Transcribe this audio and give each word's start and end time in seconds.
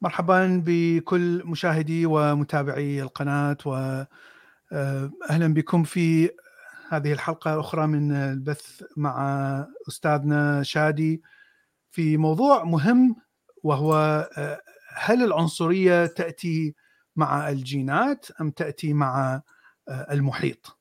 مرحبا 0.00 0.62
بكل 0.66 1.42
مشاهدي 1.44 2.06
ومتابعي 2.06 3.02
القناة 3.02 3.56
وأهلا 3.64 5.54
بكم 5.54 5.84
في 5.84 6.30
هذه 6.88 7.12
الحلقة 7.12 7.54
الأخرى 7.54 7.86
من 7.86 8.12
البث 8.12 8.82
مع 8.96 9.66
أستاذنا 9.88 10.62
شادي 10.62 11.22
في 11.90 12.16
موضوع 12.16 12.64
مهم 12.64 13.16
وهو 13.62 14.28
هل 14.94 15.24
العنصرية 15.24 16.06
تأتي 16.06 16.74
مع 17.16 17.48
الجينات 17.48 18.26
أم 18.40 18.50
تأتي 18.50 18.92
مع 18.92 19.42
المحيط؟ 19.88 20.78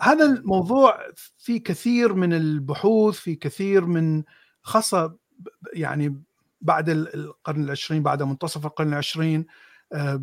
هذا 0.00 0.24
الموضوع 0.24 0.98
في 1.38 1.58
كثير 1.58 2.14
من 2.14 2.32
البحوث 2.32 3.14
في 3.14 3.34
كثير 3.34 3.86
من 3.86 4.22
خاصة 4.62 5.16
يعني 5.72 6.22
بعد 6.64 6.88
القرن 6.90 7.64
العشرين 7.64 8.02
بعد 8.02 8.22
منتصف 8.22 8.66
القرن 8.66 8.88
العشرين 8.88 9.46
آه، 9.92 10.20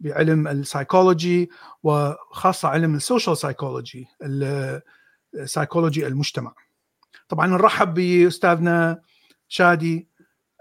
بعلم 0.00 0.48
السايكولوجي 0.48 1.50
وخاصة 1.82 2.68
علم 2.68 2.94
ال 2.94 3.00
social 3.00 3.36
psychology 3.36 4.06
psychology 5.44 6.06
المجتمع. 6.06 6.54
طبعا 7.28 7.46
نرحب 7.46 7.94
بأستاذنا 7.94 9.02
شادي 9.48 10.08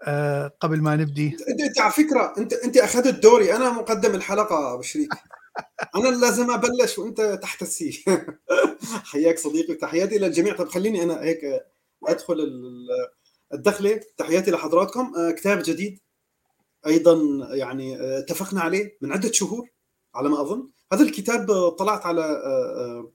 آه، 0.04 0.52
قبل 0.60 0.82
ما 0.82 0.96
نبدي. 0.96 1.38
انت 1.68 1.80
على 1.80 1.92
فكرة 1.92 2.34
انت 2.38 2.54
أنت 2.54 2.78
أخذت 2.78 3.24
دوري. 3.24 3.56
أنا 3.56 3.72
مقدم 3.72 4.16
الحلقة 4.16 4.76
بشريك. 4.76 5.14
أنا 5.96 6.08
لازم 6.08 6.52
أبلش 6.52 7.00
وأنت 7.00 7.22
تحت 7.22 7.62
السي 7.62 8.06
حياك 9.12 9.40
صديقي 9.40 9.74
تحياتي 9.74 10.18
للجميع 10.18 10.56
طب 10.56 10.70
خليني 10.70 11.04
أنا 11.04 11.22
هيك 11.22 11.40
أدخل 12.08 12.36
الدخلة 13.54 14.02
تحياتي 14.18 14.52
لحضراتكم. 14.52 15.14
آه، 15.18 15.32
كتاب 15.32 15.64
جديد 15.66 16.00
أيضا 16.86 17.18
يعني 17.56 17.96
آه، 18.02 18.20
اتفقنا 18.20 18.62
عليه 18.62 18.98
من 19.02 19.12
عدة 19.12 19.32
شهور 19.32 19.70
على 20.16 20.30
ما 20.30 20.42
أظن. 20.42 20.70
هذا 20.94 21.04
الكتاب 21.04 21.70
طلعت 21.70 22.06
على 22.06 22.22
آه، 22.22 23.12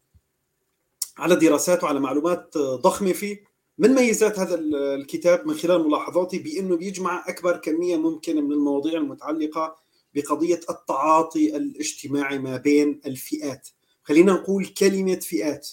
على 1.18 1.36
دراسات 1.36 1.84
وعلى 1.84 2.00
معلومات 2.00 2.58
ضخمة 2.58 3.12
فيه. 3.12 3.44
من 3.78 3.94
ميزات 3.94 4.38
هذا 4.38 4.54
الكتاب 4.94 5.46
من 5.46 5.54
خلال 5.54 5.88
ملاحظاتي 5.88 6.38
بأنه 6.38 6.76
بيجمع 6.76 7.24
أكبر 7.28 7.56
كمية 7.56 7.96
ممكنة 7.96 8.40
من 8.40 8.52
المواضيع 8.52 8.92
المتعلقة 8.92 9.76
بقضية 10.14 10.60
التعاطي 10.70 11.56
الاجتماعي 11.56 12.38
ما 12.38 12.56
بين 12.56 13.00
الفئات. 13.06 13.68
خلينا 14.02 14.32
نقول 14.32 14.66
كلمة 14.66 15.14
فئات. 15.14 15.68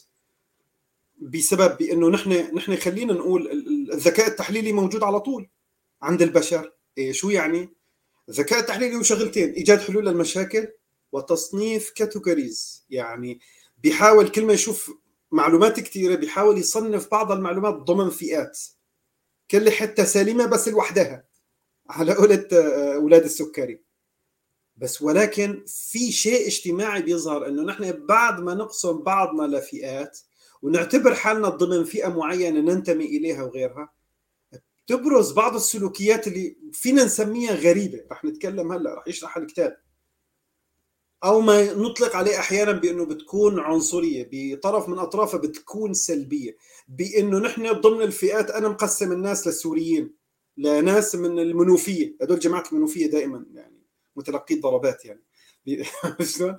بسبب 1.21 1.77
بأنه 1.77 2.09
نحن 2.09 2.31
نحن 2.55 2.75
خلينا 2.75 3.13
نقول 3.13 3.51
الذكاء 3.93 4.27
التحليلي 4.27 4.71
موجود 4.71 5.03
على 5.03 5.19
طول 5.19 5.49
عند 6.01 6.21
البشر. 6.21 6.73
إيه 6.97 7.11
شو 7.11 7.29
يعني؟ 7.29 7.69
الذكاء 8.29 8.59
التحليلي 8.59 8.95
هو 8.95 9.03
شغلتين 9.03 9.49
إيجاد 9.53 9.79
حلول 9.79 10.05
للمشاكل 10.05 10.67
وتصنيف 11.11 11.89
categories 11.89 12.85
يعني 12.89 13.39
بيحاول 13.77 14.29
كل 14.29 14.45
ما 14.45 14.53
يشوف 14.53 14.91
معلومات 15.31 15.79
كثيره 15.79 16.15
بيحاول 16.15 16.57
يصنف 16.57 17.11
بعض 17.11 17.31
المعلومات 17.31 17.73
ضمن 17.73 18.09
فئات. 18.09 18.59
كل 19.51 19.71
حتة 19.71 20.03
سليمة 20.03 20.45
بس 20.45 20.67
لوحدها. 20.67 21.23
على 21.89 22.13
قولة 22.13 22.47
آه، 22.53 22.95
أولاد 22.95 23.23
السكري. 23.23 23.79
بس 24.77 25.01
ولكن 25.01 25.63
في 25.67 26.11
شيء 26.11 26.47
اجتماعي 26.47 27.01
بيظهر 27.01 27.47
إنه 27.47 27.63
نحن 27.63 28.05
بعد 28.05 28.39
ما 28.39 28.53
نقسم 28.53 28.97
بعضنا 28.97 29.57
لفئات 29.57 30.19
ونعتبر 30.63 31.15
حالنا 31.15 31.49
ضمن 31.49 31.83
فئة 31.83 32.07
معينة 32.07 32.59
ننتمي 32.59 33.05
إليها 33.05 33.43
وغيرها. 33.43 33.93
تبرز 34.87 35.31
بعض 35.31 35.55
السلوكيات 35.55 36.27
اللي 36.27 36.57
فينا 36.71 37.03
نسميها 37.03 37.55
غريبة 37.55 38.05
رح 38.11 38.25
نتكلم 38.25 38.71
هلأ 38.71 38.93
رح 38.93 39.07
يشرح 39.07 39.37
الكتاب. 39.37 39.77
أو 41.23 41.41
ما 41.41 41.73
نطلق 41.73 42.15
عليه 42.15 42.39
أحيانا 42.39 42.71
بأنه 42.71 43.05
بتكون 43.05 43.59
عنصرية 43.59 44.29
بطرف 44.31 44.89
من 44.89 44.99
أطرافها 44.99 45.39
بتكون 45.39 45.93
سلبية. 45.93 46.57
بأنه 46.87 47.39
نحن 47.39 47.71
ضمن 47.71 48.01
الفئات 48.01 48.51
أنا 48.51 48.69
مقسم 48.69 49.11
الناس 49.11 49.47
للسوريين 49.47 50.13
لناس 50.57 51.15
من 51.15 51.39
المنوفية. 51.39 52.15
هدول 52.21 52.39
جماعة 52.39 52.63
المنوفية 52.71 53.11
دائما 53.11 53.45
يعني 53.53 53.83
متلقي 54.15 54.55
ضربات 54.55 55.05
يعني. 55.05 55.23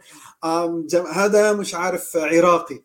هذا 1.12 1.53
مش 1.53 1.75
عارف 1.75 2.16
عراقي. 2.16 2.82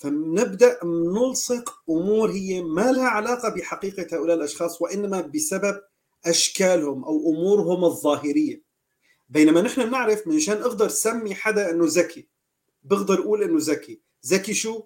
فنبدأ 0.00 0.80
نلصق 0.84 1.82
أمور 1.90 2.30
هي 2.30 2.62
ما 2.62 2.92
لها 2.92 3.08
علاقة 3.08 3.48
بحقيقة 3.48 4.16
هؤلاء 4.16 4.36
الأشخاص 4.36 4.82
وإنما 4.82 5.20
بسبب 5.20 5.80
أشكالهم 6.26 7.04
أو 7.04 7.30
أمورهم 7.30 7.84
الظاهرية. 7.84 8.62
بينما 9.28 9.62
نحن 9.62 9.86
بنعرف 9.86 10.26
منشان 10.26 10.56
أقدر 10.56 10.88
سمي 10.88 11.34
حدا 11.34 11.70
أنه 11.70 11.84
ذكي. 11.88 12.28
بقدر 12.82 13.20
أقول 13.20 13.42
أنه 13.42 13.58
ذكي. 13.60 14.00
ذكي 14.26 14.54
شو؟ 14.54 14.82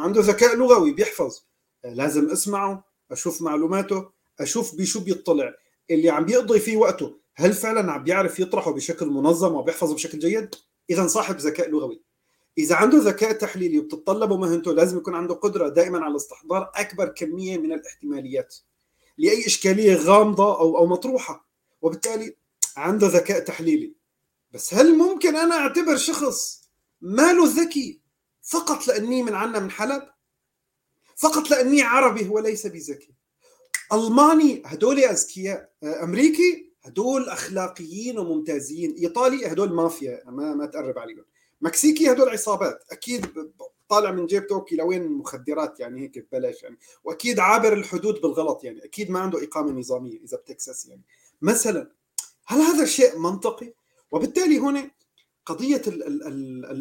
عنده 0.00 0.20
ذكاء 0.20 0.56
لغوي 0.56 0.92
بيحفظ. 0.92 1.40
لازم 1.84 2.30
أسمعه 2.30 2.84
أشوف 3.10 3.42
معلوماته 3.42 4.10
أشوف 4.40 4.74
بشو 4.74 5.00
بيطلع. 5.00 5.54
اللي 5.90 6.10
عم 6.10 6.24
بيقضي 6.24 6.60
فيه 6.60 6.76
وقته 6.76 7.20
هل 7.34 7.52
فعلا 7.52 7.92
عم 7.92 8.04
بيعرف 8.04 8.40
يطرحه 8.40 8.72
بشكل 8.72 9.06
منظم 9.06 9.54
وبيحفظه 9.54 9.94
بشكل 9.94 10.18
جيد؟ 10.18 10.54
اذا 10.90 11.06
صاحب 11.06 11.36
ذكاء 11.36 11.70
لغوي. 11.70 12.09
إذا 12.58 12.74
عنده 12.74 12.98
ذكاء 12.98 13.32
تحليلي 13.32 13.78
وبتتطلبه 13.78 14.36
مهنته 14.36 14.72
لازم 14.72 14.98
يكون 14.98 15.14
عنده 15.14 15.34
قدرة 15.34 15.68
دائما 15.68 16.04
على 16.04 16.16
استحضار 16.16 16.72
أكبر 16.74 17.08
كمية 17.08 17.58
من 17.58 17.72
الاحتماليات 17.72 18.56
لأي 19.18 19.46
إشكالية 19.46 19.94
غامضة 19.94 20.60
أو 20.60 20.78
أو 20.78 20.86
مطروحة. 20.86 21.48
وبالتالي 21.82 22.36
عنده 22.76 23.06
ذكاء 23.06 23.40
تحليلي. 23.40 23.94
بس 24.52 24.74
هل 24.74 24.98
ممكن 24.98 25.36
أنا 25.36 25.54
أعتبر 25.54 25.96
شخص 25.96 26.68
ماله 27.00 27.46
ذكي 27.46 28.00
فقط 28.42 28.88
لأني 28.88 29.22
من 29.22 29.34
عنا 29.34 29.58
من 29.58 29.70
حلب؟ 29.70 30.02
فقط 31.16 31.50
لأني 31.50 31.82
عربي 31.82 32.28
هو 32.28 32.38
ليس 32.38 32.66
بذكي. 32.66 33.14
ألماني 33.92 34.62
هدول 34.66 34.98
أذكياء. 34.98 35.72
أمريكي 35.84 36.72
هدول 36.82 37.28
أخلاقيين 37.28 38.18
وممتازين. 38.18 38.94
إيطالي 38.94 39.46
هدول 39.46 39.72
مافيا. 39.72 40.22
ما 40.26 40.54
ما 40.54 40.66
تقرب 40.66 40.98
عليهم. 40.98 41.24
مكسيكي 41.60 42.12
هدول 42.12 42.28
عصابات. 42.28 42.84
أكيد 42.90 43.26
طالع 43.88 44.10
من 44.10 44.26
جيب 44.26 44.46
لوين 44.72 45.12
مخدرات 45.12 45.80
يعني 45.80 46.00
هيك 46.00 46.18
ببلاش 46.18 46.62
يعني. 46.62 46.78
وأكيد 47.04 47.38
عابر 47.38 47.72
الحدود 47.72 48.20
بالغلط 48.20 48.64
يعني. 48.64 48.84
أكيد 48.84 49.10
ما 49.10 49.20
عنده 49.20 49.44
إقامة 49.44 49.72
نظامية 49.72 50.18
إذا 50.20 50.36
بتكساس 50.36 50.86
يعني. 50.86 51.02
مثلا 51.42 51.90
هل 52.46 52.60
هذا 52.60 52.84
شيء 52.84 53.18
منطقي؟ 53.18 53.72
وبالتالي 54.10 54.58
هنا 54.58 54.90
قضية 55.46 55.82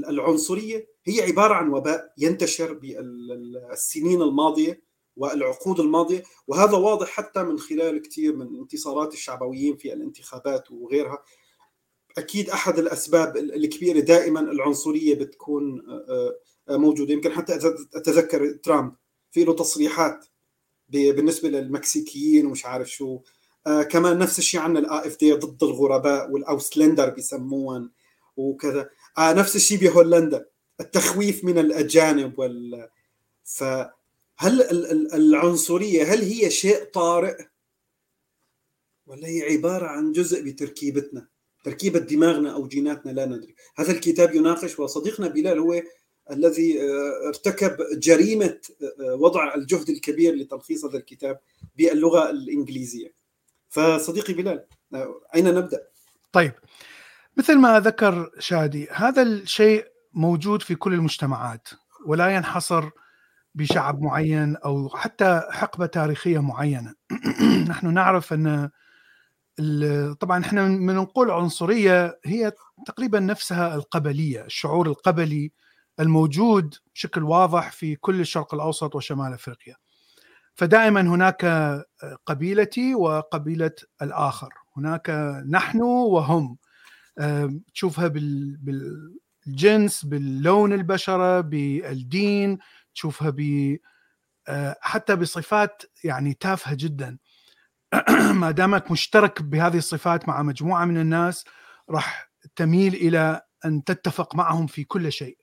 العنصرية 0.10 0.88
هي 1.06 1.22
عبارة 1.22 1.54
عن 1.54 1.70
وباء 1.70 2.14
ينتشر 2.18 2.74
بالسنين 2.74 4.22
الماضية 4.22 4.82
والعقود 5.18 5.80
الماضية. 5.80 6.24
وهذا 6.48 6.78
واضح 6.78 7.08
حتى 7.08 7.44
من 7.44 7.60
خلال 7.60 8.02
كثير 8.02 8.36
من 8.36 8.56
انتصارات 8.56 9.14
الشعبويين 9.14 9.78
في 9.78 9.94
الانتخابات 9.94 10.72
وغيرها. 10.72 11.24
أكيد 12.18 12.50
أحد 12.50 12.80
الأسباب 12.80 13.38
الكبيرة 13.38 14.00
دائما 14.00 14.40
العنصرية 14.40 15.16
بتكون 15.16 15.86
آه، 15.90 16.36
آه، 16.70 16.78
موجودة. 16.78 17.14
يمكن 17.14 17.32
حتى 17.32 17.56
أتذكر 17.96 18.52
ترامب 18.52 18.94
في 19.32 19.44
له 19.44 19.54
تصريحات 19.54 20.26
بالنسبة 20.90 21.50
للمكسيكيين 21.50 22.46
ومش 22.46 22.66
عارف 22.66 22.92
شو. 22.92 23.20
آه 23.68 23.84
كمان 23.84 24.18
نفس 24.18 24.40
الشيء 24.40 24.60
عندنا 24.60 24.80
ال 24.80 25.08
AfD 25.08 25.34
ضد 25.34 25.64
الغرباء 25.64 26.32
وال 26.32 26.46
Ausländer 26.46 27.10
بيسموهم 27.10 27.92
وكذا. 28.38 28.90
نفس 29.20 29.56
الشيء 29.56 29.78
بهولندا. 29.80 30.46
التخويف 30.80 31.44
من 31.44 31.58
الأجانب 31.58 32.40
وال 32.40 32.90
فهل 33.44 33.92
العنصرية 35.14 36.14
هل 36.14 36.22
هي 36.22 36.50
شيء 36.50 36.84
طارئ؟ 36.84 37.46
ولا 39.08 39.28
هي 39.28 39.42
عبارة 39.42 39.88
عن 39.88 40.12
جزء 40.12 40.44
بتركيبتنا؟ 40.44 41.28
تركيبة 41.64 42.00
دماغنا 42.00 42.54
أو 42.54 42.68
جيناتنا 42.68 43.12
لا 43.12 43.26
ندري. 43.26 43.56
هذا 43.76 43.92
الكتاب 43.92 44.36
يناقش 44.36 44.80
وصديقنا 44.80 45.28
بلال 45.28 45.60
هو 45.60 45.82
الذي 46.32 46.82
آه، 46.82 47.28
ارتكب 47.28 47.78
جريمة 48.00 48.58
آه، 48.82 49.16
وضع 49.16 49.56
الجهد 49.56 49.90
الكبير 49.90 50.36
لتلخيص 50.36 50.86
هذا 50.86 50.98
الكتاب 50.98 51.40
باللغة 51.78 52.30
الإنجليزية. 52.30 53.14
فصديقي 53.70 54.34
بلال 54.34 54.66
آه، 54.94 55.22
أين 55.36 55.56
نبدأ؟ 55.56 55.88
طيب 56.32 56.52
مثل 57.38 57.58
ما 57.58 57.80
ذكر 57.80 58.32
شادي 58.40 58.88
هذا 58.92 59.22
الشيء 59.22 59.86
موجود 60.14 60.62
في 60.62 60.76
كل 60.76 60.94
المجتمعات 60.94 61.68
ولا 62.06 62.36
ينحصر 62.36 62.90
بشعب 63.56 64.02
معين 64.02 64.56
أو 64.56 64.90
حتى 64.90 65.42
حقبة 65.50 65.86
تاريخية 65.86 66.40
معينة. 66.40 66.94
نحن 67.70 67.94
نعرف 67.94 68.34
أن 68.34 68.70
طبعا 70.20 70.40
إحنا 70.42 70.66
من 70.68 70.96
نقول 70.96 71.32
عنصريه 71.32 72.20
هي 72.26 72.52
تقريبا 72.86 73.20
نفسها 73.20 73.76
القبلية، 73.76 74.46
الشعور 74.46 74.88
القبلي 74.88 75.52
الموجود 76.00 76.76
بشكل 76.96 77.24
واضح 77.24 77.72
في 77.72 77.96
كل 77.96 78.20
الشرق 78.20 78.54
الأوسط 78.54 78.96
وشمال 78.96 79.34
أفريقيا. 79.34 79.76
فدائما 80.56 81.02
هناك 81.02 81.46
قبيلتي 82.26 82.96
وقبيلة 82.96 83.72
الآخر. 84.02 84.54
هناك 84.78 85.10
نحن 85.50 85.82
وهم. 85.82 86.58
تشوفها 87.74 88.08
بالجنس 88.08 90.06
باللون 90.06 90.74
البشرة 90.74 91.42
بالدين 91.42 92.58
تشوفها 92.94 93.30
ب 93.30 93.78
حتى 94.82 95.16
بصفات 95.16 95.84
يعني 96.04 96.34
تافهة 96.34 96.76
جدا. 96.80 97.18
ما 98.34 98.52
دامك 98.52 98.92
مشترك 98.92 99.42
بهذه 99.42 99.78
الصفات 99.78 100.28
مع 100.28 100.42
مجموعة 100.42 100.86
من 100.86 100.98
الناس 100.98 101.46
راح 101.90 102.32
تميل 102.56 102.94
إلى 102.94 103.42
أن 103.66 103.84
تتفق 103.84 104.36
معهم 104.36 104.68
في 104.68 104.84
كل 104.84 105.12
شيء. 105.12 105.38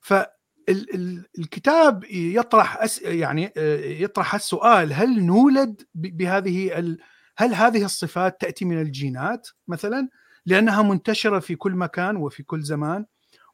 فالكتاب 0.00 2.04
يطرح 2.10 2.82
أس 2.82 3.02
يعني 3.02 3.52
يطرح 4.02 4.34
السؤال 4.34 4.92
هل 4.92 5.24
نولد 5.24 5.82
بهذه 5.94 6.78
ال... 6.78 6.98
هل 7.36 7.54
هذه 7.54 7.84
الصفات 7.84 8.40
تأتي 8.40 8.64
من 8.64 8.80
الجينات 8.80 9.48
مثلا؟ 9.68 10.08
لأنها 10.46 10.82
منتشرة 10.82 11.38
في 11.38 11.56
كل 11.56 11.72
مكان 11.72 12.16
وفي 12.16 12.42
كل 12.42 12.62
زمان 12.62 13.06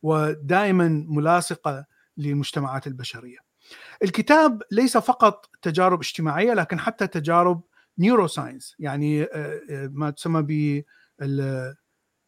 ودائما 0.02 1.04
ملاصقة 1.08 1.84
للمجتمعات 2.16 2.86
البشرية. 2.86 3.38
الكتاب 4.02 4.62
ليس 4.70 4.96
فقط 4.96 5.50
تجارب 5.62 6.00
اجتماعية 6.00 6.54
لكن 6.54 6.80
حتى 6.80 7.06
تجارب 7.06 7.62
نيورو 7.98 8.26
ساينس 8.26 8.76
يعني 8.78 9.22
آه، 9.22 9.60
آه، 9.70 9.90
ما 9.93 10.10
تسمى 10.10 10.43
ب 10.43 10.82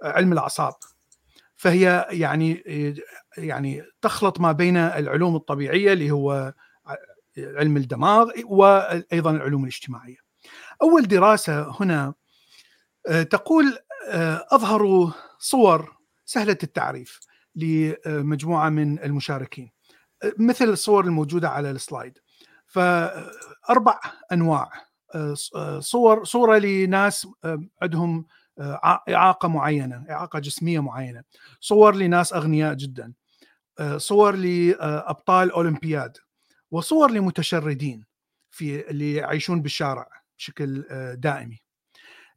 علم 0.02 0.32
الأعصاب 0.32 0.74
فهي 1.56 2.06
يعني 2.10 2.62
يعني 3.38 3.82
تخلط 4.02 4.40
ما 4.40 4.52
بين 4.52 4.76
العلوم 4.76 5.36
الطبيعية 5.36 5.92
اللي 5.92 6.10
هو 6.10 6.54
علم 7.38 7.76
الدماغ 7.76 8.30
وأيضا 8.44 9.30
العلوم 9.30 9.62
الاجتماعية. 9.62 10.16
أول 10.82 11.08
دراسة 11.08 11.82
هنا 11.82 12.14
آه، 13.06 13.22
تقول 13.22 13.78
اظهروا 14.52 15.10
صور 15.38 15.96
سهلة 16.24 16.58
التعريف 16.62 17.20
لمجموعة 17.54 18.68
من 18.68 18.98
المشاركين 19.02 19.70
مثل 20.38 20.64
الصور 20.64 21.04
الموجودة 21.04 21.48
على 21.48 21.70
السلايد. 21.70 22.18
فأربع 22.66 24.00
أنواع 24.32 24.62
آه، 24.62 24.68
آه، 24.68 24.87
صور 25.78 26.24
صورة 26.24 26.58
لناس 26.58 27.28
آه، 27.44 27.64
عندهم 27.82 28.26
إعاقة 29.08 29.48
معينة، 29.48 30.04
إعاقة 30.10 30.38
جسمية 30.38 30.80
معينة، 30.80 31.22
صور 31.60 31.94
لناس 31.96 32.32
أغنياء 32.32 32.74
جدا، 32.74 33.12
صور 33.96 34.36
لابطال 34.36 35.50
أولمبياد، 35.50 36.16
وصور 36.70 37.10
لمتشردين 37.10 38.04
في 38.50 38.90
اللي 38.90 39.14
يعيشون 39.14 39.62
بالشارع 39.62 40.08
بشكل 40.38 40.84
دائمي. 41.18 41.58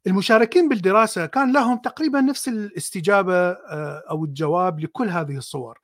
المشاركين 0.06 0.68
بالدراسة 0.68 1.26
كان 1.26 1.52
لهم 1.52 1.78
تقريبا 1.78 2.20
نفس 2.20 2.48
الاستجابة 2.48 3.52
أو 4.10 4.24
الجواب 4.24 4.80
لكل 4.80 5.08
هذه 5.08 5.36
الصور. 5.36 5.78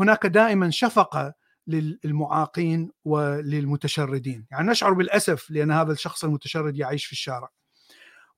هناك 0.00 0.26
دائما 0.26 0.70
شفقة 0.70 1.34
للمعاقين 1.66 2.90
وللمتشردين. 3.04 4.46
يعني 4.50 4.68
نشعر 4.68 4.92
بالأسف 4.92 5.50
لأن 5.50 5.70
هذا 5.70 5.92
الشخص 5.92 6.24
المتشرد 6.24 6.76
يعيش 6.76 7.06
في 7.06 7.12
الشارع. 7.12 7.48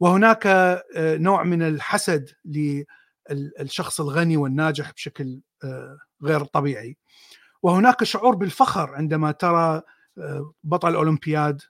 وهناك 0.01 0.47
آه، 0.47 0.85
نوع 0.97 1.43
من 1.43 1.63
الحسد 1.63 2.31
للشخص 2.45 4.01
الغني 4.01 4.37
والناجح 4.37 4.93
بشكل 4.93 5.41
آه، 5.65 5.99
غير 6.23 6.45
طبيعي. 6.45 6.97
وهناك 7.63 8.05
شعور 8.05 8.35
بالفخر 8.35 8.95
عندما 8.95 9.33
ترى 9.33 9.83
آه، 10.19 10.53
بطل 10.65 10.95
اولمبياد 10.95 11.63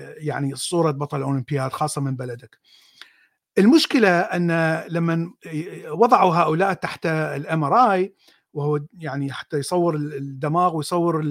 يعني 0.00 0.54
صورة 0.54 0.90
بطل 0.90 1.22
اولمبياد 1.22 1.72
خاصة 1.72 2.00
من 2.00 2.16
بلدك. 2.16 2.58
المشكلة 3.58 4.20
أن 4.20 4.80
لما 4.88 5.32
وضعوا 5.88 6.34
هؤلاء 6.34 6.72
تحت 6.72 7.06
ال 7.06 7.64
MRI 7.64 8.14
وهو 8.56 8.80
يعني 8.98 9.32
حتى 9.32 9.56
يصور 9.56 9.96
الدماغ 9.96 10.76
ويصور 10.76 11.22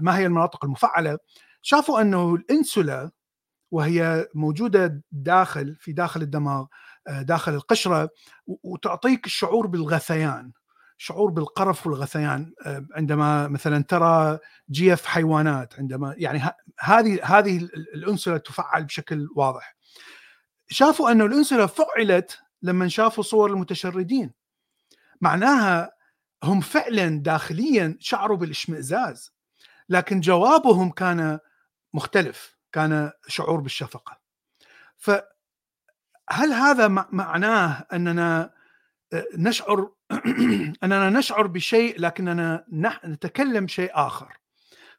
ما 0.00 0.18
هي 0.18 0.26
المناطق 0.26 0.64
المفعلة 0.64 1.18
شافوا 1.62 2.00
أنه 2.00 2.34
ال 2.34 2.45
insula 2.45 3.10
وهي 3.70 4.28
موجودة 4.34 5.02
داخل 5.12 5.76
في 5.80 5.92
داخل 5.92 6.22
الدماغ 6.22 6.66
آه، 7.08 7.22
داخل 7.22 7.54
القشرة 7.54 8.10
وتعطيك 8.46 9.26
الشعور 9.26 9.66
بالغثيان 9.66 10.52
شعور 10.96 11.30
بالقرف 11.30 11.86
والغثيان 11.86 12.52
آه، 12.66 12.86
عندما 12.96 13.48
مثلا 13.48 13.82
ترى 13.82 14.38
جيف 14.70 15.06
حيوانات 15.06 15.78
عندما 15.78 16.14
يعني 16.18 16.42
هذه 16.80 17.20
هذه 17.22 17.56
الانسولا 17.94 18.38
تفعل 18.38 18.84
بشكل 18.84 19.28
واضح. 19.36 19.76
شافوا 20.68 21.10
أنه 21.10 21.24
الانسولا 21.26 21.66
فعلت 21.66 22.38
لما 22.62 22.88
شافوا 22.88 23.24
صور 23.24 23.50
المتشردين. 23.50 24.32
معناها 25.20 25.93
هم 26.44 26.60
فعلا 26.60 27.22
داخليا 27.22 27.96
شعروا 28.00 28.36
بالاشمئزاز 28.36 29.32
لكن 29.88 30.20
جوابهم 30.20 30.90
كان 30.90 31.38
مختلف 31.94 32.56
كان 32.72 33.10
شعور 33.28 33.60
بالشفقة. 33.60 34.18
فهل 34.96 36.52
هذا 36.52 36.88
معناه 37.12 37.86
أننا 37.92 38.54
آه، 39.12 39.26
نشعر 39.36 39.92
أننا 40.84 41.10
نشعر 41.10 41.46
بشيء 41.46 42.00
لكننا 42.00 42.64
نتكلم 43.04 43.68
شيء 43.68 43.90
آخر؟ 43.94 44.38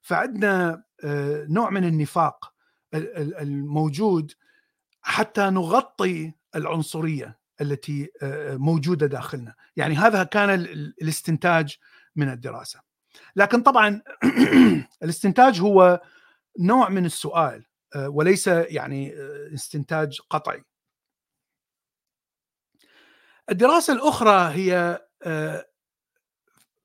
فعندنا 0.01 0.83
آه، 1.03 1.45
نوع 1.49 1.69
من 1.69 1.83
النفاق 1.83 2.53
الموجود 2.93 4.31
حتى 5.01 5.41
نغطي 5.41 6.33
العنصرية. 6.55 7.39
التي 7.61 8.09
آه، 8.21 8.55
موجودة 8.57 9.07
داخلنا. 9.07 9.53
يعني 9.75 9.95
هذا 9.95 10.23
كان 10.23 10.49
الاستنتاج 11.01 11.77
من 12.15 12.29
الدراسة. 12.29 12.79
لكن 13.35 13.61
طبعا 13.61 14.01
الاستنتاج 15.03 15.61
هو 15.61 16.01
نوع 16.59 16.89
من 16.89 17.05
السؤال 17.05 17.65
آه، 17.95 18.09
وليس 18.09 18.47
يعني 18.47 19.13
آه، 19.13 19.53
استنتاج 19.53 20.19
قطعي. 20.29 20.63
الدراسة 23.49 23.93
الأخرى 23.93 24.53
هي 24.55 25.01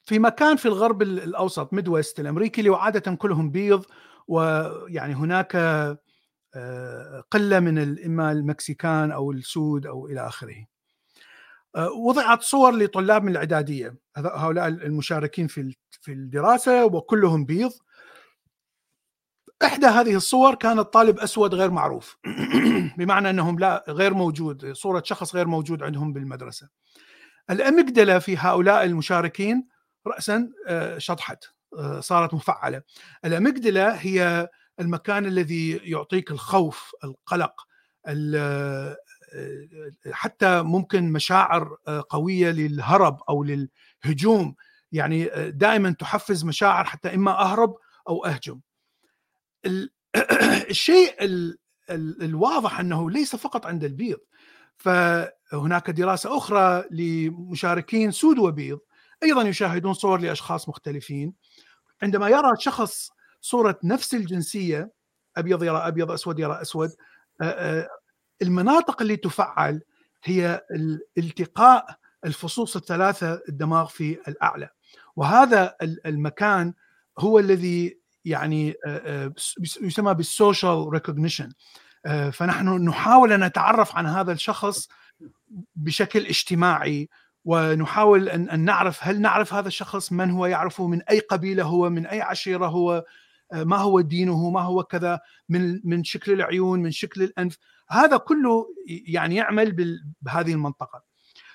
في 0.04 0.18
مكان 0.18 0.56
في 0.56 0.66
الغرب 0.66 1.02
الأوسط 1.02 1.72
ميد 1.72 1.88
ويست 1.88 2.20
الأمريكي 2.20 2.60
اللي 2.60 2.76
عادة 2.76 3.14
كلهم 3.14 3.50
بيض 3.50 3.84
ويعني 4.28 5.14
هناك 5.14 5.56
آه، 6.54 7.24
قلة 7.30 7.60
من 7.60 8.04
إما 8.04 8.32
المكسيكان 8.32 9.12
أو 9.12 9.32
السود 9.32 9.86
أو 9.86 10.06
إلى 10.06 10.26
آخره. 10.26 10.66
آه، 11.76 11.90
وضعت 11.90 12.42
صور 12.42 12.76
لطلاب 12.76 13.22
من 13.22 13.30
الإعدادية 13.32 13.94
هؤلاء 14.16 14.68
المشاركين 14.68 15.46
في 15.46 15.76
في 15.90 16.12
الدراسة 16.12 16.84
وكلهم 16.84 17.44
بيض. 17.44 17.72
إحدى 19.64 19.86
هذه 19.86 20.16
الصور 20.16 20.54
كانت 20.54 20.80
طالب 20.80 21.18
أسود 21.18 21.54
غير 21.54 21.70
معروف 21.70 22.16
بمعنى 22.98 23.30
إنهم 23.30 23.58
لا 23.58 23.84
غير 23.88 24.14
موجود 24.14 24.72
صورة 24.72 25.02
شخص 25.06 25.34
غير 25.34 25.46
موجود 25.46 25.82
عندهم 25.82 26.12
بالمدرسة. 26.12 26.68
الامجدله 27.50 28.18
في 28.18 28.36
هؤلاء 28.36 28.84
المشاركين 28.84 29.68
راسا 30.06 30.50
آه، 30.66 30.98
شطحت 30.98 31.44
صارت 32.00 32.34
مفعلة. 32.34 32.82
الامجدله 33.24 33.94
هي 33.94 34.48
المكان 34.80 35.26
الذي 35.26 35.76
يعطيك 35.76 36.30
الخوف 36.30 36.92
القلق 37.04 37.66
حتى 40.12 40.62
ممكن 40.62 41.12
مشاعر 41.12 41.76
قوية 42.08 42.50
للهرب 42.50 43.20
أو 43.28 43.44
للهجوم. 43.44 44.54
يعني 44.92 45.30
دائما 45.50 45.90
تحفز 45.90 46.44
مشاعر 46.44 46.84
حتى 46.84 47.14
إما 47.14 47.30
أهرب 47.40 47.76
أو 48.08 48.24
أهجم. 48.24 48.60
الشيء 50.70 51.14
الواضح 51.90 52.80
أنه 52.80 53.10
ليس 53.10 53.36
فقط 53.36 53.66
عند 53.66 53.84
البيض. 53.84 54.18
فهناك 54.76 55.90
دراسة 55.90 56.36
أخرى 56.36 56.84
لمشاركين 56.90 58.10
سود 58.10 58.38
وبيض 58.38 58.78
أيضا 59.22 59.42
يشاهدون 59.42 59.94
صور 59.94 60.20
لأشخاص 60.20 60.68
مختلفين. 60.68 61.34
عندما 62.02 62.28
يرى 62.28 62.52
شخص 62.58 63.10
صورة 63.40 63.78
نفس 63.84 64.14
الجنسية 64.14 64.90
أبيض 65.36 65.64
يرى 65.64 65.76
أبيض 65.76 66.10
أسود 66.10 66.38
يرى 66.38 66.62
أسود 66.62 66.90
المناطق 68.42 69.02
اللي 69.02 69.16
تفعل 69.16 69.82
هي 70.24 70.64
التقاء 71.18 71.86
الفصوص 72.24 72.76
الثلاثة 72.76 73.42
الدماغ 73.48 73.86
في 73.86 74.18
الأعلى. 74.28 74.68
وهذا 75.16 75.76
المكان 75.82 76.74
هو 77.18 77.38
الذي 77.38 78.00
يعني 78.24 78.74
يسمى 79.82 80.14
بال 80.14 80.33
social 80.33 80.88
recognition 80.92 81.52
فنحن 82.32 82.68
نحاول 82.68 83.32
أن 83.32 83.44
نتعرف 83.44 83.96
عن 83.96 84.06
هذا 84.06 84.32
الشخص 84.32 84.88
بشكل 85.76 86.26
اجتماعي 86.26 87.08
ونحاول 87.44 88.28
ان 88.28 88.60
نعرف 88.60 88.98
هل 89.02 89.20
نعرف 89.20 89.54
هذا 89.54 89.68
الشخص 89.68 90.12
من 90.12 90.30
هو 90.30 90.46
يعرفه 90.46 90.86
من 90.86 91.02
أي 91.02 91.18
قبيلة 91.18 91.64
هو 91.64 91.90
من 91.90 92.06
أي 92.06 92.20
عشيرة 92.20 92.66
هو 92.66 93.04
ما 93.52 93.76
هو 93.76 94.00
دينه 94.00 94.50
ما 94.50 94.60
هو 94.60 94.82
كذا 94.82 95.20
من 95.48 95.80
من 95.84 96.04
شكل 96.04 96.32
العيون 96.32 96.82
من 96.82 96.90
شكل 96.90 97.22
الأنف. 97.22 97.56
هذا 97.90 98.16
كله 98.16 98.74
يعني 98.86 99.36
يعمل 99.36 99.72
بهذه 100.20 100.52
المنطقة. 100.52 101.02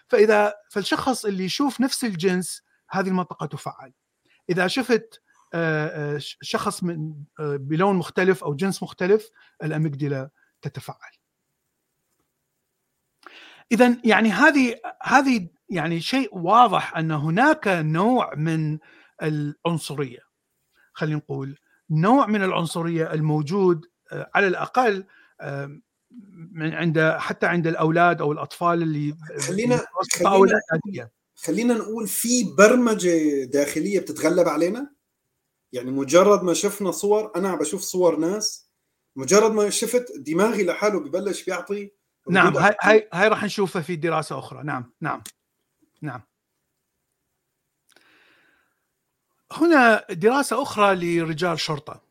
فإذا 0.08 0.54
فالشخص 0.72 1.26
اللي 1.26 1.44
يشوف 1.44 1.82
نفس 1.82 2.04
الجنس 2.04 2.62
هذه 2.90 3.08
المنطقة 3.08 3.46
تفعل. 3.46 3.94
إذا 4.50 4.68
شفت 4.68 5.22
شخص 6.42 6.84
من 6.84 7.14
بلون 7.40 7.96
مختلف 7.96 8.44
أو 8.44 8.56
جنس 8.56 8.84
مختلف 8.84 9.30
الاميجدلا 9.64 10.30
تتفعل. 10.62 11.12
اذا 13.72 13.98
يعني 14.04 14.30
هذه 14.30 14.76
هذه 15.04 15.50
يعني 15.70 16.02
شيء 16.02 16.38
واضح 16.38 16.98
أن 16.98 17.12
هناك 17.12 17.68
نوع 17.68 18.36
من 18.36 18.80
العنصرية. 19.24 20.20
خلينا 20.94 21.18
نقول 21.18 21.58
نوع 21.90 22.26
من 22.26 22.44
العنصرية 22.44 23.14
الموجود 23.14 23.86
آه، 24.12 24.32
على 24.36 24.48
الأقل 24.48 25.06
من 26.52 26.74
عند 26.74 27.16
حتى 27.18 27.46
عند 27.46 27.68
الأولاد 27.68 28.22
أو 28.22 28.32
الأطفال 28.32 28.82
اللي 28.82 29.18
خلينا 29.40 29.86
خلينا, 30.14 31.10
خلينا 31.36 31.74
نقول 31.74 32.08
في 32.08 32.44
برمجة 32.58 33.44
داخلية 33.44 34.00
بتتغلب 34.00 34.48
علينا؟ 34.48 34.96
يعني 35.74 35.92
مجرد 35.92 36.44
ما 36.44 36.54
شفنا 36.54 36.92
صور 36.92 37.32
أنا 37.36 37.50
عم 37.50 37.58
بشوف 37.58 37.82
صور 37.82 38.16
ناس 38.16 38.70
مجرد 39.16 39.52
ما 39.52 39.70
شفت 39.70 40.06
دماغي 40.18 40.64
لحاله 40.64 41.00
ببلش 41.00 41.44
بيعطي 41.44 41.92
نعم 42.30 42.58
هاي 42.58 42.76
هاي 42.82 43.10
هاي 43.14 43.28
راح 43.28 43.44
نشوفها 43.44 43.82
في 43.82 43.96
دراسة 43.96 44.40
أخرى. 44.40 44.64
نعم 44.64 44.94
نعم 45.02 45.24
نعم. 46.02 46.22
هنا 49.52 50.06
دراسة 50.10 50.62
أخرى 50.62 50.96
لرجال 50.96 51.60
شرطة. 51.60 52.05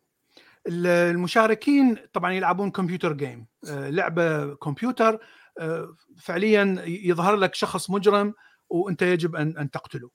المشاركين 0.68 1.96
طبعا 2.12 2.32
يلعبون 2.32 2.70
كمبيوتر 2.70 3.12
جيم. 3.12 3.46
آه، 3.68 3.90
لعبة 3.90 4.54
كمبيوتر 4.54 5.18
آه، 5.58 5.96
فعليا 6.18 6.82
يظهر 6.86 7.36
لك 7.36 7.54
شخص 7.54 7.90
مجرم 7.90 8.34
وأنت 8.68 9.02
يجب 9.02 9.36
ان 9.36 9.58
أن 9.58 9.70
تقتله. 9.70 10.10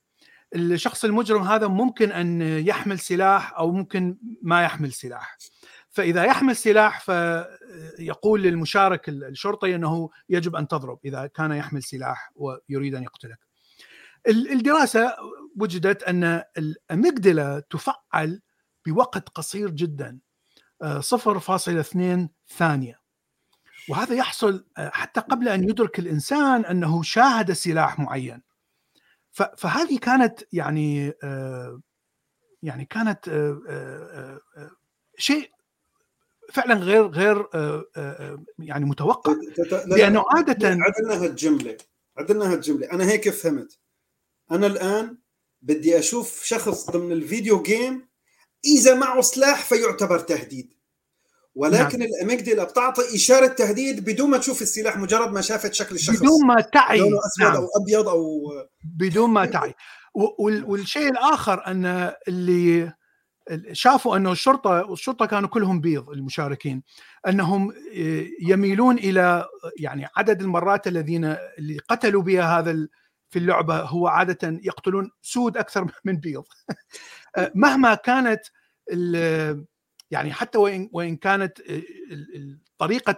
الشخص 0.55 1.05
المجرم 1.05 1.41
هذا 1.41 1.67
ممكن 1.67 2.11
أن 2.11 2.41
يحمل 2.41 2.99
سلاح 2.99 3.53
أو 3.57 3.71
ممكن 3.71 4.17
ما 4.41 4.63
يحمل 4.63 4.93
سلاح. 4.93 5.37
فإذا 5.89 6.23
يحمل 6.23 6.55
سلاح 6.55 6.99
فيقول 6.99 8.43
للمشارك 8.43 9.09
الشرطي 9.09 9.75
إنه 9.75 10.09
يجب 10.29 10.55
أن 10.55 10.67
تضرب 10.67 10.99
إذا 11.05 11.27
كان 11.27 11.51
يحمل 11.51 11.83
سلاح 11.83 12.31
ويريد 12.35 12.95
أن 12.95 13.03
يقتلك. 13.03 13.39
الدراسة 14.27 15.15
وجدت 15.57 16.03
أن 16.03 16.43
الأميجدلا 16.57 17.63
تفعل 17.69 18.41
بوقت 18.85 19.29
قصير 19.29 19.69
جدا. 19.69 20.19
0.2 20.83 22.29
ثانية. 22.57 22.99
وهذا 23.89 24.15
يحصل 24.15 24.65
حتى 24.77 25.19
قبل 25.19 25.49
أن 25.49 25.69
يدرك 25.69 25.99
الإنسان 25.99 26.65
أنه 26.65 27.03
شاهد 27.03 27.51
سلاح 27.51 27.99
معين. 27.99 28.41
فهذه 29.57 29.97
كانت 29.97 30.39
يعني 30.53 31.13
يعني 32.63 32.85
كانت 32.85 33.51
شيء 35.17 35.51
فعلا 36.53 36.75
غير 36.75 37.07
غير 37.07 37.47
يعني 38.59 38.85
متوقع. 38.85 39.35
لأنه 39.87 40.25
عادة 40.35 40.67
عدلنا 40.67 41.23
هالجمله 41.23 41.77
عدلنا 42.17 42.53
هالجمله 42.53 42.91
أنا 42.91 43.03
هيك 43.09 43.29
فهمت. 43.29 43.79
أنا 44.51 44.67
الآن 44.67 45.17
بدي 45.61 45.99
أشوف 45.99 46.43
شخص 46.43 46.89
ضمن 46.89 47.11
الفيديو 47.11 47.61
جيم 47.61 48.08
إذا 48.65 48.93
معه 48.93 49.21
سلاح 49.21 49.65
فيعتبر 49.65 50.19
تهديد. 50.19 50.73
ولكن 51.55 51.99
نعم. 51.99 52.07
الاميجدلا 52.07 52.63
بتعطي 52.63 53.15
إشارة 53.15 53.47
تهديد 53.47 54.05
بدون 54.05 54.29
ما 54.29 54.37
تشوف 54.37 54.61
السلاح 54.61 54.97
مجرد 54.97 55.31
ما 55.31 55.41
شافت 55.41 55.73
شكل 55.73 55.95
الشخص. 55.95 56.19
بدون 56.19 56.47
ما 56.47 56.61
تعي. 56.61 56.99
لونه 56.99 57.17
أسود 57.17 57.47
نعم. 57.47 57.55
أو 57.55 57.67
أبيض 57.81 58.07
أو 58.09 58.51
بدون 58.83 59.29
ما 59.29 59.45
تعي. 59.55 59.73
والشيء 60.39 61.09
الآخر 61.09 61.67
أن 61.67 62.13
اللي 62.27 62.93
شافوا 63.71 64.17
أنه 64.17 64.31
الشرطه 64.31 64.85
والشرطه 64.85 65.25
كانوا 65.25 65.49
كلهم 65.49 65.81
بيض 65.81 66.09
المشاركين. 66.09 66.83
أنهم 67.27 67.73
يميلون 68.41 68.97
إلى 68.97 69.45
يعني 69.79 70.07
عدد 70.17 70.41
المرات 70.41 70.87
الذين 70.87 71.25
اللي 71.57 71.77
قتلوا 71.87 72.21
بها 72.21 72.59
هذا 72.59 72.87
في 73.29 73.39
اللعبة 73.39 73.81
هو 73.81 74.07
عادة 74.07 74.59
يقتلون 74.63 75.11
سود 75.21 75.57
أكثر 75.57 75.91
من 76.05 76.17
بيض. 76.17 76.43
مهما 77.55 77.95
كانت 77.95 78.41
يعني 80.11 80.33
حتى 80.33 80.57
وان 80.57 80.89
وإن 80.91 81.15
كانت 81.17 81.61
طريقة 82.77 83.17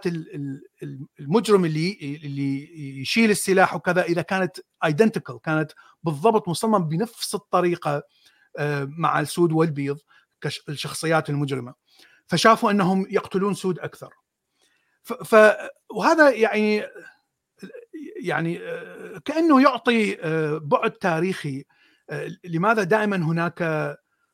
المجرم 1.20 1.64
اللي 1.64 2.18
اللي 2.24 3.00
يشيل 3.00 3.30
السلاح 3.30 3.74
وكذا 3.74 4.02
إذا 4.02 4.22
كانت 4.22 4.56
identical 4.84 5.40
كانت 5.40 5.72
بالضبط 6.02 6.48
مصمم 6.48 6.88
بنفس 6.88 7.34
الطريقة 7.34 8.02
آه، 8.58 8.88
مع 8.98 9.20
السود 9.20 9.52
والبيض 9.52 9.98
كالشخصيات 10.40 11.30
المجرمة. 11.30 11.74
فشافوا 12.26 12.70
أنهم 12.70 13.06
يقتلون 13.10 13.54
سود 13.54 13.78
أكثر. 13.78 14.14
ف 15.02 15.36
وهذا 15.90 16.30
يعني 16.30 16.82
يعني 18.22 18.58
آه، 18.60 19.18
كأنه 19.24 19.62
يعطي 19.62 20.18
آه، 20.22 20.58
بعد 20.58 20.90
تاريخي 20.90 21.64
لماذا 22.44 22.82
دائما 22.82 23.16
هناك 23.16 23.62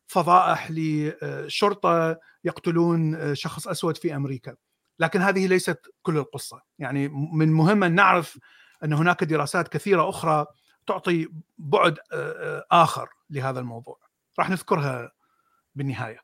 فضائح 0.09 0.69
لشرطة 0.71 2.19
يقتلون 2.45 3.35
شخص 3.35 3.69
أسود 3.69 3.97
في 3.97 4.17
أمريكا. 4.17 4.57
لكن 4.99 5.23
هذه 5.23 5.47
ليست 5.47 5.81
كل 6.03 6.17
القصة. 6.17 6.63
يعني 6.79 7.09
من 7.09 7.53
مهم 7.53 7.85
أن 7.85 7.95
نعرف 7.95 8.39
أن 8.85 8.93
هناك 8.93 9.25
دراسات 9.25 9.69
كثيرة 9.69 10.09
أخرى 10.09 10.47
تعطي 10.87 11.29
بعد 11.59 11.99
آخر 12.71 13.09
لهذا 13.31 13.61
الموضوع. 13.61 13.99
راح 14.39 14.51
نذكرها 14.51 15.13
بالنهاية. 15.75 16.21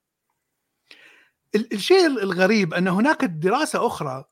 الشيء 1.54 2.06
الغريب 2.06 2.74
أن 2.74 2.88
هناك 2.88 3.24
دراسة 3.24 3.86
أخرى 3.86 4.24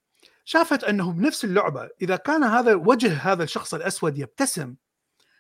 شافت 0.44 0.84
أنه 0.84 1.12
بنفس 1.12 1.44
اللعبة 1.44 1.88
إذا 2.02 2.16
كان 2.16 2.44
هذا 2.44 2.74
وجه 2.74 3.32
هذا 3.32 3.44
الشخص 3.44 3.74
الأسود 3.74 4.18
يبتسم 4.18 4.74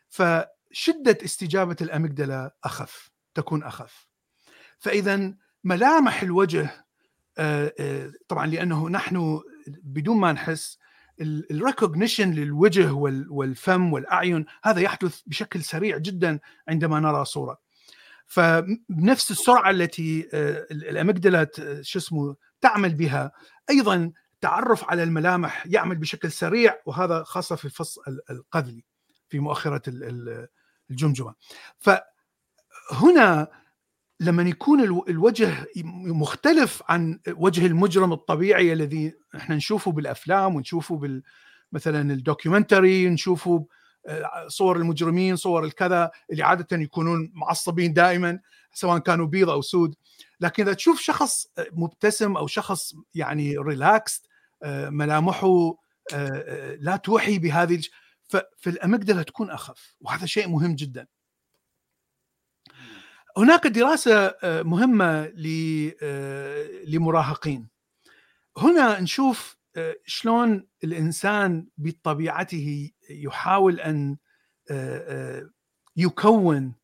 فشدة 0.08 1.18
استجابة 1.24 1.76
الاميجدلا 1.80 2.54
أخف. 2.64 3.11
تكون 3.34 3.62
أخف. 3.62 4.06
فاذا 4.78 5.34
ملامح 5.64 6.22
الوجه 6.22 6.86
آه، 7.38 7.72
آه، 7.80 8.12
طبعا 8.28 8.46
لأنه 8.46 8.88
نحن 8.88 9.40
بدون 9.66 10.16
ما 10.16 10.32
نحس 10.32 10.78
الريكوجنيشن 11.20 12.30
للوجه 12.30 12.92
والفم 13.30 13.92
والأعين 13.92 14.46
هذا 14.64 14.80
يحدث 14.80 15.20
بشكل 15.26 15.62
سريع 15.62 15.98
جدا 15.98 16.38
عندما 16.68 17.00
نرى 17.00 17.24
صورة. 17.24 17.58
فبنفس 18.26 19.30
السرعة 19.30 19.70
التي 19.70 20.28
آه، 20.34 20.66
الاميجدلا 20.70 21.48
شو 21.82 21.98
اسمه 21.98 22.36
تعمل 22.60 22.94
بها 22.94 23.32
أيضا 23.70 24.12
التعرف 24.34 24.90
على 24.90 25.02
الملامح 25.02 25.66
يعمل 25.66 25.96
بشكل 25.96 26.32
سريع 26.32 26.78
وهذا 26.86 27.22
خاصة 27.22 27.56
في 27.56 27.64
الفص 27.64 27.98
القذلي 28.30 28.84
في 29.28 29.38
مؤخرة 29.38 29.82
الجمجمة. 30.90 31.34
فهنا 32.90 33.48
لما 34.20 34.42
يكون 34.42 34.80
الوجه 35.08 35.66
مختلف 36.06 36.82
عن 36.88 37.20
وجه 37.28 37.66
المجرم 37.66 38.12
الطبيعي 38.12 38.72
الذي 38.72 39.14
إحنا 39.36 39.56
نشوفه 39.56 39.92
بالأفلام 39.92 40.56
ونشوفه 40.56 40.96
بال 40.96 41.22
مثلا 41.72 42.12
ال 42.12 42.20
documentary 42.20 43.08
نشوفه 43.08 43.66
آه، 44.06 44.48
صور 44.48 44.76
المجرمين 44.76 45.36
صور 45.36 45.64
الكذا 45.64 46.10
اللي 46.30 46.42
عادة 46.42 46.76
يكونون 46.76 47.30
معصبين 47.34 47.92
دائما 47.92 48.40
سواء 48.72 48.98
كانوا 48.98 49.26
بيض 49.26 49.50
أو 49.50 49.62
سود. 49.62 49.94
لكن 50.40 50.62
إذا 50.62 50.72
تشوف 50.72 51.00
شخص 51.00 51.46
مبتسم 51.72 52.36
أو 52.36 52.46
شخص 52.46 52.94
يعني 53.14 53.58
relaxed 53.58 54.26
آه، 54.62 54.90
ملامحه 54.90 55.74
آه، 56.14 56.76
لا 56.80 56.96
توحي 56.96 57.38
بهذه 57.38 57.80
ففي 58.28 58.70
ال 58.70 58.76
amygdala 58.76 59.22
تكون 59.22 59.50
أخف 59.50 59.96
وهذا 60.00 60.26
شيء 60.26 60.48
مهم 60.48 60.74
جدا. 60.74 61.06
هناك 63.36 63.66
دراسة 63.66 64.26
آه، 64.26 64.62
مهمة 64.62 65.26
لمراهقين. 66.86 67.68
هنا 68.58 69.00
نشوف 69.00 69.56
شلون 70.06 70.66
الإنسان 70.84 71.66
بطبيعته 71.78 72.90
يحاول 73.10 73.80
أن 73.80 74.16
يكون 75.96 76.74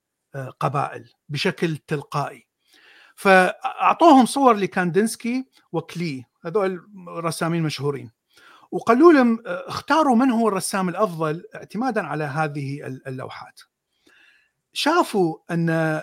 قبائل 0.61 1.11
بشكل 1.29 1.77
تلقائي. 1.77 2.47
فأعطوهم 3.15 4.27
صور 4.27 4.55
لكاندنسكي 4.55 5.47
وكلي 5.73 6.25
هذول 6.45 6.89
رسامين 7.09 7.63
مشهورين. 7.63 8.11
وقالوا 8.71 9.13
لهم 9.13 9.43
اختاروا 9.47 10.17
من 10.17 10.31
هو 10.31 10.49
الرسام 10.49 10.89
الأفضل 10.89 11.45
اعتمادا 11.55 12.07
على 12.07 12.25
هذه 12.25 12.87
اللوحات. 13.07 13.61
شافوا 14.73 15.39
أن 15.51 16.03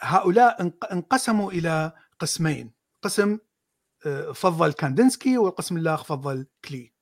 هؤلاء 0.00 0.72
انقسموا 0.92 1.52
إلى 1.52 1.92
قسمين 2.18 2.72
قسم 3.02 3.38
فضل 4.34 4.72
كاندنسكي 4.72 5.38
والقسم 5.38 5.76
الآخر 5.76 6.04
فضل 6.04 6.46
كلي 6.64 6.92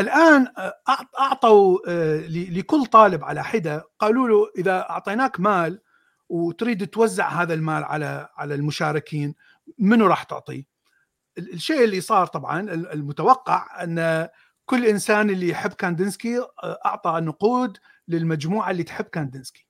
الآن 0.00 0.52
أعطوا 1.18 1.78
لكل 2.28 2.86
طالب 2.86 3.24
على 3.24 3.44
حدة 3.44 3.90
قالوا 3.98 4.28
له 4.28 4.50
إذا 4.58 4.90
أعطيناك 4.90 5.40
مال 5.40 5.80
وتريد 6.28 6.86
توزع 6.86 7.28
هذا 7.28 7.54
المال 7.54 7.84
على 7.84 8.28
على 8.36 8.54
المشاركين 8.54 9.34
منو 9.78 10.06
راح 10.06 10.22
تعطيه؟ 10.22 10.64
الشيء 11.38 11.84
اللي 11.84 12.00
صار 12.00 12.26
طبعا 12.26 12.60
المتوقع 12.70 13.82
أن 13.84 14.28
كل 14.66 14.86
إنسان 14.86 15.30
اللي 15.30 15.48
يحب 15.48 15.72
كاندنسكي 15.72 16.46
أعطى 16.86 17.20
نقود 17.20 17.78
للمجموعة 18.08 18.70
اللي 18.70 18.82
تحب 18.82 19.04
كاندنسكي. 19.04 19.66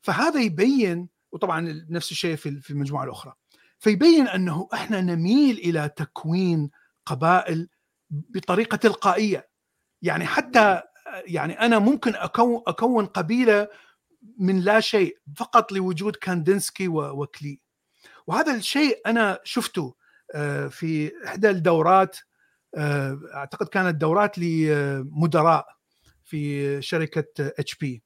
فهذا 0.00 0.40
يبين 0.40 1.08
وطبعا 1.32 1.86
نفس 1.90 2.10
الشيء 2.10 2.36
في 2.36 2.70
المجموعة 2.70 3.04
الأخرى. 3.04 3.34
فيبين 3.78 4.28
أنه 4.28 4.68
إحنا 4.74 5.00
نميل 5.00 5.58
إلى 5.58 5.90
تكوين 5.96 6.70
قبائل 7.06 7.68
بطريقة 8.10 8.76
تلقائية. 8.76 9.48
يعني 10.02 10.26
حتى 10.26 10.82
يعني 11.26 11.52
أنا 11.60 11.78
ممكن 11.78 12.14
اكون 12.14 12.62
أكون 12.66 13.06
قبيلة 13.06 13.68
من 14.38 14.60
لا 14.60 14.80
شيء 14.80 15.18
فقط 15.36 15.72
لوجود 15.72 16.16
كاندنسكي 16.16 16.88
وكلي 16.88 17.60
وهذا 18.26 18.54
الشيء 18.54 19.00
أنا 19.06 19.38
شفته 19.44 19.94
آه، 20.34 20.66
في 20.66 21.12
إحدى 21.26 21.50
الدورات 21.50 22.16
آه، 22.76 23.20
أعتقد 23.34 23.68
كانت 23.68 24.00
دورات 24.00 24.38
لمدراء 24.38 25.66
في 26.24 26.82
شركة 26.82 27.24
HP 27.38 28.02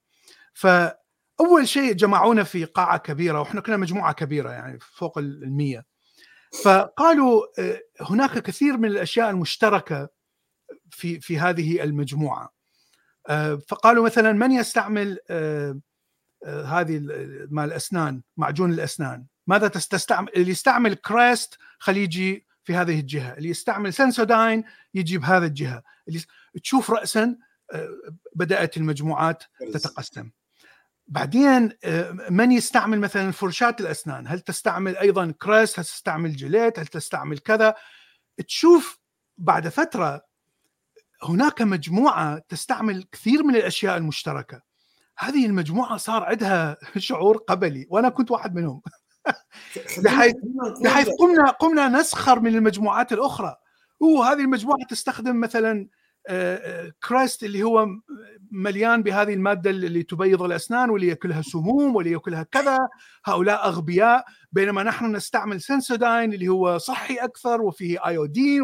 فاول 1.38 1.68
شيء 1.68 1.92
جمعونا 1.92 2.42
في 2.42 2.64
قاعة 2.64 2.98
كبيرة 2.98 3.40
وإحنا 3.40 3.60
كنا 3.60 3.76
مجموعة 3.76 4.12
كبيرة 4.12 4.50
يعني 4.50 4.78
فوق 4.80 5.18
ال 5.18 5.82
فقالوا 6.64 7.42
آه، 7.58 7.82
هناك 8.00 8.38
كثير 8.38 8.76
من 8.76 8.88
الأشياء 8.88 9.30
المشتركة 9.30 10.08
في 10.90 11.20
في 11.20 11.38
هذه 11.38 11.82
المجموعة. 11.82 12.52
فقالوا 13.68 14.04
مثلا 14.04 14.32
من 14.32 14.52
يستعمل 14.52 15.18
آه، 15.30 15.80
هذه 16.44 16.98
مال 17.50 17.64
الأسنان 17.64 18.22
معجون 18.36 18.72
الأسنان؟ 18.72 19.26
ماذا 19.46 19.68
تستعمل 19.68 20.28
اللي 20.36 20.50
يستعمل 20.50 20.94
Crest 20.94 21.58
خليه 21.78 22.02
يجي 22.02 22.46
في 22.64 22.74
هذه 22.74 23.00
الجهة 23.00 23.34
اللي 23.34 23.48
يستعمل 23.48 23.92
Sensodyne 23.92 24.64
يجي 24.94 25.18
بهذه 25.18 25.44
الجهة. 25.44 25.82
اللي 26.08 26.20
تشوف 26.62 26.90
راسا 26.90 27.36
آه، 27.72 27.88
بدأت 28.34 28.76
المجموعات 28.76 29.42
تتقسم. 29.72 30.30
بعدين 31.12 31.72
آه، 31.84 32.16
من 32.30 32.52
يستعمل 32.52 33.00
مثلا 33.00 33.32
فرشاة 33.32 33.76
الأسنان؟ 33.80 34.26
هل 34.28 34.40
تستعمل 34.40 34.96
أيضا 34.96 35.34
كريست 35.42 35.78
هل 35.78 35.84
تستعمل 35.84 36.36
جيليت؟ 36.36 36.78
هل 36.78 36.86
تستعمل 36.86 37.38
كذا؟ 37.38 37.74
تشوف 38.48 38.98
بعد 39.38 39.68
فترة 39.68 40.22
هناك 41.22 41.62
مجموعة 41.62 42.38
تستعمل 42.48 43.04
كثير 43.12 43.42
من 43.42 43.56
الأشياء 43.56 43.96
المشتركة. 43.96 44.62
هذه 45.18 45.46
المجموعة 45.46 45.96
صار 45.96 46.24
عندها 46.24 46.76
شعور 46.96 47.36
قبلي 47.36 47.86
وأنا 47.90 48.08
كنت 48.08 48.30
واحد 48.30 48.54
منهم. 48.54 48.82
بحيث 49.98 50.34
بحيث 50.84 51.08
قمنا 51.20 51.50
قمنا 51.50 51.88
نسخر 51.88 52.40
من 52.40 52.54
المجموعات 52.54 53.12
الأخرى. 53.12 53.56
هو 54.02 54.22
هذه 54.22 54.40
المجموعة 54.40 54.86
تستخدم 54.90 55.40
مثلا 55.40 55.88
كريست 57.08 57.42
اللي 57.42 57.62
هو 57.62 57.86
مليان 58.50 59.02
بهذه 59.02 59.34
المادة 59.34 59.70
اللي 59.70 60.02
تبيض 60.02 60.42
الأسنان 60.42 60.90
واللي 60.90 61.08
ياكلها 61.08 61.42
سموم 61.42 61.96
واللي 61.96 62.12
ياكلها 62.12 62.42
كذا. 62.42 62.78
هؤلاء 63.24 63.68
أغبياء. 63.68 64.24
بينما 64.52 64.82
نحن 64.82 65.16
نستعمل 65.16 65.60
سنسوداين 65.60 66.32
اللي 66.32 66.48
هو 66.48 66.78
صحي 66.78 67.14
أكثر 67.14 67.62
وفيه 67.62 68.06
ايودين 68.06 68.62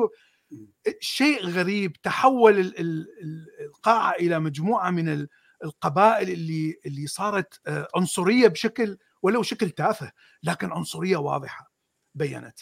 شيء 1.01 1.47
غريب. 1.47 1.93
تحول 2.03 2.75
القاعه 3.61 4.13
إلى 4.13 4.39
مجموعة 4.39 4.91
من 4.91 5.27
القبائل 5.65 6.31
اللي 6.31 6.81
اللي 6.87 7.07
صارت 7.07 7.61
آه، 7.67 7.89
عنصرية 7.97 8.49
بشكل 8.49 8.99
ولو 9.23 9.43
شكل 9.43 9.71
تافه 9.71 10.13
لكن 10.43 10.73
عنصرية 10.73 11.17
واضحة. 11.17 11.73
بينت. 12.15 12.59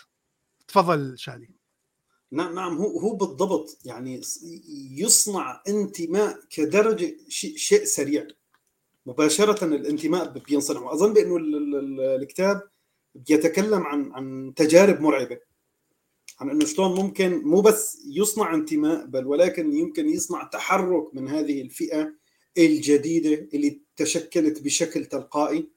تفضل 0.68 1.18
شادي. 1.18 1.56
نعم 2.33 2.55
نعم 2.55 2.77
هو 2.77 2.99
هو 3.01 3.17
بالضبط. 3.17 3.79
يعني 3.85 4.21
يصنع 4.91 5.62
انتماء 5.69 6.39
كدرجة 6.51 7.17
شيء 7.29 7.85
سريع. 7.85 8.27
مباشرة 9.07 9.65
الانتماء 9.65 10.39
بينصنع. 10.39 10.81
وأظن 10.81 11.12
بأنه 11.12 11.37
الكتاب 12.17 12.62
بيتكلم 13.15 13.83
عن 13.83 14.12
عن 14.12 14.55
تجارب 14.57 15.01
مرعبة. 15.01 15.39
عن 16.41 16.51
إنه 16.51 16.65
شلون 16.65 16.95
ممكن 16.95 17.43
مو 17.45 17.61
بس 17.61 18.03
يصنع 18.07 18.55
انتماء 18.55 19.07
بل 19.07 19.27
ولكن 19.27 19.73
يمكن 19.73 20.09
يصنع 20.09 20.45
تحرك 20.45 21.15
من 21.15 21.29
هذه 21.29 21.62
الفئة 21.62 22.15
الجديدة 22.59 23.49
اللي 23.55 23.81
تشكلت 23.97 24.62
بشكل 24.62 25.05
تلقائي. 25.05 25.69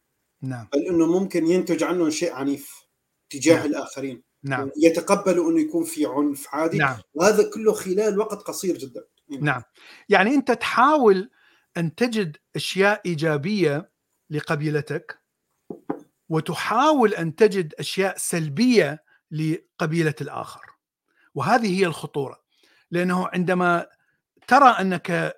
نعم. 0.41 0.67
بل 0.73 0.87
إنه 0.87 1.19
ممكن 1.19 1.47
ينتج 1.47 1.83
عنه 1.83 2.09
شيء 2.09 2.33
عنيف 2.33 2.71
تجاه 3.29 3.55
نعم. 3.55 3.65
الآخرين. 3.65 4.28
نعم. 4.43 4.71
يتقبلوا 4.77 5.51
انه 5.51 5.61
يكون 5.61 5.83
في 5.83 6.05
عنف 6.05 6.47
عادي. 6.51 6.77
نعم. 6.77 6.97
وهذا 7.13 7.49
كله 7.53 7.73
خلال 7.73 8.19
وقت 8.19 8.41
قصير 8.41 8.77
جدا. 8.77 9.03
نعم. 9.41 9.61
يعني 10.09 10.35
أنت 10.35 10.51
تحاول 10.51 11.29
أن 11.77 11.95
تجد 11.95 12.37
أشياء 12.55 13.01
إيجابية 13.05 13.91
لقبيلتك 14.29 15.19
وتحاول 16.29 17.13
أن 17.13 17.35
تجد 17.35 17.73
أشياء 17.79 18.17
سلبية 18.17 19.03
لقبيلة 19.31 20.15
الآخر. 20.21 20.61
وهذه 21.35 21.79
هي 21.79 21.85
الخطورة. 21.85 22.43
لأنه 22.91 23.27
عندما 23.27 23.87
ترى 24.47 24.69
أنك 24.69 25.35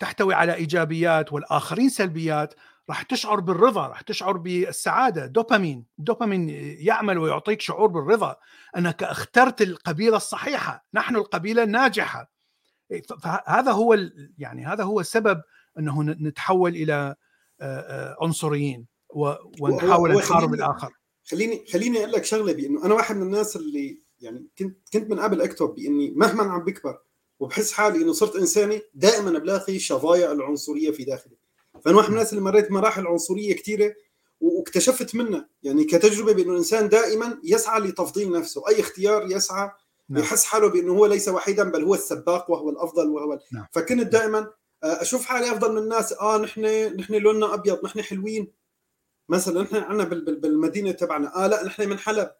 تحتوي 0.00 0.34
على 0.34 0.54
إيجابيات 0.54 1.32
والآخرين 1.32 1.88
سلبيات 1.88 2.54
راح 2.88 3.02
تشعر 3.02 3.40
بالرضا 3.40 3.86
راح 3.86 4.00
تشعر 4.00 4.36
بالسعادة. 4.36 5.26
دوبامين 5.26 5.84
دوبامين 5.98 6.48
يعمل 6.78 7.18
ويعطيك 7.18 7.60
شعور 7.60 7.86
بالرضا. 7.86 8.36
أنك 8.76 9.02
اخترت 9.02 9.62
القبيلة 9.62 10.16
الصحيحة 10.16 10.86
نحن 10.94 11.16
القبيلة 11.16 11.62
الناجحة. 11.62 12.30
فهذا 13.22 13.72
هو 13.72 13.96
يعني 14.38 14.66
هذا 14.66 14.84
هو 14.84 15.00
السبب 15.00 15.42
أنه 15.78 16.02
نتحول 16.02 16.76
إلى 16.76 17.14
عنصريين 18.22 18.86
ونحاول 19.60 20.16
نحارب 20.16 20.54
الآخر. 20.54 20.92
خليني 21.30 21.64
خليني 21.72 21.98
أقول 21.98 22.12
لك 22.12 22.24
شغلة 22.24 22.52
بأنه 22.52 22.84
أنا 22.84 22.94
واحد 22.94 23.16
من 23.16 23.22
الناس 23.22 23.56
اللي 23.56 24.02
يعني 24.20 24.46
كنت 24.58 24.88
كنت 24.92 25.10
من 25.10 25.20
قبل 25.20 25.42
أكتب 25.42 25.66
بأني 25.66 26.10
مهما 26.10 26.42
عم 26.42 26.64
بكبر 26.64 26.98
وبحس 27.40 27.72
حالي 27.72 28.02
إنه 28.02 28.12
صرت 28.12 28.36
إنساني 28.36 28.82
دائما 28.94 29.38
بلاقي 29.38 29.78
شظايا 29.78 30.32
العنصرية 30.32 30.90
في 30.90 31.04
داخلي. 31.04 31.36
فأنا 31.86 31.96
واحد 31.96 32.08
من 32.08 32.14
الناس 32.14 32.32
اللي 32.32 32.44
مريت 32.44 32.70
مراحل 32.70 33.06
عنصرية 33.06 33.54
كثيره 33.56 33.94
واكتشفت 34.40 35.14
منها. 35.14 35.48
يعني 35.62 35.84
كتجربة 35.84 36.32
بأنه 36.32 36.52
الإنسان 36.52 36.88
دائما 36.88 37.40
يسعى 37.44 37.80
لتفضيل 37.80 38.32
نفسه. 38.32 38.68
أي 38.68 38.80
اختيار 38.80 39.30
يسعى 39.30 39.70
نعم. 40.08 40.22
يحس 40.22 40.44
حاله 40.44 40.68
بأنه 40.68 40.92
هو 40.92 41.06
ليس 41.06 41.28
وحيدا 41.28 41.70
بل 41.70 41.84
هو 41.84 41.94
السباق 41.94 42.50
وهو 42.50 42.70
الأفضل 42.70 43.10
وهو 43.10 43.38
نعم. 43.52 43.66
فكنت 43.72 44.06
دائما 44.06 44.38
آه، 44.84 45.02
أشوف 45.02 45.24
حالي 45.24 45.50
أفضل 45.52 45.72
من 45.72 45.78
الناس. 45.78 46.12
آه 46.12 46.38
نحن 46.38 46.64
نحن 46.96 47.14
لوننا 47.14 47.54
أبيض 47.54 47.84
نحن 47.84 48.02
حلوين. 48.02 48.52
مثلا 49.28 49.62
نحن 49.62 49.76
عندنا 49.76 50.04
بالمدينة 50.30 50.90
تبعنا. 50.90 51.44
آه 51.44 51.46
لا 51.46 51.64
نحن 51.64 51.88
من 51.88 51.98
حلب. 51.98 52.30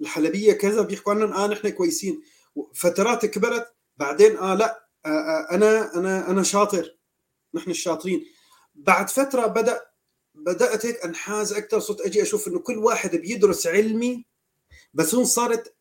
الحلبية 0.00 0.52
كذا 0.52 0.82
بيحكوا 0.82 1.12
عننا 1.12 1.44
آه 1.44 1.46
نحن 1.46 1.68
كويسين. 1.68 2.22
فترات 2.74 3.26
كبرت. 3.26 3.74
بعدين 3.96 4.36
آه 4.36 4.54
لا 4.54 4.88
آه 5.06 5.08
آه 5.08 5.54
أنا 5.54 5.94
أنا 5.96 6.30
أنا 6.30 6.42
شاطر. 6.42 6.98
نحن 7.54 7.70
الشاطرين. 7.70 8.24
بعد 8.74 9.10
فترة 9.10 9.46
بدا 9.46 9.80
بدأت 10.34 10.86
هيك 10.86 11.04
انحاز 11.04 11.52
أكثر. 11.52 11.80
صرت 11.80 12.00
أجي 12.00 12.22
أشوف 12.22 12.48
إنه 12.48 12.58
كل 12.58 12.78
واحد 12.78 13.16
بيدرس 13.16 13.66
علمي 13.66 14.24
بس 14.94 15.14
هون 15.14 15.24
صارت 15.24 15.74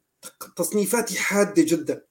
تصنيفاتي 0.56 1.19
حادة 1.19 1.63
جدا. 1.63 2.06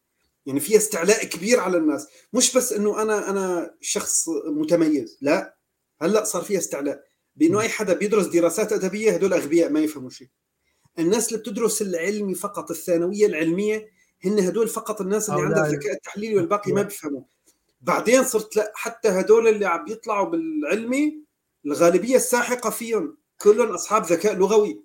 يعني 0.46 0.60
في 0.60 0.76
استعلاء 0.76 1.24
كبير 1.24 1.60
على 1.60 1.76
الناس. 1.76 2.06
مش 2.32 2.56
بس 2.56 2.72
إنه 2.72 3.02
أنا 3.02 3.30
أنا 3.30 3.74
شخص 3.80 4.28
متميز 4.46 5.18
لا. 5.20 5.56
هلأ 6.02 6.24
صار 6.24 6.42
في 6.42 6.58
استعلاء. 6.58 7.04
بإنه 7.36 7.60
أي 7.60 7.68
حدا 7.68 7.92
بيدرس 7.94 8.26
دراسات 8.26 8.72
أدبية 8.72 9.12
هدول 9.12 9.32
أغبياء 9.32 9.70
ما 9.70 9.80
يفهموا 9.80 10.10
شيء. 10.10 10.28
الناس 10.98 11.28
اللي 11.28 11.38
بتدرس 11.38 11.82
العلمي 11.82 12.34
فقط 12.34 12.70
الثانوية 12.70 13.26
العلمية 13.26 13.90
هن 14.24 14.38
هدول 14.38 14.68
فقط 14.68 15.00
الناس 15.00 15.30
اللي 15.30 15.42
عندها 15.42 15.66
الذكاء 15.66 15.92
التحليلي 15.92 16.36
والباقي 16.36 16.72
ما 16.72 16.82
بيفهموا. 16.82 17.22
بعدين 17.80 18.24
صرت 18.24 18.56
لا 18.56 18.72
حتى 18.74 19.08
هدول 19.08 19.48
اللي 19.48 19.66
عم 19.66 19.88
يطلعوا 19.88 20.26
بالعلمي 20.26 21.24
الغالبية 21.66 22.16
الساحقة 22.16 22.70
فيهم 22.70 23.16
كلهم 23.40 23.68
أصحاب 23.68 24.04
ذكاء 24.04 24.34
لغوي. 24.34 24.84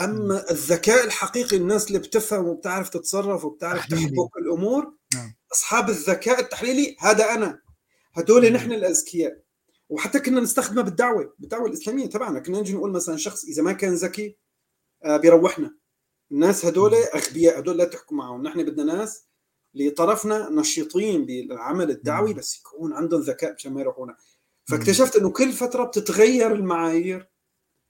أما 0.00 0.50
الذكاء 0.50 1.04
الحقيقي 1.04 1.56
الناس 1.56 1.88
اللي 1.88 1.98
بتفهم 1.98 2.46
وبتعرف 2.46 2.88
تتصرف 2.88 3.44
وبتعرف 3.44 3.86
تحبك 3.86 4.36
الأمور 4.38 4.94
نعم. 5.14 5.34
أصحاب 5.52 5.88
الذكاء 5.88 6.40
التحليلي 6.40 6.96
هذا 7.00 7.34
أنا. 7.34 7.60
هدول 8.14 8.52
نحن 8.52 8.72
الأذكياء. 8.72 9.42
وحتى 9.88 10.20
كنا 10.20 10.40
نستخدمها 10.40 10.82
بالدعوة 10.82 11.34
بالدعوة 11.38 11.66
الإسلامية 11.68 12.06
تبعنا. 12.06 12.40
كنا 12.40 12.60
نجي 12.60 12.74
نقول 12.74 12.92
مثلا 12.92 13.16
شخص 13.16 13.44
إذا 13.44 13.62
ما 13.62 13.72
كان 13.72 13.94
ذكي 13.94 14.36
آه، 15.04 15.16
بيروحنا. 15.16 15.74
الناس 16.32 16.64
هدول 16.64 16.94
أغبياء 16.94 17.58
هدول 17.58 17.76
لا 17.76 17.84
تحكوا 17.84 18.16
معهم. 18.16 18.42
نحن 18.42 18.62
بدنا 18.64 18.94
ناس 18.94 19.27
لطرفنا 19.74 20.50
نشيطين 20.50 21.26
بالعمل 21.26 21.90
الدعوي 21.90 22.34
بس 22.34 22.58
يكون 22.58 22.92
عندهم 22.92 23.20
ذكاء 23.20 23.54
مشان 23.54 23.72
ما 23.72 23.80
يروحونا. 23.80 24.16
فاكتشفت 24.64 25.16
إنه 25.16 25.30
كل 25.30 25.52
فترة 25.52 25.84
بتتغير 25.84 26.52
المعايير 26.52 27.28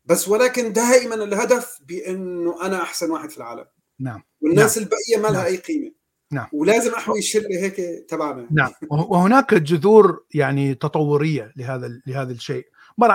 بس 0.04 0.28
ولكن 0.28 0.72
دائما 0.72 1.14
الهدف 1.14 1.78
بإنه 1.88 2.66
أنا 2.66 2.82
أحسن 2.82 3.10
واحد 3.10 3.30
في 3.30 3.38
العالم. 3.38 3.64
نعم. 4.00 4.22
والناس 4.40 4.78
نعم. 4.78 4.86
البقيه 4.86 5.16
ما 5.16 5.32
لها 5.32 5.42
نعم. 5.42 5.52
أي 5.52 5.56
قيمة. 5.56 5.92
نعم. 6.32 6.46
ولازم 6.52 6.94
احوي 6.94 7.18
الشلة 7.18 7.48
هيك 7.50 7.76
تبعنا. 8.08 8.48
نعم. 8.50 8.70
وهناك 8.90 9.54
جذور 9.54 10.24
يعني 10.34 10.74
تطورية 10.74 11.52
لهذا 11.56 12.00
لهذا 12.06 12.32
الشيء. 12.32 12.66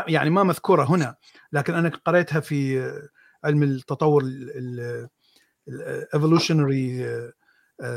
يعني 0.08 0.30
ما 0.30 0.44
مذكورة 0.44 0.84
هنا 0.84 1.16
لكن 1.54 1.74
أنا 1.74 1.90
قريتها 1.90 2.40
في 2.40 2.92
علم 3.44 3.64
التطور 3.64 4.24
ال 5.68 5.78
evolutionary 5.78 7.06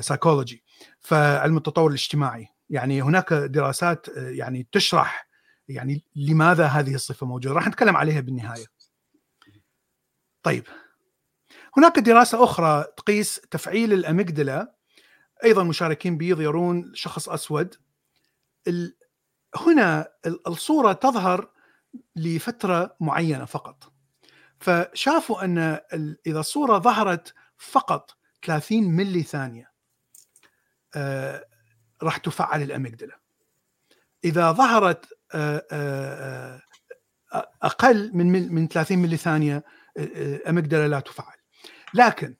psychology 0.00 0.64
فعلم 1.00 1.56
التطور 1.56 1.88
الاجتماعي. 1.88 2.48
يعني 2.70 3.02
هناك 3.02 3.32
دراسات 3.32 4.06
يعني 4.16 4.68
تشرح 4.72 5.28
يعني 5.68 6.04
لماذا 6.16 6.66
هذه 6.66 6.94
الصفة 6.94 7.26
موجودة. 7.26 7.54
راح 7.54 7.68
نتكلم 7.68 7.96
عليها 7.96 8.20
بالنهاية. 8.20 8.66
طيب. 10.42 10.64
هناك 11.76 11.98
دراسة 11.98 12.44
أخرى 12.44 12.84
تقيس 12.96 13.40
تفعيل 13.50 13.92
الأميجدلا. 13.92 14.74
أيضا 15.44 15.62
مشاركين 15.62 16.16
بيض 16.18 16.40
يرون 16.40 16.92
شخص 16.94 17.28
أسود. 17.28 17.74
هنا 19.56 20.08
الصورة 20.46 20.92
تظهر 20.92 21.50
لفترة 22.16 22.96
معينة 23.00 23.44
فقط. 23.44 23.92
فشافوا 24.60 25.44
أن 25.44 25.58
إذا 26.26 26.40
الصورة 26.40 26.78
ظهرت 26.78 27.34
فقط 27.56 28.16
30 28.46 28.84
ملي 28.84 29.22
ثانية. 29.22 29.64
آه 29.64 29.75
راح 32.02 32.16
تفعل 32.16 32.62
الاميجدلا 32.62 33.20
إذا 34.24 34.52
ظهرت 34.52 35.06
آه 35.34 35.66
آه 35.72 36.62
أقل 37.62 38.10
من 38.14 38.52
من 38.54 38.68
30 38.68 38.98
ملي 38.98 39.16
ثانية 39.16 39.64
اميجدلا 40.48 40.88
لا 40.88 41.00
تفعل. 41.00 41.36
لكن 41.94 42.36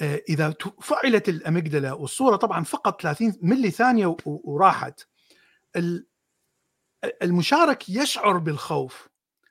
إذا 0.00 0.54
فعلت 0.82 1.28
الاميجدلا 1.28 1.92
والصورة 1.92 2.36
طبعا 2.36 2.64
فقط 2.64 3.02
30 3.02 3.38
ملي 3.42 3.70
ثانية 3.70 4.16
وراحت 4.24 5.00
المشارك 7.22 7.88
يشعر 7.88 8.38
بالخوف 8.38 9.08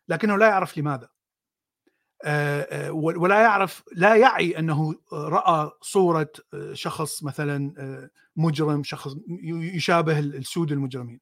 لكنه 0.08 0.38
لا 0.38 0.48
يعرف 0.48 0.78
لماذا. 0.78 1.10
ولا 2.92 3.42
يعرف 3.42 3.84
لا 3.92 4.16
يعي 4.16 4.60
أنه 4.60 4.96
رأى 5.14 5.72
صورة 5.82 6.32
شخص 6.74 7.24
مثلا 7.24 7.74
مجرم 8.36 8.84
شخص 8.84 9.16
يشابه 9.62 10.20
السود 10.20 10.72
المجرمين. 10.72 11.20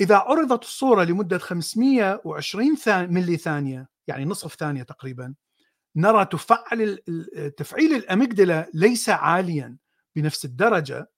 إذا 0.00 0.16
عرضت 0.16 0.62
الصورة 0.62 1.04
لمدة 1.04 1.38
520 1.38 2.76
ملي 2.88 3.36
ثانية 3.36 3.88
يعني 4.06 4.24
نصف 4.24 4.54
ثانية 4.54 4.82
تقريبا 4.82 5.34
نرى 5.96 6.24
تفعل 6.24 6.98
تفعيل 7.56 7.94
الاميجدلا 7.94 8.70
ليس 8.74 9.08
عاليا 9.08 9.76
بنفس 10.16 10.44
الدرجة 10.44 11.10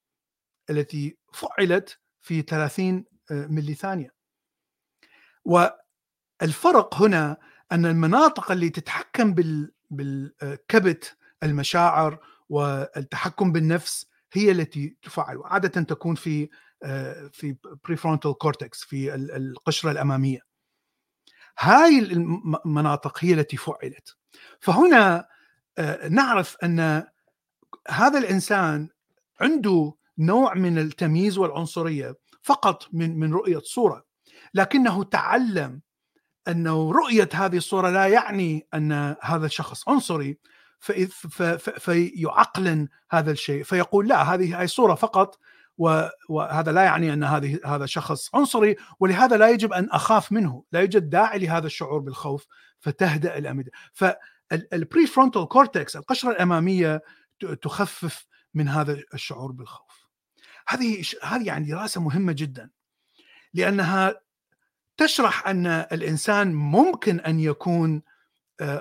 التي 0.71 1.17
فعلت 1.33 1.99
في 2.21 2.43
30 2.43 3.05
ملي 3.31 3.75
ثانية. 3.75 4.15
والفرق 5.45 6.95
هنا 6.95 7.37
أن 7.73 7.87
المناطق 7.87 8.51
اللي 8.51 8.71
تتحكم 8.71 9.35
بال 9.35 9.73
بالكبت 9.91 11.17
المشاعر 11.43 12.19
والتحكم 12.49 13.53
بالنفس 13.53 14.07
هي 14.33 14.51
التي 14.51 14.97
تفعل 15.03 15.37
وعادة 15.37 15.83
تكون 15.83 16.15
في 16.15 16.49
في 17.33 17.57
prefrontal 17.85 18.39
cortex 18.39 18.85
في 18.85 19.15
القشرة 19.15 19.91
الأمامية. 19.91 20.41
هاي 21.59 21.99
المناطق 21.99 23.25
هي 23.25 23.35
التي 23.35 23.57
فعلت. 23.57 24.17
فهنا 24.61 25.29
نعرف 26.11 26.57
أن 26.65 27.05
هذا 27.89 28.19
الإنسان 28.19 28.89
عنده 29.41 29.95
نوع 30.19 30.55
من 30.55 30.79
التمييز 30.79 31.39
والعنصرية 31.39 32.17
فقط 32.43 32.89
من 32.93 33.19
من 33.19 33.33
رؤية 33.33 33.59
صورة 33.59 34.05
لكنه 34.55 35.05
تعلم 35.05 35.81
أنه 36.49 36.93
رؤية 36.93 37.29
هذه 37.33 37.57
الصورة 37.57 37.91
لا 37.91 38.07
يعني 38.07 38.67
أن 38.75 39.17
هذا 39.23 39.47
الشخص 39.47 39.89
عنصري 39.89 40.39
فيعقلن 41.79 42.89
هذا 43.11 43.31
الشيء. 43.31 43.63
فيقول 43.63 44.09
لا 44.09 44.23
هذه 44.23 44.63
هي 44.63 44.67
صورة 44.67 44.95
فقط 44.95 45.39
وهذا 46.29 46.73
لا 46.73 46.83
يعني 46.83 47.13
أن 47.13 47.25
هذه 47.25 47.61
هذا 47.65 47.87
شخص 47.87 48.35
عنصري 48.35 48.77
ولهذا 49.01 49.37
لا 49.37 49.49
يجب 49.49 49.73
أن 49.73 49.89
أخاف 49.91 50.33
منه، 50.33 50.65
لا 50.73 50.81
يوجد 50.81 51.11
داعي 51.11 51.39
لهذا 51.39 51.67
الشعور 51.67 51.99
بالخوف 51.99 52.47
فتهدأ 52.81 53.39
ال 53.39 53.42
amygdala، 53.42 53.71
فال 53.93 55.07
prefrontal 55.07 55.49
cortex 55.49 55.97
القشرة 55.97 56.31
الأمامية 56.31 57.03
تخفف 57.63 58.27
من 58.55 58.69
هذا 58.69 59.03
الشعور 59.15 59.53
بالخوف. 59.53 60.09
هذه 60.69 61.05
هذه 61.23 61.47
يعني 61.47 61.71
دراسة 61.71 62.01
مهمة 62.01 62.33
جدا 62.33 62.71
لأنها 63.55 64.15
تشرح 64.97 65.49
أن 65.49 65.67
الإنسان 65.67 66.55
ممكن 66.55 67.21
أن 67.21 67.41
يكون 67.41 68.03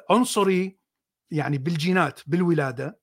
عنصري 0.10 0.78
يعني 1.32 1.58
بالجينات 1.58 2.20
بالولادة 2.28 3.00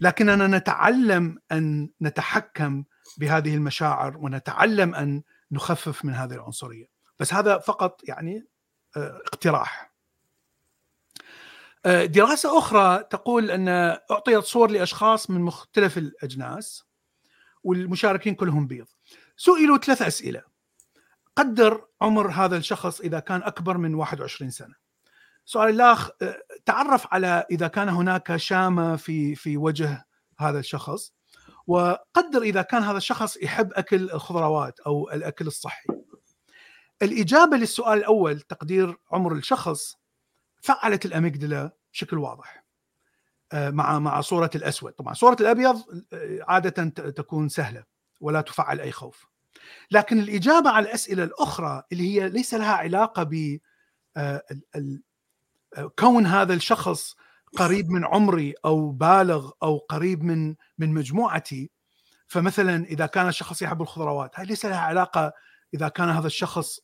لكننا 0.00 0.46
نتعلم 0.46 1.38
أن 1.52 1.90
نتحكم 2.02 2.84
بهذه 3.18 3.54
المشاعر 3.54 4.16
ونتعلم 4.16 4.94
أن 4.94 5.22
نخفف 5.50 6.04
من 6.04 6.14
هذه 6.14 6.34
العنصرية. 6.34 6.86
بس 7.18 7.34
هذا 7.34 7.58
فقط 7.58 8.00
يعني 8.04 8.46
اقتراح. 8.96 9.92
دراسة 11.86 12.58
أخرى 12.58 13.04
تقول 13.10 13.50
أن 13.50 13.68
أعطيت 14.10 14.44
صور 14.44 14.70
لأشخاص 14.70 15.30
من 15.30 15.40
مختلف 15.40 15.98
الأجناس 15.98 16.84
والمشاركين 17.62 18.34
كلهم 18.34 18.66
بيض. 18.66 18.86
سئلوا 19.36 19.78
ثلاث 19.78 20.02
أسئلة. 20.02 20.42
قدر 21.36 21.86
عمر 22.02 22.30
هذا 22.30 22.56
الشخص 22.56 23.00
إذا 23.00 23.20
كان 23.20 23.42
أكبر 23.42 23.78
من 23.78 23.94
21 23.94 24.50
سنة 24.50 24.74
سؤال 25.44 25.70
الاخ 25.70 26.10
تعرف 26.66 27.06
على 27.14 27.46
إذا 27.50 27.68
كان 27.68 27.88
هناك 27.88 28.36
شامة 28.36 28.96
في 28.96 29.34
في 29.34 29.56
وجه 29.56 30.04
هذا 30.38 30.58
الشخص 30.58 31.12
وقدر 31.66 32.42
إذا 32.42 32.62
كان 32.62 32.82
هذا 32.82 32.96
الشخص 32.96 33.36
يحب 33.36 33.72
أكل 33.72 34.10
الخضروات 34.10 34.80
أو 34.80 35.10
الأكل 35.10 35.46
الصحي. 35.46 35.86
الإجابة 37.02 37.56
للسؤال 37.56 37.98
الأول 37.98 38.40
تقدير 38.40 38.96
عمر 39.12 39.32
الشخص 39.32 39.96
فعلت 40.62 41.06
الأميجدلا 41.06 41.70
بشكل 41.92 42.18
واضح 42.18 42.64
مع 43.54 43.98
مع 43.98 44.20
صورة 44.20 44.50
الأسود، 44.54 44.92
طبعا 44.92 45.14
صورة 45.14 45.36
الأبيض 45.40 45.82
عادة 46.48 46.88
تكون 47.10 47.48
سهلة 47.48 47.84
ولا 48.20 48.40
تفعل 48.40 48.80
أي 48.80 48.92
خوف. 48.92 49.31
لكن 49.90 50.18
الإجابة 50.18 50.70
على 50.70 50.86
الأسئلة 50.86 51.24
الأخرى 51.24 51.82
اللي 51.92 52.14
هي 52.14 52.28
ليس 52.28 52.54
لها 52.54 52.72
علاقة 52.72 53.22
ب 53.22 53.58
كون 55.98 56.26
هذا 56.26 56.54
الشخص 56.54 57.16
قريب 57.56 57.90
من 57.90 58.04
عمري 58.04 58.54
أو 58.64 58.90
بالغ 58.90 59.50
أو 59.62 59.78
قريب 59.78 60.24
من 60.24 60.54
من 60.78 60.94
مجموعتي 60.94 61.70
فمثلا 62.26 62.84
إذا 62.84 63.06
كان 63.06 63.28
الشخص 63.28 63.62
يحب 63.62 63.82
الخضروات 63.82 64.38
هاي 64.38 64.46
ليس 64.46 64.66
لها 64.66 64.80
علاقة 64.80 65.32
إذا 65.74 65.88
كان 65.88 66.08
هذا 66.08 66.26
الشخص 66.26 66.80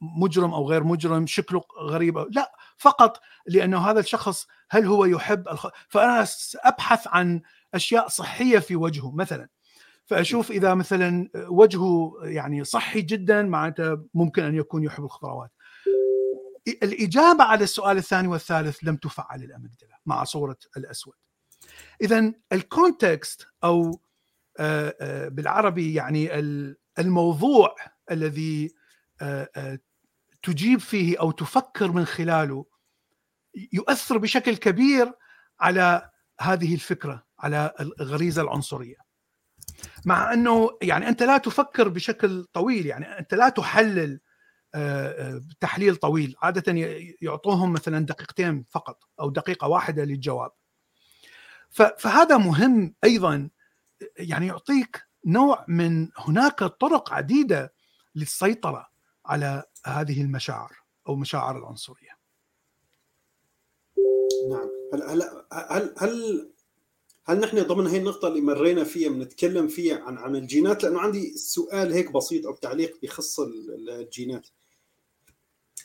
مجرم 0.00 0.54
أو 0.54 0.68
غير 0.68 0.84
مجرم 0.84 1.26
شكله 1.26 1.62
غريب 1.80 2.18
أو 2.18 2.28
لا 2.30 2.52
فقط 2.76 3.20
لأنه 3.46 3.90
هذا 3.90 4.00
الشخص 4.00 4.46
هل 4.70 4.86
هو 4.86 5.04
يحب 5.04 5.48
الخ... 5.48 5.66
فأنا 5.88 6.26
ابحث 6.56 7.06
عن 7.08 7.42
أشياء 7.74 8.08
صحية 8.08 8.58
في 8.58 8.76
وجهه 8.76 9.12
مثلا 9.12 9.48
فأشوف 10.12 10.50
إذا 10.50 10.74
مثلا 10.74 11.28
وجهه 11.34 12.12
يعني 12.22 12.64
صحي 12.64 13.02
جدا 13.02 13.42
معناته 13.42 14.04
ممكن 14.14 14.42
أن 14.42 14.54
يكون 14.54 14.84
يحب 14.84 15.04
الخضروات. 15.04 15.50
الإجابة 16.68 17.44
على 17.44 17.64
السؤال 17.64 17.96
الثاني 17.96 18.28
والثالث 18.28 18.78
لم 18.82 18.96
تفعل 18.96 19.42
الأميجدلا 19.42 20.00
مع 20.06 20.24
صورة 20.24 20.56
الأسود. 20.76 21.14
إذا 22.02 22.32
الكونتكست 22.52 23.46
أو 23.64 24.00
بالعربي 25.28 25.94
يعني 25.94 26.38
الموضوع 26.98 27.76
الذي 28.10 28.74
تجيب 30.42 30.80
فيه 30.80 31.20
أو 31.20 31.30
تفكر 31.30 31.92
من 31.92 32.04
خلاله 32.04 32.64
يؤثر 33.72 34.18
بشكل 34.18 34.56
كبير 34.56 35.12
على 35.60 36.10
هذه 36.40 36.74
الفكرة 36.74 37.26
على 37.38 37.74
الغريزة 37.80 38.42
العنصرية. 38.42 39.11
مع 40.04 40.32
أنه 40.32 40.70
يعني 40.82 41.08
أنت 41.08 41.22
لا 41.22 41.38
تفكر 41.38 41.88
بشكل 41.88 42.44
طويل 42.44 42.86
يعني 42.86 43.18
أنت 43.18 43.34
لا 43.34 43.48
تحلل 43.48 44.20
تحليل 45.60 45.96
طويل 45.96 46.36
عادة 46.42 46.72
يعطوهم 47.22 47.72
مثلا 47.72 48.06
دقيقتين 48.06 48.64
فقط 48.70 49.04
أو 49.20 49.30
دقيقة 49.30 49.68
واحدة 49.68 50.04
للجواب 50.04 50.50
فهذا 51.98 52.36
مهم 52.36 52.94
أيضا 53.04 53.50
يعني 54.16 54.46
يعطيك 54.46 55.02
نوع 55.26 55.64
من 55.68 56.08
هناك 56.18 56.58
طرق 56.64 57.12
عديدة 57.12 57.74
للسيطرة 58.14 58.88
على 59.26 59.64
هذه 59.86 60.22
المشاعر 60.22 60.72
أو 61.08 61.16
مشاعر 61.16 61.58
العنصرية. 61.58 62.18
نعم 64.50 64.68
هل 64.94 65.02
هل 65.02 65.22
هل 65.70 65.94
هل, 65.98 66.51
هل 67.24 67.40
نحن 67.40 67.62
ضمن 67.62 67.86
هي 67.86 67.98
النقطة 67.98 68.28
اللي 68.28 68.40
مرينا 68.40 68.84
فيها 68.84 69.08
بنتكلم 69.08 69.68
فيها 69.68 69.98
عن 69.98 70.18
عن 70.18 70.36
الجينات؟ 70.36 70.84
لأنه 70.84 71.00
عندي 71.00 71.36
سؤال 71.36 71.92
هيك 71.92 72.12
بسيط 72.12 72.46
أو 72.46 72.54
تعليق 72.54 72.98
بخص 73.02 73.40
الجينات. 73.40 74.48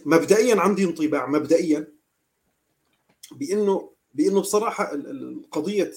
مبدئيا 0.06 0.56
عندي 0.60 0.84
انطباع 0.84 1.28
مبدئيا 1.28 1.88
بانه 3.32 3.91
بأنه 4.13 4.41
بصراحة 4.41 4.91
قضية 5.52 5.93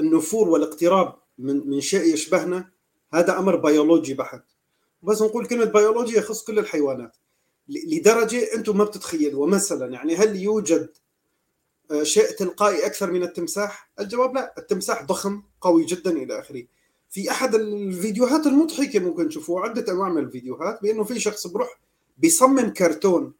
النفور 0.00 0.48
والاقتراب 0.48 1.14
من 1.38 1.70
من 1.70 1.80
شيء 1.80 2.14
يشبهنا 2.14 2.70
هذا 3.12 3.38
أمر 3.38 3.56
بيولوجي 3.56 4.14
بحت. 4.14 4.44
بس 5.02 5.22
نقول 5.22 5.46
كلمة 5.46 5.64
بيولوجي 5.64 6.16
يخص 6.16 6.44
كل 6.44 6.58
الحيوانات. 6.58 7.16
لدرجة 7.68 8.54
أنتم 8.54 8.78
ما 8.78 8.84
بتتخيلوا 8.84 9.44
ومثلا 9.44 9.92
يعني 9.92 10.16
هل 10.16 10.36
يوجد 10.36 10.88
شيء 12.02 12.30
تلقائي 12.30 12.86
أكثر 12.86 13.10
من 13.10 13.22
التمساح؟ 13.22 13.90
الجواب 14.00 14.34
لا، 14.34 14.54
التمساح 14.58 15.02
ضخم 15.02 15.42
قوي 15.60 15.84
جدا 15.84 16.10
إلى 16.10 16.40
آخره. 16.40 16.64
في 17.10 17.30
أحد 17.30 17.54
الفيديوهات 17.54 18.46
المضحكة 18.46 18.98
ممكن 18.98 19.28
تشوفوه 19.28 19.62
عدة 19.62 19.92
أنواع 19.92 20.08
من 20.08 20.18
الفيديوهات 20.22 20.82
بأنه 20.82 21.04
في 21.04 21.20
شخص 21.20 21.46
بروح 21.46 21.80
بيصمم 22.18 22.72
كرتون 22.72 23.34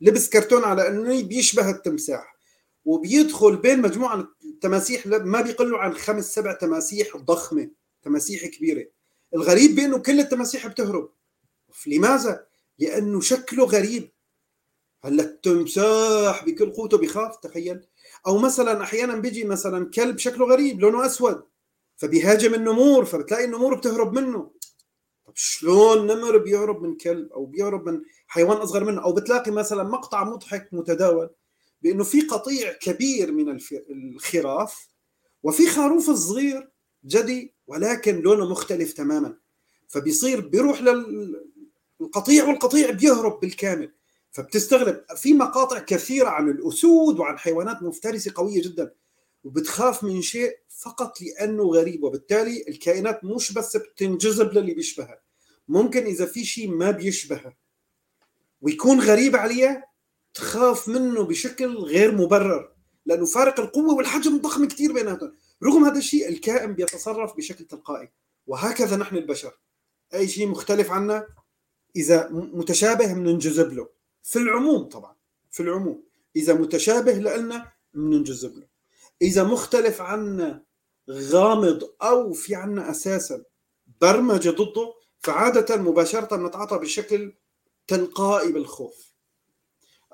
لبس 0.00 0.28
كرتون 0.28 0.64
على 0.64 0.88
أنه 0.88 1.22
بيشبه 1.22 1.70
التمساح 1.70 2.36
وبيدخل 2.84 3.56
بين 3.56 3.82
مجموعة 3.82 4.28
التماسيح 4.44 5.06
ما 5.06 5.40
بيقلوا 5.40 5.78
عن 5.78 5.94
خمس 5.94 6.34
سبع 6.34 6.52
تماسيح 6.52 7.16
ضخمة 7.16 7.70
تماسيح 8.02 8.46
كبيرة 8.46 8.86
الغريب 9.34 9.74
بأنه 9.74 9.98
كل 9.98 10.20
التماسيح 10.20 10.66
بتهرب 10.66 11.10
لماذا؟ 11.86 12.46
لأنه 12.78 13.20
شكله 13.20 13.64
غريب 13.64 14.10
هلا 15.04 15.22
التمساح 15.22 16.44
بكل 16.44 16.70
قوته 16.72 16.98
بخاف 16.98 17.36
تخيل 17.36 17.80
أو 18.26 18.38
مثلا 18.38 18.82
أحيانا 18.82 19.16
بيجي 19.16 19.44
مثلا 19.44 19.90
كلب 19.90 20.18
شكله 20.18 20.46
غريب 20.46 20.80
لونه 20.80 21.06
أسود 21.06 21.42
فبيهاجم 21.96 22.54
النمور 22.54 23.04
فبتلاقي 23.04 23.44
النمور 23.44 23.74
بتهرب 23.74 24.12
منه. 24.12 24.50
طب 25.26 25.32
شلون 25.34 26.06
نمر 26.06 26.38
بيهرب 26.38 26.82
من 26.82 26.96
كلب 26.96 27.32
أو 27.32 27.46
بيهرب 27.46 27.88
من 27.88 28.02
حيوان 28.26 28.56
أصغر 28.56 28.84
منه؟ 28.84 29.02
أو 29.04 29.12
بتلاقي 29.12 29.50
مثلا 29.50 29.82
مقطع 29.82 30.24
مضحك 30.24 30.68
متداول 30.72 31.30
بأنه 31.82 32.04
في 32.04 32.20
قطيع 32.20 32.72
كبير 32.72 33.32
من 33.32 33.58
الخراف 33.90 34.88
وفي 35.42 35.66
خروف 35.66 36.10
صغير 36.10 36.70
جدي 37.04 37.54
ولكن 37.66 38.20
لونه 38.20 38.50
مختلف 38.50 38.92
تماما. 38.92 39.36
فبيصير 39.88 40.40
بيروح 40.40 40.82
للقطيع 42.00 42.48
والقطيع 42.48 42.90
بيهرب 42.90 43.40
بالكامل. 43.40 43.92
فبتستغرب. 44.32 45.04
في 45.16 45.34
مقاطع 45.34 45.78
كثيرة 45.78 46.28
عن 46.28 46.48
الأسود 46.48 47.18
وعن 47.18 47.38
حيوانات 47.38 47.82
مفترسة 47.82 48.32
قوية 48.34 48.62
جدا 48.62 48.94
وبتخاف 49.44 50.04
من 50.04 50.22
شيء 50.22 50.58
فقط 50.68 51.20
لأنه 51.20 51.62
غريب 51.62 52.04
وبالتالي 52.04 52.64
الكائنات 52.68 53.24
مش 53.24 53.52
بس 53.52 53.76
بتنجذب 53.76 54.52
للي 54.52 54.74
بيشبهها 54.74 55.20
ممكن 55.68 56.04
إذا 56.04 56.26
في 56.26 56.44
شيء 56.44 56.70
ما 56.70 56.90
بيشبهها 56.90 57.56
ويكون 58.60 59.00
غريب 59.00 59.36
عليها 59.36 59.84
تخاف 60.34 60.88
منه 60.88 61.22
بشكل 61.22 61.76
غير 61.76 62.14
مبرر 62.14 62.72
لأنه 63.06 63.26
فارق 63.26 63.60
القوة 63.60 63.94
والحجم 63.94 64.38
ضخم 64.38 64.68
كثير 64.68 64.92
بيناتهم. 64.92 65.36
رغم 65.64 65.84
هذا 65.84 65.98
الشيء 65.98 66.28
الكائن 66.28 66.74
بيتصرف 66.74 67.36
بشكل 67.36 67.64
تلقائي 67.64 68.10
وهكذا 68.46 68.96
نحن 68.96 69.16
البشر. 69.16 69.58
أي 70.14 70.28
شيء 70.28 70.48
مختلف 70.48 70.90
عنا 70.90 71.26
إذا 71.96 72.28
متشابه 72.32 73.12
بننجذب 73.12 73.72
له. 73.72 73.88
في 74.22 74.38
العموم 74.38 74.82
طبعا 74.82 75.16
في 75.50 75.62
العموم. 75.62 76.04
إذا 76.36 76.54
متشابه 76.54 77.12
لنا 77.12 77.72
بننجذب 77.94 78.56
له. 78.56 78.66
إذا 79.22 79.44
مختلف 79.44 80.00
عنا 80.00 80.64
غامض 81.10 81.90
أو 82.02 82.32
في 82.32 82.54
عنا 82.54 82.90
أساسا 82.90 83.42
برمجة 84.00 84.50
ضده 84.50 84.94
فعادة 85.18 85.76
مباشرة 85.76 86.36
نتعاطى 86.36 86.78
بشكل 86.78 87.34
تلقائي 87.86 88.52
بالخوف. 88.52 89.10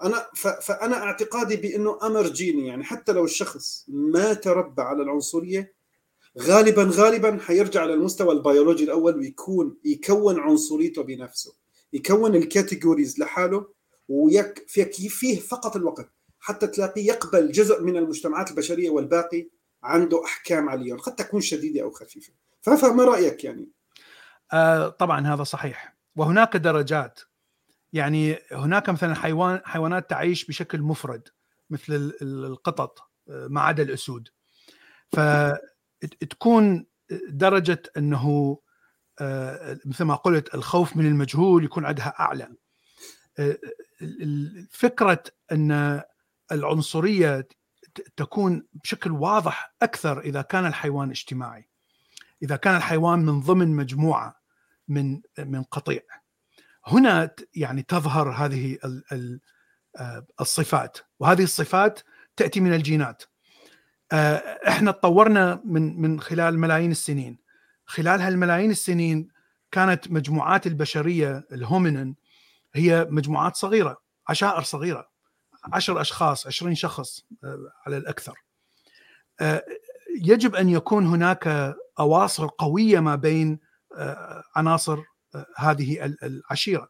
أنا 0.02 0.26
فأنا 0.62 0.96
اعتقادي 0.96 1.56
بأنه 1.56 1.98
أمر 2.02 2.28
جيني 2.28 2.66
يعني 2.66 2.84
حتى 2.84 3.12
لو 3.12 3.24
الشخص 3.24 3.84
ما 3.88 4.34
تربى 4.34 4.82
على 4.82 5.02
العنصرية 5.02 5.76
غالبا 6.38 6.90
غالبا 6.92 7.38
حيرجع 7.40 7.84
للمستوى 7.84 8.32
البيولوجي 8.32 8.84
الأول 8.84 9.16
ويكون 9.16 9.76
يكون 9.84 10.40
عنصريته 10.40 11.02
بنفسه 11.02 11.54
يكون 11.92 12.34
ال 12.34 12.42
categories 12.42 13.18
لحاله 13.18 13.66
ويكفي 14.08 15.08
فيه 15.08 15.40
فقط 15.40 15.76
الوقت 15.76 16.10
حتى 16.38 16.66
تلاقيه 16.66 17.06
يقبل 17.06 17.52
جزء 17.52 17.82
من 17.82 17.96
المجتمعات 17.96 18.50
البشرية 18.50 18.90
والباقي 18.90 19.48
عنده 19.82 20.24
أحكام 20.24 20.68
عليهم 20.68 20.98
قد 20.98 21.14
تكون 21.14 21.40
شديدة 21.40 21.82
أو 21.82 21.90
خفيفة. 21.90 22.32
فما 22.60 23.04
رأيك 23.04 23.44
يعني؟ 23.44 23.68
آه 24.52 24.88
طبعا 24.88 25.26
هذا 25.34 25.44
صحيح. 25.44 25.96
وهناك 26.16 26.56
درجات. 26.56 27.20
يعني 27.92 28.38
هناك 28.52 28.90
مثلا 28.90 29.14
حيوان 29.14 29.60
حيوانات 29.64 30.10
تعيش 30.10 30.44
بشكل 30.44 30.82
مفرد 30.82 31.28
مثل 31.70 32.12
القطط 32.22 32.98
آه، 33.28 33.46
ما 33.50 33.60
عدا 33.60 33.82
الأسود. 33.82 34.28
فتكون 35.12 36.86
درجة 37.28 37.82
أنه 37.96 38.58
آه، 39.20 39.78
مثل 39.84 40.04
ما 40.04 40.14
قلت 40.14 40.54
الخوف 40.54 40.96
من 40.96 41.06
المجهول 41.06 41.64
يكون 41.64 41.84
عندها 41.84 42.14
أعلى. 42.20 42.48
فكرة 44.70 45.22
أن 45.52 46.02
العنصرية 46.52 47.48
تكون 48.16 48.66
بشكل 48.72 49.12
واضح 49.12 49.74
أكثر 49.82 50.20
إذا 50.20 50.42
كان 50.42 50.66
الحيوان 50.66 51.10
اجتماعي. 51.10 51.68
إذا 52.42 52.56
كان 52.56 52.76
الحيوان 52.76 53.18
من 53.18 53.40
ضمن 53.40 53.68
مجموعة 53.68 54.36
من 54.88 55.20
من 55.38 55.62
قطيع. 55.62 56.02
هنا 56.86 57.30
يعني 57.54 57.82
تظهر 57.82 58.30
هذه 58.30 58.78
آه، 59.98 60.26
الصفات. 60.40 60.98
وهذه 61.20 61.42
الصفات 61.42 62.00
تأتي 62.36 62.60
من 62.60 62.74
الجينات. 62.74 63.22
آه، 64.12 64.36
إحنا 64.68 64.90
تطورنا 64.90 65.62
من 65.64 66.00
من 66.00 66.20
خلال 66.20 66.58
ملايين 66.58 66.90
السنين. 66.90 67.38
خلال 67.86 68.20
هالملايين 68.20 68.70
السنين 68.70 69.28
كانت 69.70 70.10
مجموعات 70.10 70.66
البشرية 70.66 71.46
الهومينين 71.52 72.16
هي 72.76 73.06
مجموعات 73.10 73.56
صغيرة 73.56 73.96
عشائر 74.28 74.62
صغيرة 74.62 75.08
عشر 75.72 76.00
أشخاص 76.00 76.46
عشرين 76.46 76.74
شخص 76.74 77.20
آه، 77.44 77.72
على 77.86 77.96
الأكثر 77.96 78.44
يجب 80.24 80.54
أن 80.54 80.68
يكون 80.68 81.06
هناك 81.06 81.74
أواصر 81.98 82.46
قوية 82.58 83.00
ما 83.00 83.14
بين 83.14 83.58
عناصر 84.56 84.98
هذه 85.56 86.16
العشيرة 86.22 86.88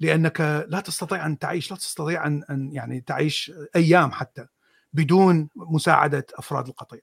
لأنك 0.00 0.40
لا 0.68 0.80
تستطيع 0.80 1.26
أن 1.26 1.38
تعيش 1.38 1.70
لا 1.70 1.76
تستطيع 1.76 2.26
أن 2.26 2.70
يعني 2.72 3.00
تعيش 3.00 3.52
أيام 3.76 4.12
حتى 4.12 4.46
بدون 4.92 5.48
مساعدة 5.56 6.26
أفراد 6.34 6.68
القطيع. 6.68 7.00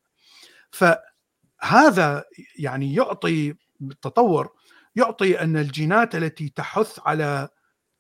فهذا 0.72 2.24
يعني 2.60 2.96
يعطي 2.96 3.56
التطور 3.82 4.54
يعطي 4.96 5.42
أن 5.42 5.58
الجينات 5.58 6.16
التي 6.16 6.50
تحث 6.50 7.00
على 7.06 7.50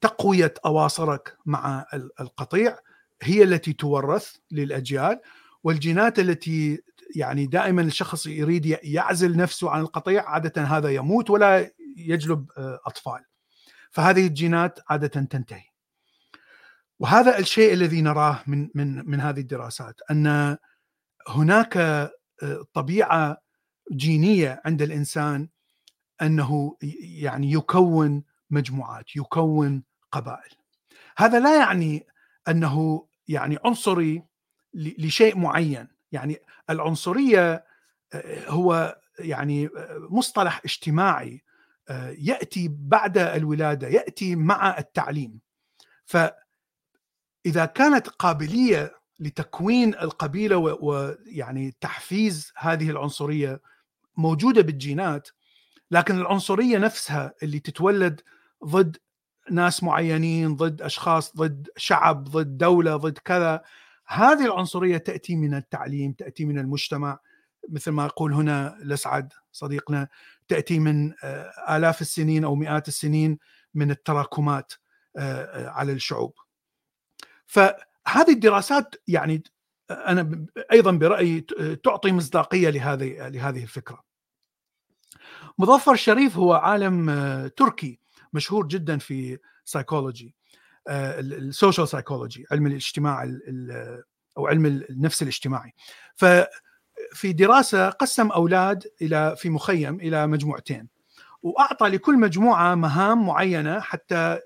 تقوية 0.01 0.53
أواصرك 0.65 1.37
مع 1.45 1.85
القطيع 2.19 2.77
هي 3.21 3.43
التي 3.43 3.73
تورث 3.73 4.35
للأجيال 4.51 5.19
والجينات 5.63 6.19
التي 6.19 6.83
يعني 7.15 7.45
دائما 7.45 7.81
الشخص 7.81 8.25
يريد 8.25 8.65
يعزل 8.83 9.37
نفسه 9.37 9.69
عن 9.69 9.81
القطيع 9.81 10.29
عادة 10.29 10.63
هذا 10.63 10.89
يموت 10.89 11.29
ولا 11.29 11.71
يجلب 11.97 12.51
آه، 12.57 12.79
أطفال. 12.85 13.23
فهذه 13.91 14.27
الجينات 14.27 14.79
عادة 14.89 15.07
تنتهي. 15.07 15.63
وهذا 16.99 17.39
الشيء 17.39 17.73
الذي 17.73 18.01
نراه 18.01 18.39
من 18.47 18.69
من 18.75 19.09
من 19.09 19.21
هذه 19.21 19.39
الدراسات 19.39 20.01
أن 20.11 20.57
هناك 21.27 21.77
آه، 21.77 22.11
طبيعة 22.73 23.37
جينية 23.91 24.61
عند 24.65 24.81
الإنسان 24.81 25.49
أنه 26.21 26.77
يعني 27.01 27.51
يكون 27.51 28.23
مجموعات 28.49 29.15
يكون 29.15 29.83
قبائل. 30.11 30.51
هذا 31.17 31.39
لا 31.39 31.59
يعني 31.59 32.07
أنه 32.47 33.07
يعني 33.27 33.57
عنصري 33.65 34.23
لشيء 34.73 35.37
معين. 35.37 35.87
يعني 36.11 36.37
العنصرية 36.69 37.65
آه، 38.13 38.49
هو 38.49 38.97
يعني 39.19 39.69
مصطلح 40.09 40.61
اجتماعي 40.65 41.43
يأتي 42.19 42.69
بعد 42.79 43.17
الولادة 43.17 43.87
يأتي 43.87 44.35
مع 44.35 44.77
التعليم. 44.77 45.39
فاذا 46.05 47.65
كانت 47.65 48.07
قابلية 48.07 48.97
لتكوين 49.19 49.93
القبيلة 49.93 50.57
ويعني 50.57 51.75
تحفيز 51.81 52.53
هذه 52.57 52.89
العنصرية 52.89 53.61
موجودة 54.17 54.61
بالجينات 54.61 55.29
لكن 55.91 56.17
العنصرية 56.17 56.77
نفسها 56.77 57.33
اللي 57.43 57.59
تتولد 57.59 58.21
ضد 58.65 58.97
ناس 59.51 59.83
معينين 59.83 60.55
ضد 60.55 60.81
أشخاص 60.81 61.37
ضد 61.37 61.67
شعب 61.77 62.23
ضد 62.23 62.57
دولة 62.57 62.95
ضد 62.95 63.17
كذا 63.17 63.61
هذه 64.07 64.45
العنصرية 64.45 64.97
تأتي 64.97 65.35
من 65.35 65.53
التعليم 65.53 66.11
تأتي 66.11 66.45
من 66.45 66.59
المجتمع 66.59 67.19
مثل 67.69 67.91
ما 67.91 68.05
يقول 68.05 68.33
هنا 68.33 68.77
لسعد 68.81 69.33
صديقنا 69.51 70.07
تأتي 70.47 70.79
من 70.79 71.13
آه، 71.23 71.77
آلاف 71.77 72.01
السنين 72.01 72.43
أو 72.43 72.55
مئات 72.55 72.87
السنين 72.87 73.37
من 73.73 73.91
التراكمات 73.91 74.73
آه، 75.17 75.21
آه، 75.21 75.69
على 75.69 75.91
الشعوب. 75.91 76.33
فهذه 77.45 78.29
الدراسات 78.29 78.95
يعني 79.07 79.43
أنا 79.91 80.45
أيضا 80.71 80.91
برأيي 80.91 81.41
تعطي 81.83 82.11
مصداقية 82.11 82.69
لهذه 82.69 83.27
لهذه 83.27 83.63
الفكرة. 83.63 84.03
مظفر 85.57 85.95
شريف 85.95 86.37
هو 86.37 86.53
عالم 86.53 87.07
تركي 87.47 87.99
مشهور 88.37 88.67
جدا 88.67 88.97
في 88.97 89.37
psychology 89.65 90.35
ال 90.89 91.03
social 91.03 91.87
psychology 91.87 92.45
علم 92.51 92.67
الاجتماع 92.67 93.23
أو 94.37 94.47
علم 94.47 94.65
النفس 94.65 95.21
الاجتماعي. 95.21 95.73
ففي 96.15 97.33
دراسة 97.33 97.89
قسم 97.89 98.31
أولاد 98.31 98.87
إلى 99.01 99.35
في 99.37 99.49
مخيم 99.49 99.95
إلى 99.95 100.27
مجموعتين 100.27 100.87
وأعطى 101.41 101.87
لكل 101.87 102.17
مجموعة 102.17 102.75
مهام 102.75 103.25
معينة 103.25 103.79
حتى 103.79 104.39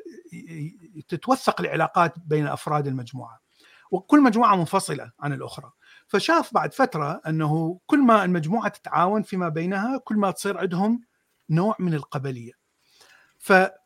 تتوثق 1.08 1.62
العلاقات 1.62 2.13
بين 2.25 2.47
أفراد 2.47 2.88
المجموعة. 2.88 3.41
وكل 3.91 4.21
مجموعة 4.21 4.56
منفصلة 4.56 5.12
عن 5.19 5.34
الأخرى. 5.34 5.71
فشاف 6.08 6.54
بعد 6.54 6.73
فترة 6.73 7.21
أنه 7.27 7.80
كل 7.86 8.01
ما 8.01 8.25
المجموعة 8.25 8.69
تتعاون 8.69 9.21
فيما 9.23 9.49
بينها 9.49 9.97
كل 9.97 10.15
ما 10.15 10.32
تصير 10.32 10.58
عندهم 10.58 11.01
نوع 11.49 11.75
من 11.80 11.93
القبلية. 11.93 12.51
فبالنهايه 13.39 13.80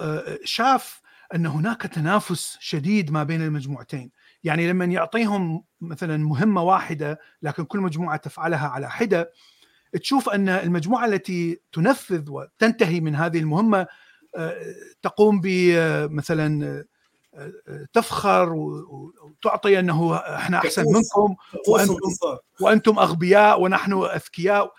آه، 0.00 0.38
شاف 0.44 1.00
أن 1.34 1.46
هناك 1.46 1.82
تنافس 1.82 2.56
شديد 2.60 3.10
ما 3.10 3.22
بين 3.22 3.42
المجموعتين. 3.42 4.10
يعني 4.44 4.68
لما 4.70 4.84
يعطيهم 4.84 5.64
مثلا 5.80 6.16
مهمة 6.16 6.62
واحدة 6.62 7.20
لكن 7.42 7.64
كل 7.64 7.80
مجموعة 7.80 8.16
تفعلها 8.16 8.68
على 8.68 8.90
حدة 8.90 9.32
تشوف 10.02 10.28
أن 10.28 10.48
المجموعة 10.48 11.06
التي 11.06 11.60
تنفذ 11.72 12.30
وتنتهي 12.30 13.00
من 13.00 13.14
هذه 13.14 13.38
المهمة 13.38 13.86
آه، 14.36 14.62
تقوم 15.02 15.40
بمثلا 15.40 16.64
آه، 17.34 17.86
تفخر 17.92 18.52
وتعطي 18.52 19.78
أنه 19.78 20.16
إحنا 20.16 20.58
أحسن 20.58 20.84
منكم 20.86 21.36
وأنتم 21.68 21.94
وأنتم 22.60 22.98
أغبياء 22.98 23.60
ونحن 23.60 23.92
أذكياء. 23.92 24.72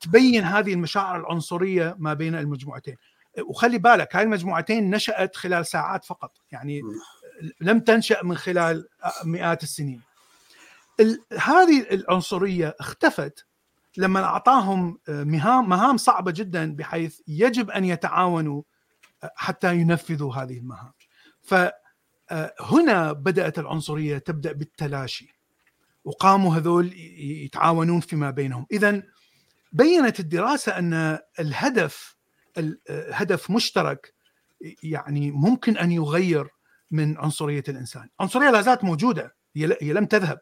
تبين 0.00 0.44
هذه 0.44 0.72
المشاعر 0.72 1.20
العنصرية 1.20 1.96
ما 1.98 2.14
بين 2.14 2.34
المجموعتين. 2.34 2.96
وخلي 3.40 3.78
بالك 3.78 4.16
هاي 4.16 4.24
المجموعتين 4.24 4.90
نشأت 4.90 5.36
خلال 5.36 5.66
ساعات 5.66 6.04
فقط 6.04 6.38
يعني 6.52 6.82
لم 7.60 7.80
تنشأ 7.80 8.22
من 8.22 8.36
خلال 8.36 8.88
مئات 9.24 9.62
السنين. 9.62 10.02
هذه 11.38 11.80
العنصرية 11.90 12.76
اختفت 12.80 13.46
لما 13.96 14.24
أعطاهم 14.24 14.98
مهام 15.08 15.68
مهام 15.68 15.96
صعبة 15.96 16.30
جدا 16.30 16.76
بحيث 16.76 17.20
يجب 17.28 17.70
أن 17.70 17.84
يتعاونوا 17.84 18.62
حتى 19.34 19.74
ينفذوا 19.76 20.34
هذه 20.34 20.58
المهام. 20.58 20.92
فهنا 21.42 23.12
بدأت 23.12 23.58
العنصرية 23.58 24.18
تبدأ 24.18 24.52
بالتلاشي. 24.52 25.28
وقاموا 26.04 26.54
هذول 26.54 26.92
يتعاونون 27.18 28.00
فيما 28.00 28.30
بينهم. 28.30 28.66
إذا 28.72 29.02
بينت 29.72 30.20
الدراسة 30.20 30.78
أن 30.78 31.18
الهدف 31.40 32.11
هدف 32.88 33.50
مشترك 33.50 34.14
يعني 34.82 35.30
ممكن 35.30 35.76
أن 35.76 35.92
يغير 35.92 36.48
من 36.90 37.18
عنصرية 37.18 37.64
الإنسان، 37.68 38.08
عنصرية 38.20 38.50
لا 38.50 38.60
زالت 38.62 38.84
موجودة 38.84 39.36
هي 39.56 39.92
لم 39.92 40.06
تذهب 40.06 40.40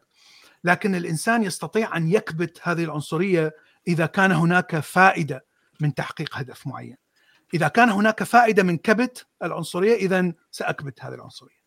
لكن 0.63 0.95
الإنسان 0.95 1.43
يستطيع 1.43 1.97
أن 1.97 2.07
يكبت 2.07 2.59
هذه 2.63 2.83
العنصرية 2.83 3.55
إذا 3.87 4.05
كان 4.05 4.31
هناك 4.31 4.79
فائدة 4.79 5.45
من 5.79 5.93
تحقيق 5.93 6.37
هدف 6.37 6.67
معين. 6.67 6.97
إذا 7.53 7.67
كان 7.67 7.89
هناك 7.89 8.23
فائدة 8.23 8.63
من 8.63 8.77
كبت 8.77 9.27
العنصرية 9.43 9.95
اذا 9.95 10.33
سأكبت 10.51 11.03
هذه 11.03 11.13
العنصرية. 11.13 11.61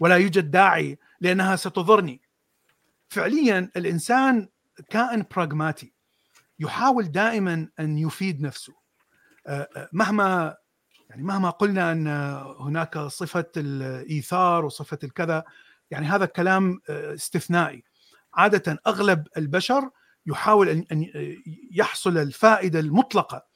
ولا 0.00 0.16
يوجد 0.16 0.50
داعي 0.50 0.98
لأنها 1.20 1.56
ستضرني. 1.56 2.22
فعليا 3.08 3.70
الإنسان 3.76 4.48
كائن 4.90 5.24
براغماتي 5.36 5.92
يحاول 6.58 7.04
دائما 7.04 7.68
أن 7.80 7.98
يفيد 7.98 8.40
نفسه 8.40 8.74
مهما 9.92 10.56
يعني 11.10 11.22
مهما 11.22 11.50
قلنا 11.50 11.92
أن 11.92 12.06
هناك 12.60 12.98
صفة 12.98 13.46
الإيثار 13.56 14.64
وصفة 14.64 14.98
الكذا 15.04 15.44
يعني 15.90 16.06
هذا 16.06 16.24
الكلام 16.24 16.80
استثنائي. 16.90 17.84
عادة 18.34 18.78
أغلب 18.86 19.26
البشر 19.36 19.90
يحاول 20.26 20.68
ان 20.68 21.06
يحصل 21.72 22.18
الفائدة 22.18 22.80
المطلقة 22.80 23.46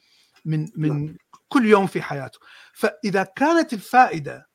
من 0.45 0.69
من 0.77 1.07
نعم. 1.07 1.17
كل 1.49 1.67
يوم 1.67 1.87
في 1.87 2.03
حياته. 2.03 2.39
فإذا 2.73 3.23
كانت 3.23 3.73
الفائدة 3.73 4.49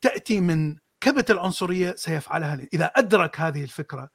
تأتي 0.00 0.40
من 0.40 0.76
كبت 1.00 1.30
العنصرية 1.30 1.94
سيفعلها 1.94 2.66
إذا 2.72 2.86
أدرك 2.86 3.40
هذه 3.40 3.64
الفكرة 3.64 4.10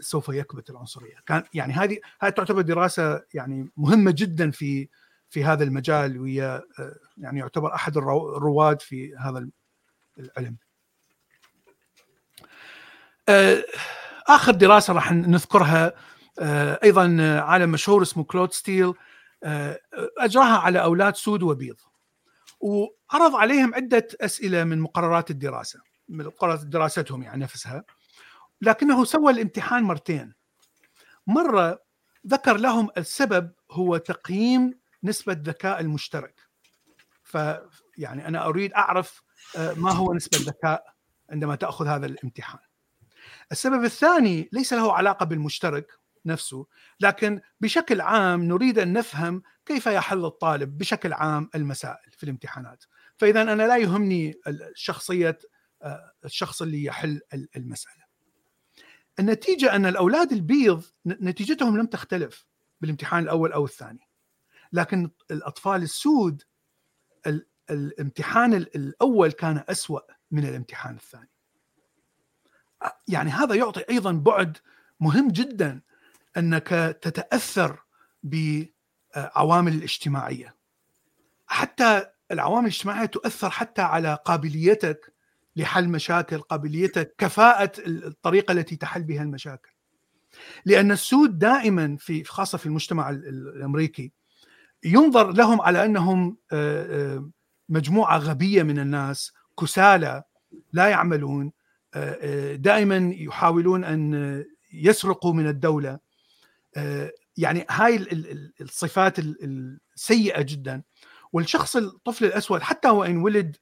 سوف 0.00 0.28
يكبت 0.28 0.70
العنصرية. 0.70 1.16
كان 1.26 1.42
يعني 1.54 1.72
هذه 1.72 1.98
هذه 2.20 2.30
تعتبر 2.30 2.60
دراسة 2.60 3.22
يعني 3.34 3.70
مهمة 3.76 4.10
جدا 4.10 4.50
في 4.50 4.88
في 5.34 5.44
هذا 5.44 5.64
المجال 5.64 6.20
وهي 6.20 6.62
آه، 6.78 6.96
يعني 7.16 7.40
يعتبر 7.40 7.74
أحد 7.74 7.96
الرواد 7.96 8.82
في 8.82 9.16
هذا 9.16 9.48
العلم. 10.18 10.56
آه، 13.28 13.64
آخر 14.28 14.52
دراسة 14.52 14.92
راح 14.92 15.12
نذكرها 15.12 15.92
آه، 16.38 16.80
أيضا 16.84 17.02
عالم 17.40 17.70
مشهور 17.70 18.02
اسمه 18.02 18.24
كلود 18.24 18.52
ستيل 18.52 18.94
أجراها 20.18 20.58
على 20.58 20.82
أولاد 20.82 21.16
سود 21.16 21.42
وبيض. 21.42 21.76
وعرض 22.60 23.34
عليهم 23.34 23.74
عدة 23.74 24.08
أسئلة 24.20 24.64
من 24.64 24.80
مقررات 24.80 25.30
الدراسة 25.30 25.80
من 26.08 26.24
مقررات 26.24 26.64
دراستهم 26.64 27.22
يعني 27.22 27.42
نفسها. 27.42 27.84
لكنه 28.60 29.04
سوى 29.04 29.32
الامتحان 29.32 29.82
مرتين. 29.82 30.34
مرة 31.26 31.78
ذكر 32.26 32.56
لهم 32.56 32.88
السبب 32.98 33.52
هو 33.70 33.96
تقييم 33.96 34.83
نسبة 35.04 35.32
ذكاء 35.32 35.80
المشترك. 35.80 36.40
فيعني 37.22 38.28
أنا 38.28 38.46
أريد 38.46 38.72
أعرف 38.72 39.22
آه، 39.56 39.74
ما 39.74 39.92
هو 39.92 40.14
نسبة 40.14 40.38
الذكاء 40.38 40.94
عندما 41.30 41.56
تأخذ 41.56 41.86
هذا 41.86 42.06
الامتحان. 42.06 42.60
السبب 43.52 43.84
الثاني 43.84 44.48
ليس 44.52 44.72
له 44.72 44.92
علاقة 44.92 45.26
بالمشترك 45.26 45.98
نفسه 46.26 46.66
لكن 47.00 47.40
بشكل 47.60 48.00
عام 48.00 48.42
نريد 48.44 48.78
أن 48.78 48.92
نفهم 48.92 49.42
كيف 49.66 49.86
يحل 49.86 50.24
الطالب 50.24 50.78
بشكل 50.78 51.12
عام 51.12 51.50
المسائل 51.54 52.12
في 52.16 52.24
الامتحانات. 52.24 52.84
فإذا 53.16 53.42
أنا 53.42 53.62
لا 53.62 53.76
يهمني 53.76 54.40
شخصية 54.74 55.38
آه، 55.82 56.12
الشخص 56.24 56.62
اللي 56.62 56.84
يحل 56.84 57.20
المسألة. 57.56 58.04
النتيجة 59.18 59.76
أن 59.76 59.86
الأولاد 59.86 60.32
البيض 60.32 60.84
نتيجتهم 61.06 61.78
لم 61.78 61.86
تختلف 61.86 62.46
بالامتحان 62.80 63.22
الأول 63.22 63.52
أو 63.52 63.64
الثاني. 63.64 64.08
لكن 64.74 65.10
الأطفال 65.30 65.82
السود 65.82 66.42
الامتحان 67.70 68.54
الأول 68.54 69.32
كان 69.32 69.64
أسوأ 69.68 70.00
من 70.30 70.44
الامتحان 70.44 70.94
الثاني. 70.94 71.30
يعني 73.08 73.30
هذا 73.30 73.54
يعطي 73.54 73.84
أيضا 73.90 74.12
بعد 74.12 74.58
مهم 75.00 75.28
جدا 75.28 75.80
أنك 76.36 76.68
تتأثر 77.02 77.82
بعوامل 78.22 79.74
الاجتماعية. 79.74 80.56
حتى 81.46 82.06
العوامل 82.30 82.66
الاجتماعية 82.66 83.06
تؤثر 83.06 83.50
حتى 83.50 83.82
على 83.82 84.18
قابليتك 84.24 85.14
لحل 85.56 85.88
مشاكل 85.88 86.40
قابليتك 86.40 87.14
كفاءة 87.18 87.72
الطريقة 87.86 88.52
التي 88.52 88.76
تحل 88.76 89.02
بها 89.02 89.22
المشاكل. 89.22 89.70
لأن 90.64 90.92
السود 90.92 91.38
دائما 91.38 91.96
في 91.96 92.24
خاصة 92.24 92.58
في 92.58 92.66
المجتمع 92.66 93.10
الأمريكي 93.10 94.12
ينظر 94.84 95.32
لهم 95.32 95.60
على 95.60 95.84
أنهم 95.84 96.36
آه، 96.52 97.14
آه، 97.16 97.30
مجموعة 97.68 98.18
غبية 98.18 98.62
من 98.62 98.78
الناس 98.78 99.32
كسالى 99.60 100.22
لا 100.72 100.88
يعملون 100.88 101.52
آه، 101.94 102.54
دائما 102.54 103.14
يحاولون 103.14 103.84
أن 103.84 104.44
يسرقوا 104.72 105.32
من 105.32 105.48
الدولة. 105.48 105.98
يعني 107.36 107.66
هاي 107.70 108.06
الصفات 108.60 109.18
السيئه 109.18 110.42
جدا. 110.42 110.82
والشخص 111.32 111.76
الطفل 111.76 112.24
الأسود 112.24 112.62
حتى 112.62 112.88
وإن 112.88 113.16
ولد 113.16 113.56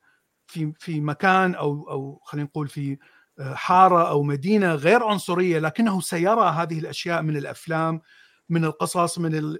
في 0.46 0.72
في 0.78 1.00
مكان 1.00 1.54
أو 1.54 1.90
أو 1.90 2.20
خلينا 2.24 2.48
نقول 2.48 2.68
في 2.68 2.98
حارة 3.40 4.08
أو 4.08 4.22
مدينة 4.22 4.74
غير 4.74 5.04
عنصرية 5.04 5.58
لكنه 5.58 6.00
سيرى 6.00 6.50
هذه 6.50 6.78
الأشياء 6.78 7.22
من 7.22 7.36
الأفلام 7.36 8.00
من 8.48 8.64
القصص 8.64 9.18
من 9.18 9.56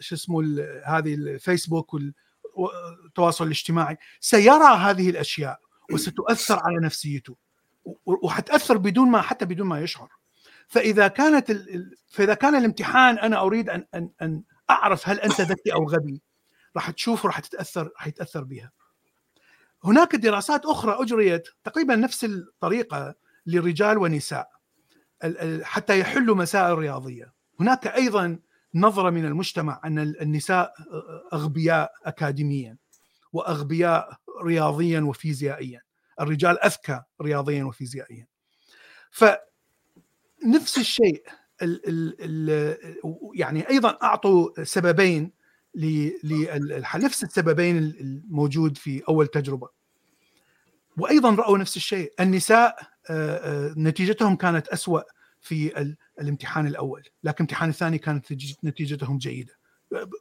شو 0.00 0.14
اسمه 0.14 0.40
هذه 0.84 1.14
الفيسبوك 1.14 1.96
والتواصل 2.54 3.44
الاجتماعي. 3.44 3.96
سيرى 4.20 4.76
هذه 4.76 5.10
الأشياء 5.10 5.60
وستؤثر 5.92 6.58
على 6.58 6.76
نفسيته 6.86 7.36
وحتأثر 8.06 8.76
بدون 8.76 9.10
ما 9.10 9.20
حتى 9.20 9.44
بدون 9.44 9.66
ما 9.66 9.80
يشعر. 9.80 10.08
فإذا 10.68 11.08
كانت 11.08 11.52
فإذا 12.08 12.34
كان 12.34 12.54
الامتحان 12.54 13.18
أنا 13.18 13.40
أريد 13.40 13.70
أن 13.70 13.84
أن 13.94 14.10
أن 14.22 14.42
أعرف 14.70 15.08
هل 15.08 15.20
أنت 15.20 15.40
ذكي 15.40 15.72
أو 15.72 15.88
غبي 15.88 16.22
راح 16.76 16.90
تشوف 16.90 17.24
وراح 17.24 17.40
تتأثر 17.40 17.90
راح 17.96 18.06
يتأثر 18.06 18.44
بها. 18.44 18.70
هناك 19.84 20.16
دراسات 20.16 20.66
أخرى 20.66 21.02
أجريت 21.02 21.48
تقريبا 21.64 21.96
نفس 21.96 22.24
الطريقة 22.24 23.14
للرجال 23.46 23.98
والنساء 23.98 24.48
حتى 25.62 26.00
يحلوا 26.00 26.36
مسائل 26.36 26.78
رياضية. 26.78 27.32
هناك 27.60 27.86
أيضا 27.86 28.38
نظرة 28.74 29.10
من 29.10 29.24
المجتمع 29.24 29.80
أن 29.84 29.98
النساء 29.98 30.72
أغبياء 31.32 31.92
اكاديميا 32.04 32.76
وأغبياء 33.32 34.18
رياضيا 34.42 35.00
وفيزيائيا. 35.00 35.82
الرجال 36.20 36.58
أذكى 36.58 37.02
رياضيا 37.22 37.64
وفيزيائيا. 37.64 38.26
فنفس 39.10 40.78
الشيء 40.78 41.22
ال 41.62 41.88
ال 41.88 42.14
ال 42.20 42.76
يعني 43.34 43.68
أيضا 43.68 43.98
أعطوا 44.02 44.64
سببين 44.64 45.32
نفس 46.94 47.24
السببين 47.24 47.78
الموجود 47.78 48.76
في 48.76 49.02
أول 49.08 49.26
تجربة. 49.26 49.68
وأيضا 50.96 51.34
رأوا 51.34 51.58
نفس 51.58 51.76
الشيء. 51.76 52.12
النساء 52.20 52.76
نتيجتهم 53.76 54.36
كانت 54.36 54.68
أسوأ. 54.68 55.00
في 55.40 55.94
الامتحان 56.20 56.66
الأول 56.66 57.02
لكن 57.24 57.44
الامتحان 57.44 57.68
الثاني 57.68 57.98
كانت 57.98 58.32
نتيجتهم 58.64 59.18
جيدة. 59.18 59.58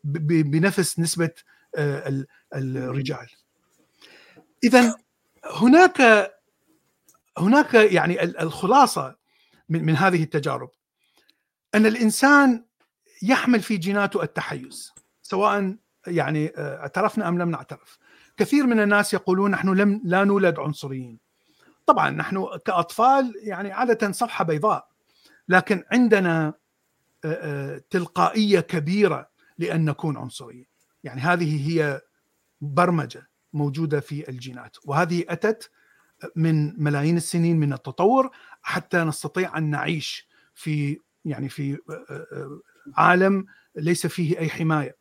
بنفس 0.04 1.00
نسبة 1.00 1.32
الرجال. 2.54 3.28
اذا 4.64 4.96
هناك 5.46 6.02
هناك 7.38 7.74
يعني 7.74 8.24
الخلاصة 8.24 9.16
من, 9.70 9.86
من 9.86 9.96
هذه 9.96 10.24
التجارب. 10.24 10.70
أن 11.76 11.86
الإنسان 11.86 12.66
يحمل 13.24 13.62
في 13.62 13.78
جيناته 13.78 14.24
التحيز 14.24 14.94
سواء 15.22 15.76
يعني 16.08 16.54
آه، 16.58 16.80
اعترفنا 16.80 17.28
أم 17.28 17.42
لم 17.42 17.52
نعترف. 17.52 17.98
كثير 18.38 18.66
من 18.68 18.80
الناس 18.80 19.14
يقولون 19.14 19.52
نحن 19.52 19.70
لم 19.70 20.02
لا 20.04 20.24
نولد 20.24 20.60
عنصريين. 20.60 21.20
طبعا 21.86 22.10
نحن 22.10 22.48
كأطفال 22.66 23.34
يعني 23.38 23.72
عادة 23.72 24.12
صفحة 24.12 24.44
بيضاء. 24.44 24.88
لكن 25.50 25.84
عندنا 25.92 26.54
آه، 27.26 27.28
آه، 27.28 27.82
تلقائية 27.90 28.60
كبيرة 28.60 29.30
لأن 29.58 29.86
نكون 29.86 30.18
عنصريين. 30.18 30.66
يعني 31.04 31.22
هذه 31.22 31.70
هي 31.70 32.02
برمجة 32.62 33.30
موجودة 33.54 34.00
في 34.00 34.30
الجينات 34.30 34.78
وهذه 34.86 35.24
أتت 35.30 35.72
من 36.36 36.84
ملايين 36.84 37.18
السنين 37.18 37.60
من 37.60 37.74
التطور 37.74 38.32
حتى 38.62 38.98
نستطيع 38.98 39.58
أن 39.58 39.70
نعيش 39.70 40.28
في 40.54 41.00
يعني 41.26 41.50
في 41.50 41.78
عالم 42.96 43.46
ليس 43.76 44.08
فيه 44.08 44.40
أي 44.40 44.50
حماية. 44.50 44.96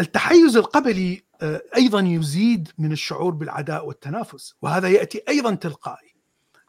التحيز 0.00 0.56
القبلي 0.56 1.24
آه، 1.42 1.62
أيضا 1.76 2.00
يزيد 2.00 2.68
من 2.78 2.92
الشعور 2.92 3.34
بالعداء 3.34 3.86
والتنافس 3.86 4.54
وهذا 4.62 4.88
يأتي 4.88 5.22
أيضا 5.28 5.54
تلقائي. 5.54 6.13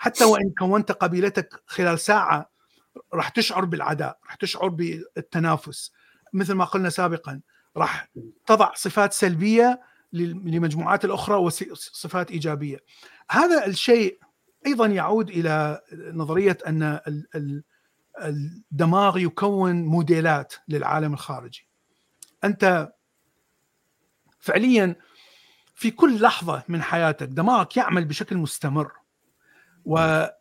حتى 0.06 0.24
وإن 0.24 0.52
كونت 0.60 0.92
قبيلتك 0.92 1.64
خلال 1.66 2.00
ساعة 2.00 2.52
راح 3.14 3.30
تشعر 3.30 3.66
بالعداء 3.66 4.20
راح 4.26 4.36
تشعر 4.36 4.68
بالتنافس. 4.68 5.92
مثل 6.34 6.54
ما 6.54 6.66
قلنا 6.66 6.90
سابقا 6.90 7.42
راح 7.78 8.10
تضع 8.46 8.74
صفات 8.76 9.14
سلبية 9.14 9.82
لمجموعات 10.14 11.06
الأخرى 11.06 11.36
وصفات 11.36 12.32
إيجابية. 12.32 12.78
هذا 13.32 13.66
الشيء 13.66 14.20
أيضا 14.66 14.86
يعود 14.86 15.30
إلى 15.30 15.82
نظرية 15.94 16.58
أن 16.68 17.00
الدماغ 18.22 19.18
يكون 19.18 19.84
موديلات 19.84 20.54
للعالم 20.68 21.14
الخارجي. 21.14 21.68
أنت 22.44 22.94
فعليا 24.40 24.96
في 25.76 25.92
كل 25.92 26.22
لحظة 26.22 26.64
من 26.68 26.82
حياتك 26.82 27.28
دماغك 27.28 27.78
يعمل 27.78 28.06
بشكل 28.06 28.38
مستمر. 28.38 28.92
وياخذ 29.86 30.36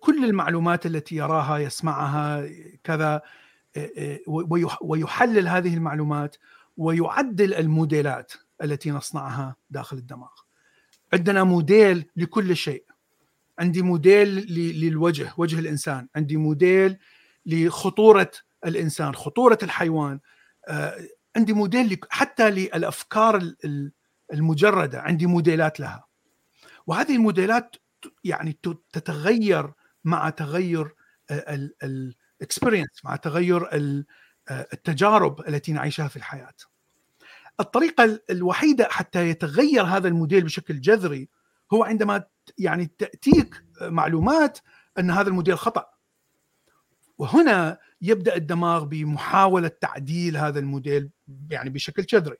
كل 0.00 0.24
المعلومات 0.24 0.86
التي 0.86 1.16
يراها 1.16 1.58
يسمعها 1.58 2.48
كذا 2.84 3.22
ويحلل 4.80 5.48
هذه 5.48 5.74
المعلومات 5.74 6.36
ويعدل 6.76 7.54
الموديلات 7.54 8.32
التي 8.62 8.90
نصنعها 8.90 9.56
داخل 9.70 9.96
الدماغ. 9.96 10.30
عندنا 11.12 11.44
موديل 11.44 12.04
لكل 12.16 12.56
شيء. 12.56 12.84
عندي 13.58 13.82
موديل 13.82 14.28
للوجه 14.80 15.32
وجه 15.36 15.58
الإنسان. 15.58 16.08
عندي 16.16 16.36
موديل 16.36 16.98
لخطورة 17.46 18.30
الإنسان 18.66 19.14
خطورة 19.14 19.58
الحيوان. 19.62 20.20
آه، 20.68 20.96
عندي 21.36 21.52
موديل 21.52 22.00
حتى 22.10 22.50
للأفكار 22.50 23.54
المجردة. 24.32 25.00
عندي 25.00 25.26
موديلات 25.26 25.80
لها. 25.80 26.07
وهذه 26.88 27.16
الموديلات 27.16 27.76
يعني 28.24 28.58
تتغير 28.92 29.72
مع 30.04 30.30
تغير 30.30 30.94
ال 32.40 32.46
experience 32.46 33.04
مع 33.04 33.16
تغير 33.16 33.68
التجارب 34.50 35.48
التي 35.48 35.72
نعيشها 35.72 36.08
في 36.08 36.16
الحياة. 36.16 36.54
الطريقة 37.60 38.20
الوحيدة 38.30 38.88
حتى 38.90 39.28
يتغير 39.28 39.82
هذا 39.82 40.08
الموديل 40.08 40.44
بشكل 40.44 40.80
جذري 40.80 41.28
هو 41.72 41.84
عندما 41.84 42.24
يعني 42.58 42.90
تأتيك 42.98 43.64
معلومات 43.82 44.58
أن 44.98 45.10
هذا 45.10 45.28
الموديل 45.28 45.58
خطأ. 45.58 45.90
وهنا 47.18 47.78
يبدأ 48.00 48.36
الدماغ 48.36 48.84
بمحاولة 48.84 49.68
تعديل 49.68 50.36
هذا 50.36 50.58
الموديل 50.58 51.10
يعني 51.50 51.70
بشكل 51.70 52.02
جذري. 52.02 52.36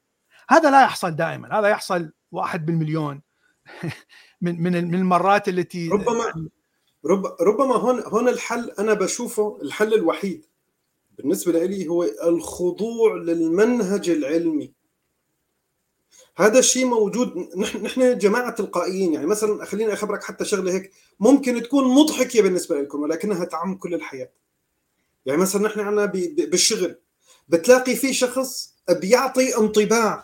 هذا 0.48 0.70
لا 0.70 0.82
يحصل 0.82 1.16
دائما 1.16 1.58
هذا 1.58 1.68
يحصل 1.68 2.12
واحد 2.32 2.66
بالمليون. 2.66 3.22
من 4.40 4.62
من 4.62 4.72
من 4.88 4.94
المرات 4.94 5.48
التي 5.48 5.88
ربما 5.88 6.48
رب 7.04 7.26
ربما 7.40 7.76
هون 7.76 8.00
هون 8.00 8.28
الحل 8.28 8.70
أنا 8.78 8.94
بشوفه 8.94 9.58
الحل 9.62 9.94
الوحيد 9.94 10.44
بالنسبة 11.18 11.64
لي 11.64 11.88
هو 11.88 12.04
الخضوع 12.04 13.16
للمنهج 13.16 14.10
العلمي. 14.10 14.72
هذا 16.36 16.58
الشيء 16.58 16.86
موجود 16.86 17.48
نحن 17.56 17.82
نحن 17.82 18.18
جماعة 18.18 18.50
تلقائيين 18.50 19.14
يعني 19.14 19.26
مثلا 19.26 19.64
خليني 19.64 19.92
أخبرك 19.92 20.24
حتى 20.24 20.44
شغلة 20.44 20.72
هيك 20.72 20.92
ممكن 21.20 21.62
تكون 21.62 21.84
مضحكة 21.84 22.42
بالنسبة 22.42 22.80
لكم 22.80 23.02
ولكنها 23.02 23.44
تعم 23.44 23.74
كل 23.74 23.94
الحياة. 23.94 24.30
يعني 25.26 25.40
مثلا 25.40 25.62
نحن 25.62 25.80
عندنا 25.80 26.06
بالشغل 26.46 26.98
بتلاقي 27.48 27.96
في 27.96 28.14
شخص 28.14 28.74
بيعطي 28.90 29.56
انطباع 29.56 30.22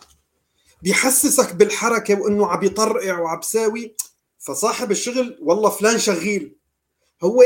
بيحسسك 0.81 1.55
بالحركة 1.55 2.21
وإنه 2.21 2.47
عم 2.47 2.63
يطرقع 2.63 3.19
وعم 3.19 3.39
بساوي 3.39 3.95
فصاحب 4.39 4.91
الشغل 4.91 5.37
والله 5.41 5.69
فلان 5.69 5.99
شغيل. 5.99 6.55
هو 7.23 7.43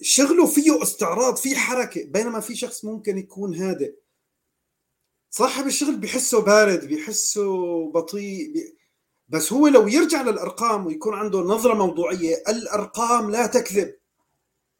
شغله 0.00 0.46
فيه 0.46 0.82
استعراض 0.82 1.36
فيه 1.36 1.56
حركة 1.56 2.04
بينما 2.04 2.40
في 2.40 2.56
شخص 2.56 2.84
ممكن 2.84 3.18
يكون 3.18 3.54
هادئ. 3.54 3.94
صاحب 5.30 5.66
الشغل 5.66 5.96
بيحسه 5.96 6.40
بارد 6.40 6.84
بيحسه 6.84 7.46
بطيء 7.90 8.52
بي... 8.52 8.76
بس 9.28 9.52
هو 9.52 9.66
لو 9.66 9.88
يرجع 9.88 10.22
للأرقام 10.22 10.86
ويكون 10.86 11.14
عنده 11.14 11.38
نظرة 11.38 11.74
موضوعية 11.74 12.42
الأرقام 12.48 13.30
لا 13.30 13.46
تكذب. 13.46 13.94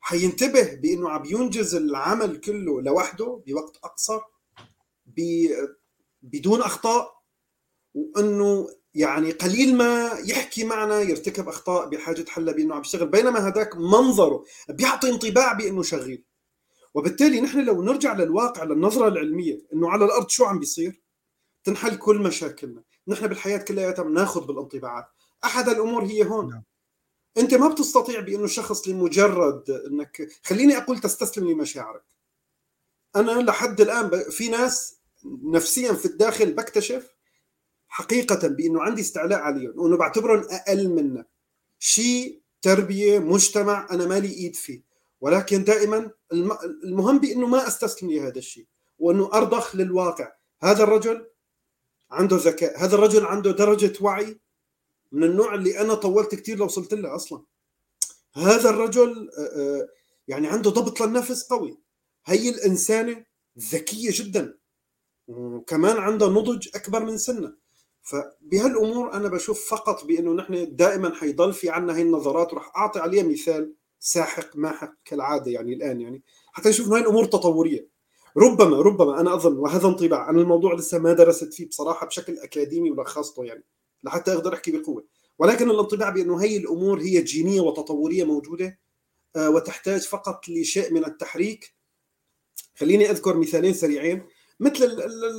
حينتبه 0.00 0.74
بإنه 0.74 1.10
عم 1.10 1.24
ينجز 1.24 1.74
العمل 1.74 2.40
كله 2.40 2.82
لوحده 2.82 3.42
بوقت 3.46 3.76
اقصر 3.84 4.20
بدون 6.24 6.62
أخطاء 6.62 7.22
وأنه 7.94 8.68
يعني 8.94 9.32
قليل 9.32 9.76
ما 9.76 10.10
يحكي 10.24 10.64
معنا 10.64 11.00
يرتكب 11.00 11.48
أخطاء 11.48 11.88
بحاجة 11.88 12.24
حلها 12.28 12.54
بانه 12.54 12.74
عم 12.74 12.80
يشتغل. 12.80 13.08
بينما 13.08 13.48
هذاك 13.48 13.76
منظره 13.76 14.44
بيعطي 14.68 15.10
انطباع 15.10 15.52
بأنه 15.52 15.82
شغيل. 15.82 16.24
وبالتالي 16.94 17.40
نحن 17.40 17.64
لو 17.64 17.82
نرجع 17.82 18.14
للواقع 18.14 18.64
للنظرة 18.64 19.08
العلمية 19.08 19.66
إنه 19.72 19.90
على 19.90 20.04
الأرض 20.04 20.28
شو 20.28 20.44
عم 20.44 20.58
بيصير؟ 20.58 21.02
تنحل 21.64 21.96
كل 21.96 22.18
مشاكلنا. 22.18 22.82
نحن 23.08 23.26
بالحياة 23.26 23.58
كلها 23.58 24.02
بناخذ 24.02 24.46
بالانطباعات. 24.46 25.06
أحد 25.44 25.68
الأمور 25.68 26.04
هي 26.04 26.24
هون. 26.24 26.48
نعم. 26.48 26.62
أنت 27.38 27.54
ما 27.54 27.68
بتستطيع 27.68 28.20
بأنه 28.20 28.46
شخص 28.46 28.88
لمجرد 28.88 29.70
إنك 29.70 30.28
خليني 30.42 30.76
أقول 30.76 30.98
تستسلم 30.98 31.50
لمشاعرك. 31.50 32.04
أنا 33.16 33.30
لحد 33.30 33.80
الآن 33.80 34.30
في 34.30 34.48
ناس 34.48 35.03
نفسيا 35.24 35.92
في 35.92 36.04
الداخل 36.04 36.52
بكتشف 36.52 37.14
حقيقة 37.88 38.48
بأنه 38.48 38.82
عندي 38.82 39.00
استعلاء 39.00 39.38
عليهم 39.38 39.72
وأنه 39.76 39.96
بعتبرهم 39.96 40.46
أقل 40.50 40.88
منا 40.88 41.24
شيء 41.78 42.40
تربية 42.62 43.18
مجتمع 43.18 43.88
أنا 43.90 44.06
مالي 44.06 44.32
إيد 44.32 44.56
فيه. 44.56 44.82
ولكن 45.20 45.64
دائما 45.64 46.10
المهم 46.84 47.18
بأنه 47.18 47.46
ما 47.46 47.68
أستسلم 47.68 48.10
لهذا 48.10 48.38
الشيء 48.38 48.66
وأنه 48.98 49.30
أرضخ 49.32 49.76
للواقع. 49.76 50.32
هذا 50.62 50.82
الرجل 50.82 51.26
عنده 52.10 52.36
ذكاء 52.36 52.84
هذا 52.84 52.94
الرجل 52.94 53.26
عنده 53.26 53.50
درجة 53.50 53.92
وعي 54.00 54.40
من 55.12 55.24
النوع 55.24 55.54
اللي 55.54 55.80
أنا 55.80 55.94
طولت 55.94 56.34
كثير 56.34 56.58
لو 56.58 56.64
وصلت 56.64 56.94
له 56.94 57.14
أصلا. 57.14 57.42
هذا 58.34 58.70
الرجل 58.70 59.30
يعني 60.28 60.48
عنده 60.48 60.70
ضبط 60.70 61.00
للنفس 61.00 61.42
قوي. 61.42 61.78
هي 62.26 62.48
الإنسانة 62.48 63.24
ذكية 63.58 64.10
جدا. 64.12 64.58
وكمان 65.28 65.96
عندها 65.96 66.28
نضج 66.28 66.68
أكبر 66.74 67.04
من 67.04 67.18
سنة. 67.18 67.56
فبهالأمور 68.02 69.12
أنا 69.12 69.28
بشوف 69.28 69.70
فقط 69.70 70.04
بأنه 70.04 70.32
نحن 70.32 70.76
دائما 70.76 71.14
حيضل 71.14 71.52
في 71.52 71.70
عنا 71.70 71.96
هي 71.96 72.02
النظرات. 72.02 72.52
وراح 72.52 72.76
أعطي 72.76 73.00
عليها 73.00 73.22
مثال 73.22 73.74
ساحق 74.00 74.56
ماحق 74.56 74.94
كالعادة 75.04 75.50
يعني 75.50 75.74
الآن 75.74 76.00
يعني. 76.00 76.22
حتى 76.52 76.68
نشوف 76.68 76.88
هاي 76.88 77.00
الأمور 77.00 77.24
تطورية. 77.24 77.94
ربما 78.36 78.76
ربما 78.76 79.20
أنا 79.20 79.34
أظن 79.34 79.58
وهذا 79.58 79.86
انطباع 79.88 80.30
أنا 80.30 80.40
الموضوع 80.40 80.74
لسه 80.74 80.98
ما 80.98 81.12
درست 81.12 81.54
فيه 81.54 81.68
بصراحة 81.68 82.06
بشكل 82.06 82.38
أكاديمي 82.38 82.90
ولخصته 82.90 83.44
يعني 83.44 83.64
لحتى 84.04 84.32
أقدر 84.32 84.54
أحكي 84.54 84.70
بقوة. 84.70 85.04
ولكن 85.38 85.70
الانطباع 85.70 86.10
بأنه 86.10 86.42
هي 86.42 86.56
الأمور 86.56 87.00
هي 87.00 87.22
جينية 87.22 87.60
وتطورية 87.60 88.24
موجودة 88.24 88.78
آه، 89.36 89.50
وتحتاج 89.50 90.00
فقط 90.00 90.48
لشيء 90.48 90.92
من 90.92 91.04
التحريك. 91.04 91.74
خليني 92.76 93.10
أذكر 93.10 93.36
مثالين 93.36 93.74
سريعين. 93.74 94.22
مثل 94.60 94.84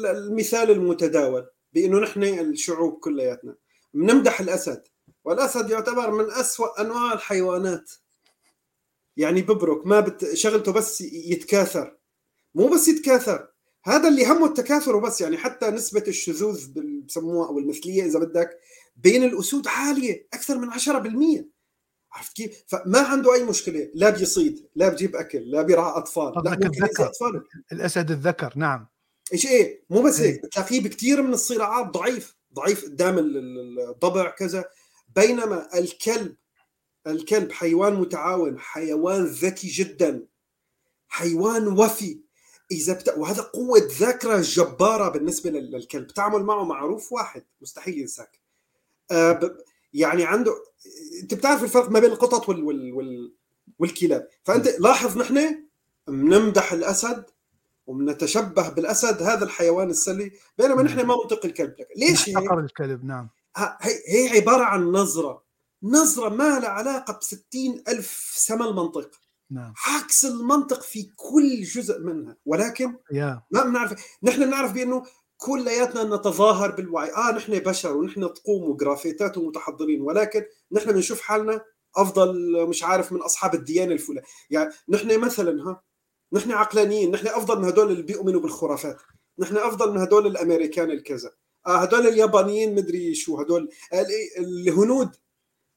المثال 0.06 0.72
المتداول 0.72 1.48
بإنه 1.74 2.00
نحن 2.00 2.24
الشعوب 2.24 3.00
كلياتنا. 3.00 3.56
بنمدح 3.94 4.40
الأسد 4.40 4.84
والأسد 5.24 5.70
يعتبر 5.70 6.12
من 6.12 6.32
أسوأ 6.32 6.82
أنواع 6.82 7.14
الحيوانات. 7.14 7.92
يعني 9.18 9.42
ببرك 9.42 9.88
ما 9.88 10.00
بت... 10.00 10.34
شغلته 10.34 10.72
بس 10.72 11.02
يتكاثر. 11.02 11.98
مو 12.56 12.68
بس 12.68 12.88
يتكاثر 12.88 13.48
هذا 13.86 14.08
اللي 14.08 14.26
همه 14.26 14.46
التكاثر 14.46 14.96
وبس. 14.96 15.22
يعني 15.22 15.38
حتى 15.38 15.68
نسبة 15.68 16.04
الشذوذ 16.08 16.68
بسموها 17.08 17.48
أو 17.48 17.60
المثلية 17.60 18.06
إذا 18.06 18.20
بدك 18.20 18.60
بين 18.96 19.24
الأسود 19.24 19.68
عالية 19.68 20.28
أكثر 20.34 20.58
من 20.58 20.72
10% 20.72 21.46
عرفت 22.12 22.36
كيف؟ 22.36 22.64
فما 22.68 23.00
عنده 23.00 23.34
أي 23.34 23.44
مشكلة. 23.44 23.92
لا 23.94 24.10
بيصيد 24.10 24.68
لا 24.76 24.90
بجيب 24.90 25.16
أكل 25.16 25.40
لا 25.40 25.62
بيرعى 25.62 25.98
أطفال. 25.98 26.34
لا 26.46 26.54
الذكر. 26.54 27.12
الأسد 27.72 28.12
الذكر 28.12 28.54
نعم. 28.56 28.88
إيش 29.34 29.46
إيه 29.46 29.84
مو 29.90 30.02
بس 30.02 30.20
هيك 30.20 30.36
إيه. 30.36 30.42
بتلاقيه 30.42 30.82
بكثير 30.82 31.22
من 31.22 31.34
الصراعات 31.34 31.86
ضعيف 31.86 32.36
ضعيف 32.54 32.86
قدام 32.86 33.20
الضبع 33.20 34.30
كذا. 34.30 34.66
بينما 35.16 35.80
الكلب 35.80 36.36
الكلب 37.08 37.52
حيوان 37.52 37.94
متعاون 37.94 38.60
حيوان 38.60 39.26
ذكي 39.26 39.68
جدا 39.68 40.28
حيوان 41.08 41.68
وفي. 41.68 42.20
إذا 42.72 42.94
بت... 42.94 43.14
وهذا 43.18 43.42
قوة 43.42 43.88
ذاكرة 44.00 44.42
جبارة 44.42 45.10
بالنسبة 45.10 45.50
للكلب. 45.50 46.08
تعمل 46.08 46.44
معه 46.44 46.64
معروف 46.64 47.14
واحد 47.14 47.44
مستحيل 47.62 48.00
ينساك. 48.00 48.40
آه 49.12 49.32
ب... 49.32 49.58
يعني 49.94 50.24
عنده 50.24 50.64
أنت 51.22 51.34
بتعرف 51.34 51.64
الفرق 51.64 51.90
ما 51.90 52.00
بين 52.00 52.12
القطط 52.12 52.50
وال... 52.50 52.64
وال... 52.64 52.94
وال... 52.94 53.34
والكلاب. 53.80 54.28
فأنت 54.44 54.68
لاحظ 54.80 55.18
نحن 55.18 55.66
بنمدح 56.08 56.74
الأسد 56.74 57.26
وبنتشبه 57.88 58.70
بالأسد 58.70 59.22
هذا 59.22 59.44
الحيوان 59.44 59.90
السلي 59.90 60.32
بينما 60.58 60.84
نحن 60.84 61.06
ما 61.06 61.16
منطق 61.16 61.46
الكلب 61.46 61.76
لك. 61.80 61.88
ليش 61.98 62.30
هيك؟ 62.30 62.52
الكلب 62.52 63.06
نعم. 63.06 63.30
هي 63.58 63.94
هي 64.08 64.38
عبارة 64.38 64.64
عن 64.64 64.84
نظرة. 64.84 65.46
نظرة 65.84 66.30
ما 66.30 66.60
لها 66.60 66.70
علاقة 66.70 67.20
ب 67.54 67.56
ألف 67.88 68.34
سما 68.36 68.70
المنطق. 68.70 69.12
نعم. 69.52 69.74
عكس 69.88 70.26
المنطق 70.26 70.82
في 70.82 71.12
كل 71.16 71.64
جزء 71.64 72.00
منها. 72.00 72.38
ولكن 72.46 72.94
yeah. 72.94 73.40
ما 73.52 73.64
بنعرف 73.64 74.06
نحن 74.24 74.46
بنعرف 74.46 74.72
بأنه 74.72 75.04
كلياتنا 75.38 76.16
نتظاهر 76.16 76.72
بالوعي. 76.72 77.12
آه 77.14 77.32
نحن 77.32 77.60
بشر 77.60 77.98
ونحن 77.98 78.34
تقوم 78.34 78.70
وجرافيتات 78.70 79.38
ومتحضرين. 79.38 80.02
ولكن 80.02 80.46
نحن 80.72 80.92
بنشوف 80.92 81.22
حالنا 81.22 81.62
أفضل 81.98 82.68
مش 82.68 82.84
عارف 82.84 83.12
من 83.12 83.22
أصحاب 83.22 83.56
الديانة 83.56 83.94
الفلانية. 83.94 84.28
يعني 84.50 84.74
نحن 84.90 85.20
مثلا 85.20 85.64
ها 85.64 85.82
نحن 86.36 86.52
عقلانيين 86.52 87.12
نحن 87.12 87.28
أفضل 87.28 87.60
من 87.60 87.66
هدول 87.66 87.92
اللي 87.92 88.04
بيؤمنوا 88.04 88.42
بالخرافات 88.42 88.98
نحن 89.40 89.58
أفضل 89.58 89.94
من 89.94 89.98
هدول 89.98 90.28
الأمريكان 90.28 90.92
الكذا 90.92 91.32
آه 91.68 91.78
هدول 91.78 92.08
اليابانيين 92.08 92.76
مدري 92.76 93.16
شو 93.16 93.42
هدول 93.42 93.70
الهنود 94.40 95.16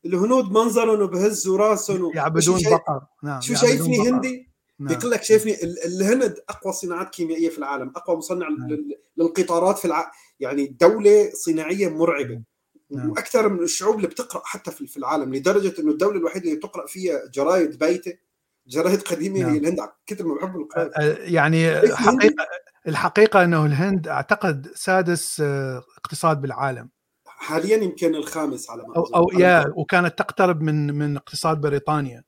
الهنود 0.04 0.52
منظرهم 0.52 1.02
وبهزوا 1.02 1.59
راسهم 1.59 2.12
يعبدون 2.14 2.61
بقر 2.70 3.00
نعم 3.22 3.40
شو 3.40 3.54
شايفني 3.54 3.98
بقر. 3.98 4.09
هندي 4.09 4.48
نعم. 4.78 4.88
بيقول 4.88 5.11
لك 5.11 5.22
شايفني 5.22 5.56
الهند 5.62 6.36
أقوى 6.48 6.72
صناعات 6.72 7.11
كيميائية 7.11 7.48
في 7.48 7.59
العالم 7.59 7.92
أقوى 7.96 8.16
مصنع 8.16 8.48
نعم. 8.48 8.88
للقطارات 9.16 9.78
في 9.78 9.84
الع... 9.84 10.12
يعني 10.40 10.66
دولة 10.66 11.30
صناعية 11.34 11.88
مرعبة 11.88 12.42
نعم. 12.90 13.11
وأكثر 13.11 13.48
من 13.48 13.62
الشعوب 13.62 13.96
اللي 13.96 14.06
بتقرأ 14.06 14.42
حتى 14.44 14.70
في 14.70 14.96
العالم 14.96 15.34
لدرجة 15.34 15.80
إنه 15.80 15.90
الدولة 15.90 16.18
الوحيدة 16.18 16.44
اللي 16.44 16.61
تقرا 16.61 16.86
فيها 16.86 17.26
جرايد 17.34 17.78
بايتة 17.78 18.28
جرايد 18.69 19.03
قديمة 19.03 19.41
نعم. 19.41 19.57
الهند 19.57 19.79
كثر 20.07 20.25
ما 20.25 20.35
بحب 20.35 20.57
القراءه 20.57 21.19
يعني 21.21 21.95
حقيقه 21.97 22.47
الحقيقة 22.89 23.45
أنه 23.45 23.66
الهند 23.66 24.09
أعتقد 24.09 24.66
سادس 24.75 25.41
آه، 25.41 25.83
اقتصاد 25.99 26.41
بالعالم. 26.41 26.91
حاليا 27.27 27.77
يمكن 27.77 28.14
الخامس 28.14 28.71
على 28.71 28.83
ما 28.83 28.97
أو, 28.97 29.03
أو 29.03 29.39
يا 29.39 29.73
وكانت 29.77 30.19
تقترب 30.19 30.62
من 30.62 30.95
من 30.95 31.16
اقتصاد 31.16 31.61
بريطانيا. 31.61 32.25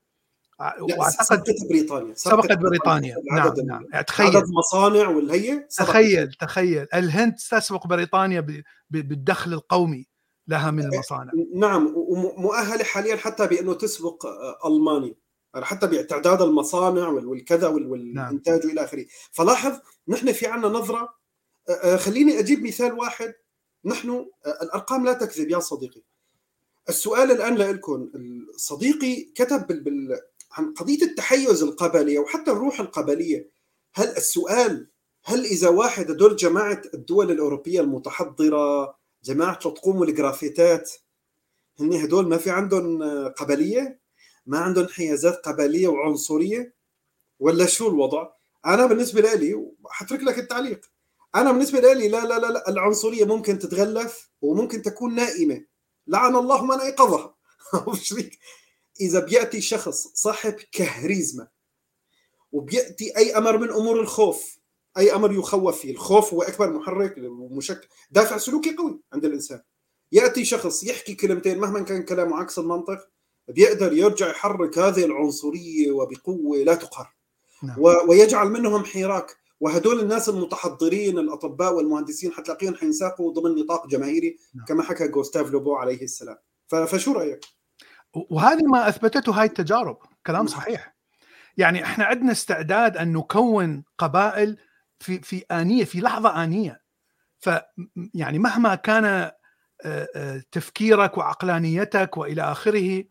وأعتقد 0.81 1.25
سبقت 1.25 1.69
بريطانيا 1.71 2.15
سبقت 2.15 2.59
بريطانيا. 2.59 3.17
نعم 3.33 3.55
نعم. 3.67 3.87
يعني 3.93 4.05
تخيل. 4.05 4.37
عدد 4.37 4.49
مصانع 4.49 5.09
والهي 5.09 5.67
تخيل 5.77 6.33
تخيل. 6.33 6.87
الهند 6.95 7.35
تسبق 7.35 7.87
بريطانيا 7.87 8.47
بالدخل 8.91 9.53
القومي 9.53 10.07
لها 10.49 10.71
من 10.71 10.85
المصانع. 10.85 11.33
نعم 11.55 11.95
ومؤهلة 11.97 12.85
حاليا 12.85 13.17
حتى 13.17 13.47
بأنه 13.47 13.75
تسبق 13.75 14.27
ألمانيا. 14.67 15.15
حتى 15.55 15.87
باعتداد 15.87 16.43
المصانع 16.43 17.09
والكذا 17.09 17.69
نعم. 17.69 17.91
والإنتاج 17.91 18.67
وإلى 18.67 18.85
آخره. 18.85 19.07
فلاحظ 19.33 19.79
نحن 20.09 20.33
في 20.33 20.47
عندنا 20.47 20.73
نظرة 20.73 21.15
خليني 21.97 22.39
أجيب 22.39 22.63
مثال 22.63 22.93
واحد. 22.93 23.35
نحن 23.85 24.27
الأرقام 24.63 25.05
لا 25.05 25.13
تكذب 25.13 25.51
يا 25.51 25.59
صديقي. 25.59 26.03
السؤال 26.89 27.31
الآن 27.31 27.55
لكم 27.55 28.11
صديقي 28.57 29.23
كتب 29.23 29.67
بال... 29.67 30.21
عن 30.53 30.75
قضية 30.75 31.03
التحيز 31.03 31.63
القبلي 31.63 32.19
وحتى 32.19 32.51
الروح 32.51 32.81
القبلية. 32.81 33.49
هل 33.95 34.09
السؤال 34.09 34.89
هل 35.25 35.45
إذا 35.45 35.69
واحد 35.69 36.11
هدول 36.11 36.37
جماعة 36.37 36.83
الدول 36.95 37.31
الأوروبية 37.31 37.81
المتحضرة 37.81 38.97
جماعة 39.25 39.55
تقوم 39.55 40.03
الجرافيتات 40.03 40.93
هن 41.81 41.93
هدول 41.93 42.29
ما 42.29 42.37
في 42.37 42.51
عندهم 42.51 43.03
قبلية؟ 43.29 44.00
ما 44.51 44.59
عندهم 44.59 44.85
انحيازات 44.85 45.35
قبلية 45.35 45.89
وعنصرية؟ 45.89 46.75
ولا 47.39 47.67
شو 47.67 47.89
الوضع؟ 47.89 48.29
أنا 48.67 48.87
بالنسبة 48.87 49.21
لي 49.21 49.67
حترك 49.87 50.23
لك 50.23 50.39
التعليق. 50.39 50.81
أنا 51.35 51.53
بالنسبة 51.53 51.93
لي 51.93 52.09
لا 52.09 52.25
لا 52.25 52.39
لا, 52.39 52.69
العنصرية 52.69 53.25
ممكن 53.25 53.59
تتغلف 53.59 54.31
وممكن 54.43 54.83
تكون 54.83 55.15
نائمة. 55.15 55.65
لعن 56.07 56.37
الله 56.37 56.65
من 56.65 56.81
أيقظها. 56.81 57.35
إذا 59.01 59.21
بيأتي 59.21 59.61
شخص 59.61 60.07
صاحب 60.15 60.53
كهريزما 60.53 61.49
وبيأتي 62.53 63.17
أي 63.17 63.37
أمر 63.37 63.59
من 63.59 63.71
أمور 63.71 64.01
الخوف 64.01 64.59
أي 64.99 65.15
أمر 65.15 65.33
يخوف 65.33 65.81
فيه. 65.81 65.91
الخوف 65.91 66.35
هو 66.35 66.43
أكبر 66.43 66.71
محرك 66.71 67.15
ومشكل 67.19 67.89
دافع 68.11 68.37
سلوكي 68.39 68.77
قوي 68.77 69.01
عند 69.13 69.25
الإنسان. 69.25 69.63
يأتي 70.13 70.45
شخص 70.45 70.85
يحكي 70.85 71.15
كلمتين 71.15 71.59
مهما 71.59 71.81
كان 71.81 72.03
كلامه 72.03 72.37
عكس 72.37 72.59
المنطق 72.59 73.11
بيقدر 73.49 73.93
يرجع 73.93 74.31
يحرك 74.31 74.79
هذه 74.79 75.05
العنصرية 75.05 75.91
وبقوة 75.91 76.59
لا 76.59 76.75
تقهر 76.75 77.15
نعم. 77.63 77.77
ويجعل 78.09 78.49
منهم 78.49 78.85
حراك 78.85 79.37
وهدول 79.61 80.01
الناس 80.01 80.29
المتحضرين 80.29 81.19
الأطباء 81.19 81.75
والمهندسين 81.75 82.33
حتلاقيهم 82.33 82.75
حينساقوا 82.75 83.33
ضمن 83.33 83.55
نطاق 83.55 83.87
جماهيري 83.87 84.37
نعم. 84.55 84.65
كما 84.65 84.83
حكى 84.83 85.09
جوستاف 85.09 85.51
لوبو 85.51 85.75
عليه 85.75 86.03
السلام 86.03 86.37
فشو 86.69 87.13
رأيك؟ 87.13 87.41
وهذه 88.15 88.63
ما 88.63 88.89
أثبتته 88.89 89.33
هاي 89.41 89.47
التجارب 89.47 89.99
كلام 90.27 90.39
نعم. 90.39 90.47
صحيح 90.47 90.97
يعني 91.57 91.85
إحنا 91.85 92.05
عندنا 92.05 92.33
استعداد 92.33 92.97
أن 92.97 93.13
نكون 93.13 93.85
قبائل 93.99 94.57
في 94.99 95.19
في 95.19 95.45
آنية 95.51 95.85
في 95.85 96.01
لحظة 96.01 96.45
آنية 96.45 96.81
ف 97.39 97.51
يعني 98.15 98.39
مهما 98.39 98.75
كان 98.75 99.31
تفكيرك 100.53 101.19
وعقلانيتك 101.19 102.17
وإلى 102.17 102.43
آخره 102.43 103.05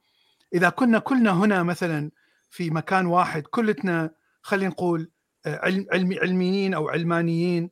إذا 0.53 0.69
كنا 0.69 0.99
كلنا 0.99 1.31
هنا 1.31 1.63
مثلا 1.63 2.11
في 2.49 2.69
مكان 2.69 3.05
واحد 3.05 3.43
كلتنا 3.43 4.11
خلينا 4.41 4.69
نقول 4.69 5.11
آه، 5.45 5.59
علم 5.63 5.85
علمي 5.93 6.19
علميين 6.19 6.73
أو 6.73 6.89
علمانيين 6.89 7.69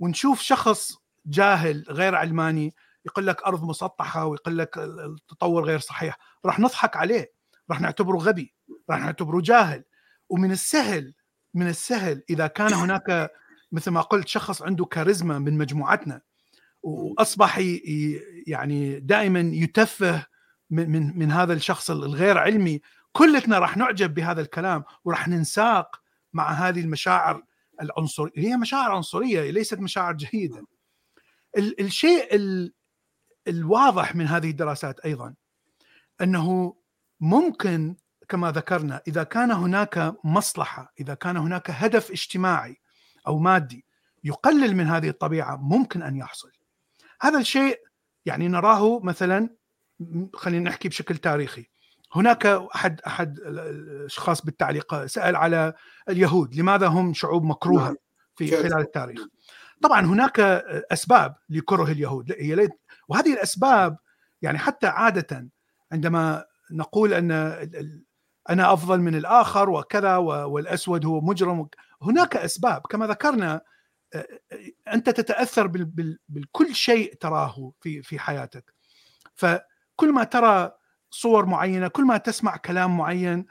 ونشوف 0.00 0.40
شخص 0.40 0.96
جاهل 1.26 1.84
غير 1.88 2.14
علماني 2.14 2.74
يقول 3.06 3.26
لك 3.26 3.42
أرض 3.42 3.64
مسطحة 3.64 4.26
ويقول 4.26 4.58
لك 4.58 4.78
التطور 4.78 5.64
غير 5.64 5.78
صحيح 5.78 6.18
راح 6.44 6.60
نضحك 6.60 6.96
عليه 6.96 7.32
راح 7.70 7.80
نعتبره 7.80 8.16
غبي 8.16 8.54
راح 8.90 9.00
نعتبره 9.00 9.40
جاهل. 9.40 9.84
ومن 10.28 10.52
السهل 10.52 11.14
من 11.54 11.68
السهل 11.68 12.22
إذا 12.30 12.46
كان 12.46 12.72
هناك 12.72 13.30
مثل 13.72 13.90
ما 13.90 14.00
قلت 14.00 14.28
شخص 14.28 14.62
عنده 14.62 14.84
كاريزما 14.84 15.38
من 15.38 15.58
مجموعتنا 15.58 16.20
وأصبح 16.82 17.58
يعني 18.46 19.00
دائما 19.00 19.40
يتفه 19.40 20.26
من 20.72 20.90
من 20.90 21.18
من 21.18 21.32
هذا 21.32 21.52
الشخص 21.52 21.90
الغير 21.90 22.38
علمي. 22.38 22.80
كلنا 23.12 23.58
راح 23.58 23.76
نعجب 23.76 24.14
بهذا 24.14 24.40
الكلام 24.40 24.84
وراح 25.04 25.28
ننساق 25.28 26.02
مع 26.32 26.50
هذه 26.52 26.80
المشاعر 26.80 27.44
العنصريه 27.82 28.32
هي 28.36 28.56
مشاعر 28.56 28.92
عنصرية 28.92 29.50
ليست 29.50 29.78
مشاعر 29.78 30.12
جيدة. 30.12 30.66
الشيء 31.56 32.28
الواضح 33.48 34.14
من 34.14 34.26
هذه 34.26 34.50
الدراسات 34.50 35.00
أيضا 35.00 35.34
أنه 36.20 36.76
ممكن 37.20 37.96
كما 38.28 38.50
ذكرنا 38.50 39.02
إذا 39.08 39.22
كان 39.22 39.50
هناك 39.50 40.14
مصلحة 40.24 40.92
إذا 41.00 41.14
كان 41.14 41.36
هناك 41.36 41.70
هدف 41.70 42.10
اجتماعي 42.10 42.76
أو 43.26 43.38
مادي 43.38 43.84
يقلل 44.24 44.76
من 44.76 44.86
هذه 44.86 45.08
الطبيعة 45.08 45.56
ممكن 45.56 46.02
أن 46.02 46.16
يحصل. 46.16 46.50
هذا 47.20 47.38
الشيء 47.38 47.80
يعني 48.26 48.48
نراه 48.48 49.00
مثلا 49.00 49.50
خلينا 50.34 50.70
نحكي 50.70 50.88
بشكل 50.88 51.16
تاريخي. 51.16 51.66
هناك 52.14 52.46
احد 52.46 53.00
أحد 53.00 53.38
الأشخاص 53.38 54.44
بالتعليق 54.44 55.06
سأل 55.06 55.36
على 55.36 55.72
اليهود 56.08 56.54
لماذا 56.54 56.86
هم 56.86 57.14
شعوب 57.14 57.44
مكروهة 57.44 57.84
نعم. 57.84 57.96
في 58.36 58.56
خلال 58.56 58.78
التاريخ؟ 58.80 59.20
طبعا 59.82 60.06
هناك 60.06 60.40
أسباب 60.92 61.34
لكره 61.50 61.84
اليهود. 61.84 62.32
هي 62.32 62.68
وهذه 63.08 63.32
الأسباب 63.32 63.96
يعني 64.42 64.58
حتى 64.58 64.86
عادة 64.86 65.48
عندما 65.92 66.44
نقول 66.70 67.14
أن 67.14 67.30
أنا 68.50 68.72
أفضل 68.72 69.00
من 69.00 69.14
الآخر 69.14 69.70
وكذا 69.70 70.16
والأسود 70.16 71.06
هو 71.06 71.20
مجرم 71.20 71.68
هناك 72.02 72.36
أسباب. 72.36 72.82
كما 72.90 73.06
ذكرنا 73.06 73.60
أنت 74.92 75.10
تتأثر 75.10 75.66
بكل 76.28 76.74
شيء 76.74 77.14
تراه 77.14 77.72
في 77.80 78.02
في 78.02 78.18
حياتك. 78.18 78.74
فكل 79.92 80.12
ما 80.12 80.24
ترى 80.24 80.72
صور 81.10 81.46
معينة 81.46 81.88
كل 81.88 82.04
ما 82.04 82.16
تسمع 82.16 82.56
كلام 82.56 82.96
معين 82.96 83.46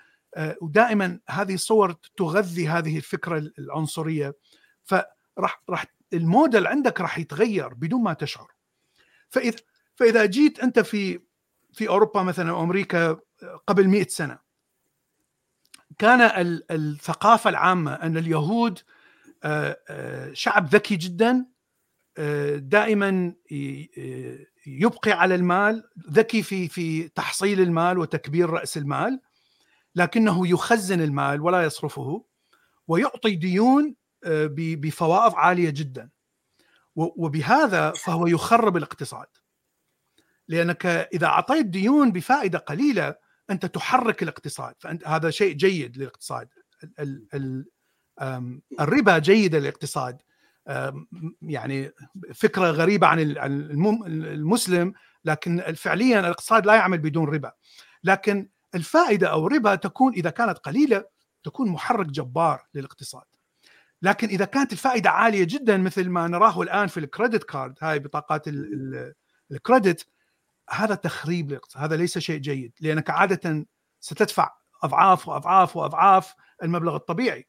ودائما 0.61 1.19
هذه 1.29 1.53
الصور 1.53 1.95
تغذي 2.17 2.67
هذه 2.67 2.97
الفكرة 2.97 3.51
العنصرية. 3.59 4.35
فراح 4.83 5.63
راح 5.69 5.85
الموديل 6.13 6.67
عندك 6.67 7.01
راح 7.01 7.17
يتغير 7.17 7.73
بدون 7.73 8.03
ما 8.03 8.13
تشعر. 8.13 8.51
فاذا 9.29 9.57
فإذا 9.95 10.25
جيت 10.25 10.59
أنت 10.59 10.79
في 10.79 11.19
في 11.73 11.87
أوروبا 11.87 12.23
مثلا 12.23 12.49
أو 12.49 12.63
أمريكا 12.63 13.19
قبل 13.67 13.87
مئة 13.87 14.07
سنة 14.07 14.39
كان 15.97 16.31
الثقافة 16.71 17.49
العامة 17.49 17.93
أن 17.93 18.17
اليهود 18.17 18.79
آه، 19.43 19.77
آه، 19.89 20.33
شعب 20.33 20.67
ذكي 20.67 20.95
جدا 20.95 21.45
آه، 22.17 22.55
دائما 22.55 23.33
يبقي 24.68 25.12
على 25.12 25.36
المال 25.36 25.84
ذكي 26.09 26.43
في 26.43 26.68
في 26.68 27.07
تحصيل 27.07 27.62
المال 27.62 27.97
وتكبير 27.97 28.49
رأس 28.49 28.78
المال 28.78 29.22
لكنه 29.95 30.47
يخزن 30.47 31.01
المال 31.01 31.41
ولا 31.41 31.64
يصرفه 31.64 32.26
ويعطي 32.88 33.36
ديون 33.36 33.95
بفوائض 34.26 35.36
عالية 35.36 35.70
جدا. 35.70 36.09
وبهذا 36.95 37.91
فهو 37.91 38.28
يخرب 38.28 38.78
الاقتصاد. 38.78 39.28
لأنك 40.47 40.86
إذا 40.86 41.26
أعطيت 41.26 41.66
ديون 41.66 42.12
بفائدة 42.12 42.59
قليلة 42.59 43.16
أنت 43.49 43.66
تحرك 43.66 44.24
الاقتصاد. 44.24 44.76
فأنت 44.80 45.07
هذا 45.07 45.30
شيء 45.30 45.53
جيد 45.53 45.97
للاقتصاد. 45.97 46.49
الربا 48.80 49.18
جيد 49.18 49.55
للاقتصاد. 49.55 50.22
يعني 51.41 51.91
فكرة 52.34 52.72
غريبة 52.72 53.07
عن 53.07 53.20
المسلم 54.07 54.93
لكن 55.26 55.62
فعليا 55.76 56.20
الإقتصاد 56.20 56.66
لا 56.66 56.76
يعمل 56.76 56.97
بدون 56.97 57.30
ربا. 57.30 57.51
لكن 58.03 58.49
الفائدة 58.76 59.28
أو 59.28 59.47
الربا 59.47 59.76
تكون 59.76 60.14
إذا 60.14 60.30
كانت 60.30 60.57
قليلة 60.57 61.05
تكون 61.43 61.70
محرك 61.70 62.05
جبار 62.05 62.66
للإقتصاد. 62.74 63.24
لكن 64.01 64.28
إذا 64.28 64.45
كانت 64.45 64.74
الفائدة 64.74 65.09
عالية 65.09 65.43
جدا 65.43 65.78
مثل 65.78 66.09
ما 66.09 66.28
نراه 66.28 66.62
الآن 66.62 66.88
في 66.88 66.99
الكريدت 66.99 67.43
كارد 67.43 67.76
هاي 67.82 67.99
بطاقات 67.99 68.45
الكريدت 69.51 70.07
هذا 70.70 70.95
تخريب 70.95 71.49
للإقتصاد 71.49 71.84
هذا 71.84 71.95
ليس 71.95 72.18
شيء 72.18 72.39
جيد 72.39 72.74
لأنك 72.82 73.09
عاده 73.09 73.66
ستدفع 73.99 74.51
أضعاف 74.84 75.28
وأضعاف 75.28 75.76
وأضعاف 75.76 76.36
المبلغ 76.64 76.95
الطبيعي. 76.95 77.47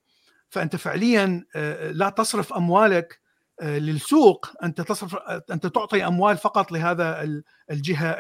فأنت 0.53 0.77
فعليا 0.77 1.45
آه، 1.57 1.91
لا 1.91 2.09
تصرف 2.09 2.53
أموالك 2.53 3.21
آه، 3.61 3.79
للسوق. 3.79 4.47
أنت 4.63 4.81
تصرف 4.81 5.15
أنت 5.51 5.67
تعطي 5.67 6.07
أموال 6.07 6.37
فقط 6.37 6.73
لهذا 6.73 7.23
الجهة 7.71 8.11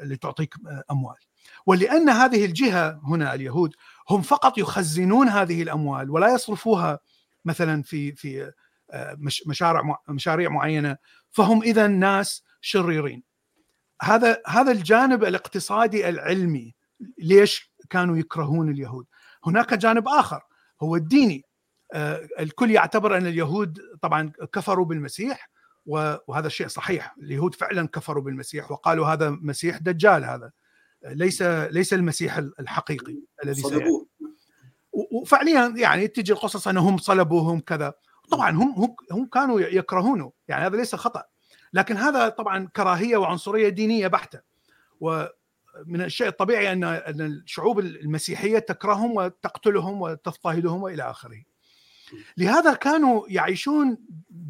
اللي 0.00 0.16
تعطيك 0.20 0.54
آه، 0.66 0.82
أموال. 0.90 1.16
ولأن 1.66 2.08
هذه 2.08 2.44
الجهة 2.44 3.00
هنا 3.04 3.34
اليهود 3.34 3.74
هم 4.10 4.22
فقط 4.22 4.58
يخزنون 4.58 5.28
هذه 5.28 5.62
الأموال 5.62 6.10
ولا 6.10 6.34
يصرفوها 6.34 6.98
مثلا 7.44 7.82
في 7.82 8.12
في 8.12 8.52
مشاريع 9.46 9.82
مشاريع 10.08 10.50
معينة. 10.50 10.96
فهم 11.30 11.62
اذا 11.62 11.86
ناس 11.86 12.44
شريرين. 12.60 13.22
هذا 14.02 14.42
هذا 14.46 14.72
الجانب 14.72 15.24
الاقتصادي 15.24 16.08
العلمي 16.08 16.74
ليش 17.18 17.72
كانوا 17.90 18.16
يكرهون 18.16 18.70
اليهود. 18.70 19.06
هناك 19.46 19.74
جانب 19.74 20.08
آخر. 20.08 20.42
هو 20.84 20.96
الديني. 20.96 21.44
آه، 21.92 22.28
الكل 22.40 22.70
يعتبر 22.70 23.16
أن 23.16 23.26
اليهود 23.26 23.80
طبعا 24.02 24.32
كفروا 24.52 24.84
بالمسيح 24.84 25.50
وهذا 25.86 26.46
الشيء 26.46 26.68
صحيح. 26.68 27.14
اليهود 27.18 27.54
فعلا 27.54 27.88
كفروا 27.88 28.22
بالمسيح 28.22 28.70
وقالوا 28.70 29.06
هذا 29.06 29.30
مسيح 29.30 29.78
دجال 29.78 30.24
هذا. 30.24 30.50
ليس 31.04 31.42
ليس 31.42 31.92
المسيح 31.94 32.36
الحقيقي 32.36 33.16
الذي 33.44 33.62
صلبوه. 33.62 34.06
وفعليا 34.92 35.74
يعني 35.76 36.08
تجي 36.08 36.32
القصص 36.32 36.68
انهم 36.68 36.98
صلبوهم 36.98 37.60
كذا. 37.60 37.94
طبعا 38.30 38.50
هم 38.50 38.96
هم 39.12 39.26
كانوا 39.26 39.60
يكرهونه. 39.60 40.32
يعني 40.48 40.66
هذا 40.66 40.76
ليس 40.76 40.94
خطأ. 40.94 41.24
لكن 41.72 41.96
هذا 41.96 42.28
طبعا 42.28 42.68
كراهية 42.76 43.16
وعنصرية 43.16 43.68
دينية 43.68 44.08
بحتة. 44.08 44.40
ومن 45.86 46.00
الشيء 46.00 46.28
الطبيعي 46.28 46.72
ان 46.72 46.84
أن 46.84 47.20
الشعوب 47.20 47.78
المسيحية 47.78 48.58
تكرههم 48.58 49.16
وتقتلهم 49.16 50.02
وتضطهدهم 50.02 50.82
وإلى 50.82 51.02
آخره. 51.02 51.42
لهذا 52.36 52.74
كانوا 52.74 53.24
يعيشون 53.28 53.98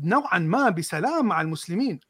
نوعا 0.03 0.39
ما 0.39 0.71
بسلام 0.71 1.27
مع 1.27 1.41
المسلمين 1.41 2.01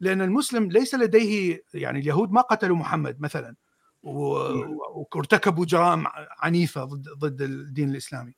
لأن 0.00 0.22
المسلم 0.22 0.70
ليس 0.72 0.94
لديه 0.94 1.64
يعني 1.74 1.98
اليهود 1.98 2.32
ما 2.32 2.40
قتلوا 2.40 2.76
محمد 2.76 3.20
مثلا 3.20 3.56
وارتكبوا 4.02 5.64
جرائم 5.64 6.04
عنيفة 6.38 6.84
ضد 6.84 7.08
ضد 7.18 7.42
الدين 7.42 7.90
الإسلامي. 7.90 8.34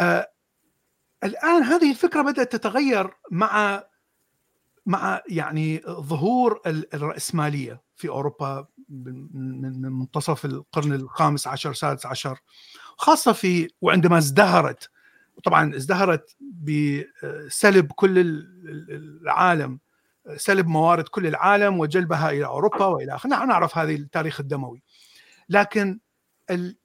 آه 0.00 0.28
الآن 1.24 1.62
هذه 1.62 1.90
الفكرة 1.90 2.22
بدأت 2.22 2.52
تتغير 2.56 3.10
مع 3.30 3.84
مع 4.86 5.22
يعني 5.28 5.82
ظهور 5.86 6.60
الرأسمالية 6.66 7.82
في 7.96 8.08
أوروبا 8.08 8.66
من 8.92 9.82
منتصف 9.82 10.44
القرن 10.44 10.92
الخامس 10.92 11.46
عشر 11.46 11.70
السادس 11.70 12.06
عشر. 12.06 12.38
خاصة 12.96 13.32
في 13.32 13.68
وعندما 13.80 14.18
ازدهرت 14.18 14.90
طبعا 15.44 15.76
ازدهرت 15.76 16.36
بسلب 16.40 17.92
كل 17.92 18.18
العالم 19.22 19.80
سلب 20.36 20.66
موارد 20.66 21.08
كل 21.08 21.26
العالم 21.26 21.78
وجلبها 21.78 22.30
إلى 22.30 22.44
أوروبا 22.44 22.84
وإلى 22.84 23.14
اخره، 23.14 23.30
نحن 23.30 23.48
نعرف 23.48 23.78
هذه 23.78 23.96
التاريخ 23.96 24.40
الدموي. 24.40 24.82
لكن 25.48 26.00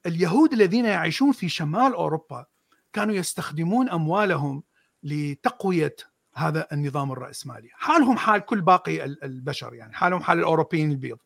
اليهود 0.06 0.52
الذين 0.52 0.84
يعيشون 0.84 1.32
في 1.32 1.48
شمال 1.48 1.94
أوروبا 1.94 2.46
كانوا 2.92 3.14
يستخدمون 3.14 3.88
أموالهم 3.88 4.62
لتقوية 5.02 5.96
هذا 6.34 6.66
النظام 6.72 7.12
الرأسمالي. 7.12 7.68
حالهم 7.72 8.16
حال 8.16 8.40
كل 8.40 8.60
باقي 8.60 9.04
البشر 9.04 9.74
يعني 9.74 9.92
حالهم 9.92 10.22
حال 10.22 10.38
الأوروبيين 10.38 10.90
البيض. 10.90 11.18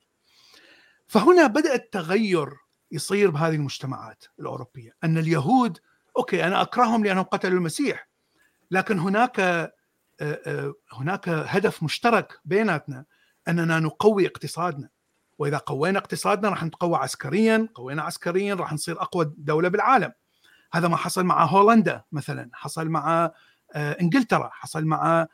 فهنا 1.13 1.47
بدأ 1.47 1.75
التغير 1.75 2.49
يصير 2.93 3.31
بهذه 3.31 3.55
المجتمعات 3.55 4.25
الأوروبية. 4.39 4.97
أن 5.05 5.19
اليهود 5.19 5.79
أوكي 6.19 6.45
أنا 6.45 6.63
أكرههم 6.63 7.05
لأنهم 7.05 7.25
قتلوا 7.25 7.59
المسيح 7.59 8.09
لكن 8.71 8.99
هناك 8.99 9.41
آه، 9.41 9.73
آه، 10.21 10.75
هناك 10.93 11.29
هدف 11.29 11.83
مشترك 11.83 12.41
بيناتنا 12.45 13.05
أننا 13.49 13.81
نقوي 13.81 14.27
اقتصادنا. 14.27 14.89
وإذا 15.39 15.57
قوينا 15.59 15.99
اقتصادنا 15.99 16.49
راح 16.49 16.65
نتقوى 16.65 16.97
عسكريا 16.97 17.69
قوينا 17.75 18.03
عسكريا 18.03 18.55
راح 18.55 18.73
نصير 18.73 19.03
أقوى 19.03 19.33
دولة 19.37 19.69
بالعالم. 19.69 20.13
هذا 20.73 20.89
ما 20.89 20.97
حصل 20.97 21.25
مع 21.25 21.45
هولندا 21.45 22.03
مثلا 22.13 22.51
حصل 22.53 22.89
مع 22.89 23.33
آه، 23.75 23.93
إنجلترا 24.01 24.51
حصل 24.53 24.85
مع 24.85 25.27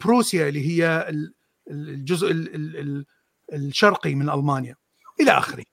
بروسيا 0.00 0.48
اللي 0.48 0.68
هي 0.68 1.12
الجزء 1.70 2.30
الشرقي 3.52 4.14
من 4.14 4.30
ألمانيا 4.30 4.76
إلى 5.20 5.30
آخره. 5.30 5.64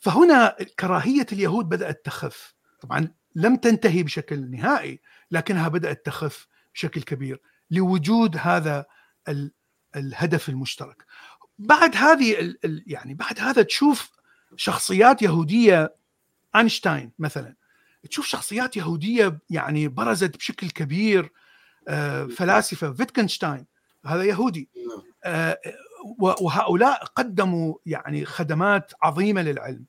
فهنا 0.00 0.56
كراهية 0.80 1.26
اليهود 1.32 1.68
بدأت 1.68 2.04
تخف. 2.04 2.54
طبعا 2.80 3.08
لم 3.34 3.56
تنتهي 3.56 4.02
بشكل 4.02 4.50
نهائي 4.50 5.00
لكنها 5.30 5.68
بدأت 5.68 6.06
تخف 6.06 6.46
بشكل 6.74 7.02
كبير 7.02 7.40
لوجود 7.70 8.36
هذا 8.36 8.84
الهدف 9.96 10.48
المشترك. 10.48 11.06
بعد 11.58 11.96
هذه 11.96 12.54
يعني 12.86 13.14
بعد 13.14 13.40
هذا 13.40 13.62
تشوف 13.62 14.10
شخصيات 14.56 15.22
يهودية 15.22 15.94
أينشتاين 16.56 17.12
مثلا 17.18 17.54
تشوف 18.10 18.26
شخصيات 18.26 18.76
يهودية 18.76 19.38
يعني 19.50 19.88
برزت 19.88 20.36
بشكل 20.36 20.70
كبير 20.70 21.32
آه، 21.88 22.26
فلاسفة 22.26 22.92
فيتكنشتاين 22.92 23.66
هذا 24.06 24.24
يهودي 24.24 24.68
آه، 25.24 25.58
وهؤلاء 26.18 27.04
قدموا 27.04 27.74
يعني 27.86 28.24
خدمات 28.24 28.92
عظيمة 29.02 29.42
للعلم. 29.42 29.84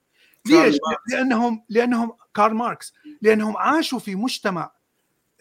ليش؟ 0.46 0.76
لانهم 1.08 1.64
لانهم 1.68 2.12
كارل 2.34 2.54
ماركس. 2.54 2.92
لأنهم 3.22 3.56
عاشوا 3.56 3.98
في 3.98 4.14
مجتمع 4.14 4.70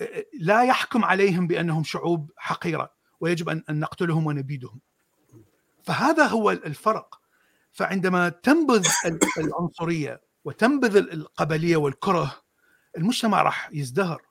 آه، 0.01 0.25
لا 0.39 0.63
يحكم 0.63 1.05
عليهم 1.05 1.47
بأنهم 1.47 1.83
شعوب 1.83 2.31
حقيرة 2.37 2.91
ويجب 3.19 3.49
ان 3.49 3.63
نقتلهم 3.69 4.25
ونبيدهم. 4.25 4.79
فهذا 5.83 6.25
هو 6.25 6.51
الفرق. 6.51 7.19
فعندما 7.71 8.29
تنبذ 8.29 8.87
العنصرية 9.37 10.21
وتنبذ 10.45 10.95
القبلية 10.95 11.77
والكره 11.77 12.41
المجتمع 12.97 13.41
راح 13.41 13.69
يزدهر. 13.73 14.21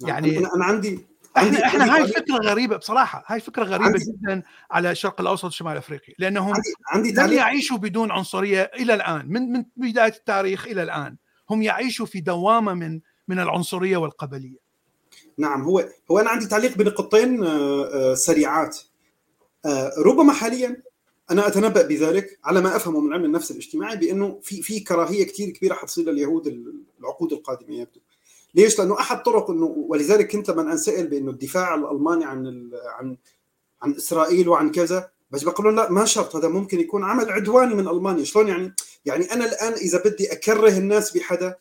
نعم، 0.00 0.10
يعني 0.10 0.38
أنا 0.38 0.64
عندي 0.64 1.06
إحنا 1.36 1.66
إحنا 1.66 1.96
هاي 1.96 2.06
فكرة 2.06 2.36
غريبة 2.36 2.76
بصراحة 2.76 3.24
هاي 3.26 3.40
فكرة 3.40 3.64
غريبة 3.64 3.84
عندي 3.84 4.04
جدا 4.04 4.42
على 4.70 4.90
الشرق 4.90 5.20
الأوسط 5.20 5.44
وشمال 5.44 5.76
أفريقيا 5.76 6.14
لأنهم 6.18 6.54
عندي, 6.54 6.74
عندي 6.86 7.12
لم 7.12 7.32
يعيشوا 7.32 7.76
بدون 7.76 8.10
عنصرية 8.10 8.70
إلى 8.74 8.94
الآن 8.94 9.26
من 9.28 9.52
من 9.52 9.64
بداية 9.76 10.12
التاريخ 10.12 10.66
إلى 10.66 10.82
الآن 10.82 11.16
هم 11.50 11.62
يعيشوا 11.62 12.06
في 12.06 12.20
دوامة 12.20 12.74
من 12.74 13.00
من 13.28 13.38
العنصرية 13.38 13.96
والقبلية. 13.96 14.64
نعم 15.38 15.62
هو 15.62 15.88
هو 16.10 16.18
أنا 16.18 16.30
عندي 16.30 16.46
تعليق 16.46 16.76
بنقطتين 16.76 17.44
آه، 17.44 17.84
آه، 17.84 18.14
سريعات. 18.14 18.78
آه، 19.66 19.92
ربما 19.98 20.32
حاليا 20.32 20.82
أنا 21.30 21.46
أتنبأ 21.46 21.82
بذلك 21.82 22.38
على 22.44 22.60
ما 22.60 22.76
أفهمه 22.76 23.00
من 23.00 23.12
علم 23.12 23.24
النفس 23.24 23.50
الاجتماعي 23.50 23.96
بأنه 23.96 24.40
في 24.42 24.62
في 24.62 24.80
كراهية 24.80 25.24
كثير 25.26 25.50
كبيرة 25.50 25.74
حتصير 25.74 26.10
لليهود 26.10 26.74
العقود 27.00 27.32
القادمة 27.32 27.74
يبدو. 27.74 28.00
ليش؟ 28.54 28.78
لأنه 28.78 29.00
أحد 29.00 29.22
طرق 29.22 29.50
إنه 29.50 29.64
ولذلك 29.64 30.32
كنت 30.32 30.50
لما 30.50 30.72
أنسأل 30.72 31.06
بإنه 31.06 31.30
الدفاع 31.30 31.74
الألماني 31.74 32.24
عن 32.24 32.70
عن 32.98 33.16
عن 33.82 33.94
إسرائيل 33.94 34.48
وعن 34.48 34.70
كذا 34.70 35.10
بس 35.30 35.42
بقولون 35.42 35.76
لا 35.76 35.90
ما 35.90 36.04
شرط 36.04 36.36
هذا 36.36 36.48
ممكن 36.48 36.80
يكون 36.80 37.04
عمل 37.04 37.30
عدواني 37.32 37.74
من 37.74 37.88
ألمانيا. 37.88 38.24
شلون 38.24 38.48
يعني؟ 38.48 38.74
يعني 39.04 39.32
أنا 39.32 39.44
الآن 39.44 39.72
إذا 39.72 40.02
بدي 40.04 40.32
أكره 40.32 40.78
الناس 40.78 41.16
بحدا 41.16 41.56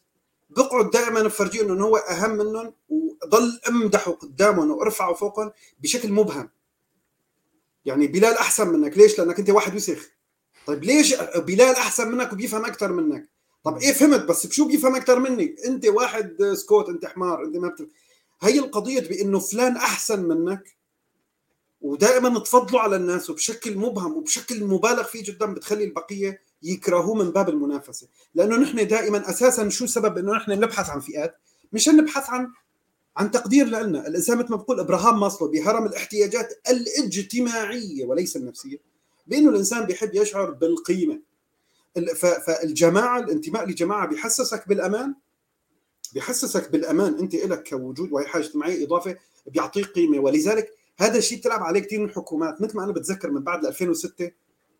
بقعد 0.49 0.89
دائما 0.91 1.27
افرجيه 1.27 1.61
إنه 1.61 1.85
هو 1.85 1.97
أهم 1.97 2.31
منهم 2.31 2.73
وضل 2.89 3.59
أمدحه 3.69 4.11
قدامهم 4.11 4.71
وأرفعه 4.71 5.13
فوقهم 5.13 5.51
بشكل 5.79 6.11
مبهم. 6.11 6.49
يعني 7.85 8.07
بلال 8.07 8.33
أحسن 8.33 8.67
منك. 8.67 8.97
ليش؟ 8.97 9.19
لأنك 9.19 9.39
أنت 9.39 9.49
واحد 9.49 9.75
وسخ. 9.75 10.09
طيب 10.67 10.83
ليش 10.83 11.15
بلال 11.35 11.75
أحسن 11.75 12.11
منك 12.11 12.33
وبيفهم 12.33 12.65
أكثر 12.65 12.91
منك؟ 12.91 13.32
طب 13.64 13.78
إيه 13.78 13.93
فهمت؟ 13.93 14.22
بس 14.22 14.45
بشو 14.45 14.68
بيفهم 14.68 14.95
أكثر 14.95 15.20
مني؟ 15.20 15.55
أنت 15.66 15.86
واحد 15.86 16.43
سكوت 16.53 16.89
أنت 16.89 17.05
حمار 17.05 17.45
أنت 17.45 17.57
ما 17.57 17.68
بتف... 17.68 17.86
هي 18.41 18.59
القضية 18.59 18.99
بإنه 18.99 19.39
فلان 19.39 19.78
أحسن 19.78 20.24
منك 20.24 20.76
ودائما 21.82 22.39
تفضلوا 22.39 22.82
على 22.82 22.95
الناس 22.95 23.30
وبشكل 23.30 23.78
مبهم 23.78 24.18
وبشكل 24.18 24.64
مبالغ 24.64 25.03
فيه 25.03 25.24
جدا 25.24 25.45
بتخلي 25.45 25.84
البقية 25.84 26.41
يكرهوه 26.64 27.16
من 27.16 27.32
باب 27.32 27.49
المنافسة. 27.49 28.07
لأنه 28.36 28.57
نحن 28.57 28.88
دائما 28.88 29.30
أساسا 29.30 29.70
شو 29.70 29.86
سبب 29.86 30.18
إنه 30.18 30.32
نحن 30.32 30.51
نبحث 30.51 30.89
عن 30.89 30.99
فئات 30.99 31.36
مشان 31.74 31.97
نبحث 31.97 32.30
عن 32.30 32.51
عن 33.18 33.32
تقدير 33.32 33.68
لنا. 33.68 34.07
الإنسان 34.07 34.38
مثل 34.38 34.51
ما 34.51 34.55
بقول 34.57 34.80
إبراهام 34.80 35.20
ماسلو 35.20 35.47
بهرم 35.47 35.86
الاحتياجات 35.86 36.61
الاجتماعية 36.70 38.05
وليس 38.05 38.36
النفسية. 38.38 38.78
بإنه 39.28 39.49
الإنسان 39.49 39.86
بيحب 39.86 40.16
يشعر 40.16 40.51
بالقيمة. 40.51 41.20
فالجماعة 42.15 43.19
الانتماء 43.19 43.65
لجماعة 43.65 44.07
بيحسسك 44.07 44.67
بالأمان؟ 44.67 45.15
بيحسسك 46.13 46.71
بالأمان 46.71 47.19
أنت 47.19 47.35
لك 47.35 47.69
كوجود 47.69 48.11
وهي 48.11 48.25
حاجة 48.25 48.41
اجتماعية 48.41 48.85
إضافة 48.85 49.17
بيعطيك 49.47 49.85
قيمة. 49.85 50.19
ولذلك 50.19 50.71
هذا 50.97 51.17
الشيء 51.17 51.37
بتلعب 51.37 51.63
عليه 51.63 51.79
كثير 51.79 51.99
من 51.99 52.05
الحكومات. 52.05 52.61
مثل 52.61 52.77
ما 52.77 52.83
أنا 52.83 52.91
بتذكر 52.91 53.31
من 53.31 53.41
بعد 53.41 53.65
2006 53.65 54.31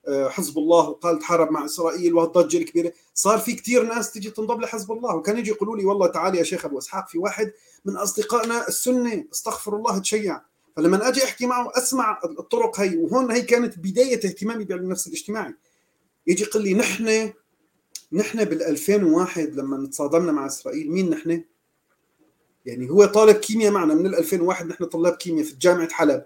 آه، 0.08 0.30
حزب 0.30 0.58
الله 0.58 0.90
وقال 0.90 1.20
تحارب 1.20 1.52
مع 1.52 1.66
إسرائيل 1.66 2.14
وهالضجه 2.14 2.58
الكبيرة. 2.58 2.92
صار 3.14 3.40
في 3.40 3.54
كثير 3.54 3.84
ناس 3.84 4.12
تيجي 4.12 4.30
تنضم 4.30 4.62
لحزب 4.62 4.92
الله. 4.92 5.16
وكان 5.16 5.38
يجي 5.38 5.52
يقولوا 5.52 5.78
لي 5.78 5.86
والله 5.86 6.08
تعالي 6.08 6.38
يا 6.38 6.44
شيخ 6.44 6.66
أبو 6.66 6.78
إسحاق 6.78 7.10
في 7.10 7.18
واحد 7.18 7.52
من 7.86 7.98
أصدقائنا 7.98 8.68
السنة 8.68 9.26
استغفر 9.34 9.76
الله 9.76 10.00
تشيع. 10.00 10.42
فلما 10.76 11.08
أجي 11.08 11.24
أحكي 11.24 11.46
معه 11.46 11.72
أسمع 11.76 12.20
الطرق 12.40 12.80
هي. 12.80 12.98
وهون 12.98 13.32
هي 13.32 13.42
كانت 13.42 13.80
بداية 13.80 14.16
اهتمامي 14.16 14.64
بعلم 14.64 14.84
النفس 14.84 15.08
الاجتماعي. 15.08 15.54
يجي 16.28 16.44
يقول 16.44 16.64
لي 16.64 16.74
نحن 16.74 17.34
نحن 18.14 18.46
بال 18.46 18.64
2001 18.64 19.56
لما 19.56 19.88
تصادمنا 19.88 20.32
مع 20.32 20.46
إسرائيل 20.46 20.92
مين 20.92 21.10
نحن؟ 21.10 21.44
يعني 22.66 22.90
هو 22.90 23.06
طالب 23.06 23.36
كيمياء 23.36 23.72
معنا 23.72 23.94
من 23.94 24.16
2001 24.16 24.68
نحن 24.68 24.86
طلاب 24.86 25.14
كيمياء 25.14 25.46
في 25.46 25.56
جامعة 25.56 25.90
حلب 25.90 26.26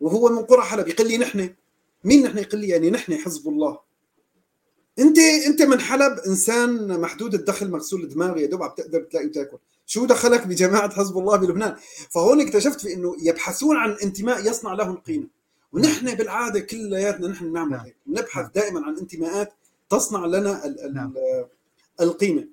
وهو 0.00 0.28
من 0.28 0.38
قرى 0.38 0.62
حلب 0.62 0.88
يقول 0.88 1.08
لي 1.08 1.18
نحن. 1.18 1.54
مين 2.04 2.26
نحن؟ 2.26 2.38
يقول 2.38 2.60
لي 2.60 2.68
يعني 2.68 2.90
نحن 2.90 3.16
حزب 3.16 3.48
الله. 3.48 3.78
انت 4.98 5.18
أنت 5.18 5.62
من 5.62 5.80
حلب 5.80 6.18
إنسان 6.18 7.00
محدود 7.00 7.34
الدخل 7.34 7.70
مغسول 7.70 8.02
الدماغ 8.02 8.38
يا 8.38 8.46
دوب 8.46 8.62
عم 8.62 8.70
تقدر 8.76 9.00
تلاقي 9.00 9.28
تاكل 9.28 9.58
شو 9.86 10.06
دخلك 10.06 10.46
بجماعة 10.46 10.94
حزب 10.94 11.18
الله 11.18 11.36
بلبنان؟ 11.36 11.76
فهون 12.10 12.40
اكتشفت 12.40 12.80
في 12.80 12.94
إنه 12.94 13.16
يبحثون 13.22 13.76
عن 13.76 13.96
انتماء 14.02 14.50
يصنع 14.50 14.74
لهم 14.74 14.96
قيمة. 14.96 15.35
ونحن 15.76 16.14
بالعادة 16.14 16.60
كلياتنا 16.60 17.28
نحن 17.28 17.50
بنعمل 17.50 17.70
نعم. 17.70 17.80
هيك 17.80 17.96
نبحث 18.06 18.42
نعم. 18.42 18.50
دائما 18.54 18.86
عن 18.86 18.98
انتماءات 18.98 19.52
تصنع 19.90 20.26
لنا 20.26 20.66
ال 20.66 20.80
ال 20.80 20.94
نعم. 20.94 21.14
القيمة 22.00 22.48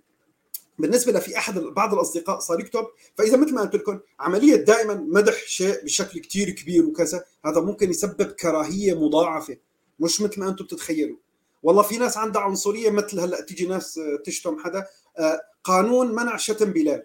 بالنسبة 0.79 1.11
لفي 1.11 1.37
أحد 1.37 1.59
بعض 1.59 1.93
الأصدقاء 1.93 2.39
صار 2.39 2.59
يكتب 2.59 2.87
فإذا 3.17 3.37
مثل 3.37 3.53
ما 3.53 3.61
قلت 3.61 3.75
لكم 3.75 3.99
عملية 4.19 4.55
دائما 4.55 4.93
مدح 4.93 5.43
شيء 5.47 5.83
بشكل 5.83 6.19
كثير 6.19 6.49
كبير 6.49 6.85
وكذا 6.85 7.23
هذا 7.45 7.61
ممكن 7.61 7.89
يسبب 7.89 8.31
كراهية 8.31 9.05
مضاعفة 9.05 9.57
مش 9.99 10.21
مثل 10.21 10.39
ما 10.39 10.49
أنتم 10.49 10.65
بتتخيلوا 10.65 11.17
والله 11.63 11.81
في 11.81 11.97
ناس 11.97 12.17
عندها 12.17 12.41
عنصرية 12.41 12.89
مثل 12.89 13.19
هلأ 13.19 13.41
تيجي 13.41 13.65
ناس 13.65 13.99
تشتم 14.25 14.59
حدا 14.59 14.85
آه، 15.19 15.41
قانون 15.63 16.15
منع 16.15 16.37
شتم 16.37 16.73
بلال 16.73 17.03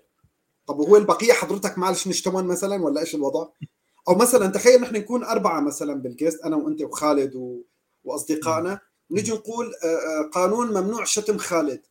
طب 0.66 0.78
وهو 0.78 0.96
البقية 0.96 1.32
حضرتك 1.32 1.78
معلش 1.78 2.08
نشتمون 2.08 2.44
مثلا 2.44 2.84
ولا 2.84 3.00
إيش 3.00 3.14
الوضع؟ 3.14 3.46
أو 4.08 4.14
مثلا 4.14 4.46
تخيل 4.46 4.80
نحن 4.80 4.96
نكون 4.96 5.24
أربعة 5.24 5.60
مثلا 5.60 5.94
بال 5.94 6.08
guest 6.08 6.44
أنا 6.44 6.56
وأنت 6.56 6.82
وخالد 6.82 7.36
و... 7.36 7.62
وأصدقائنا 8.04 8.80
نجي 9.10 9.32
نقول 9.32 9.74
آه، 9.84 9.86
آه، 9.86 10.30
قانون 10.32 10.68
ممنوع 10.68 11.04
شتم 11.04 11.38
خالد. 11.38 11.82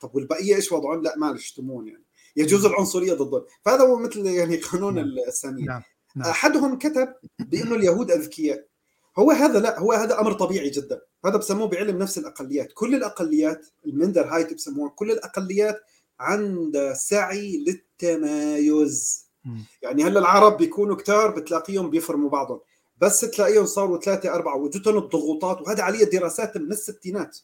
طب 0.00 0.14
والبقية 0.14 0.54
إيش 0.54 0.72
وضعهم؟ 0.72 1.02
لا 1.02 1.14
معلش 1.16 1.46
شتمون 1.46 1.88
يعني. 1.88 2.04
يجوز 2.36 2.66
العنصرية 2.66 3.14
ضدهم 3.14 3.44
فهذا 3.64 3.82
هو 3.82 3.96
مثل 3.96 4.26
يعني 4.26 4.56
قانون 4.56 4.94
نعم. 4.94 5.04
الساميه 5.28 5.64
نعم. 5.64 5.82
نعم. 6.16 6.28
أحدهم 6.28 6.78
كتب 6.78 7.14
بأنه 7.38 7.74
اليهود 7.74 8.10
أذكياء. 8.10 8.66
هو 9.18 9.30
هذا 9.30 9.60
لا 9.60 9.78
هو 9.78 9.92
هذا 9.92 10.20
أمر 10.20 10.32
طبيعي 10.32 10.70
جدا. 10.70 11.00
هذا 11.24 11.36
بسموه 11.36 11.68
بعلم 11.68 11.98
نفس 11.98 12.18
الأقليات. 12.18 12.72
كل 12.72 12.94
الأقليات 12.94 13.66
ال 13.86 14.26
Minderheit 14.26 14.54
بسموها 14.54 14.90
كل 14.90 15.10
الأقليات 15.10 15.80
عندها 16.20 16.94
سعي 16.94 17.64
للتمايز. 17.66 19.21
يعني 19.82 20.04
هلا 20.04 20.20
العرب 20.20 20.56
بيكونوا 20.56 20.96
كتار 20.96 21.30
بتلاقيهم 21.30 21.90
بيفرموا 21.90 22.30
بعضهم. 22.30 22.60
بس 23.00 23.20
تلاقيهم 23.20 23.66
صاروا 23.66 23.98
ثلاثة 24.00 24.34
أربعة 24.34 24.56
وجدتهم 24.56 24.98
الضغوطات 24.98 25.60
وهذا 25.62 25.82
عليه 25.82 26.04
دراسات 26.04 26.56
من 26.56 26.72
الستينات. 26.72 27.38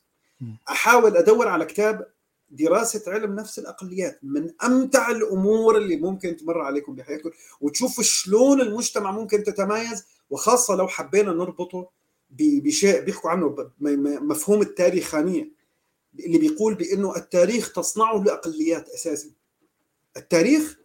أحاول 0.69 1.17
أدور 1.17 1.49
على 1.49 1.65
كتاب 1.65 2.07
دراسة 2.51 3.13
علم 3.13 3.35
نفس 3.35 3.59
الأقليات 3.59 4.19
من 4.23 4.51
أمتع 4.65 5.11
الأمور 5.11 5.77
اللي 5.77 5.97
ممكن 5.97 6.37
تمر 6.37 6.61
عليكم 6.61 6.95
بحياتكم 6.95 7.31
وتشوفوا 7.61 8.05
شلون 8.05 8.61
المجتمع 8.61 9.11
ممكن 9.11 9.43
تتمايز. 9.43 10.05
وخاصة 10.31 10.75
لو 10.75 10.89
حبينا 10.89 11.33
نربطه 11.33 11.89
بشيء 12.31 13.01
بيحكوا 13.01 13.31
عنه 13.31 13.71
مفهوم 14.21 14.61
التاريخانية 14.63 15.51
اللي 16.19 16.39
بيقول 16.39 16.75
بأنه 16.75 17.17
التاريخ 17.17 17.73
تصنعه 17.73 18.23
الأقليات 18.23 18.89
أساسا. 18.89 19.31
التاريخ 20.17 20.78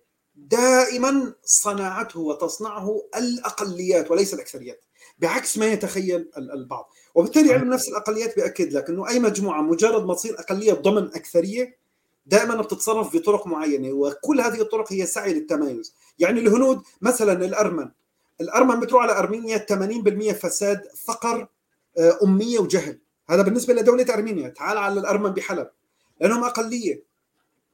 دائما 0.48 1.34
صنعته 1.44 2.20
وتصنعه 2.20 3.02
الأقليات 3.18 4.12
وليس 4.12 4.34
الأكثريات. 4.34 4.84
بعكس 5.20 5.58
ما 5.58 5.66
يتخيل 5.66 6.30
البعض. 6.38 6.90
وبالتالي 7.16 7.54
علم 7.54 7.70
نفس 7.74 7.90
الأقليات 7.90 8.36
بياكد 8.36 8.74
لك 8.74 8.90
انه 8.90 9.10
أي 9.10 9.20
مجموعة 9.20 9.62
مجرد 9.62 10.06
ما 10.06 10.14
تصير 10.14 10.40
أقلية 10.40 10.74
ضمن 10.74 11.04
أكثرية 11.04 11.78
دائما 12.26 12.62
بتتصرف 12.62 13.16
بطرق 13.16 13.48
معينة 13.48 13.92
وكل 13.94 14.42
هذه 14.42 14.62
الطرق 14.62 14.94
هي 14.94 15.06
سعي 15.06 15.34
للتمايز 15.34 15.96
يعني 16.20 16.40
الهنود 16.40 16.82
مثلا 17.02 17.46
الأرمن. 17.46 17.90
الأرمن 18.42 18.80
بتروح 18.80 19.04
على 19.04 19.18
أرمينيا 19.20 19.58
80% 19.58 20.34
فساد 20.34 20.82
فقر 21.06 21.48
آه، 21.98 22.20
أمية 22.24 22.60
وجهل. 22.60 23.00
هذا 23.30 23.42
بالنسبة 23.42 23.74
لدولة 23.74 24.14
أرمينيا. 24.14 24.50
تعال 24.50 24.78
على 24.78 25.00
الأرمن 25.00 25.30
بحلب. 25.30 25.70
لأنهم 26.22 26.44
أقلية. 26.44 27.04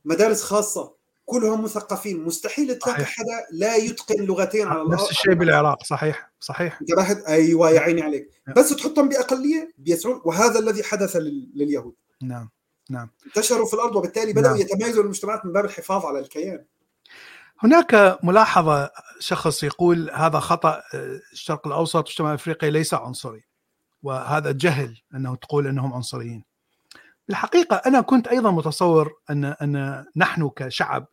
مدارس 0.05 0.43
خاصة. 0.43 0.98
كلهم 1.29 1.63
مثقفين. 1.63 2.23
مستحيل 2.23 2.75
تلاقي 2.75 3.05
حدا 3.05 3.45
لا 3.51 3.75
يتقن 3.75 4.23
لغتين 4.23 4.67
على 4.67 4.81
الأرض 4.81 4.93
نفس 4.93 5.11
الشيء 5.11 5.33
بالعراق 5.33 5.83
صحيح 5.83 6.31
صحيح. 6.39 6.79
انتبهت 6.81 7.25
أيوه 7.25 7.69
يا 7.69 7.79
عيني 7.79 8.01
عليك. 8.01 8.29
نعم. 8.47 8.55
بس 8.55 8.69
تحطهم 8.69 9.09
بأقلية 9.09 9.71
بيسعون 9.77 10.21
وهذا 10.25 10.59
الذي 10.59 10.83
حدث 10.83 11.15
لليهود. 11.55 11.93
نعم 12.21 12.49
نعم. 12.89 13.09
انتشروا 13.25 13.65
في 13.65 13.73
الأرض 13.73 13.95
وبالتالي 13.95 14.33
بدأوا 14.33 14.57
نعم. 14.57 14.61
يتميزوا 14.61 15.03
المجتمعات 15.03 15.45
من 15.45 15.53
باب 15.53 15.65
الحفاظ 15.65 16.05
على 16.05 16.19
الكيان. 16.19 16.65
هناك 17.59 18.19
ملاحظة 18.23 18.91
شخص 19.19 19.63
يقول 19.63 20.09
هذا 20.13 20.39
خطأ 20.39 20.81
الشرق 21.33 21.67
الأوسط 21.67 22.05
والشمال 22.05 22.33
افريقيا 22.33 22.69
ليس 22.69 22.93
عنصري. 22.93 23.43
وهذا 24.03 24.51
جهل 24.51 25.01
أنه 25.15 25.35
تقول 25.35 25.67
أنهم 25.67 25.93
عنصريين. 25.93 26.43
بالحقيقة 27.27 27.75
أنا 27.75 28.01
كنت 28.01 28.27
أيضا 28.27 28.51
متصور 28.51 29.13
ان 29.29 29.45
أن 29.45 30.05
نحن 30.15 30.49
كشعب 30.55 31.07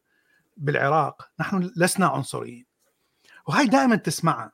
بالعراق 0.57 1.31
نحن 1.41 1.71
لسنا 1.77 2.07
عنصريين. 2.07 2.67
وهي 3.47 3.67
دائما 3.67 3.97
تسمعها 3.97 4.53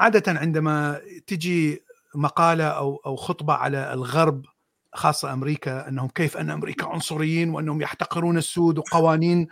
عادة 0.00 0.40
عندما 0.40 1.00
تجي 1.26 1.84
مقالة 2.14 2.64
أو 2.64 2.96
أو 3.06 3.16
خطبة 3.16 3.52
على 3.52 3.92
الغرب 3.92 4.46
خاصة 4.94 5.32
أمريكا 5.32 5.88
أنهم 5.88 6.08
كيف 6.08 6.36
أن 6.36 6.50
أمريكا 6.50 6.86
عنصريين 6.86 7.50
وأنهم 7.50 7.82
يحتقرون 7.82 8.38
السود 8.38 8.78
وقوانين 8.78 9.48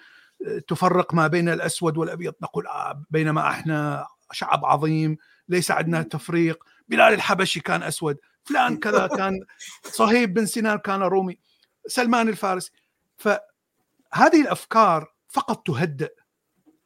آه، 0.47 0.59
تفرق 0.59 1.14
ما 1.14 1.27
بين 1.27 1.49
الأسود 1.49 1.97
والأبيض 1.97 2.35
نقول 2.43 2.66
آه 2.66 3.05
بينما 3.11 3.51
إحنا 3.51 4.07
شعب 4.33 4.64
عظيم 4.64 5.16
ليس 5.49 5.70
عندنا 5.70 6.03
تفريق. 6.03 6.64
بلال 6.89 7.14
الحبشي 7.14 7.61
كان 7.61 7.83
أسود 7.83 8.16
فلان 8.45 8.77
كذا 8.77 9.07
كان 9.18 9.41
صهيب 9.85 10.35
بن 10.35 10.47
سنان 10.47 10.79
كان 10.79 11.03
رومي 11.03 11.39
سلمان 11.87 12.29
الفارسي. 12.29 12.70
فهذه 13.16 14.41
الأفكار 14.41 15.14
فقط 15.35 15.66
تهدئ 15.66 16.12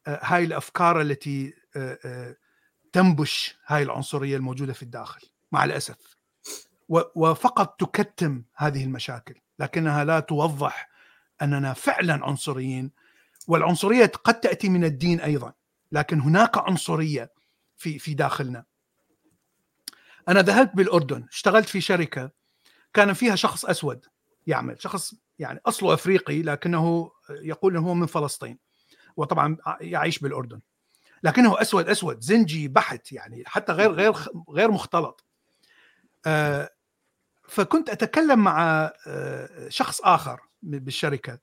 آه، 0.06 0.20
هاي 0.22 0.44
الأفكار 0.44 1.00
التي 1.00 1.54
تنبش 2.92 3.58
هاي 3.66 3.82
العنصرية 3.82 4.36
الموجودة 4.36 4.72
في 4.72 4.82
الداخل 4.82 5.28
مع 5.52 5.64
الأسف. 5.64 5.96
وفقط 7.14 7.80
تكتم 7.80 8.44
هذه 8.56 8.84
المشاكل 8.84 9.34
لكنها 9.58 10.04
لا 10.04 10.20
توضح 10.20 10.88
أننا 11.42 11.72
فعلا 11.72 12.24
عنصريين. 12.24 12.90
والعنصرية 13.48 14.12
قد 14.24 14.40
تأتي 14.40 14.68
من 14.68 14.84
الدين 14.84 15.20
أيضا 15.20 15.52
لكن 15.92 16.20
هناك 16.20 16.58
عنصرية 16.58 17.32
في 17.76 17.98
في 17.98 18.14
داخلنا. 18.14 18.64
أنا 20.28 20.42
ذهبت 20.42 20.74
بالأردن 20.74 21.26
اشتغلت 21.30 21.68
في 21.68 21.80
شركة 21.80 22.30
كان 22.94 23.12
فيها 23.12 23.36
شخص 23.36 23.64
أسود 23.64 24.06
يعمل 24.46 24.82
شخص 24.82 25.14
يعني 25.38 25.60
أصله 25.66 25.94
أفريقي 25.94 26.42
لكنه 26.42 27.10
يقول 27.30 27.76
انه 27.76 27.88
هو 27.88 27.94
من 27.94 28.06
فلسطين 28.06 28.58
وطبعا 29.16 29.56
يعيش 29.80 30.18
بالأردن. 30.18 30.60
لكنه 31.22 31.60
أسود 31.60 31.88
أسود 31.88 32.20
زنجي 32.20 32.68
بحت 32.68 33.12
يعني 33.12 33.42
حتى 33.46 33.72
غير 33.72 33.92
غير 33.92 34.14
غير 34.50 34.70
مختلط. 34.70 35.24
آه، 36.26 36.70
فكنت 37.48 37.90
أتكلم 37.90 38.38
مع 38.38 38.90
آه، 39.06 39.68
شخص 39.68 40.00
آخر 40.00 40.40
بالشركة. 40.62 41.38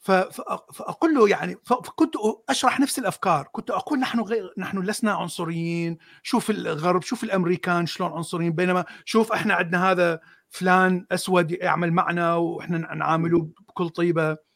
فأقول 0.00 1.14
له 1.14 1.28
يعني 1.28 1.56
فكنت 1.66 2.14
أشرح 2.48 2.80
نفس 2.80 2.98
الأفكار. 2.98 3.48
كنت 3.52 3.70
أقول 3.70 3.98
نحن 3.98 4.20
غير 4.20 4.54
نحن 4.58 4.78
لسنا 4.78 5.12
عنصريين. 5.12 5.98
شوف 6.22 6.50
الغرب 6.50 7.02
شوف 7.02 7.24
الأمريكان 7.24 7.86
شلون 7.86 8.12
عنصريين. 8.12 8.52
بينما 8.52 8.84
شوف 9.04 9.32
إحنا 9.32 9.54
عندنا 9.54 9.90
هذا 9.90 10.20
فلان 10.48 11.06
أسود 11.12 11.50
يعمل 11.50 11.92
معنا 11.92 12.34
وإحنا 12.34 12.94
نعامله 12.94 13.48
بكل 13.68 13.88
طيبة. 13.88 14.47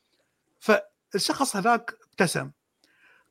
فالشخص 0.63 1.57
هذاك 1.57 1.99
ابتسم. 2.03 2.51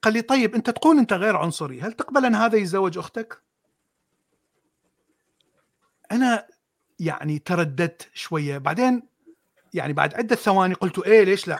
قال 0.01 0.13
لي 0.13 0.21
طيب 0.21 0.55
أنت 0.55 0.69
تقول 0.69 0.97
أنت 0.97 1.13
غير 1.13 1.35
عنصري 1.37 1.81
هل 1.81 1.93
تقبل 1.93 2.25
أن 2.25 2.35
هذا 2.35 2.57
يتزوج 2.57 2.97
أختك؟ 2.97 3.41
أنا 6.11 6.47
يعني 6.99 7.39
ترددت 7.39 8.09
شوية. 8.13 8.57
بعدين 8.57 9.03
يعني 9.73 9.93
بعد 9.93 10.13
عدة 10.13 10.35
ثواني 10.35 10.73
قلت 10.73 10.99
إيه 10.99 11.23
ليش 11.23 11.47
لا؟ 11.47 11.59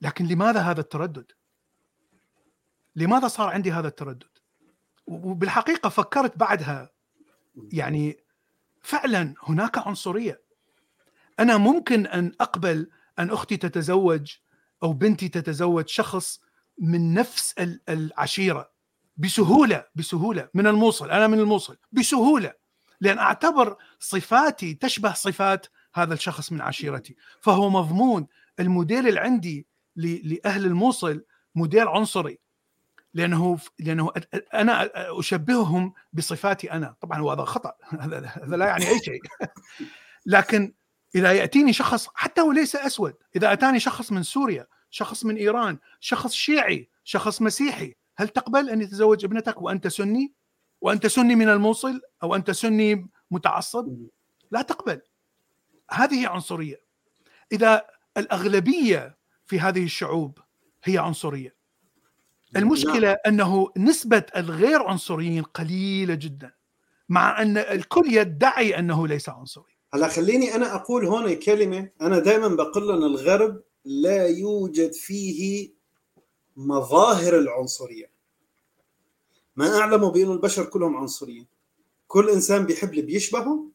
لكن 0.00 0.26
لماذا 0.26 0.60
هذا 0.60 0.80
التردد؟ 0.80 1.32
لماذا 2.96 3.28
صار 3.28 3.48
عندي 3.48 3.72
هذا 3.72 3.88
التردد؟ 3.88 4.28
وبالحقيقة 5.06 5.88
فكرت 5.88 6.38
بعدها. 6.38 6.90
يعني 7.72 8.24
فعلا 8.82 9.34
هناك 9.42 9.78
عنصرية. 9.78 10.40
أنا 11.40 11.56
ممكن 11.56 12.06
أن 12.06 12.32
أقبل 12.40 12.90
أن 13.18 13.30
أختي 13.30 13.56
تتزوج 13.56 14.36
أو 14.82 14.92
بنتي 14.92 15.28
تتزوج 15.28 15.88
شخص 15.88 16.40
من 16.78 17.14
نفس 17.14 17.54
العشيرة 17.88 18.70
بسهولة 19.16 19.84
بسهولة 19.94 20.48
من 20.54 20.66
الموصل 20.66 21.10
أنا 21.10 21.26
من 21.26 21.38
الموصل 21.38 21.76
بسهولة 21.92 22.52
لأن 23.00 23.18
أعتبر 23.18 23.76
صفاتي 23.98 24.74
تشبه 24.74 25.12
صفات 25.12 25.66
هذا 25.94 26.14
الشخص 26.14 26.52
من 26.52 26.60
عشيرتي. 26.60 27.16
فهو 27.40 27.70
مضمون 27.70 28.26
الموديل 28.60 29.08
اللي 29.08 29.20
عندي 29.20 29.66
لأهل 29.96 30.64
الموصل 30.66 31.24
موديل 31.54 31.88
عنصري 31.88 32.38
لأنه 33.14 33.58
لأنه 33.78 34.10
أنا 34.54 34.90
أشبههم 35.18 35.92
بصفاتي 36.12 36.72
أنا. 36.72 36.94
طبعا 37.00 37.34
هذا 37.34 37.44
خطأ 37.44 37.74
هذا 38.00 38.56
لا 38.56 38.66
يعني 38.66 38.88
أي 38.88 38.98
شيء. 38.98 39.20
لكن 40.26 40.74
إذا 41.14 41.32
يأتيني 41.32 41.72
شخص 41.72 42.08
حتى 42.14 42.40
هو 42.40 42.52
ليس 42.52 42.76
أسود 42.76 43.14
إذا 43.36 43.52
أتاني 43.52 43.80
شخص 43.80 44.12
من 44.12 44.22
سوريا 44.22 44.66
شخص 44.90 45.24
من 45.24 45.36
إيران 45.36 45.78
شخص 46.00 46.32
شيعي 46.32 46.88
شخص 47.04 47.42
مسيحي 47.42 47.94
هل 48.16 48.28
تقبل 48.28 48.70
أن 48.70 48.80
يتزوج 48.80 49.24
ابنتك 49.24 49.62
وأنت 49.62 49.88
سني؟ 49.88 50.32
وأنت 50.80 51.06
سني 51.06 51.34
من 51.34 51.48
الموصل 51.48 52.00
أو 52.22 52.34
أنت 52.34 52.50
سني 52.50 53.06
متعصب؟ 53.30 54.06
لا 54.50 54.62
تقبل. 54.62 55.00
هذه 55.90 56.28
عنصرية. 56.28 56.80
إذا 57.52 57.86
الأغلبية 58.16 59.18
في 59.46 59.60
هذه 59.60 59.84
الشعوب 59.84 60.38
هي 60.84 60.98
عنصرية. 60.98 61.54
المشكلة 62.56 63.08
نعم. 63.08 63.16
أنه 63.26 63.72
نسبة 63.76 64.26
الغير 64.36 64.82
عنصريين 64.82 65.42
قليلة 65.42 66.14
جدا 66.14 66.52
مع 67.08 67.42
أن 67.42 67.58
الكل 67.58 68.12
يدعي 68.12 68.78
أنه 68.78 69.08
ليس 69.08 69.28
عنصري. 69.28 69.79
هلا 69.94 70.08
خليني 70.08 70.54
أنا 70.54 70.74
أقول 70.74 71.06
هون 71.06 71.34
كلمه 71.34 71.90
أنا 72.00 72.18
دائما 72.18 72.48
بقول 72.48 72.88
لنا 72.88 73.06
الغرب 73.06 73.62
لا 73.84 74.26
يوجد 74.26 74.92
فيه 74.92 75.70
مظاهر 76.56 77.38
العنصرية. 77.38 78.10
ما 79.56 79.78
اعلموا 79.78 80.10
بانه 80.10 80.32
البشر 80.32 80.64
كلهم 80.64 80.96
عنصريين. 80.96 81.46
كل 82.08 82.30
إنسان 82.30 82.66
بيحب 82.66 82.90
اللي 82.90 83.02
بيشبهه 83.02 83.70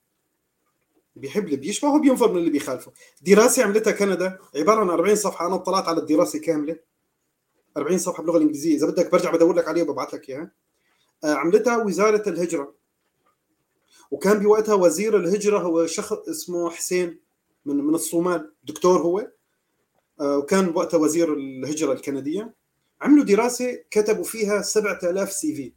بيحب 1.16 1.46
اللي 1.46 1.58
بيشبهه 1.58 2.00
بينفر 2.00 2.32
من 2.32 2.38
اللي 2.38 2.50
بيخالفه. 2.50 2.92
دراسة 3.22 3.64
عملتها 3.64 3.92
كندا 3.92 4.40
عبارة 4.56 4.80
عن 4.80 4.90
40 4.90 5.16
صفحة 5.16 5.48
أنا 5.48 5.56
اطلعت 5.56 5.88
على 5.88 6.00
الدراسة 6.00 6.40
كاملة. 6.40 6.80
40 7.78 7.98
صفحة 7.98 8.24
باللغة 8.24 8.38
الإنجليزية. 8.38 8.76
إذا 8.76 8.88
بدك 8.88 9.12
برجع 9.12 9.32
بدور 9.32 9.56
لك 9.56 9.68
عليها 9.68 9.84
وببعث 9.84 10.14
لك 10.14 10.30
إياها. 10.30 10.52
آه، 11.24 11.34
عملتها 11.34 11.78
وزارة 11.78 12.30
الهجرة. 12.30 12.74
وكان 14.12 14.40
بوقتها 14.40 14.74
وزير 14.76 15.18
الهجرة 15.18 15.60
هو 15.60 15.86
شخص 15.86 16.14
اسمه 16.30 16.70
حسين 16.70 17.20
من 17.66 17.76
من 17.76 17.96
الصومال 17.96 18.54
دكتور 18.64 19.02
هو. 19.02 19.32
آه، 20.20 20.38
وكان 20.38 20.70
وقتها 20.76 20.98
وزير 20.98 21.34
الهجرة 21.34 21.94
الكندية. 21.94 22.54
عملوا 23.02 23.24
دراسة 23.24 23.84
كتبوا 23.92 24.24
فيها 24.24 24.62
7000 24.62 25.32
CV 25.32 25.74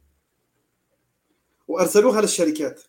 وأرسلوها 1.67 2.21
للشركات. 2.21 2.81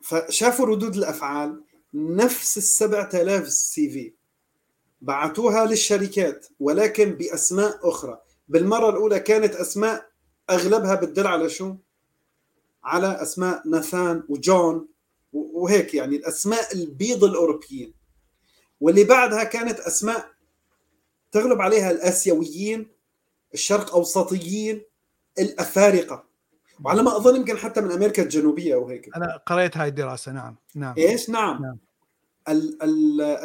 فشافوا 0.00 0.66
ردود 0.66 0.96
الأفعال 0.96 1.64
نفس 1.94 2.56
ال 2.56 2.62
7000 2.62 3.48
CV 3.48 4.14
بعثوها 5.00 5.66
للشركات 5.66 6.46
ولكن 6.60 7.10
بأسماء 7.10 7.88
أخرى. 7.88 8.20
بالمرة 8.48 8.90
الأولى 8.90 9.20
كانت 9.20 9.54
أسماء 9.54 10.10
أغلبها 10.50 10.94
بتدل 10.94 11.26
على 11.26 11.48
شو؟ 11.48 11.76
على 12.84 13.22
أسماء 13.22 13.68
ناثان 13.68 14.22
وجون 14.28 14.88
وهيك 15.32 15.94
يعني 15.94 16.16
الأسماء 16.16 16.74
البيض 16.74 17.24
الأوروبيين. 17.24 17.94
واللي 18.80 19.04
بعدها 19.04 19.44
كانت 19.44 19.80
أسماء 19.80 20.30
تغلب 21.32 21.60
عليها 21.60 21.90
الآسيويين 21.90 22.88
الشرق 23.54 23.94
أوسطيين 23.94 24.82
الأفارقة. 25.38 26.32
وعلى 26.84 27.02
ما 27.02 27.16
أظن 27.16 27.36
يمكن 27.36 27.56
حتى 27.56 27.80
من 27.80 27.92
أمريكا 27.92 28.22
الجنوبية 28.22 28.74
أو 28.74 28.88
هيك 28.88 29.16
أنا 29.16 29.36
قريت 29.46 29.76
هاي 29.76 29.88
الدراسة 29.88 30.32
نعم 30.32 30.56
نعم. 30.74 30.94
إيش؟ 30.98 31.30
نعم, 31.30 31.62
نعم. 31.62 31.78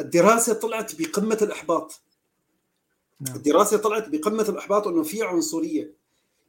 الدراسة 0.00 0.54
طلعت 0.54 1.00
بقمة 1.00 1.38
الإحباط. 1.42 2.02
نعم. 3.20 3.36
الدراسة 3.36 3.76
طلعت 3.76 4.08
بقمة 4.08 4.42
الإحباط 4.48 4.86
انه 4.86 5.02
في 5.02 5.22
عنصرية. 5.22 5.94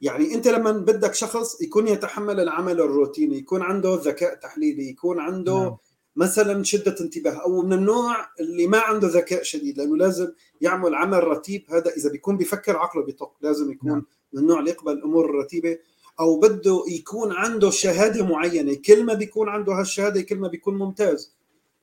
يعني 0.02 0.34
انت 0.34 0.48
لما 0.48 0.72
بدك 0.72 1.14
شخص 1.14 1.62
يكون 1.62 1.88
يتحمل 1.88 2.40
العمل 2.40 2.82
الروتيني 2.82 3.38
يكون 3.38 3.62
عنده 3.62 4.00
ذكاء 4.04 4.36
تحليلي 4.36 4.90
يكون 4.90 5.20
عنده 5.20 5.64
نعم. 5.64 5.78
مثلا 6.16 6.64
شدة 6.64 6.96
انتباه 7.02 7.32
أو 7.32 7.62
من 7.62 7.74
النوع 7.74 8.16
اللي 8.40 8.68
ما 8.68 8.80
عنده 8.80 9.08
ذكاء 9.08 9.44
شديد 9.44 9.78
لأنه 9.78 9.98
لازم 9.98 10.32
يعمل 10.62 10.96
عمل 10.96 11.24
رتيب 11.24 11.66
هذا 11.70 11.90
إذا 11.98 12.10
بيكون 12.10 12.38
بيفكر 12.38 12.78
عقله 12.78 13.04
بيطق 13.04 13.32
لازم 13.42 13.72
يكون 13.72 13.90
نعم. 13.90 14.06
من 14.34 14.42
النوع 14.42 14.60
اللي 14.60 14.72
يقبل 14.72 14.92
الأمور 14.92 15.26
الرتيبة 15.26 15.78
أو 16.20 16.40
بده 16.40 16.84
يكون 16.88 17.32
عنده 17.32 17.70
شهادة 17.70 18.26
معينة 18.26 18.74
كل 18.74 19.04
ما 19.04 19.14
بيكون 19.14 19.50
عنده 19.50 19.74
هالشهادة 19.74 20.22
كل 20.22 20.36
ما 20.36 20.48
بيكون 20.48 20.78
ممتاز 20.78 21.36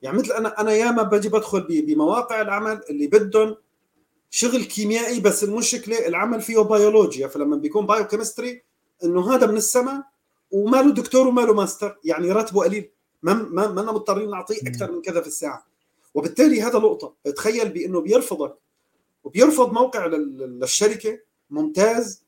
يعني 0.02 0.18
مثل 0.18 0.32
أنا 0.32 0.60
أنا 0.60 0.72
ياما 0.72 1.02
بجي 1.02 1.28
بدخل 1.28 1.66
بمواقع 1.68 2.40
العمل 2.40 2.80
اللي 2.90 3.06
بدهم 3.06 3.56
شغل 4.30 4.64
كيميائي 4.64 5.20
بس 5.20 5.44
المشكلة 5.44 6.06
العمل 6.06 6.40
فيه 6.40 6.60
بيولوجيا. 6.60 7.28
فلما 7.28 7.56
بيكون 7.56 7.86
biochemistry 7.86 8.62
إنه 9.04 9.34
هذا 9.34 9.46
من 9.46 9.56
السماء 9.56 10.02
وما 10.50 10.76
له 10.76 10.90
دكتور 10.90 11.28
وما 11.28 11.40
له 11.40 11.54
ماستر. 11.54 11.98
يعني 12.04 12.32
راتبه 12.32 12.64
قليل. 12.64 12.90
ما 13.22 13.34
ما 13.34 13.68
ما 13.68 13.82
مضطرين 13.82 14.30
نعطيه 14.30 14.60
أكثر 14.66 14.92
من 14.92 15.02
كذا 15.02 15.20
في 15.20 15.26
الساعة. 15.26 15.66
وبالتالي 16.14 16.62
هذا 16.62 16.78
لقطة. 16.78 17.14
تخيل 17.36 17.68
بإنه 17.68 18.00
بيرفضك. 18.00 18.54
وبيرفض 19.24 19.72
موقع 19.72 20.06
للشركة 20.06 21.18
ممتاز 21.50 22.22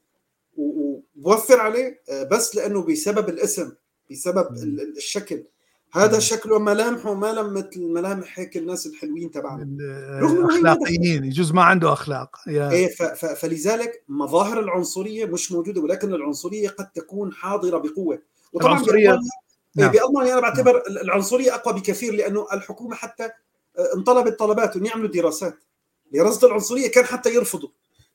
وبوفر 0.57 1.61
عليه 1.61 2.01
آه، 2.09 2.23
بس 2.23 2.57
لأنه 2.57 2.83
بسبب 2.83 3.29
الاسم 3.29 3.73
بسبب 4.11 4.57
الشكل. 4.97 5.45
هذا 5.93 6.19
شكله 6.19 6.59
ملامحه 6.59 7.15
ما 7.15 7.33
لم 7.33 7.55
مثل 7.55 7.83
ملامح 7.83 8.39
هيك 8.39 8.57
الناس 8.57 8.87
الحلوين 8.87 9.31
تبعنا. 9.31 9.63
الأخلاقيين 9.63 11.25
يجوز 11.25 11.53
ما 11.53 11.63
عنده 11.63 11.93
أخلاق. 11.93 12.37
يا. 12.47 12.71
إيه 12.71 12.95
فلذلك 13.35 14.03
مظاهر 14.09 14.61
العنصرية 14.61 15.27
مش 15.27 15.53
موجودة 15.53 15.81
ولكن 15.81 16.15
العنصرية 16.15 16.69
قد 16.69 16.91
تكون 16.91 17.33
حاضرة 17.33 17.79
بقوة. 17.79 18.23
وطبعا 18.53 18.73
العنصريه 18.73 19.09
بألمانيا, 19.09 19.31
نعم. 19.77 19.91
بألمانيا 19.91 20.33
أنا 20.33 20.41
بعتبر 20.41 20.83
العنصرية 20.89 21.55
أقوى 21.55 21.75
بكثير 21.75 22.15
لأنه 22.15 22.47
الحكومة 22.53 22.95
حتى 22.97 23.25
آه، 23.25 23.95
انطلبت 23.97 24.39
طلبات 24.39 24.77
انه 24.77 24.89
يعملوا 24.89 25.09
دراسات. 25.09 25.65
لرصد 26.13 26.45
العنصرية 26.45 26.91
كان 26.91 27.05
حتى 27.05 27.35
يرفضوا 27.35 27.69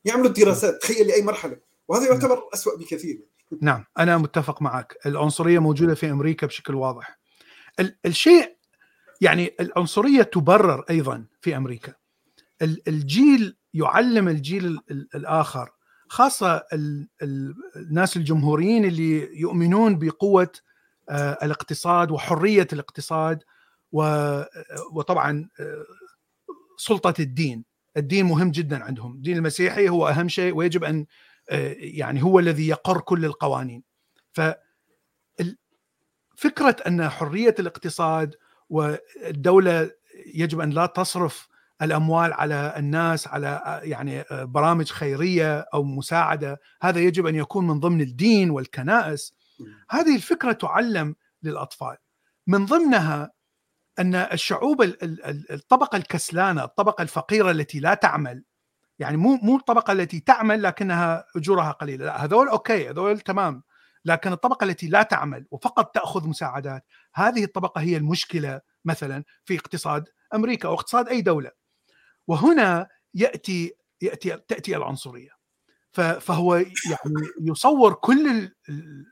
يعملوا 0.04 0.28
دراسات 0.30 0.82
تخيل 0.82 1.06
لأي 1.06 1.22
مرحلة. 1.22 1.56
وهذا 1.88 2.06
يعتبر 2.06 2.42
اسوء 2.54 2.76
بكثير. 2.76 3.24
نعم 3.60 3.84
أنا 3.98 4.18
متفق 4.18 4.62
معك. 4.62 4.98
العنصرية 5.06 5.58
موجودة 5.58 5.94
في 5.94 6.10
أمريكا 6.10 6.46
بشكل 6.46 6.74
واضح. 6.74 7.23
الشيء 8.06 8.56
يعني 9.20 9.54
العنصرية 9.60 10.22
تبرر 10.22 10.84
أيضا 10.90 11.24
في 11.40 11.56
أمريكا. 11.56 11.94
الجيل 12.62 13.56
يعلم 13.74 14.28
الجيل 14.28 14.78
الآخر 14.90 15.70
خاصة 16.08 16.62
الناس 17.76 18.16
الجمهوريين 18.16 18.84
اللي 18.84 19.40
يؤمنون 19.40 19.98
بقوة 19.98 20.52
آه، 21.08 21.38
الاقتصاد 21.42 22.10
وحرية 22.10 22.68
الاقتصاد 22.72 23.42
وطبعا 24.92 25.48
آه، 25.60 25.84
سلطة 26.76 27.14
الدين. 27.20 27.64
الدين 27.96 28.26
مهم 28.26 28.50
جدا 28.50 28.84
عندهم. 28.84 29.12
الدين 29.12 29.36
المسيحي 29.36 29.88
هو 29.88 30.08
أهم 30.08 30.28
شيء 30.28 30.54
ويجب 30.54 30.84
أن 30.84 31.06
آه، 31.50 31.76
يعني 31.78 32.22
هو 32.22 32.38
الذي 32.38 32.68
يقر 32.68 33.00
كل 33.00 33.24
القوانين. 33.24 33.82
ف 34.32 34.40
فكرة 36.36 36.76
أن 36.86 37.08
حرية 37.08 37.54
الاقتصاد 37.58 38.34
والدولة 38.70 39.90
يجب 40.34 40.60
أن 40.60 40.70
لا 40.70 40.86
تصرف 40.86 41.48
الأموال 41.82 42.32
على 42.32 42.74
الناس 42.76 43.28
على 43.28 43.80
يعني 43.84 44.24
برامج 44.30 44.90
خيرية 44.90 45.66
أو 45.74 45.82
مساعدة 45.82 46.60
هذا 46.82 47.00
يجب 47.00 47.26
أن 47.26 47.34
يكون 47.34 47.66
من 47.66 47.80
ضمن 47.80 48.00
الدين 48.00 48.50
والكنائس. 48.50 49.34
هذه 49.90 50.16
الفكرة 50.16 50.52
تعلم 50.52 51.14
للأطفال. 51.42 51.96
من 52.46 52.66
ضمنها 52.66 53.30
أن 53.98 54.14
الشعوب 54.14 54.82
الطبقة 55.50 55.96
الكسلانة 55.96 56.64
الطبقة 56.64 57.02
الفقيرة 57.02 57.50
التي 57.50 57.80
لا 57.80 57.94
تعمل 57.94 58.44
يعني 58.98 59.16
مو 59.16 59.38
مو 59.42 59.56
الطبقة 59.56 59.92
التي 59.92 60.20
تعمل 60.20 60.62
لكنها 60.62 61.24
أجورها 61.36 61.70
قليلة 61.70 62.04
لا 62.04 62.24
هذول 62.24 62.48
أوكي 62.48 62.90
هذول 62.90 63.20
تمام. 63.20 63.62
لكن 64.04 64.32
الطبقة 64.32 64.64
التي 64.64 64.88
لا 64.88 65.02
تعمل 65.02 65.46
وفقط 65.50 65.94
تأخذ 65.94 66.28
مساعدات 66.28 66.84
هذه 67.14 67.44
الطبقة 67.44 67.80
هي 67.80 67.96
المشكلة 67.96 68.60
مثلا 68.84 69.24
في 69.44 69.56
اقتصاد 69.56 70.04
أمريكا 70.34 70.68
أو 70.68 70.74
اقتصاد 70.74 71.08
أي 71.08 71.20
دولة. 71.20 71.50
وهنا 72.26 72.88
يأتي 73.14 73.72
يأتي 74.02 74.36
تأتي 74.48 74.76
العنصرية. 74.76 75.30
فهو 76.20 76.54
يعني 76.56 77.28
يصور 77.40 77.94
كل 77.94 78.50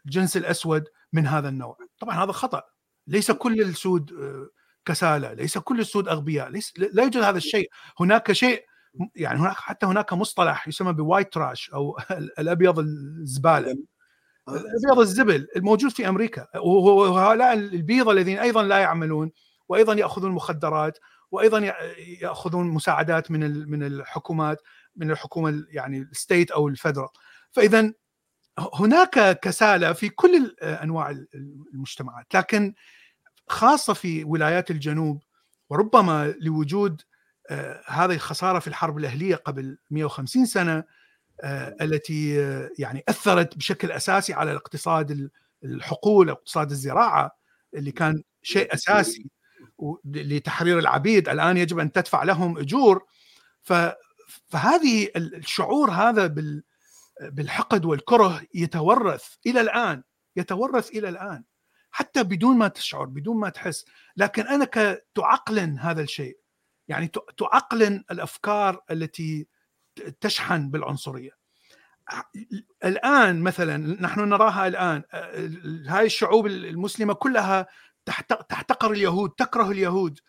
الجنس 0.07 0.37
الأسود 0.37 0.85
من 1.13 1.27
هذا 1.27 1.49
النوع. 1.49 1.77
طبعا 1.99 2.25
هذا 2.25 2.33
خطأ. 2.33 2.63
ليس 3.07 3.31
كل 3.31 3.61
السود 3.63 4.13
آه، 4.13 4.49
كسالى 4.85 5.35
ليس 5.35 5.59
كل 5.59 5.81
السود 5.81 6.09
أغبياء 6.09 6.49
ليس 6.49 6.73
لا 6.79 7.03
يوجد 7.03 7.23
هذا 7.23 7.37
الشيء. 7.37 7.71
هناك 8.01 8.33
شيء 8.33 8.65
يعني 9.17 9.41
هناك 9.41 9.57
حتى 9.57 9.87
هناك 9.87 10.13
مصطلح 10.13 10.69
يسمى 10.69 10.93
ب 10.93 11.00
white 11.00 11.33
trash 11.33 11.71
أو 11.71 11.99
الأبيض 12.39 12.79
الزبالة. 12.79 13.77
الابيض 14.49 14.99
الزبل 14.99 15.49
الموجود 15.57 15.91
في 15.91 16.09
أمريكا. 16.09 16.47
وهؤلاء 16.59 17.53
البيض 17.53 18.09
الذين 18.09 18.39
أيضا 18.39 18.63
لا 18.63 18.79
يعملون 18.79 19.33
وأيضا 19.69 19.95
يأخذون 19.95 20.33
مخدرات 20.33 20.99
وأيضا 21.31 21.75
يأخذون 22.21 22.67
مساعدات 22.67 23.31
من 23.31 23.71
من 23.71 23.83
الحكومات 23.83 24.63
من 24.97 25.11
الحكومة 25.11 25.65
يعني 25.69 25.99
الستيت 25.99 26.51
أو 26.51 26.69
الفدرال. 26.69 27.09
فاذا 27.51 27.93
هناك 28.75 29.41
كساله 29.41 29.93
في 29.93 30.09
كل 30.09 30.57
أنواع 30.63 31.11
المجتمعات. 31.75 32.27
لكن 32.35 32.75
خاصة 33.49 33.93
في 33.93 34.25
ولايات 34.25 34.71
الجنوب 34.71 35.23
وربما 35.71 36.35
لوجود 36.41 37.03
آه، 37.51 37.83
هذه 37.87 38.15
الخسارة 38.15 38.59
في 38.59 38.67
الحرب 38.67 38.99
الأهلية 38.99 39.37
قبل 39.37 39.79
150 39.91 40.47
سنة 40.47 40.85
التي 41.81 42.43
آه، 42.43 42.71
يعني 42.79 43.05
أثرت 43.09 43.57
بشكل 43.57 43.93
أساسي 43.93 44.33
على 44.33 44.51
الاقتصاد 44.51 45.31
الحقول 45.65 46.31
اقتصاد 46.31 46.71
الزراعة 46.71 47.37
اللي 47.75 47.93
كان 47.93 48.23
شيء 48.43 48.75
أساسي 48.75 49.31
لتحرير 50.05 50.79
العبيد. 50.79 51.29
الآن 51.29 51.57
يجب 51.57 51.79
أن 51.79 51.93
تدفع 51.93 52.23
لهم 52.23 52.59
أجور. 52.59 53.07
فهذه 54.49 55.09
الشعور 55.17 55.91
هذا 55.91 56.35
بالحقد 57.21 57.85
والكره 57.85 58.43
يتورث 58.55 59.25
إلى 59.47 59.61
الآن 59.61 60.03
يتورث 60.37 60.91
إلى 60.91 61.09
الآن 61.09 61.45
حتى 61.91 62.23
بدون 62.23 62.57
ما 62.59 62.69
تشعر 62.69 63.05
بدون 63.05 63.37
ما 63.37 63.49
تحس. 63.49 63.85
لكن 64.17 64.43
أنا 64.47 64.99
تعقلن 65.15 65.79
هذا 65.79 66.03
الشيء. 66.03 66.39
يعني 66.89 67.11
تعقلن 67.37 68.05
الأفكار 68.11 68.81
التي 68.91 69.47
تشحن 70.21 70.71
بالعنصرية. 70.71 71.31
الآن 72.85 73.41
مثلا 73.43 74.03
نحن 74.03 74.29
نراها 74.29 74.67
الآن 74.67 75.03
هاي 75.87 76.07
الشعوب 76.07 76.47
المسلمة 76.47 77.15
كلها 77.15 77.67
تحتقر 78.49 78.91
اليهود 78.91 79.31
تكره 79.31 79.71
اليهود 79.71 80.21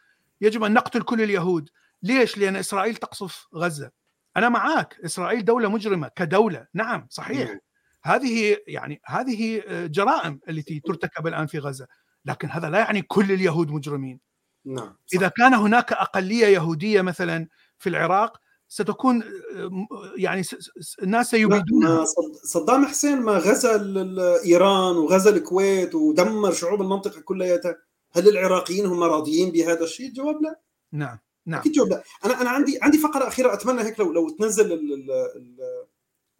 يجب 0.41 0.63
أن 0.63 0.73
نقتل 0.73 1.01
كل 1.01 1.21
اليهود. 1.21 1.69
ليش؟ 2.03 2.37
لأن 2.37 2.55
إسرائيل 2.55 2.95
تقصف 2.95 3.47
غزة. 3.55 3.91
أنا 4.37 4.49
معك 4.49 4.97
إسرائيل 5.05 5.45
دولة 5.45 5.69
مجرمة 5.69 6.11
كدولة. 6.15 6.67
نعم 6.73 7.07
صحيح. 7.09 7.49
نعم. 7.49 7.59
هذه 8.03 8.57
يعني 8.67 9.01
هذه 9.05 9.63
جرائم 9.69 10.39
التي 10.49 10.79
ترتكب 10.79 11.27
الآن 11.27 11.47
في 11.47 11.59
غزة. 11.59 11.87
لكن 12.25 12.49
هذا 12.49 12.69
لا 12.69 12.79
يعني 12.79 13.01
كل 13.01 13.31
اليهود 13.31 13.71
مجرمين. 13.71 14.19
نعم 14.65 14.95
إذا 15.13 15.27
كان 15.27 15.53
هناك 15.53 15.93
أقلية 15.93 16.45
يهودية 16.45 17.01
مثلا 17.01 17.47
في 17.79 17.89
العراق 17.89 18.42
ستكون 18.73 19.23
يعني 20.15 20.43
الناس 21.03 21.29
سيبيدون. 21.29 22.05
صدام 22.43 22.85
حسين 22.85 23.21
ما 23.21 23.37
غزا 23.37 23.75
إيران 24.45 24.95
وغزا 24.95 25.29
الكويت 25.29 25.95
ودمر 25.95 26.51
شعوب 26.53 26.81
المنطقة 26.81 27.21
كلياتها. 27.21 27.77
هل 28.11 28.27
العراقيين 28.27 28.85
هم 28.85 29.03
راضيين 29.03 29.51
بهذا 29.51 29.83
الشيء؟ 29.83 30.07
الجواب 30.07 30.43
لا. 30.43 30.59
نعم 30.91 31.19
نعم. 31.45 31.59
أكيد 31.59 31.71
جواب 31.71 31.89
لا. 31.89 32.03
أنا 32.25 32.41
أنا 32.41 32.49
عندي 32.49 32.79
عندي 32.81 32.97
فقرة 32.97 33.27
أخيرة 33.27 33.53
أتمنى 33.53 33.81
هيك 33.81 33.99
لو 33.99 34.11
لو 34.11 34.29
تنزل 34.29 34.79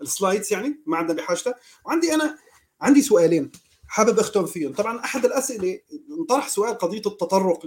السلايدز 0.01 0.53
يعني 0.53 0.84
ما 0.86 0.97
عندنا 0.97 1.17
بحاجته 1.17 1.53
وعندي 1.86 2.13
أنا 2.13 2.38
عندي 2.81 3.01
سؤالين 3.01 3.51
حابب 3.88 4.19
أختم 4.19 4.45
فيهم. 4.45 4.73
طبعا 4.73 4.99
أحد 4.99 5.25
الأسئلة 5.25 5.79
انطرح 6.19 6.49
سؤال 6.49 6.77
قضية 6.77 7.01
التطرق 7.05 7.65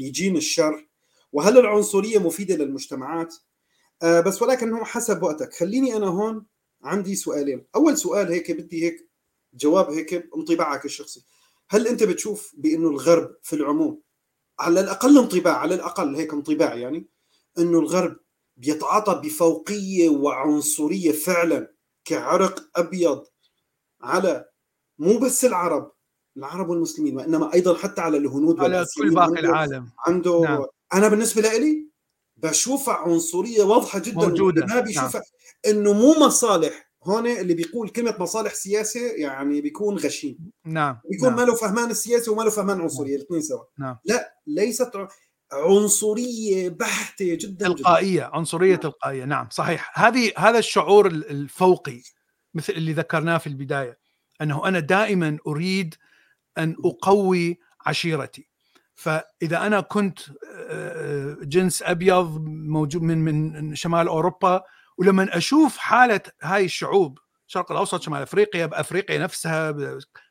لجين 0.00 0.36
الشر. 0.36 0.86
وهل 1.32 1.58
العنصرية 1.58 2.18
مفيدة 2.18 2.56
للمجتمعات؟ 2.56 3.34
آه 4.02 4.20
بس 4.20 4.42
ولكن 4.42 4.72
هو 4.72 4.84
حسب 4.84 5.22
وقتك. 5.22 5.54
خليني 5.54 5.96
أنا 5.96 6.06
هون 6.06 6.46
عندي 6.82 7.14
سؤالين. 7.14 7.66
أول 7.74 7.98
سؤال 7.98 8.32
هيك 8.32 8.50
بدي 8.50 8.84
هيك 8.84 9.10
جواب 9.54 9.90
هيك 9.90 10.28
انطباعك 10.36 10.84
الشخصي. 10.84 11.24
هل 11.70 11.86
أنت 11.86 12.02
بتشوف 12.02 12.54
بأنه 12.58 12.88
الغرب 12.88 13.36
في 13.42 13.56
العموم 13.56 14.00
على 14.58 14.80
الأقل 14.80 15.18
انطباع 15.18 15.58
على 15.58 15.74
الأقل 15.74 16.16
هيك 16.16 16.32
انطباع 16.32 16.74
يعني 16.74 17.08
أنه 17.58 17.78
الغرب 17.78 18.16
بيتعاطى 18.56 19.20
بفوقية 19.24 20.08
وعنصرية 20.08 21.12
فعلا 21.12 21.74
كعرق 22.04 22.70
أبيض 22.76 23.26
على 24.00 24.48
مو 24.98 25.18
بس 25.18 25.44
العرب 25.44 25.92
العرب 26.36 26.68
والمسلمين 26.68 27.16
وإنما 27.16 27.54
أيضا 27.54 27.76
حتى 27.76 28.00
على 28.00 28.16
الهنود 28.16 28.60
على 28.60 28.86
كل 28.96 29.14
باقي 29.14 29.40
العالم. 29.40 29.90
عنده 30.06 30.40
نعم. 30.40 30.64
أنا 30.94 31.08
بالنسبة 31.08 31.42
لي 31.42 31.89
بشوفها 32.42 32.94
عنصرية 32.94 33.62
واضحة 33.62 33.98
جدا 33.98 34.28
موجودة. 34.28 34.66
ما 34.66 34.80
بيشوفها. 34.80 35.22
نعم. 35.66 35.76
إنه 35.76 35.92
مو 35.92 36.26
مصالح. 36.26 36.90
هون 37.04 37.26
اللي 37.26 37.54
بيقول 37.54 37.88
كلمة 37.88 38.16
مصالح 38.18 38.54
سياسه 38.54 39.00
يعني 39.00 39.60
بيكون 39.60 39.96
غشيم. 39.96 40.50
نعم. 40.64 40.98
بيكون 41.10 41.28
نعم. 41.28 41.38
ما 41.38 41.42
له 41.42 41.54
فهمان 41.54 41.90
السياسة 41.90 42.32
وما 42.32 42.42
له 42.42 42.50
فهمان 42.50 42.80
عنصرية 42.80 43.16
الاثنين 43.16 43.40
سوا. 43.40 43.64
نعم. 43.78 43.96
لا 44.04 44.34
ليست 44.46 44.90
عنصرية 45.52 46.68
بحتة 46.68 47.34
جدا 47.34 47.68
تلقائية 47.68 48.20
جداً. 48.20 48.36
عنصرية 48.36 48.70
نعم. 48.70 48.80
تلقائية. 48.80 49.24
نعم 49.24 49.48
صحيح. 49.50 49.98
هذه 49.98 50.32
هذا 50.36 50.58
الشعور 50.58 51.06
الفوقي 51.06 52.02
مثل 52.54 52.72
اللي 52.72 52.92
ذكرناه 52.92 53.38
في 53.38 53.46
البداية 53.46 53.98
أنه 54.42 54.68
أنا 54.68 54.80
دائما 54.80 55.38
أريد 55.46 55.94
أن 56.58 56.76
أقوي 56.84 57.58
عشيرتي. 57.86 58.49
فإذا 59.00 59.66
أنا 59.66 59.80
كنت 59.80 60.18
آه، 60.70 61.36
جنس 61.42 61.82
أبيض 61.82 62.40
موجود 62.46 63.02
من 63.02 63.18
من 63.18 63.74
شمال 63.74 64.08
أوروبا 64.08 64.62
ولما 64.98 65.36
أشوف 65.36 65.76
حالة 65.78 66.20
هاي 66.42 66.64
الشعوب 66.64 67.18
الشرق 67.46 67.72
الأوسط 67.72 68.02
شمال 68.02 68.22
أفريقيا 68.22 68.66
بأفريقيا 68.66 69.18
نفسها 69.18 69.72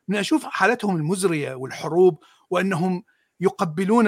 من 0.07 0.15
أشوف 0.15 0.45
حالتهم 0.45 0.95
المزرية 0.95 1.53
والحروب 1.53 2.23
وأنهم 2.49 3.03
يقبلون 3.39 4.07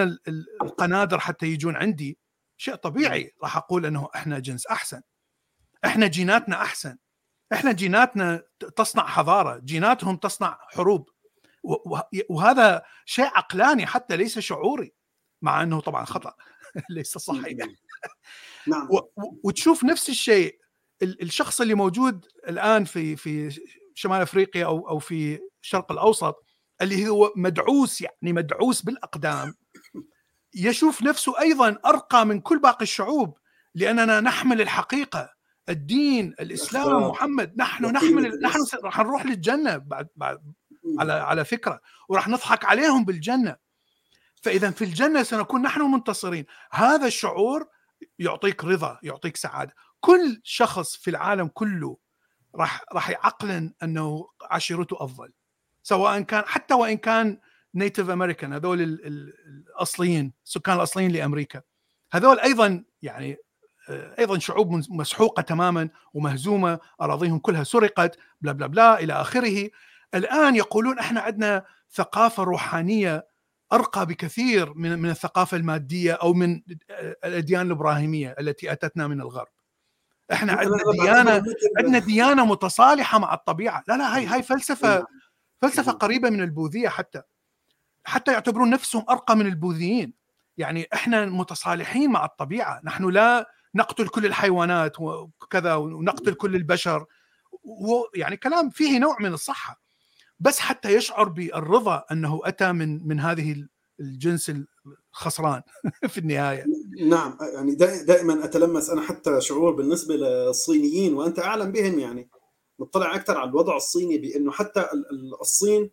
القنادر 0.61 1.19
حتى 1.19 1.45
يجون 1.45 1.75
عندي 1.75 2.17
شيء 2.57 2.75
طبيعي. 2.75 3.31
راح 3.43 3.57
أقول 3.57 3.85
إنه 3.85 4.09
إحنا 4.15 4.39
جنس 4.39 4.67
أحسن. 4.67 5.01
إحنا 5.85 6.07
جيناتنا 6.07 6.61
أحسن. 6.61 6.97
إحنا 7.53 7.71
جيناتنا 7.71 8.43
تصنع 8.75 9.05
حضارة. 9.05 9.57
جيناتهم 9.57 10.17
تصنع 10.17 10.57
حروب. 10.69 11.09
وهذا 12.29 12.81
شيء 13.05 13.25
عقلاني 13.25 13.85
حتى 13.85 14.17
ليس 14.17 14.39
شعوري 14.39 14.93
مع 15.41 15.63
إنه 15.63 15.79
طبعا 15.79 16.05
خطأ. 16.05 16.33
ليس 16.89 17.17
صحيح. 17.17 17.57
نعم. 18.67 18.87
وتشوف 19.43 19.83
نفس 19.83 20.09
الشيء 20.09 20.61
الشخص 21.03 21.61
اللي 21.61 21.73
موجود 21.73 22.25
الآن 22.47 22.85
في 22.85 23.15
في 23.15 23.59
شمال 23.95 24.21
أفريقيا 24.21 24.65
أو 24.65 24.89
أو 24.89 24.99
في 24.99 25.39
الشرق 25.61 25.91
الأوسط 25.91 26.45
اللي 26.81 27.07
هو 27.07 27.33
مدعوس 27.35 28.01
يعني 28.01 28.33
مدعوس 28.33 28.81
بالأقدام 28.81 29.53
يشوف 30.55 31.03
نفسه 31.03 31.39
أيضا 31.39 31.77
أرقى 31.85 32.25
من 32.25 32.39
كل 32.39 32.59
باقي 32.59 32.83
الشعوب 32.83 33.37
لأننا 33.75 34.19
نحمل 34.19 34.61
الحقيقة. 34.61 35.33
الدين 35.69 36.35
الإسلام 36.39 37.09
محمد 37.09 37.53
نحن 37.57 37.85
نحمل 37.85 38.39
نحن 38.43 38.59
راح 38.83 38.99
نروح 38.99 39.25
للجنة 39.25 39.77
بعد 39.77 40.07
بعد 40.15 40.53
على 40.99 41.13
على 41.13 41.45
فكرة 41.45 41.81
وراح 42.09 42.27
نضحك 42.27 42.65
عليهم 42.65 43.05
بالجنة. 43.05 43.55
فإذا 44.41 44.71
في 44.71 44.83
الجنة 44.83 45.23
سنكون 45.23 45.61
نحن 45.61 45.81
منتصرين. 45.81 46.45
هذا 46.71 47.07
الشعور 47.07 47.67
يعطيك 48.19 48.63
رضا 48.63 48.99
يعطيك 49.03 49.37
سعادة. 49.37 49.73
كل 49.99 50.41
شخص 50.43 50.95
في 50.95 51.09
العالم 51.09 51.47
كله 51.47 51.97
راح 52.55 52.83
راح 52.93 53.09
يعقلن 53.09 53.73
أنه 53.83 54.27
عشيرته 54.41 54.97
أفضل 54.99 55.33
سواء 55.83 56.21
كان 56.21 56.43
حتى 56.45 56.73
وإن 56.73 56.97
كان 56.97 57.39
نيتيف 57.75 58.09
امريكان 58.09 58.53
هذول 58.53 58.81
الأصليين 58.81 60.33
السكان 60.45 60.75
الأصليين 60.75 61.11
لأمريكا. 61.11 61.61
هذول 62.11 62.39
أيضا 62.39 62.83
يعني 63.01 63.37
آه، 63.89 64.15
أيضا 64.19 64.39
شعوب 64.39 64.71
مسحوقة 64.89 65.41
تماما 65.41 65.89
ومهزومة 66.13 66.79
أراضيهم 67.01 67.39
كلها 67.39 67.63
سرقت 67.63 68.17
بلا 68.41 68.51
بلا 68.51 68.67
بلا 68.67 68.99
إلى 68.99 69.13
آخره. 69.13 69.69
الآن 70.15 70.55
يقولون 70.55 70.99
إحنا 70.99 71.21
عندنا 71.21 71.65
ثقافة 71.91 72.43
روحانية 72.43 73.27
أرقى 73.73 74.05
بكثير 74.05 74.73
من 74.73 74.99
من 74.99 75.09
الثقافة 75.09 75.57
المادية 75.57 76.13
أو 76.13 76.33
من 76.33 76.61
الأديان 77.25 77.65
الإبراهيمية 77.65 78.35
التي 78.39 78.71
أتتنا 78.71 79.07
من 79.07 79.21
الغرب. 79.21 79.47
إحنا 80.33 80.53
عندنا 80.53 80.77
ديانه 81.01 81.43
عندنا 81.77 81.99
ديانة 81.99 82.45
متصالحة 82.45 83.19
مع 83.19 83.33
الطبيعة، 83.33 83.83
لا 83.87 83.97
لا 83.97 84.15
هاي 84.15 84.25
هاي 84.25 84.43
فلسفه 84.43 85.05
فلسفة 85.61 85.91
قريبة 85.91 86.29
من 86.29 86.41
البوذية 86.41 86.89
حتى. 86.89 87.21
حتى 88.03 88.33
يعتبرون 88.33 88.69
نفسهم 88.69 89.05
أرقى 89.09 89.35
من 89.35 89.45
البوذيين. 89.45 90.13
يعني 90.57 90.87
إحنا 90.93 91.25
متصالحين 91.25 92.11
مع 92.11 92.25
الطبيعة، 92.25 92.81
نحن 92.83 93.09
لا 93.09 93.49
نقتل 93.75 94.07
كل 94.07 94.25
الحيوانات 94.25 94.99
وكذا 94.99 95.75
ونقتل 95.75 96.33
كل 96.33 96.55
البشر. 96.55 97.05
يعني 98.15 98.37
كلام 98.37 98.69
فيه 98.69 98.99
نوع 98.99 99.17
من 99.19 99.33
الصحة. 99.33 99.81
بس 100.41 100.59
حتى 100.59 100.95
يشعر 100.95 101.29
بالرضا 101.29 102.03
أنه 102.11 102.41
أتى 102.43 102.71
من 102.71 103.07
من 103.07 103.19
هذه 103.19 103.65
الجنس 103.99 104.51
الخسران 105.13 105.61
في 106.11 106.17
النهاية. 106.17 106.65
نعم 106.99 107.37
يعني 107.53 107.75
دائما 108.05 108.45
أتلمس 108.45 108.89
أنا 108.89 109.01
حتى 109.01 109.41
شعور 109.41 109.71
بالنسبة 109.71 110.15
للصينيين 110.15 111.13
وأنت 111.13 111.39
أعلم 111.39 111.71
بهم 111.71 111.99
يعني. 111.99 112.29
مطلع 112.79 113.15
أكثر 113.15 113.37
على 113.37 113.49
الوضع 113.49 113.75
الصيني 113.75 114.17
بأنه 114.17 114.51
حتى 114.51 114.87
الصين 115.41 115.89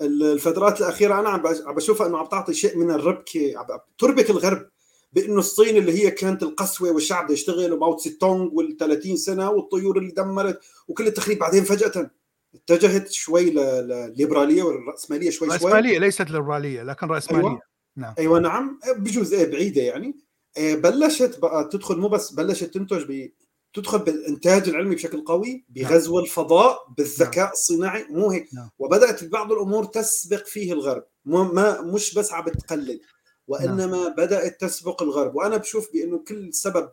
الفترات 0.00 0.80
الأخيرة 0.80 1.20
أنا 1.20 1.28
عم 1.28 1.42
بشوفها 1.74 2.06
إنه 2.06 2.18
عم 2.18 2.26
تعطي 2.26 2.54
شيء 2.54 2.76
من 2.76 2.90
الربكه 2.90 3.66
تربك 3.98 4.30
الغرب 4.30 4.70
بأنه 5.12 5.38
الصين 5.38 5.76
اللي 5.76 6.04
هي 6.04 6.10
كانت 6.10 6.42
القسوة 6.42 6.90
والشعب 6.90 7.30
يشتغل 7.30 7.72
وماو 7.72 7.96
تسي 7.96 8.10
تونغ 8.10 8.50
وال30 8.50 9.14
سنة 9.14 9.50
والطيور 9.50 9.98
اللي 9.98 10.10
دمرت 10.10 10.60
وكل 10.88 11.06
التخريب 11.06 11.38
بعدين 11.38 11.64
فجأة 11.64 12.10
اتجهت 12.54 13.10
شوي 13.10 13.50
للليبراليه 13.50 14.62
والرأسمالية 14.62 15.30
شوي 15.30 15.48
شوي. 15.48 15.56
رأسمالية 15.56 15.98
ليست 15.98 16.30
ليبراليه 16.30 16.82
لكن 16.82 17.06
رأسمالية. 17.06 17.48
أيوة. 17.48 17.60
نعم. 17.96 18.14
أيوه 18.18 18.38
نعم. 18.38 18.80
بجوز 18.96 19.34
إيه 19.34 19.50
بعيدة 19.50 19.82
يعني. 19.82 20.16
إيه، 20.56 20.74
بلشت 20.74 21.38
بقى 21.38 21.68
تدخل 21.72 21.96
مو 21.98 22.08
بس 22.08 22.32
بلشت 22.32 22.74
تنتج 22.74 23.04
ب 23.08 23.30
تدخل 23.74 23.98
بالإنتاج 23.98 24.68
العلمي 24.68 24.94
بشكل 24.94 25.24
قوي 25.24 25.64
بغزو 25.68 26.14
نعم. 26.14 26.24
الفضاء 26.24 26.78
بالذكاء 26.98 27.44
نعم. 27.44 27.52
الصناعي. 27.52 28.06
مو 28.10 28.30
هيك. 28.30 28.48
نعم. 28.54 28.70
وبدأت 28.78 29.24
بعض 29.24 29.52
الأمور 29.52 29.84
تسبق 29.84 30.46
فيه 30.46 30.72
الغرب. 30.72 31.04
ما 31.24 31.80
مش 31.80 32.14
بس 32.14 32.32
عم 32.32 32.44
بتقلد 32.44 33.00
وإنما 33.48 33.86
نعم. 33.86 34.14
بدأت 34.14 34.60
تسبق 34.60 35.02
الغرب. 35.02 35.36
وأنا 35.36 35.56
بشوف 35.56 35.92
بأنه 35.92 36.18
كل 36.18 36.54
سبب 36.54 36.90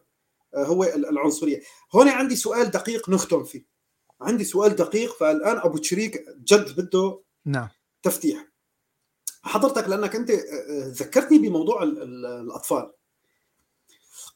هو 0.56 0.84
العنصرية. 0.84 1.62
هون 1.96 2.08
عندي 2.08 2.36
سؤال 2.36 2.72
دقيق 2.72 3.10
نختم 3.10 3.44
فيه. 3.44 3.73
عندي 4.24 4.44
سؤال 4.44 4.76
دقيق 4.76 5.18
فالآن 5.18 5.58
أبو 5.58 5.78
تشريك 5.78 6.26
جد 6.44 6.76
بده 6.82 7.20
نعم. 7.46 7.68
تفتيح. 8.04 8.48
حضرتك 9.44 9.90
لأنك 9.90 10.16
أنت 10.16 10.32
آه، 10.32 10.36
آه، 10.36 10.88
ذكرتني 10.88 11.38
بموضوع 11.38 11.84
الأطفال. 11.84 12.92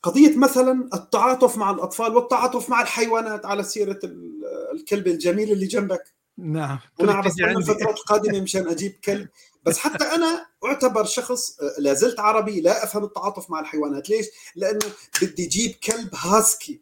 قضية 0.04 0.38
مثلا 0.38 0.90
التعاطف 0.94 1.58
مع 1.58 1.72
الأطفال 1.72 2.16
والتعاطف 2.16 2.70
مع 2.70 2.82
الحيوانات 2.82 3.46
على 3.46 3.64
سيرة 3.64 4.00
الكلب 4.74 5.08
الجميل 5.08 5.52
اللي 5.52 5.66
جنبك. 5.66 6.04
نعم. 6.38 6.80
أنا 7.02 7.22
بستنى 7.22 7.52
الفترات 7.52 7.98
القادمة 7.98 8.42
مشان 8.42 8.68
أجيب 8.68 9.00
كلب. 9.04 9.28
بس 9.64 9.78
حتى 9.78 10.04
أنا 10.16 10.46
أعتبر 10.66 11.06
شخص 11.06 11.60
آه، 11.62 11.82
لا 11.82 11.94
زلت 11.94 12.20
عربي 12.20 12.62
لا 12.62 12.84
أفهم 12.84 13.04
التعاطف 13.04 13.50
مع 13.50 13.60
الحيوانات. 13.60 14.10
ليش؟ 14.10 14.26
لأنه 14.56 14.80
بدي 15.22 15.46
أجيب 15.46 15.76
كلب 15.84 16.16
هاسكي. 16.16 16.82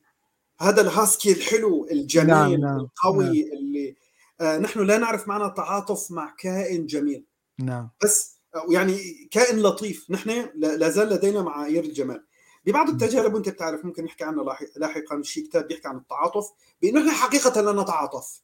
هذا 0.59 0.81
الهاسكي 0.81 1.31
الحلو 1.31 1.87
الجميل 1.91 2.27
نعم 2.27 2.53
نعم 2.53 2.79
القوي 2.79 3.25
نعم. 3.43 3.57
اللي 3.57 3.95
آه 4.41 4.57
نحن 4.57 4.79
لا 4.79 4.97
نعرف 4.97 5.27
معنى 5.27 5.53
تعاطف 5.57 6.11
مع 6.11 6.35
كائن 6.37 6.85
جميل. 6.85 7.25
نعم. 7.59 7.89
بس 8.03 8.39
يعني 8.69 9.27
كائن 9.31 9.59
لطيف. 9.59 10.11
نحن 10.11 10.49
لا 10.55 10.89
زال 10.89 11.09
لدينا 11.09 11.41
معايير 11.41 11.83
الجمال. 11.83 12.25
ببعض 12.65 12.89
التجارب 12.89 13.33
وأنت 13.33 13.49
بتعرف 13.49 13.85
ممكن 13.85 14.03
نحكي 14.03 14.23
عنها 14.23 14.57
لاحقا 14.75 15.21
شيء 15.21 15.43
كتاب 15.43 15.67
بيحكي 15.67 15.87
عن 15.87 15.97
التعاطف. 15.97 16.49
بأنه 16.81 16.99
إحنا 16.99 17.11
حقيقة 17.11 17.61
لا 17.61 17.83
نتعاطف. 17.83 18.41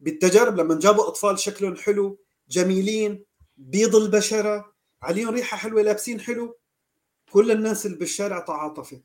بالتجارب 0.00 0.56
لما 0.56 0.78
جابوا 0.78 1.08
أطفال 1.08 1.38
شكلهم 1.38 1.76
حلو 1.76 2.18
جميلين 2.48 3.24
بيض 3.56 3.96
البشرة 3.96 4.72
عليهم 5.02 5.34
ريحة 5.34 5.56
حلوة 5.56 5.82
لابسين 5.82 6.20
حلو 6.20 6.58
كل 7.30 7.50
الناس 7.50 7.86
اللي 7.86 7.96
بالشارع 7.96 8.38
تعاطفت. 8.38 9.02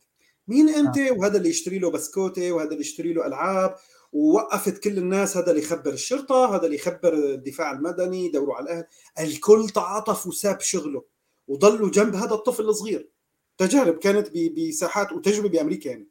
مين 0.51 0.69
انت؟ 0.69 0.97
آه. 0.97 1.11
وهذا 1.11 1.37
اللي 1.37 1.49
يشتري 1.49 1.79
له 1.79 1.91
بسكوتة 1.91 2.51
وهذا 2.51 2.69
اللي 2.69 2.81
يشتري 2.81 3.13
له 3.13 3.27
ألعاب 3.27 3.75
ووقفت 4.13 4.83
كل 4.83 4.97
الناس 4.97 5.37
هذا 5.37 5.51
اللي 5.51 5.61
يخبر 5.61 5.93
الشرطة 5.93 6.55
هذا 6.55 6.65
اللي 6.65 6.75
يخبر 6.75 7.13
الدفاع 7.13 7.71
المدني 7.71 8.25
يدوروا 8.25 8.55
على 8.55 8.63
الأهل. 8.63 8.85
الكل 9.19 9.69
تعاطف 9.69 10.27
وساب 10.27 10.59
شغله 10.59 11.03
وضلوا 11.47 11.89
جنب 11.89 12.15
هذا 12.15 12.33
الطفل 12.33 12.63
الصغير. 12.63 13.09
تجارب 13.57 13.97
كانت 13.97 14.29
بساحات 14.57 15.11
وتجربة 15.11 15.49
بأمريكا 15.49 15.89
يعني. 15.89 16.07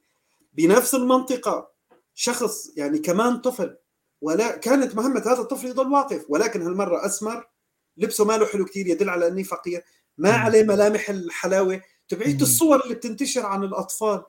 بنفس 0.53 0.95
المنطقة 0.95 1.71
شخص 2.15 2.71
يعني 2.77 2.99
كمان 2.99 3.37
طفل 3.37 3.77
ولا 4.21 4.57
كانت 4.57 4.97
مهمة 4.97 5.21
هذا 5.21 5.41
الطفل 5.41 5.67
يضل 5.67 5.93
واقف 5.93 6.25
ولكن 6.29 6.63
هالمرة 6.63 7.07
أسمر 7.07 7.49
لبسه 7.97 8.25
ماله 8.25 8.47
حلو 8.47 8.65
كثير 8.65 8.87
يدل 8.87 9.09
على 9.09 9.29
إني 9.29 9.45
فقير. 9.45 9.83
ما 10.19 10.33
عليه 10.33 10.63
ملامح 10.63 11.11
الحلاوة 11.11 11.81
تبعيت 12.11 12.43
الصور 12.43 12.83
اللي 12.85 12.95
بتنتشر 12.95 13.47
عن 13.47 13.65
الأطفال. 13.65 14.23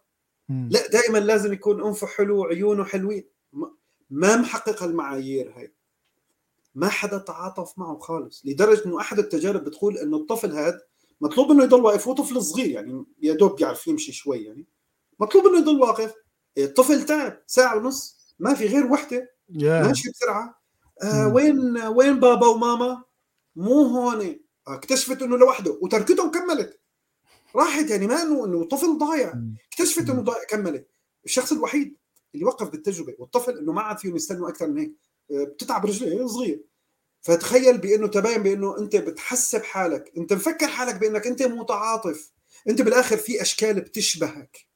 لا 0.50 0.88
دائما 0.88 1.18
لازم 1.18 1.54
يكون 1.54 1.84
أنفه 1.84 2.08
حلو 2.08 2.40
وعيونه 2.40 2.84
حلوين. 2.84 3.24
ما 4.10 4.36
محقق 4.36 4.84
المعايير 4.84 5.54
هاي. 5.58 5.74
ما 6.76 6.90
حدا 6.90 7.18
تعاطف 7.18 7.80
معه 7.80 8.00
خالص 8.00 8.42
لدرجة 8.46 8.86
إنه 8.86 9.00
أحد 9.00 9.20
التجارب 9.20 9.64
بتقول 9.64 9.98
إنه 9.98 10.18
الطفل 10.18 10.52
هذا 10.52 10.82
مطلوب 11.22 11.52
إنه 11.52 11.64
يضل 11.64 11.82
واقف 11.82 12.08
هو 12.08 12.14
طفل 12.14 12.42
صغير 12.42 12.70
يعني 12.70 13.06
يا 13.22 13.34
دوب 13.34 13.56
بيعرف 13.56 13.88
يمشي 13.88 14.12
شوي 14.12 14.44
يعني. 14.44 14.66
مطلوب 15.20 15.46
إنه 15.46 15.58
يضل 15.58 15.82
واقف. 15.82 16.14
الطفل 16.58 17.06
تعب 17.06 17.42
ساعة 17.48 17.78
ونص 17.78 18.36
ما 18.40 18.54
في 18.54 18.68
غير 18.68 18.86
وحدة 18.86 19.34
yeah. 19.52 19.64
ماشي 19.64 20.10
بسرعة. 20.10 20.62
آه 21.04 21.28
وين 21.28 21.78
وين 21.78 22.20
بابا 22.20 22.48
وماما؟ 22.48 23.04
مو 23.56 23.82
هون. 23.82 24.40
اكتشفت 24.68 25.22
إنه 25.22 25.38
لوحده 25.38 25.78
وتركته 25.82 26.28
وكملت. 26.28 26.81
راحت 27.56 27.90
يعني 27.90 28.08
ما 28.08 28.22
انه 28.22 28.46
إنه 28.46 28.64
طفل 28.64 28.98
ضايع. 28.98 29.34
اكتشفت 29.72 30.10
إنه 30.10 30.22
ضايع. 30.22 30.44
كملت. 30.44 30.88
الشخص 31.26 31.52
الوحيد 31.52 31.98
اللي 32.34 32.46
وقف 32.46 32.70
بالتجربة 32.70 33.16
والطفل 33.20 33.58
إنه 33.58 33.72
ما 33.72 33.82
عاد 33.82 33.98
فيهم 33.98 34.16
يستنوا 34.16 34.50
أكثر 34.50 34.68
من 34.68 34.78
هيك. 34.78 34.94
آه، 35.32 35.44
بتتعب 35.44 35.86
رجليه 35.86 36.26
صغير. 36.26 36.64
فتخيل 37.22 37.78
بإنه 37.78 38.08
تبين 38.08 38.44
بإنه 38.44 38.78
أنت 38.78 38.96
بتحسب 38.96 39.64
حالك. 39.64 40.12
أنت 40.18 40.34
مفكر 40.34 40.68
حالك 40.68 40.96
بإنك 40.96 41.28
أنت 41.28 41.44
متعاطف. 41.44 42.32
أنت 42.70 42.82
بالآخر 42.82 43.18
في 43.18 43.42
أشكال 43.42 43.82
بتشبهك. 43.82 44.68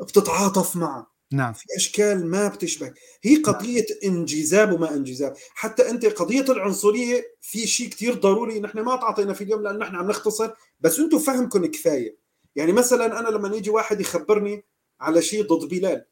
بتتعاطف 0.00 0.76
معها 0.76 1.11
نعم. 1.32 1.52
في 1.52 1.64
أشكال 1.76 2.26
ما 2.26 2.48
بتشبه 2.48 2.92
هي 3.22 3.34
نعم. 3.34 3.42
قضية 3.42 3.86
نعم. 4.02 4.16
انجذاب 4.16 4.72
وما 4.72 4.94
انجذاب. 4.94 5.34
حتى 5.54 5.90
أنت 5.90 6.06
قضية 6.06 6.44
العنصرية 6.48 7.36
في 7.40 7.66
شيء 7.66 7.88
كثير 7.88 8.14
ضروري 8.14 8.60
نحن 8.60 8.80
ما 8.80 8.96
تعطينا 8.96 9.32
في 9.32 9.44
اليوم 9.44 9.62
لأن 9.62 9.78
نحن 9.78 9.96
عم 9.96 10.08
نختصر 10.08 10.50
بس 10.80 10.98
أنتم 10.98 11.18
فهمكم 11.18 11.66
كفاية. 11.66 12.16
يعني 12.56 12.72
مثلا 12.72 13.20
أنا 13.20 13.28
لما 13.28 13.56
يجي 13.56 13.70
واحد 13.70 14.00
يخبرني 14.00 14.64
على 15.00 15.22
شيء 15.22 15.46
ضد 15.46 15.68
بلال. 15.68 16.04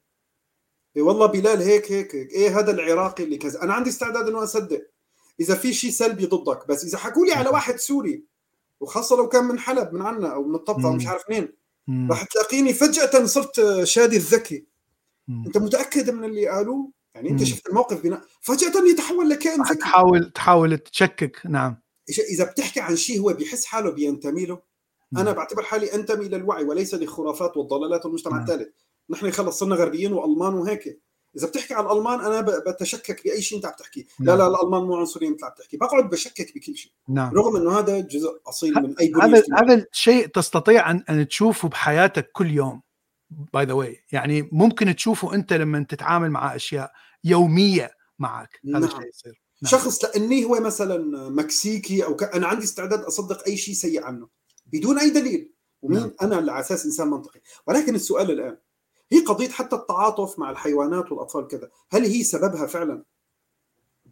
إيه 0.96 1.02
والله 1.02 1.26
بلال 1.26 1.62
هيك 1.62 1.92
هيك 1.92 2.14
هيك. 2.14 2.30
إيه 2.30 2.58
هذا 2.58 2.70
العراقي 2.70 3.24
اللي 3.24 3.36
كذا. 3.36 3.62
أنا 3.62 3.74
عندي 3.74 3.90
استعداد 3.90 4.28
إنه 4.28 4.42
أصدق. 4.42 4.90
إذا 5.40 5.54
في 5.54 5.72
شيء 5.72 5.90
سلبي 5.90 6.26
ضدك 6.26 6.68
بس 6.68 6.84
إذا 6.84 6.98
حكوا 6.98 7.26
لي 7.26 7.32
على 7.32 7.44
نعم. 7.44 7.54
واحد 7.54 7.76
سوري 7.76 8.24
وخاصة 8.80 9.16
لو 9.16 9.28
كان 9.28 9.44
من 9.44 9.58
حلب 9.58 9.92
من 9.92 10.02
عنا 10.02 10.34
أو 10.34 10.44
من 10.44 10.54
الطبطه 10.54 10.86
أو 10.86 10.92
مش 10.92 11.06
عارف 11.06 11.22
مين 11.30 11.52
راح 12.10 12.24
تلاقيني 12.24 12.74
فجأة 12.74 13.24
صرت 13.24 13.84
شادي 13.84 14.16
الذكي. 14.16 14.69
أنت 15.46 15.58
متأكد 15.58 16.10
من 16.10 16.24
اللي 16.24 16.48
قالوه؟ 16.48 16.90
يعني 17.14 17.30
أنت 17.30 17.44
شفت 17.44 17.68
الموقف 17.68 18.02
بناء 18.02 18.22
فجأة 18.40 18.72
يتحول 18.90 19.30
لكائن 19.30 19.62
ذكي 19.62 19.74
تحاول 19.74 20.30
تحاول 20.30 20.78
تشكك 20.78 21.42
نعم. 21.44 21.76
اذا 22.32 22.44
بتحكي 22.44 22.80
عن 22.80 22.96
شيء 22.96 23.20
هو 23.20 23.32
بيحس 23.32 23.64
حاله 23.64 23.90
بينتمي 23.90 24.46
له 24.46 24.70
أنا 25.16 25.32
بعتبر 25.32 25.62
حالي 25.62 25.94
أنتمي 25.94 26.28
للوعي 26.28 26.64
وليس 26.64 26.94
للخرافات 26.94 27.56
والضلالات 27.56 28.04
والمجتمع. 28.04 28.40
الثالث. 28.42 28.68
نحن 29.10 29.30
خلص 29.30 29.58
صرنا 29.58 29.74
غربيين 29.74 30.12
وألمان 30.12 30.54
وهيك. 30.54 31.02
إذا 31.36 31.46
بتحكي 31.46 31.74
عن 31.74 31.86
الألمان 31.86 32.20
أنا 32.20 32.40
بتشكك 32.40 33.24
باي 33.24 33.42
شيء 33.42 33.58
أنت 33.58 33.66
عم 33.66 33.72
تحكي. 33.78 34.06
نعم. 34.20 34.28
لا 34.28 34.36
لا 34.36 34.46
الألمان 34.46 34.82
مو 34.82 34.96
عنصريين 34.96 35.32
أنت 35.32 35.44
عم 35.44 35.50
تحكي. 35.58 35.76
بقعد 35.76 36.10
بشكك 36.10 36.54
بكل 36.54 36.76
شيء. 36.76 36.92
نعم. 37.08 37.34
رغم 37.34 37.56
إنه 37.56 37.78
هذا 37.78 38.00
جزء 38.00 38.40
أصيل 38.46 38.74
من 38.74 38.98
أي 38.98 39.12
هذا 39.22 39.42
هذا 39.62 39.86
الشيء 39.92 40.26
تستطيع 40.26 40.90
ان 40.90 41.04
أن 41.10 41.28
تشوفه 41.28 41.68
بحياتك 41.68 42.30
كل 42.32 42.50
يوم. 42.50 42.82
by 43.30 43.64
the 43.64 43.72
way 43.72 44.04
يعني 44.12 44.48
ممكن 44.52 44.96
تشوفه 44.96 45.34
أنت 45.34 45.52
لما 45.52 45.86
تتعامل 45.88 46.30
مع 46.30 46.54
أشياء 46.54 46.92
يومية 47.24 47.90
معك 48.18 48.60
هذا 48.66 48.78
نعم. 48.78 48.84
الشيء 48.84 49.08
يصير 49.08 49.42
نعم. 49.62 49.70
شخص 49.70 50.04
لأني 50.04 50.44
هو 50.44 50.60
مثلا 50.60 51.28
مكسيكي 51.30 52.04
أو 52.04 52.16
ك... 52.16 52.22
أنا 52.22 52.46
عندي 52.46 52.64
استعداد 52.64 53.00
أصدق 53.00 53.46
أي 53.46 53.56
شيء 53.56 53.74
سيء 53.74 54.04
عنه 54.04 54.28
بدون 54.66 54.98
أي 54.98 55.10
دليل 55.10 55.52
ومين 55.82 56.00
نعم. 56.00 56.12
أنا 56.22 56.36
على 56.36 56.60
أساس 56.60 56.84
إنسان 56.84 57.08
منطقي 57.08 57.40
ولكن 57.66 57.94
السؤال 57.94 58.30
الآن 58.30 58.56
هي 59.12 59.20
قضية 59.20 59.48
حتى 59.48 59.76
التعاطف 59.76 60.38
مع 60.38 60.50
الحيوانات 60.50 61.12
والأطفال 61.12 61.46
كذا 61.48 61.70
هل 61.90 62.04
هي 62.04 62.22
سببها 62.22 62.66
فعلا 62.66 63.04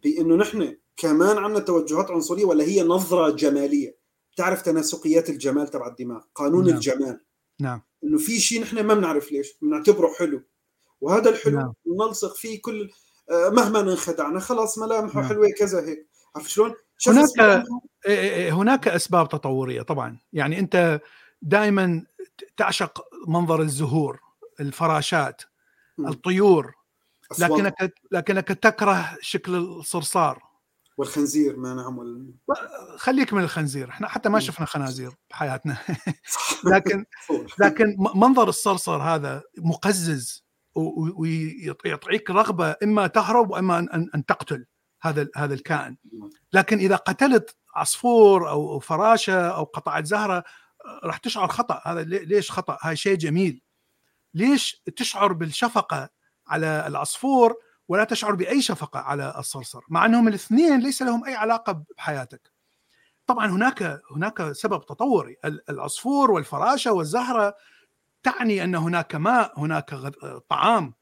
بأنه 0.03 0.35
نحن 0.35 0.77
كمان 0.97 1.37
عندنا 1.37 1.59
توجهات 1.59 2.11
عنصرية 2.11 2.45
ولا 2.45 2.63
هي 2.63 2.83
نظرة 2.83 3.29
جمالية 3.29 3.99
بتعرف 4.33 4.61
تناسقيات 4.61 5.29
الجمال 5.29 5.67
تبع 5.67 5.87
الدماغ 5.87 6.21
قانون 6.35 6.65
نعم. 6.65 6.75
الجمال 6.75 7.21
نعم 7.59 7.81
إنه 8.03 8.17
في 8.17 8.39
شيء 8.39 8.61
نحن 8.61 8.79
ما 8.79 8.93
بنعرف 8.93 9.31
ليش 9.31 9.57
بنعتبره 9.61 10.13
حلو 10.13 10.43
وهذا 11.01 11.29
الحلو 11.29 11.57
نعم. 11.57 11.73
نلصق 11.87 12.35
فيه 12.35 12.61
كل 12.61 12.89
آه، 13.31 13.49
مهما 13.49 13.79
انخدعنا 13.79 14.39
خلاص 14.39 14.77
ملامحه 14.77 15.19
نعم. 15.19 15.29
حلوة 15.29 15.47
كذا 15.57 15.79
هيك 15.79 16.07
عرفت 16.35 16.49
شلون؟ 16.49 16.73
هناك 17.07 17.39
إيه، 17.39 17.63
إيه، 18.07 18.29
إيه، 18.29 18.51
هناك 18.51 18.87
أسباب 18.87 19.29
تطورية 19.29 19.81
طبعا 19.81 20.17
يعني 20.33 20.59
أنت 20.59 21.01
دائما 21.41 22.05
تعشق 22.57 23.05
منظر 23.27 23.61
الزهور 23.61 24.19
الفراشات 24.59 25.41
م. 25.97 26.07
الطيور 26.07 26.73
لكنك 27.39 27.93
لكنك 28.11 28.47
تكره 28.47 29.17
شكل 29.21 29.55
الصرصار 29.55 30.48
والخنزير 30.99 31.57
ما 31.57 31.73
نعم 31.73 32.33
خليك 32.97 33.33
من 33.33 33.43
الخنزير. 33.43 33.89
إحنا 33.89 34.07
حتى 34.07 34.29
ما 34.29 34.39
شفنا 34.39 34.65
خنازير 34.65 35.11
بحياتنا. 35.29 35.77
لكن 36.73 37.05
لكن 37.63 37.97
منظر 38.15 38.49
الصرصر 38.49 39.01
هذا 39.01 39.43
مقزز 39.57 40.45
ويعطيك 40.75 42.29
رغبة 42.29 42.75
إما 42.83 43.07
تهرب 43.07 43.49
وإما 43.49 43.79
ان 43.79 44.09
ان 44.15 44.25
تقتل 44.25 44.65
هذا 45.01 45.27
هذا 45.35 45.53
الكائن. 45.53 45.97
لكن 46.53 46.77
إذا 46.77 46.95
قتلت 46.95 47.55
عصفور 47.75 48.49
أو 48.49 48.79
فراشة 48.79 49.49
أو 49.49 49.63
قطعه 49.63 50.03
زهرة 50.03 50.43
راح 51.03 51.17
تشعر 51.17 51.47
خطأ. 51.47 51.81
هذا 51.85 52.03
ليش 52.03 52.51
خطأ؟ 52.51 52.77
هاي 52.81 52.95
شيء 52.95 53.15
جميل. 53.15 53.61
ليش 54.33 54.83
تشعر 54.95 55.33
بالشفقة 55.33 56.09
على 56.47 56.87
العصفور 56.87 57.55
ولا 57.89 58.03
تشعر 58.03 58.35
بأي 58.35 58.61
شفقة 58.61 58.99
على 58.99 59.33
الصرصر 59.37 59.81
مع 59.89 60.05
أنهم 60.05 60.27
الاثنين 60.27 60.79
ليس 60.79 61.01
لهم 61.01 61.25
أي 61.25 61.35
علاقة 61.35 61.83
بحياتك. 61.97 62.51
طبعا 63.27 63.47
هناك 63.47 64.01
هناك 64.11 64.51
سبب 64.51 64.85
تطوري. 64.85 65.37
العصفور 65.69 66.31
والفراشة 66.31 66.93
والزهرة 66.93 67.55
تعني 68.23 68.63
أن 68.63 68.75
هناك 68.75 69.15
ماء 69.15 69.59
هناك 69.59 69.89
طعام. 70.49 70.93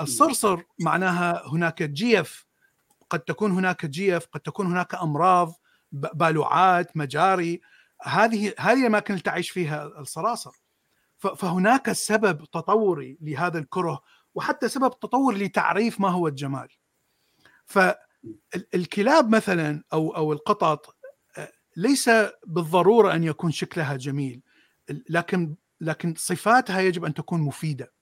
الصرصر 0.00 0.62
معناها 0.80 1.42
هناك 1.46 1.82
جيف. 1.82 2.46
قد 3.10 3.20
تكون 3.20 3.52
هناك 3.52 3.86
جيف 3.86 4.26
قد 4.26 4.40
تكون 4.40 4.66
هناك 4.66 4.94
أمراض 4.94 5.52
بالوعات 5.92 6.96
مجاري. 6.96 7.60
هذه 8.02 8.54
هذه 8.58 8.80
الأماكن 8.80 9.14
اللي 9.14 9.22
تعيش 9.22 9.50
فيها 9.50 9.84
الصراصر. 9.84 10.52
فهناك 11.18 11.92
سبب 11.92 12.44
تطوري 12.44 13.18
لهذا 13.20 13.58
الكره 13.58 14.02
وحتى 14.34 14.68
سبب 14.68 14.90
تطور 15.00 15.36
لتعريف 15.36 16.00
ما 16.00 16.08
هو 16.08 16.28
الجمال. 16.28 16.68
فالكلاب 17.64 19.34
مثلا 19.34 19.84
أو 19.92 20.16
أو 20.16 20.32
القطط 20.32 20.96
آه، 21.38 21.52
ليس 21.76 22.10
بالضرورة 22.46 23.14
أن 23.14 23.24
يكون 23.24 23.50
شكلها 23.50 23.96
جميل 23.96 24.42
لكن 25.08 25.54
لكن 25.80 26.14
صفاتها 26.16 26.80
يجب 26.80 27.04
أن 27.04 27.14
تكون 27.14 27.40
مفيدة. 27.40 27.92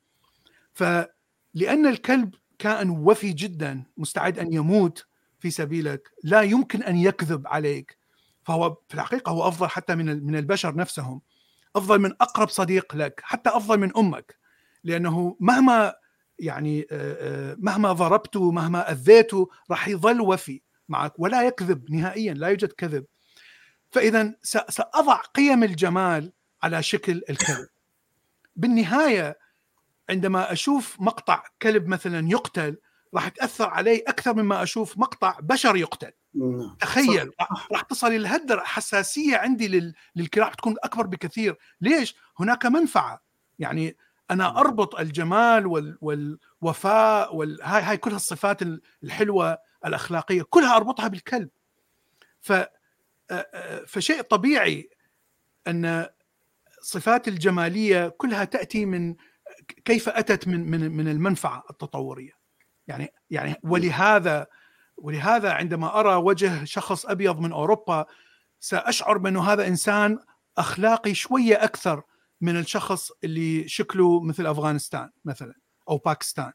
فلأن 0.73 1.87
الكلب 1.87 2.35
كائن 2.59 2.91
وفي 2.91 3.33
جدا 3.33 3.85
مستعد 3.97 4.39
أن 4.39 4.53
يموت 4.53 5.07
في 5.39 5.51
سبيلك 5.51 6.11
لا 6.25 6.43
يمكن 6.43 6.83
أن 6.83 6.97
يكذب 6.97 7.47
عليك. 7.47 7.99
فهو 8.43 8.77
في 8.89 8.95
الحقيقة 8.95 9.31
هو 9.31 9.49
أفضل 9.49 9.67
حتى 9.67 9.95
من 9.95 10.27
من 10.27 10.37
البشر 10.37 10.77
نفسهم. 10.77 11.21
أفضل 11.77 11.99
من 11.99 12.13
أقرب 12.21 12.49
صديق 12.49 12.97
لك 12.97 13.21
حتى 13.25 13.51
أفضل 13.51 13.79
من 13.79 13.97
أمك. 13.97 14.39
لأنه 14.85 15.37
مهما 15.41 15.95
يعني 16.39 16.87
مهما 17.59 17.93
ضربته 17.93 18.51
مهما 18.51 18.93
اذيته 18.93 19.49
راح 19.71 19.89
يظل 19.89 20.21
وفي 20.21 20.61
معك 20.89 21.13
ولا 21.19 21.43
يكذب 21.43 21.91
نهائيا 21.91 22.35
لا 22.35 22.49
يوجد 22.49 22.73
كذب. 22.73 23.05
فاذا 23.91 24.35
سأضع 24.43 25.17
قيم 25.17 25.65
الجمال 25.65 26.33
على 26.63 26.83
شكل 26.83 27.23
الكلب. 27.31 27.69
بالنهاية 28.57 29.39
عندما 30.11 30.53
أشوف 30.53 30.97
مقطع 31.01 31.45
كلب 31.63 31.87
مثلا 31.87 32.29
يقتل 32.31 32.77
راح 33.15 33.29
تاثر 33.29 33.69
علي 33.69 33.99
أكثر 33.99 34.35
مما 34.35 34.63
أشوف 34.63 34.99
مقطع 34.99 35.39
بشر 35.41 35.77
يقتل. 35.77 36.13
نعم. 36.35 36.77
تخيل 36.81 37.31
راح 37.73 37.83
تصل 37.83 38.23
لهالدرجه 38.23 38.65
حساسية 38.65 39.37
عندي 39.37 39.95
للكلاب 40.17 40.53
تكون 40.53 40.75
أكبر 40.85 41.07
بكثير. 41.07 41.57
ليش؟ 41.81 42.17
هناك 42.39 42.67
منفعة. 42.67 43.23
يعني 43.59 43.97
أنا 44.31 44.59
أربط 44.59 45.01
الجمال 45.01 45.67
وال 45.67 45.99
والوفاء 46.01 47.37
وال... 47.37 47.63
هاي 47.63 47.83
هاي 47.83 47.97
كلها 47.97 48.17
الصفات 48.17 48.63
الحلوة 49.05 49.59
الأخلاقية 49.87 50.43
كلها 50.43 50.77
أربطها 50.77 51.09
بالكلب. 51.09 51.49
ف 52.41 52.53
فشيء 53.87 54.21
طبيعي 54.23 54.91
أن 55.67 56.07
صفات 56.81 57.29
الجمالية 57.29 58.09
كلها 58.09 58.45
تأتي 58.45 58.87
من 58.87 59.15
كيف 59.85 60.09
أتت 60.09 60.49
من 60.49 60.71
من 60.71 60.97
من 60.97 61.09
المنفعة 61.09 61.65
التطورية. 61.71 62.33
يعني 62.87 63.13
يعني 63.31 63.55
ولهذا 63.63 64.47
ولهذا 64.97 65.53
عندما 65.53 66.01
أرى 66.01 66.15
وجه 66.15 66.65
شخص 66.65 67.07
أبيض 67.07 67.41
من 67.41 67.53
أوروبا 67.53 68.07
سأشعر 68.61 69.19
بأنه 69.19 69.53
هذا 69.53 69.67
إنسان 69.67 70.19
أخلاقي 70.59 71.15
شوية 71.15 71.65
أكثر 71.65 72.03
من 72.41 72.57
الشخص 72.57 73.11
اللي 73.25 73.69
شكله 73.69 74.21
مثل 74.21 74.47
أفغانستان 74.47 75.11
مثلا 75.25 75.55
أو 75.89 75.97
باكستان. 75.97 76.53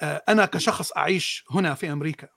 آه، 0.00 0.22
أنا 0.28 0.46
كشخص 0.46 0.92
أعيش 0.92 1.44
هنا 1.50 1.74
في 1.74 1.92
أمريكا. 1.92 2.28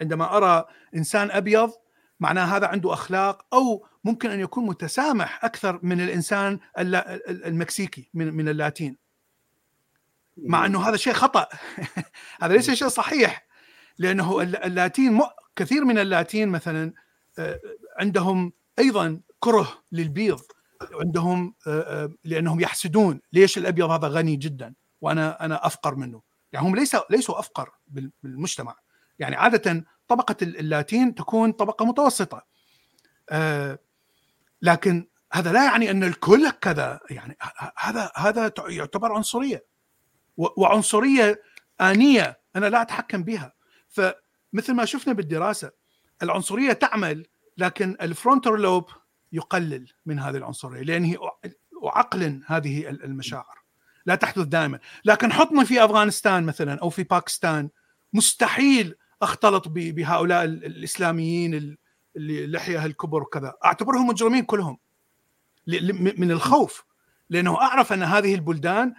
عندما 0.00 0.36
أرى 0.36 0.64
إنسان 0.96 1.30
أبيض 1.30 1.72
معناه 2.20 2.56
هذا 2.56 2.66
عنده 2.66 2.92
أخلاق 2.92 3.46
أو 3.52 3.86
ممكن 4.04 4.30
أن 4.30 4.40
يكون 4.40 4.66
متسامح 4.66 5.44
أكثر 5.44 5.80
من 5.82 6.00
الإنسان 6.00 6.58
المكسيكي 7.28 8.10
من 8.14 8.48
اللاتين. 8.48 8.96
مع 10.36 10.66
إنه 10.66 10.88
هذا 10.88 10.96
شيء 10.96 11.12
خطأ. 11.12 11.48
هذا 12.42 12.54
ليس 12.54 12.70
شيء 12.70 12.88
صحيح. 12.88 13.46
لأنه 13.98 14.42
اللاتين 14.42 15.20
كثير 15.56 15.84
من 15.84 15.98
اللاتين 15.98 16.48
مثلا 16.48 16.92
آه، 17.38 17.60
عندهم 18.00 18.52
أيضا 18.78 19.20
كره 19.40 19.82
للبيض. 19.92 20.40
عندهم 20.92 21.54
آه، 21.66 21.70
آه، 21.80 22.12
لأنهم 22.24 22.60
يحسدون 22.60 23.20
ليش 23.32 23.58
الأبيض 23.58 23.90
هذا 23.90 24.08
غني 24.08 24.36
جدا؟ 24.36 24.74
وأنا 25.00 25.44
أنا 25.44 25.66
أفقر 25.66 25.94
منه. 25.94 26.22
يعني 26.52 26.66
هم 26.66 26.76
ليسوا 26.76 27.00
ليسوا 27.10 27.38
أفقر 27.38 27.70
بالمجتمع. 28.22 28.76
يعني 29.18 29.36
عاده 29.36 29.84
طبقة 30.08 30.36
اللاتين 30.42 31.14
تكون 31.14 31.52
طبقة 31.52 31.84
متوسطة. 31.84 32.46
لكن 34.62 35.08
هذا 35.32 35.52
لا 35.52 35.64
يعني 35.64 35.90
أن 35.90 36.04
الكل 36.04 36.50
كذا. 36.50 37.00
يعني 37.10 37.36
هذا 37.78 38.10
هذا 38.16 38.52
يعتبر 38.68 39.12
عنصرية. 39.12 39.66
وعنصرية 40.36 41.42
آنية 41.80 42.40
أنا 42.56 42.66
لا 42.66 42.82
أتحكم 42.82 43.22
بها. 43.22 43.52
فمثل 43.88 44.74
ما 44.74 44.84
شفنا 44.84 45.12
بالدراسة 45.12 45.70
العنصرية 46.22 46.72
تعمل 46.72 47.26
لكن 47.58 47.96
ال 48.00 48.08
frontal 48.08 48.62
lobe 48.62 48.84
يقلل 49.32 49.92
من 50.06 50.18
هذه 50.18 50.36
العنصرية 50.36 50.82
لأنه 50.82 51.16
أعقلن 51.86 52.42
هذه 52.46 52.88
المشاعر. 52.88 53.58
لا 54.06 54.14
تحدث 54.14 54.46
دائما. 54.46 54.78
لكن 55.04 55.32
حطني 55.32 55.64
في 55.64 55.84
أفغانستان 55.84 56.44
مثلا 56.44 56.78
أو 56.82 56.90
في 56.90 57.02
باكستان 57.02 57.68
مستحيل 58.12 58.94
أختلط 59.22 59.68
بهؤلاء 59.68 60.44
الإسلاميين 60.44 61.76
اللي 62.16 62.46
لحية 62.46 62.86
الكبر 62.86 63.22
وكذا. 63.22 63.54
أعتبرهم 63.64 64.06
مجرمين 64.06 64.44
كلهم. 64.44 64.78
من 66.18 66.30
الخوف. 66.30 66.84
لأنه 67.30 67.60
أعرف 67.60 67.92
أن 67.92 68.02
هذه 68.02 68.34
البلدان 68.34 68.94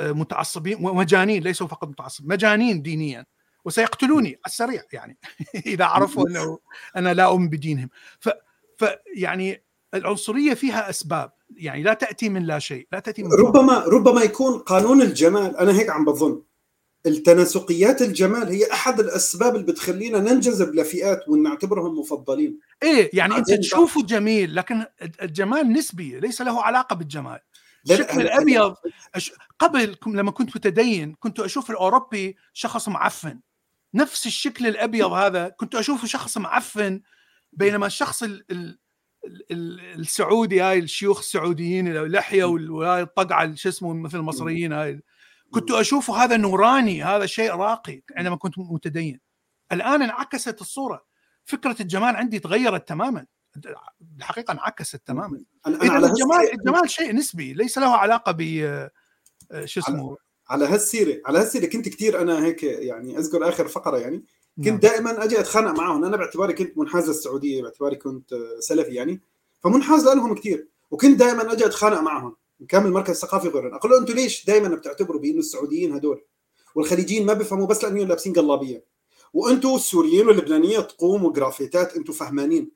متعصبين 0.00 0.86
ومجانين 0.86 1.42
ليسوا 1.42 1.66
فقط 1.66 1.88
متعصبين 1.88 2.30
مجانين 2.30 2.82
دينيا. 2.82 3.26
وسيقتلوني 3.64 4.28
على 4.28 4.38
السريع 4.46 4.82
يعني. 4.92 5.18
إذا 5.66 5.84
عرفوا 5.84 6.28
أنه 6.28 6.58
أنا 6.96 7.14
لا 7.14 7.24
أؤمن 7.24 7.48
بدينهم. 7.48 7.88
ف 8.20 8.28
فيعني 8.78 9.64
العنصرية 9.94 10.54
فيها 10.54 10.90
أسباب 10.90 11.32
يعني 11.56 11.82
لا 11.82 11.94
تأتي 11.94 12.28
من 12.28 12.42
لا 12.42 12.58
شيء 12.58 12.86
لا 12.92 12.98
تأتي 12.98 13.22
من 13.22 13.32
ربما 13.32 13.78
ربما 13.78 14.22
يكون 14.22 14.58
قانون 14.58 15.02
الجمال 15.02 15.56
أنا 15.56 15.72
هيك 15.72 15.90
عم 15.90 16.04
بظن. 16.04 16.42
التناسقيات 17.06 18.02
الجمال 18.02 18.48
هي 18.48 18.72
أحد 18.72 19.00
الأسباب 19.00 19.54
اللي 19.54 19.66
بتخلينا 19.66 20.18
ننجذب 20.18 20.74
لفئات 20.74 21.28
ونعتبرهم 21.28 21.98
مفضلين. 21.98 22.58
إيه 22.82 23.10
يعني 23.12 23.36
أنت 23.36 23.52
تشوفه 23.52 24.02
جميل 24.02 24.54
لكن 24.54 24.84
الجمال 25.22 25.72
نسبي 25.72 26.20
ليس 26.20 26.42
له 26.42 26.62
علاقة 26.62 26.96
بالجمال. 26.96 27.38
الشكل 27.90 28.20
الأبيض 28.20 28.74
قبل 29.58 29.96
لما 30.06 30.30
كنت 30.30 30.56
متدين 30.56 31.14
كنت 31.14 31.40
أشوف 31.40 31.70
الأوروبي 31.70 32.36
شخص 32.52 32.88
معفن. 32.88 33.40
نفس 33.94 34.26
الشكل 34.26 34.66
الأبيض 34.66 35.12
هذا 35.12 35.48
كنت 35.48 35.74
أشوفه 35.74 36.06
شخص 36.06 36.38
معفن 36.38 37.00
بينما 37.52 37.86
الشخص 37.86 38.22
ال 38.22 38.44
ال 38.50 38.78
السعودي 40.00 40.60
هاي 40.60 40.78
الشيوخ 40.78 41.18
السعوديين 41.18 41.96
اللحيه 41.96 42.44
والطقعه 42.44 43.00
الطقعة 43.00 43.54
شو 43.54 43.68
اسمه 43.68 43.94
مثل 43.94 44.18
المصريين 44.18 44.72
هاي. 44.72 45.02
كنت 45.50 45.70
أشوفه 45.70 46.24
هذا 46.24 46.36
نوراني 46.36 47.04
هذا 47.04 47.26
شيء 47.26 47.50
راقي 47.50 48.02
عندما 48.16 48.36
كنت 48.36 48.58
متدين. 48.58 49.20
الآن 49.72 50.02
انعكست 50.02 50.60
الصورة. 50.60 51.04
فكرة 51.44 51.76
الجمال 51.80 52.16
عندي 52.16 52.38
تغيرت 52.38 52.88
تماما. 52.88 53.26
الحقيقة 54.18 54.52
انعكست 54.52 55.02
تماما. 55.06 55.44
أنا 55.66 55.76
الجمال 55.98 56.52
الجمال 56.52 56.90
شيء 56.90 57.14
نسبي 57.14 57.52
ليس 57.52 57.78
له 57.78 57.96
علاقة 57.96 58.32
ب 58.32 58.42
شو 59.64 59.80
اسمه. 59.80 60.16
على 60.48 60.64
هالسيره 60.64 61.20
على 61.26 61.38
هالسيره 61.38 61.66
كنت 61.66 61.88
كثير 61.88 62.20
أنا 62.20 62.44
هيك 62.44 62.62
يعني 62.62 63.18
أذكر 63.18 63.48
آخر 63.48 63.68
فقرة 63.68 63.98
يعني. 63.98 64.24
كنت 64.56 64.66
نعم. 64.66 64.78
دائما 64.78 65.24
أجي 65.24 65.40
أتخانق 65.40 65.70
معهم 65.78 66.04
أنا 66.04 66.16
باعتباري 66.16 66.52
كنت 66.52 66.78
منحاز 66.78 67.08
للسعودية 67.08 67.62
باعتباري 67.62 67.96
كنت 67.96 68.34
سلفي 68.60 68.94
يعني. 68.94 69.20
فمنحاز 69.60 70.04
لهم 70.04 70.34
كثير 70.34 70.68
وكنت 70.90 71.18
دائما 71.18 71.52
أجي 71.52 71.66
أتخانق 71.66 72.00
معهم. 72.00 72.36
كامل 72.68 72.90
مركز 72.90 73.14
ثقافي 73.14 73.48
غير 73.48 73.76
أقول 73.76 73.92
له 73.92 73.98
أنتم 73.98 74.14
ليش 74.14 74.46
دائما 74.46 74.68
بتعتبروا 74.68 75.20
بأنه 75.20 75.38
السعوديين 75.38 75.92
هدول؟ 75.92 76.24
والخليجيين 76.74 77.26
ما 77.26 77.32
بيفهموا 77.32 77.66
بس 77.66 77.84
لأنهم 77.84 78.08
لابسين 78.08 78.32
قلابية. 78.32 78.84
وأنتم 79.32 79.74
السوريين 79.74 80.26
واللبنانية 80.26 80.80
تقوم 80.80 81.24
وجرافيتات 81.24 81.96
أنتم 81.96 82.12
فهمانين. 82.12 82.70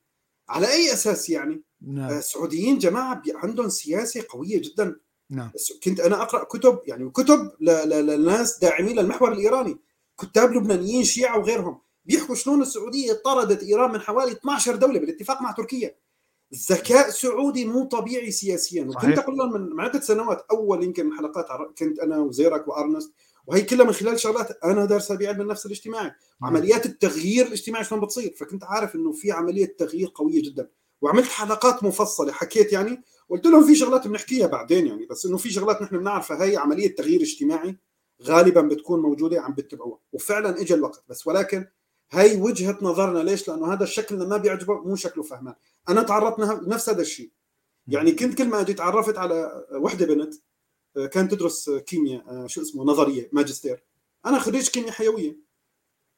على 0.48 0.72
أي 0.72 0.92
أساس 0.92 1.30
يعني؟ 1.30 1.62
نعم. 1.80 2.10
آه، 2.10 2.18
السعوديين 2.18 2.78
جماعة 2.78 3.22
عندهم 3.34 3.68
سياسة 3.68 4.24
قوية 4.28 4.62
جدا. 4.62 4.96
نعم. 5.30 5.50
كنت 5.84 6.00
أنا 6.00 6.22
أقرأ 6.22 6.44
كتب 6.44 6.80
يعني 6.86 7.10
كتب 7.10 7.50
للناس 7.60 8.58
داعمين 8.58 8.98
للمحور 8.98 9.32
الإيراني. 9.32 9.78
كتاب 10.20 10.52
لبنانيين 10.52 11.04
شيعة 11.04 11.38
وغيرهم. 11.38 11.78
بيحكوا 12.04 12.34
شلون 12.34 12.62
السعودية 12.62 13.12
طردت 13.12 13.62
إيران 13.62 13.92
من 13.92 14.00
حوالي 14.00 14.32
12 14.32 14.76
دولة 14.76 15.00
بالاتفاق 15.00 15.42
مع 15.42 15.52
تركيا. 15.52 15.96
ذكاء 16.70 17.10
سعودي 17.10 17.64
مو 17.64 17.84
طبيعي 17.84 18.30
سياسيا. 18.30 18.82
وكنت 18.84 19.18
أقول 19.18 19.36
لهم 19.36 19.60
من 19.60 19.80
عدة 19.80 20.00
سنوات 20.00 20.46
أول 20.50 20.84
يمكن 20.84 21.12
حلقات 21.12 21.46
كنت 21.78 21.98
أنا 21.98 22.18
وزيرك 22.18 22.68
وأرنست 22.68 23.12
وهي 23.46 23.62
كلها 23.62 23.86
من 23.86 23.92
خلال 23.92 24.20
شغلات 24.20 24.64
أنا 24.64 24.84
دارسها 24.84 25.16
بعلم 25.16 25.40
النفس 25.40 25.66
الاجتماعي. 25.66 26.12
عمليات 26.42 26.86
التغيير 26.86 27.46
الاجتماعي 27.46 27.84
شلون 27.84 28.00
بتصير. 28.00 28.34
فكنت 28.38 28.64
عارف 28.64 28.94
إنه 28.94 29.12
في 29.12 29.32
عملية 29.32 29.76
تغيير 29.78 30.12
قوية 30.14 30.42
جدا. 30.42 30.68
وعملت 31.00 31.28
حلقات 31.28 31.84
مفصلة. 31.84 32.32
حكيت 32.32 32.72
يعني 32.72 33.02
قلت 33.30 33.46
لهم 33.46 33.66
في 33.66 33.74
شغلات 33.74 34.08
بنحكيها 34.08 34.46
بعدين 34.46 34.86
يعني 34.86 35.06
بس 35.06 35.26
إنه 35.26 35.36
في 35.36 35.50
شغلات 35.50 35.82
نحن 35.82 35.98
بنعرفها. 35.98 36.44
هي 36.44 36.56
عملية 36.56 36.94
تغيير 36.94 37.20
اجتماعي. 37.20 37.76
غالبا 38.22 38.60
بتكون 38.60 39.00
موجودة 39.00 39.40
عم 39.40 39.52
بتتبعوها 39.52 39.98
وفعلا 40.12 40.60
اجى 40.60 40.74
الوقت. 40.74 41.04
بس 41.08 41.26
ولكن 41.26 41.66
هي 42.10 42.40
وجهة 42.40 42.78
نظرنا 42.82 43.18
ليش؟ 43.18 43.48
لأنه 43.48 43.72
هذا 43.72 43.84
الشكل 43.84 44.28
ما 44.28 44.36
بيعجبه 44.36 44.74
مو 44.74 44.96
شكله 44.96 45.22
فهمان. 45.22 45.54
أنا 45.88 46.02
تعرضت 46.02 46.40
نفس 46.68 46.88
هذا 46.88 47.00
الشيء. 47.00 47.30
يعني 47.88 48.12
كنت 48.12 48.38
كل 48.38 48.48
ما 48.48 48.60
أجي 48.60 48.74
تعرفت 48.74 49.18
على 49.18 49.66
وحدة 49.72 50.06
بنت 50.06 50.34
آه، 50.96 51.06
كانت 51.06 51.34
تدرس 51.34 51.70
كيمياء 51.70 52.24
آه، 52.28 52.46
شو 52.46 52.62
اسمه 52.62 52.84
نظرية 52.84 53.28
ماجستير. 53.32 53.82
أنا 54.26 54.38
خريج 54.38 54.68
كيمياء 54.68 54.92
حيوية. 54.92 55.36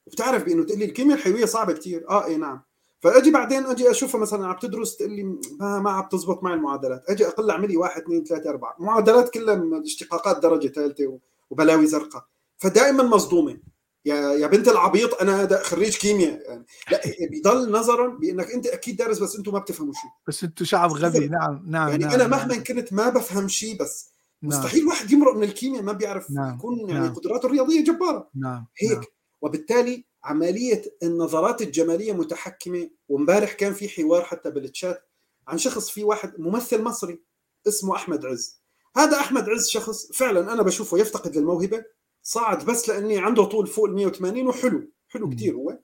وبتعرف 0.07 0.45
بأنه 0.45 0.65
تقول 0.65 0.79
لي 0.79 0.85
الكيمياء 0.85 1.19
الحيوية 1.19 1.45
صعبة 1.45 1.73
كثير 1.73 2.11
آه 2.11 2.25
اي 2.25 2.37
نعم. 2.37 2.63
فأجي 3.01 3.31
بعدين 3.31 3.67
أجي 3.67 3.91
أشوفها 3.91 4.21
مثلا 4.21 4.47
عم 4.47 4.59
تدرس 4.59 4.97
تقول 4.97 5.11
لي 5.11 5.23
ما, 5.61 5.79
ما 5.81 5.91
عم 5.91 6.09
تزبط 6.09 6.43
معي 6.43 6.55
المعادلات. 6.55 7.11
أجي 7.11 7.27
أقول 7.27 7.47
لها 7.47 7.55
اعملي 7.55 7.77
واحد 7.77 8.03
اثنين 8.03 8.25
ثلاثة 8.25 8.51
أربعة. 8.51 8.77
معادلات 8.79 9.31
كلها 9.31 9.83
اشتقاقات 9.83 10.43
درجة 10.43 10.69
ثالثة 10.69 11.19
وبلاوي 11.51 11.87
زرقاء 11.87 12.27
فدائما 12.57 13.03
مصدومة 13.03 13.61
يا 14.05 14.15
يا 14.15 14.47
بنت 14.47 14.69
العبيط 14.69 15.15
أنا 15.15 15.63
خريج 15.63 15.97
كيمياء 15.97 16.41
يعني 16.49 16.67
لا 16.91 17.01
بيضل 17.31 17.73
نظرا 17.73 18.09
بأنك 18.09 18.51
أنت 18.51 18.67
أكيد 18.67 18.97
دارس 18.97 19.19
بس 19.19 19.37
أنتم 19.37 19.53
ما 19.53 19.59
بتفهموا 19.59 19.93
شيء 19.93 20.11
بس 20.29 20.45
أنتم 20.45 20.65
شعب 20.65 20.93
غبي 20.93 21.29
نعم 21.29 21.63
نعم 21.67 21.89
يعني 21.89 22.05
نعم 22.05 22.15
أنا 22.15 22.27
مهما 22.27 22.55
نعم. 22.55 22.65
كنت 22.65 22.93
ما 22.93 23.09
بفهم 23.09 23.49
شيء 23.49 23.79
بس 23.79 24.11
نعم. 24.43 24.53
مستحيل 24.53 24.87
واحد 24.87 25.11
يمرق 25.11 25.37
من 25.37 25.43
الكيمياء 25.43 25.83
ما 25.83 25.93
بيعرف 25.93 26.31
نعم. 26.31 26.55
يكون 26.55 26.91
يعني 26.91 27.07
نعم. 27.07 27.15
قدراته 27.15 27.47
الرياضية 27.47 27.85
جبارة 27.85 28.31
نعم. 28.35 28.67
هيك 28.79 28.93
نعم. 28.93 29.05
وبالتالي 29.41 30.05
عملية 30.25 30.83
النظرات 31.03 31.63
الجمالية 31.63 32.13
متحكمة 32.13 32.91
وامبارح 33.09 33.53
كان 33.53 33.73
في 33.73 33.89
حوار 33.89 34.25
حتى 34.25 34.51
بالتشات 34.51 35.09
عن 35.49 35.59
شخص 35.59 35.91
في 35.91 36.05
واحد 36.05 36.41
ممثل 36.41 36.83
مصري 36.83 37.23
اسمه 37.69 37.97
أحمد 37.97 38.27
عز 38.27 38.58
هذا 38.97 39.17
أحمد 39.17 39.49
عز 39.49 39.69
شخص 39.69 40.13
فعلا 40.13 40.53
أنا 40.53 40.63
بشوفه 40.63 40.99
يفتقد 40.99 41.37
للموهبة 41.37 41.85
صعد 42.23 42.65
بس 42.65 42.89
لأني 42.89 43.19
عنده 43.19 43.45
طول 43.45 43.67
فوق 43.67 43.85
ال 43.85 43.95
180 43.95 44.49
وحلو 44.49 44.91
حلو 45.09 45.31
كثير 45.31 45.55
هو. 45.55 45.79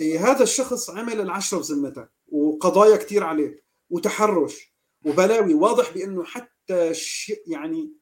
إيه 0.00 0.30
هذا 0.30 0.42
الشخص 0.42 0.90
عمل 0.90 1.20
العشرة 1.20 1.58
بذمته 1.58 2.06
وقضايا 2.28 2.96
كثير 2.96 3.24
عليه 3.24 3.62
وتحرش 3.90 4.74
وبلاوي 5.06 5.54
واضح 5.54 5.94
بأنه 5.94 6.24
حتى 6.24 6.94
شيء 6.94 7.42
يعني 7.46 7.92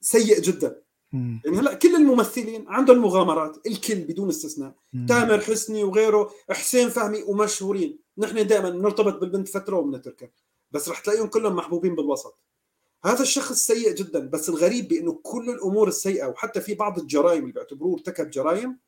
سيء 0.00 0.40
جدا. 0.40 0.82
يعني 1.12 1.58
هلأ 1.58 1.74
كل 1.74 1.94
الممثلين 1.94 2.64
عندهم 2.68 2.98
مغامرات 2.98 3.66
الكل 3.66 3.94
بدون 3.94 4.28
استثناء. 4.28 4.74
تامر 5.08 5.40
حسني 5.40 5.84
وغيره 5.84 6.30
حسين 6.50 6.88
فهمي 6.88 7.22
ومشهورين. 7.22 7.98
نحن 8.18 8.46
دائما 8.46 8.70
بنرتبط 8.70 9.20
بالبنت 9.20 9.48
فترة 9.48 9.76
وبنتركها 9.76 10.30
بس 10.70 10.88
رح 10.88 11.00
تلاقيهم 11.00 11.26
كلهم 11.26 11.56
محبوبين 11.56 11.94
بالوسط. 11.94 12.38
هذا 13.04 13.22
الشخص 13.22 13.66
سيء 13.66 13.94
جدا 13.94 14.28
بس 14.28 14.48
الغريب 14.48 14.88
بأنه 14.88 15.20
كل 15.22 15.50
الأمور 15.50 15.88
السيئة 15.88 16.26
وحتى 16.26 16.60
في 16.60 16.74
بعض 16.74 16.98
الجرائم 16.98 17.40
اللي 17.40 17.52
بيعتبروه 17.52 17.94
ارتكب 17.94 18.30
جرائم 18.30 18.78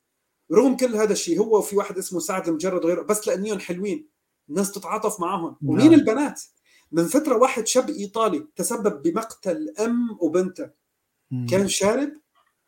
رغم 0.52 0.76
كل 0.76 0.96
هذا 0.96 1.12
الشيء 1.12 1.40
هو 1.40 1.58
وفي 1.58 1.76
واحد 1.76 1.98
اسمه 1.98 2.20
سعد 2.20 2.48
لمجرد 2.48 2.84
وغيره 2.84 3.02
بس 3.02 3.28
لأنهم 3.28 3.58
حلوين 3.58 4.08
الناس 4.48 4.72
تتعاطف 4.72 5.20
معهم. 5.20 5.56
ومين 5.66 5.90
نعم. 5.90 5.94
البنات؟ 5.94 6.42
من 6.92 7.04
فترة 7.04 7.36
واحد 7.36 7.66
شاب 7.66 7.90
إيطالي 7.90 8.46
تسبب 8.56 9.02
بمقتل 9.02 9.74
أم 9.80 10.18
وبنته. 10.20 10.70
كان 11.50 11.68
شارب 11.68 12.12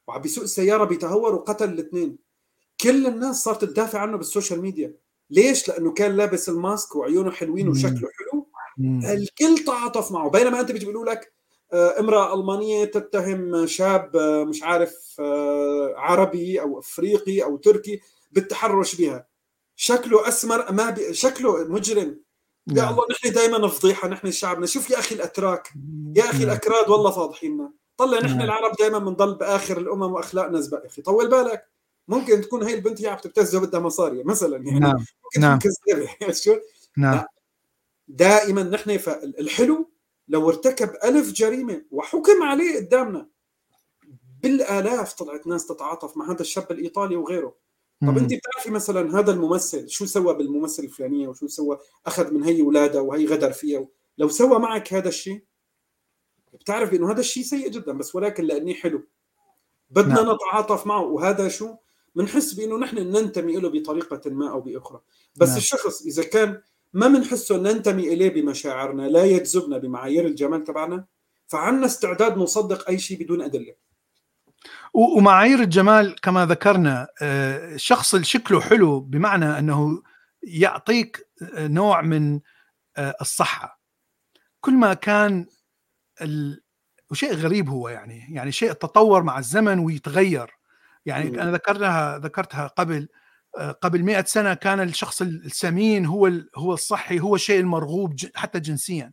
وعم 0.09 0.21
بيسوق 0.21 0.45
السيارة 0.45 0.85
بيتهور 0.85 1.35
وقتل 1.35 1.69
الاثنين. 1.69 2.19
كل 2.81 3.07
الناس 3.07 3.37
صارت 3.37 3.65
تدافع 3.65 3.99
عنه 3.99 4.17
بال 4.17 4.28
social 4.28 4.61
media. 4.61 4.95
ليش؟ 5.31 5.69
لأنه 5.69 5.93
كان 5.93 6.17
لابس 6.17 6.49
ال 6.49 6.58
mask 6.58 6.97
وعيونه 6.97 7.31
حلوين 7.31 7.69
وشكله 7.69 8.09
حلو. 8.19 8.49
الكل 9.05 9.65
تعاطف 9.67 10.13
معه. 10.13 10.31
بينما 10.31 10.61
أنت 10.61 10.73
بيجي 10.73 10.87
بيقولوا 10.87 11.13
لك 11.13 11.38
امرأة 11.73 12.35
ألمانية 12.35 12.85
تتهم 12.85 13.67
شاب 13.67 14.17
آه، 14.17 14.45
مش 14.45 14.63
عارف 14.63 15.17
آه، 15.21 15.95
عربي 15.97 16.61
أو 16.61 16.79
أفريقي 16.79 17.43
أو 17.43 17.57
تركي 17.57 18.01
بالتحرش 18.33 18.95
بها 18.95 19.27
شكله 19.77 20.29
أسمر 20.29 20.73
ما 20.73 20.91
بي... 20.91 21.15
شكله 21.15 21.65
مجرم 21.65 22.21
يا 22.69 22.75
نعم. 22.75 22.89
الله 22.89 23.03
نحن 23.11 23.35
دائما 23.35 23.69
فضيحة 23.69 24.09
نحن 24.09 24.31
شعبنا 24.31 24.67
شوف 24.67 24.91
يا 24.91 24.99
أخي 24.99 25.15
الأتراك 25.15 25.73
يا 26.17 26.25
أخي 26.25 26.39
نعم. 26.39 26.43
الأكراد 26.43 26.89
والله 26.91 27.11
فاضحيننا 27.11 27.73
طلع 27.97 28.19
نحن 28.19 28.37
نعم. 28.37 28.41
العرب 28.41 28.73
دائما 28.79 28.99
بنضل 28.99 29.35
بآخر 29.35 29.79
الأمم 29.79 30.13
وأخلاقنا 30.13 30.61
زبق 30.61 30.83
يا 30.83 30.87
أخي 30.87 31.03
طول 31.03 31.31
بالك 31.31 31.69
ممكن 32.09 32.41
تكون 32.41 32.63
هي 32.63 32.75
البنت 32.75 33.03
هي 33.03 33.09
عم 33.09 33.19
تبتز 33.19 33.57
وبدها 33.57 33.81
مصاري 33.81 34.25
مثلا 34.25 34.57
يعني 34.57 34.79
نعم. 34.79 35.05
ممكن 35.25 35.41
نعم. 35.41 35.59
تكون 35.59 36.33
شو 36.45 36.57
نعم. 36.97 37.25
دائما 38.09 38.63
نحن 38.63 38.99
الحلو 39.39 39.91
لو 40.29 40.49
ارتكب 40.49 40.91
ألف 41.05 41.33
جريمة 41.33 41.85
وحكم 41.91 42.43
عليه 42.43 42.77
قدامنا 42.77 43.29
بالآلاف 44.43 45.13
طلعت 45.13 45.47
ناس 45.47 45.67
تتعاطف 45.67 46.17
مع 46.17 46.31
هذا 46.31 46.41
الشاب 46.41 46.71
الإيطالي 46.71 47.17
وغيره. 47.17 47.55
طب 48.03 48.19
أنت 48.19 48.35
بتعرفي 48.35 48.71
مثلا 48.71 49.19
هذا 49.19 49.33
الممثل 49.33 49.89
شو 49.89 50.07
سوى 50.07 50.35
بالممثل 50.35 50.83
الفلانية 50.83 51.29
وشو 51.29 51.47
سوى؟ 51.47 51.79
أخذ 52.07 52.35
من 52.35 52.45
هي 52.45 52.63
اولادها 52.63 53.01
وهي 53.01 53.27
غدر 53.27 53.53
فيها 53.53 53.89
لو 54.19 54.29
سوى 54.29 54.59
معك 54.59 54.95
هذا 54.95 55.09
الشيء 55.09 55.45
بتعرف 56.53 56.95
إنه 56.95 57.13
هذا 57.13 57.21
الشيء 57.21 57.43
سيء 57.43 57.69
جدا 57.69 57.93
بس 57.93 58.15
ولكن 58.15 58.45
لأني 58.45 58.75
حلو. 58.75 59.03
بدنا 59.91 60.23
نعم. 60.23 60.35
نتعاطف 60.35 60.87
معه 60.87 61.03
وهذا 61.03 61.49
شو؟ 61.49 61.75
بنحس 62.15 62.53
بإنه 62.53 62.79
نحن 62.79 62.99
ننتمي 62.99 63.57
له 63.57 63.69
بطريقة 63.69 64.31
ما 64.31 64.51
أو 64.51 64.61
بأخرى. 64.61 65.01
بس 65.37 65.49
نعم. 65.49 65.57
الشخص 65.57 66.03
إذا 66.03 66.23
كان 66.23 66.63
ما 66.93 67.09
بنحسه 67.09 67.57
ننتمي 67.57 68.09
إليه 68.09 68.29
بمشاعرنا 68.29 69.03
لا 69.03 69.25
يجذبنا 69.25 69.79
بمعايير 69.79 70.27
الجمال 70.27 70.65
تبعنا؟ 70.65 71.07
فعنا 71.47 71.87
استعداد 71.87 72.37
نصدق 72.37 72.89
أي 72.89 72.99
شيء 72.99 73.25
بدون 73.25 73.43
أدلة. 73.43 73.75
ومعايير 74.95 75.61
الجمال 75.61 76.21
كما 76.21 76.47
ذكرنا 76.47 77.09
الشخص 77.23 78.15
آه، 78.15 78.17
اللي 78.17 78.27
شكله 78.27 78.61
حلو 78.61 79.01
بمعنى 79.01 79.59
أنه 79.59 80.03
يعطيك 80.43 81.29
آه، 81.55 81.67
نوع 81.67 82.03
من 82.03 82.41
آه، 82.97 83.15
الصحة. 83.21 83.81
كل 84.61 84.75
ما 84.75 84.95
كان 84.95 85.47
ال... 86.23 86.63
وشيء 87.11 87.35
غريب 87.35 87.69
هو 87.69 87.89
يعني 87.89 88.35
يعني 88.35 88.53
شيء 88.53 88.73
تطور 88.73 89.23
مع 89.23 89.39
الزمن 89.39 89.79
ويتغير. 89.79 90.51
يعني 91.07 91.43
أنا 91.43 91.53
ذكرتها 91.53 92.19
ذكرتها 92.19 92.67
قبل 92.67 93.09
قبل 93.59 94.03
مئة 94.03 94.25
سنة 94.25 94.55
كان 94.55 94.81
الشخص 94.81 95.23
السمين 95.23 96.07
هو 96.07 96.33
هو 96.57 96.75
الصحي 96.75 97.21
هو 97.21 97.35
الشيء 97.35 97.61
المرغوب 97.61 98.17
حتى 98.35 98.61
جنسيا. 98.61 99.13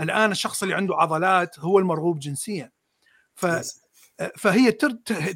الآن 0.00 0.30
الشخص 0.30 0.62
اللي 0.62 0.74
عنده 0.74 0.94
عضلات 0.96 1.58
هو 1.58 1.78
المرغوب 1.78 2.18
جنسيا. 2.18 2.70
ف 3.34 3.46
فهي 4.38 4.72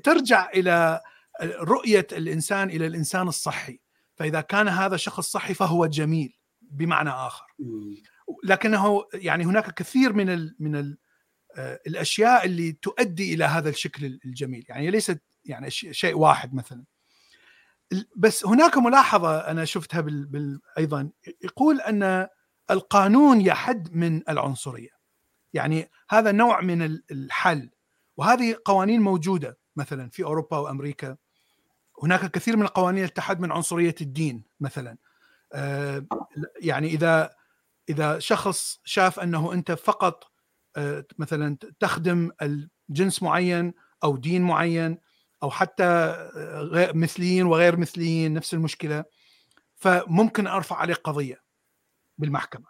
ترجع 0.05 0.51
إلى 0.51 1.01
رؤية 1.43 2.07
الإنسان 2.13 2.71
إلى 2.71 2.87
الإنسان 2.87 3.29
الصحي. 3.29 3.81
فإذا 4.15 4.41
كان 4.41 4.69
هذا 4.69 4.97
شخص 4.97 5.31
صحي 5.31 5.55
فهو 5.55 5.87
جميل 5.87 6.39
بمعنى 6.63 7.11
آخر. 7.11 7.47
لكنه 8.45 9.05
يعني 9.15 9.45
هناك 9.45 9.75
كثير 9.75 10.13
من 10.13 10.31
ال 10.31 10.57
من 10.59 10.77
ال 10.77 10.99
الأشياء 11.59 12.47
اللي 12.47 12.73
تؤدي 12.73 13.35
إلى 13.35 13.45
هذا 13.45 13.69
الشكل 13.69 14.19
الجميل. 14.25 14.65
يعني 14.69 14.91
ليست 14.91 15.23
يعني 15.45 15.71
شيء 15.71 16.17
واحد 16.17 16.55
مثلا. 16.55 16.85
بس 18.17 18.47
هناك 18.47 18.79
ملاحظة 18.79 19.39
أنا 19.39 19.65
شفتها 19.65 20.01
بال... 20.01 20.27
بال... 20.27 20.61
أيضا. 20.79 21.11
يقول 21.43 21.81
أن 21.81 22.29
القانون 22.71 23.41
يحد 23.41 23.97
من 23.97 24.23
العنصرية. 24.29 24.91
يعني 25.53 25.91
هذا 26.11 26.33
نوع 26.33 26.61
من 26.61 26.83
الحل. 27.11 27.71
وهذه 28.17 28.57
قوانين 28.65 29.01
موجودة 29.01 29.59
مثلا 29.77 30.11
في 30.11 30.25
أوروبا 30.25 30.59
وأمريكا. 30.59 31.17
هناك 32.03 32.31
كثير 32.31 32.57
من 32.57 32.63
القوانين 32.63 33.13
تحد 33.13 33.41
من 33.41 33.53
عنصرية 33.53 33.95
الدين 34.01 34.45
مثلا. 34.61 34.97
آه، 35.53 36.07
يعني 36.61 36.89
اذا 36.89 37.31
إذا 37.89 38.19
شخص 38.19 38.81
شاف 38.85 39.21
أنه 39.21 39.53
أنت 39.53 39.73
فقط 39.73 40.25
آه، 40.77 41.05
مثلا 41.19 41.57
تخدم 41.81 42.31
الجنس 42.91 43.23
معين 43.23 43.75
أو 44.05 44.17
دين 44.17 44.43
معين 44.43 44.99
أو 45.45 45.51
حتى 45.51 46.17
مثليين 46.95 47.47
وغير 47.47 47.77
مثليين 47.77 48.35
نفس 48.35 48.55
المشكلة. 48.55 49.05
فممكن 49.77 50.47
أرفع 50.47 50.77
عليه 50.77 50.95
قضية 50.95 51.43
بالمحكمة. 52.19 52.67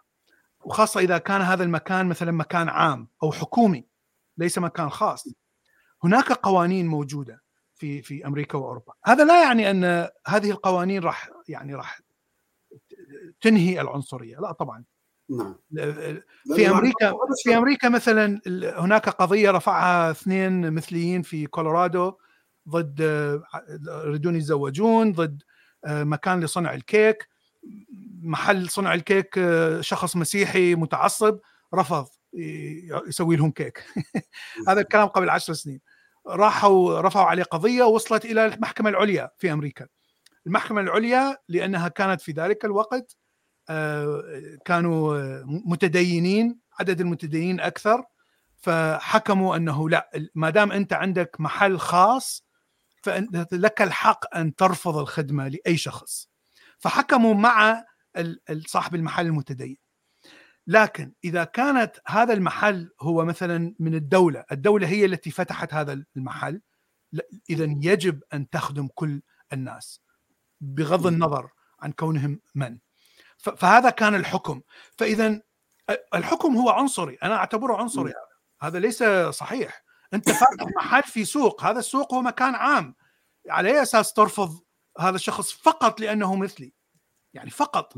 وخاصة 0.59 0.99
إذا 0.99 1.17
كان 1.17 1.41
هذا 1.41 1.63
المكان 1.63 2.05
مثلا 2.05 2.31
مكان 2.31 2.69
عام 2.69 3.07
أو 3.23 3.31
حكومي 3.31 3.87
ليس 4.37 4.57
مكان 4.57 4.89
خاص. 4.89 5.27
هناك 6.03 6.31
قوانين 6.31 6.87
موجودة 6.87 7.41
في 7.75 8.01
في 8.01 8.27
أمريكا 8.27 8.57
وأوروبا. 8.57 8.93
هذا 9.05 9.25
لا 9.25 9.43
يعني 9.43 9.71
أن 9.71 10.09
هذه 10.27 10.51
القوانين 10.51 11.03
راح 11.03 11.29
يعني 11.47 11.75
راح 11.75 12.01
تنهي 13.41 13.81
العنصرية. 13.81 14.37
لا 14.39 14.51
طبعا. 14.51 14.83
نعم. 15.29 15.55
في 16.55 16.69
أمريكا 16.69 17.13
في 17.43 17.57
أمريكا 17.57 17.89
مثلا 17.89 18.41
هناك 18.77 19.09
قضية 19.09 19.51
رفعها 19.51 20.11
اثنين 20.11 20.73
مثليين 20.73 21.21
في 21.21 21.47
كولورادو. 21.47 22.13
ضد 22.69 22.99
يريدون 24.05 24.35
يتزوجون 24.35 25.11
ضد 25.11 25.43
آه، 25.85 26.03
مكان 26.03 26.39
لصنع 26.43 26.73
الكيك. 26.73 27.27
محل 28.21 28.69
صنع 28.69 28.93
الكيك 28.93 29.37
آه، 29.37 29.81
شخص 29.81 30.15
مسيحي 30.15 30.75
متعصب 30.75 31.39
رفض 31.73 32.07
يسوي 33.07 33.35
لهم 33.35 33.51
كيك. 33.51 33.85
هذا 34.67 34.81
الكلام 34.81 35.07
قبل 35.07 35.29
عشر 35.29 35.53
سنين. 35.53 35.81
راحوا 36.27 37.01
رفعوا 37.01 37.25
عليه 37.25 37.43
قضية 37.43 37.83
وصلت 37.83 38.25
إلى 38.25 38.45
المحكمة 38.45 38.89
العليا 38.89 39.29
في 39.37 39.53
أمريكا. 39.53 39.87
المحكمة 40.47 40.81
العليا 40.81 41.37
لأنها 41.49 41.87
كانت 41.87 42.21
في 42.21 42.31
ذلك 42.31 42.65
الوقت 42.65 43.17
آه، 43.69 44.23
كانوا 44.65 45.19
متدينين 45.45 46.59
عدد 46.79 47.01
المتدينين 47.01 47.59
أكثر. 47.59 48.03
فحكموا 48.65 49.55
أنه 49.55 49.89
لا 49.89 50.11
ما 50.35 50.49
دام 50.49 50.71
أنت 50.71 50.93
عندك 50.93 51.35
محل 51.39 51.77
خاص 51.79 52.45
فلك 53.05 53.81
الحق 53.81 54.35
أن 54.35 54.55
ترفض 54.55 54.97
الخدمة 54.97 55.47
لأي 55.47 55.77
شخص. 55.77 56.29
فحكموا 56.79 57.33
مع 57.33 57.83
صاحب 58.65 58.95
المحل 58.95 59.25
المتدين. 59.25 59.77
لكن 60.67 61.13
إذا 61.23 61.43
كانت 61.43 61.95
هذا 62.07 62.33
المحل 62.33 62.91
هو 63.01 63.25
مثلا 63.25 63.75
من 63.79 63.95
الدولة 63.95 64.45
الدولة 64.51 64.87
هي 64.87 65.05
التي 65.05 65.31
فتحت 65.31 65.73
هذا 65.73 66.03
المحل 66.17 66.61
اذا 67.49 67.63
يجب 67.81 68.23
أن 68.33 68.49
تخدم 68.49 68.87
كل 68.95 69.21
الناس 69.53 70.01
بغض 70.61 71.07
النظر 71.07 71.49
عن 71.79 71.91
كونهم 71.91 72.39
من. 72.55 72.77
فهذا 73.37 73.89
كان 73.89 74.15
الحكم. 74.15 74.61
فاذا 74.97 75.41
الحكم 76.15 76.57
هو 76.57 76.69
عنصري 76.69 77.17
أنا 77.23 77.35
أعتبره 77.35 77.77
عنصري 77.77 78.13
هذا 78.61 78.79
ليس 78.79 79.03
صحيح. 79.29 79.84
أنت 80.13 80.31
فاتح 80.31 80.67
محل 80.75 81.03
في 81.03 81.25
سوق. 81.25 81.63
هذا 81.63 81.79
السوق 81.79 82.13
هو 82.13 82.21
مكان 82.21 82.55
عام. 82.55 82.95
على 83.49 83.69
أي 83.69 83.81
أساس 83.81 84.13
ترفض 84.13 84.59
هذا 84.99 85.15
الشخص 85.15 85.51
فقط 85.51 85.99
لأنه 85.99 86.35
مثلي؟ 86.35 86.73
يعني 87.33 87.49
فقط. 87.49 87.93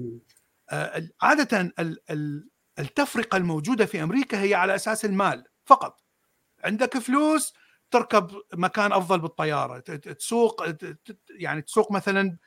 آه 0.70 1.10
عادة 1.22 1.74
التفرقة 2.80 3.36
الموجودة 3.38 3.86
في 3.86 4.04
أمريكا 4.04 4.42
هي 4.42 4.56
على 4.56 4.76
أساس 4.76 5.06
المال 5.06 5.44
فقط. 5.66 6.02
عندك 6.64 6.98
فلوس 6.98 7.54
تركب 7.92 8.32
مكان 8.54 8.92
أفضل 8.92 9.20
بالطيارة. 9.20 9.80
تسوق 9.80 10.66
يعني 11.30 11.62
تسوق 11.62 11.92
مثلا 11.92 12.38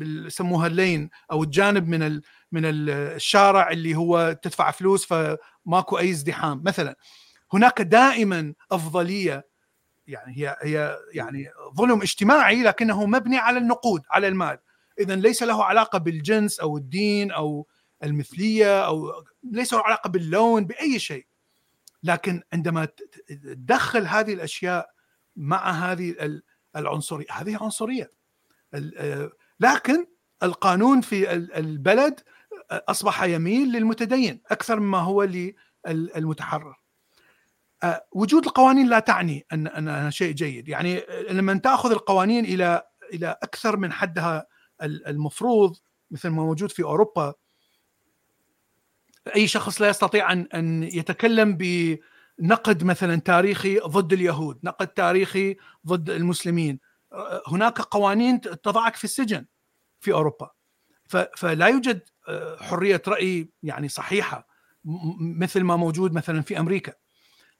يسموها 0.00 0.66
اللين 0.66 1.10
أو 1.32 1.42
الجانب 1.42 1.88
من 1.88 2.20
من 2.52 2.62
الشارع 2.64 3.70
اللي 3.70 3.96
هو 3.96 4.38
تدفع 4.42 4.70
فلوس 4.70 5.06
فماكو 5.06 5.98
أي 5.98 6.10
ازدحام. 6.10 6.62
مثلا 6.64 6.96
هناك 7.52 7.82
دائما 7.82 8.54
أفضلية 8.72 9.46
يعني 10.06 10.36
هي 10.36 10.56
هي 10.62 10.98
يعني 11.12 11.50
ظلم 11.74 12.02
اجتماعي 12.02 12.62
لكنه 12.62 13.06
مبني 13.06 13.38
على 13.38 13.58
النقود 13.58 14.02
على 14.10 14.28
المال. 14.28 14.58
اذا 14.98 15.16
ليس 15.16 15.42
له 15.42 15.64
علاقة 15.64 15.98
بالجنس 15.98 16.60
أو 16.60 16.76
الدين 16.76 17.30
أو 17.30 17.66
المثلية 18.04 18.86
أو 18.86 19.24
ليس 19.42 19.72
له 19.72 19.80
علاقة 19.80 20.08
باللون 20.08 20.64
بأي 20.64 20.98
شيء. 20.98 21.26
لكن 22.02 22.42
عندما 22.52 22.88
تدخل 23.28 24.06
هذه 24.06 24.32
الأشياء 24.32 24.90
مع 25.36 25.70
هذه 25.70 26.40
العنصريه 26.76 27.26
هذه 27.30 27.58
عنصرية. 27.62 28.10
لكن 29.60 30.06
القانون 30.42 31.00
في 31.00 31.32
البلد 31.32 32.20
أصبح 32.70 33.22
يميل 33.22 33.72
للمتدين 33.72 34.40
أكثر 34.50 34.80
مما 34.80 34.98
هو 34.98 35.28
للمتحرر 35.86 36.76
وجود 38.12 38.46
القوانين 38.46 38.88
لا 38.88 38.98
تعني 38.98 39.46
ان 39.52 39.66
أنها 39.66 40.10
شيء 40.10 40.32
جيد 40.32 40.68
يعني 40.68 41.02
لما 41.30 41.54
تأخذ 41.54 41.90
القوانين 41.90 42.44
إلى 42.44 42.82
إلى 43.12 43.36
أكثر 43.42 43.76
من 43.76 43.92
حدها 43.92 44.46
المفروض 44.82 45.76
مثل 46.10 46.28
ما 46.28 46.42
موجود 46.42 46.70
في 46.70 46.82
أوروبا 46.82 47.34
أي 49.36 49.46
شخص 49.48 49.80
لا 49.80 49.88
يستطيع 49.88 50.32
ان 50.32 50.48
أن 50.54 50.82
يتكلم 50.82 51.56
بنقد 51.56 52.84
مثلا 52.84 53.20
تاريخي 53.20 53.78
ضد 53.78 54.12
اليهود، 54.12 54.58
نقد 54.64 54.86
تاريخي 54.86 55.56
ضد 55.86 56.10
المسلمين. 56.10 56.80
هناك 57.46 57.80
قوانين 57.80 58.40
تضعك 58.40 58.96
في 58.96 59.04
السجن 59.04 59.46
في 60.00 60.12
أوروبا. 60.12 60.50
فلا 61.36 61.66
يوجد 61.66 62.00
حرية 62.60 63.02
رأي 63.08 63.50
يعني 63.62 63.88
صحيحة 63.88 64.48
مثل 65.20 65.62
ما 65.62 65.76
موجود 65.76 66.12
مثلا 66.12 66.42
في 66.42 66.58
أمريكا. 66.58 66.92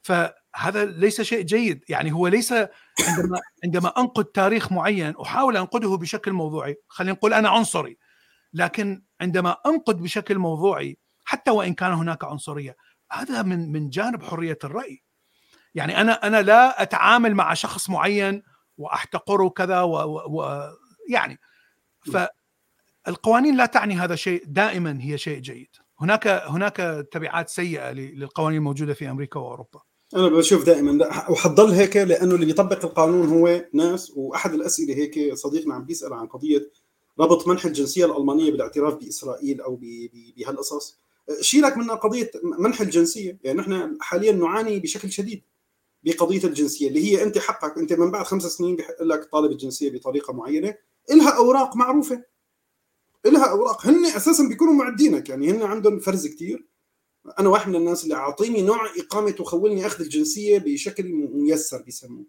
فهذا 0.07 0.85
ليس 0.85 1.21
شيء 1.21 1.43
جيد، 1.43 1.85
يعني 1.89 2.13
هو 2.13 2.29
ليس 2.29 2.53
عندما 2.53 3.41
عندما 3.65 3.89
أنقد 3.99 4.25
تاريخ 4.25 4.73
معين 4.73 5.15
أحاول 5.23 5.57
أنقده 5.57 5.97
بشكل 5.97 6.33
موضوعي، 6.33 6.77
خلينا 6.89 7.13
نقول 7.13 7.35
أنا 7.35 7.49
عنصري. 7.49 7.99
لكن 8.53 9.03
عندما 9.21 9.57
أنقد 9.67 10.03
بشكل 10.03 10.39
موضوعي 10.39 10.99
حتى 11.25 11.51
وإن 11.51 11.75
كان 11.75 11.93
هناك 11.93 12.25
عنصرية 12.25 12.77
هذا 13.13 13.43
من 13.43 13.73
من 13.73 13.91
جانب 13.91 14.23
حرية 14.23 14.59
الرأي. 14.65 15.03
يعني 15.75 16.01
أنا 16.01 16.27
أنا 16.27 16.43
لا 16.43 16.83
أتعامل 16.83 17.35
مع 17.35 17.55
شخص 17.55 17.91
معين 17.91 18.43
وأحتقره 18.79 19.49
كذا 19.49 19.81
ويعني 19.81 21.41
فالقوانين 23.07 23.57
لا 23.57 23.67
تعني 23.67 23.95
هذا 23.95 24.15
شيء. 24.15 24.45
دائما 24.47 24.99
هي 25.01 25.19
شيء 25.19 25.39
جيد. 25.39 25.77
هناك 26.01 26.27
هناك 26.29 26.77
تبعات 27.13 27.49
سيئة 27.49 27.91
للقوانين 27.91 28.59
الموجودة 28.59 28.95
في 28.95 29.11
أمريكا 29.11 29.41
وأوروبا. 29.41 29.81
أنا 30.15 30.29
بشوف 30.29 30.65
دائما 30.65 31.09
وحتضل 31.31 31.71
هيك 31.71 31.97
لأنه 31.97 32.35
اللي 32.35 32.47
بيطبق 32.47 32.85
القانون 32.85 33.29
هو 33.29 33.65
ناس 33.73 34.13
وأحد 34.17 34.55
الأسئلة 34.55 34.95
هيك 34.95 35.35
صديقنا 35.35 35.75
عم 35.75 35.85
بيسأل 35.85 36.13
عن 36.13 36.27
قضية 36.27 36.71
ربط 37.21 37.49
منح 37.49 37.65
الجنسية 37.65 38.05
الألمانية 38.05 38.51
بالاعتراف 38.51 38.95
بإسرائيل 38.95 39.61
أو 39.61 39.81
بهالقصص. 40.37 40.99
شيلك 41.41 41.77
من 41.77 41.91
قضية 41.91 42.31
منح 42.59 42.81
الجنسية؟ 42.81 43.39
يعني 43.45 43.59
نحن 43.59 43.97
حاليا 44.01 44.33
نعاني 44.33 44.81
بشكل 44.81 45.13
شديد 45.13 45.43
بقضية 46.05 46.45
الجنسية 46.45 46.89
اللي 46.89 47.05
هي 47.05 47.23
أنت 47.23 47.39
حقك 47.39 47.79
أنت 47.79 47.93
من 47.93 48.11
بعد 48.11 48.25
خمس 48.25 48.43
سنين 48.43 48.77
بيحق 48.77 49.03
لك 49.03 49.25
طالب 49.25 49.53
الجنسية 49.53 49.91
بطريقة 49.91 50.33
معينة 50.33 50.75
إلها 51.11 51.31
أوراق 51.31 51.77
معروفة. 51.77 52.23
إلها 53.27 53.51
أوراق 53.51 53.87
هن 53.87 54.07
أساسا 54.07 54.49
بيكونوا 54.49 54.75
معدينك 54.75 55.29
يعني 55.29 55.51
هن 55.51 55.63
عندهم 55.63 55.99
فرز 55.99 56.27
كثير 56.27 56.65
أنا 57.39 57.49
واحد 57.49 57.69
من 57.69 57.77
الناس 57.77 58.05
اللي 58.05 58.15
أعطيني 58.15 58.63
نوع 58.63 58.87
إقامة 58.99 59.35
وخولني 59.41 59.87
أخذ 59.87 60.05
الجنسية 60.05 60.59
بشكل 60.59 61.05
ميسر 61.35 61.83
بيسموه. 61.83 62.25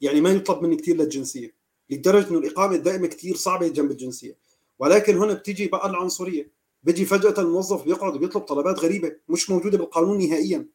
يعني 0.00 0.20
ما 0.20 0.30
يطلب 0.30 0.62
مني 0.62 0.76
كثير 0.76 0.96
للجنسية 0.96 1.54
لدرجة 1.90 2.30
إنه 2.30 2.38
الإقامة 2.38 2.74
الدائمه 2.74 3.06
كثير 3.06 3.36
صعبة 3.36 3.68
جنب 3.68 3.90
الجنسية. 3.90 4.36
ولكن 4.78 5.16
هنا 5.18 5.34
بتيجي 5.34 5.66
بقى 5.66 5.90
العنصرية. 5.90 6.50
بيجي 6.82 7.04
فجأة 7.04 7.34
الموظف 7.38 7.84
بيقعد 7.84 8.16
وبيطلب 8.16 8.42
طلبات 8.42 8.78
غريبة 8.78 9.16
مش 9.28 9.50
موجودة 9.50 9.78
بالقانون 9.78 10.18
نهائيا. 10.18 10.68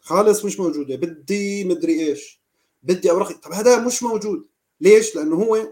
خالص 0.00 0.44
مش 0.44 0.60
موجودة. 0.60 0.96
بدي 0.96 1.64
مدري 1.64 2.00
إيش. 2.06 2.40
بدي 2.82 3.10
اوراق 3.10 3.32
طب 3.32 3.52
هذا 3.52 3.86
مش 3.86 4.02
موجود. 4.02 4.48
ليش؟ 4.80 5.16
لأنه 5.16 5.36
هو 5.36 5.68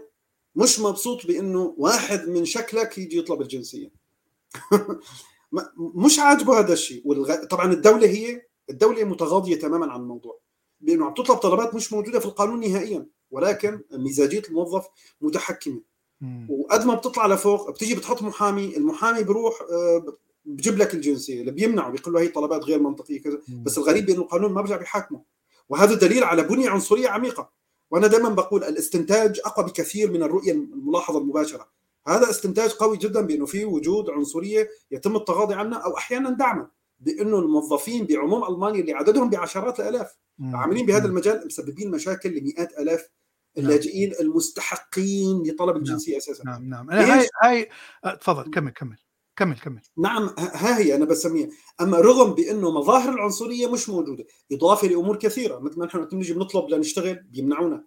مش 0.55 0.79
مبسوط 0.79 1.27
بإنه 1.27 1.73
واحد 1.77 2.27
من 2.29 2.45
شكلك 2.45 2.97
يجي 2.97 3.17
يطلب 3.17 3.41
الجنسية. 3.41 3.91
مش 5.77 6.19
عاجبه 6.19 6.59
هذا 6.59 6.73
الشيء. 6.73 7.01
والغ... 7.05 7.45
طبعا 7.45 7.73
الدولة 7.73 8.07
هي 8.07 8.41
الدولة 8.69 9.03
متغاضية 9.03 9.59
تماما 9.59 9.91
عن 9.91 9.99
الموضوع. 10.01 10.39
بأنه 10.79 11.05
عم 11.05 11.13
تطلب 11.13 11.37
طلبات 11.37 11.75
مش 11.75 11.93
موجودة 11.93 12.19
في 12.19 12.25
القانون 12.25 12.59
نهائيا 12.59 13.07
ولكن 13.31 13.81
مزاجيه 13.91 14.41
الموظف 14.49 14.87
متحكمة. 15.21 15.81
وقد 16.49 16.85
ما 16.85 16.93
بتطلع 16.95 17.27
لفوق 17.27 17.71
بتيجي 17.71 17.95
بتحط 17.95 18.21
محامي 18.21 18.77
المحامي 18.77 19.23
بروح 19.23 19.61
آه، 19.61 20.05
بجيب 20.45 20.77
لك 20.77 20.93
الجنسية 20.93 21.41
اللي 21.41 21.51
بيمنعه 21.51 21.91
بيقول 21.91 22.13
له 22.13 22.19
هي 22.21 22.27
طلبات 22.27 22.63
غير 22.63 22.79
منطقية 22.79 23.21
كذا. 23.21 23.41
بس 23.63 23.77
الغريب 23.77 24.05
بأنه 24.05 24.21
القانون 24.21 24.51
ما 24.51 24.61
برجع 24.61 24.77
بيحاكمه. 24.77 25.21
وهذا 25.69 25.93
دليل 25.95 26.23
على 26.23 26.43
بنية 26.43 26.69
عنصرية 26.69 27.09
عميقة. 27.09 27.51
وأنا 27.91 28.07
دائما 28.07 28.29
بقول 28.29 28.63
الاستنتاج 28.63 29.39
أقوى 29.45 29.65
بكثير 29.65 30.11
من 30.11 30.23
الرؤية 30.23 30.51
الملاحظة 30.51 31.19
المباشرة. 31.19 31.67
هذا 32.07 32.29
استنتاج 32.29 32.69
قوي 32.69 32.97
جدا 32.97 33.21
بأنه 33.21 33.45
في 33.45 33.65
وجود 33.65 34.09
عنصرية 34.09 34.69
يتم 34.91 35.15
التغاضي 35.15 35.53
عنها 35.53 35.79
أو 35.79 35.97
أحيانا 35.97 36.29
دعمها 36.29 36.71
بأنه 36.99 37.39
الموظفين 37.39 38.05
بعموم 38.05 38.43
ألمانيا 38.43 38.81
اللي 38.81 38.93
عددهم 38.93 39.29
بعشرات 39.29 39.79
الآلاف 39.79 40.17
عاملين 40.41 40.85
بهذا 40.85 41.05
المجال 41.05 41.45
مسببين 41.45 41.91
مشاكل 41.91 42.29
لمئات 42.37 42.79
آلاف 42.79 43.09
اللاجئين 43.57 44.09
نعم. 44.09 44.19
المستحقين 44.21 45.43
لطلب 45.43 45.69
نعم. 45.69 45.77
الجنسية 45.77 46.17
أساسا. 46.17 46.43
نعم 46.45 46.69
نعم. 46.69 46.91
أنا 46.91 47.19
هاي 47.19 47.27
هاي 47.43 47.69
تفضل 48.17 48.51
كمل 48.51 48.71
كمل 48.71 48.97
كمل 49.35 49.59
كمل. 49.59 49.81
نعم 49.97 50.29
ها 50.37 50.77
هي 50.77 50.95
أنا 50.95 51.05
بسميها. 51.05 51.49
أما 51.81 51.97
رغم 51.99 52.33
بأنه 52.33 52.71
مظاهر 52.71 53.13
العنصرية 53.13 53.71
مش 53.71 53.89
موجودة 53.89 54.25
إضافة 54.51 54.87
لأمور 54.87 55.15
كثيرة 55.15 55.59
مثل 55.59 55.79
ما 55.79 55.85
نحن 55.85 56.07
نجي 56.13 56.33
بنطلب 56.33 56.69
لنشتغل 56.69 57.15
بيمنعونا. 57.15 57.83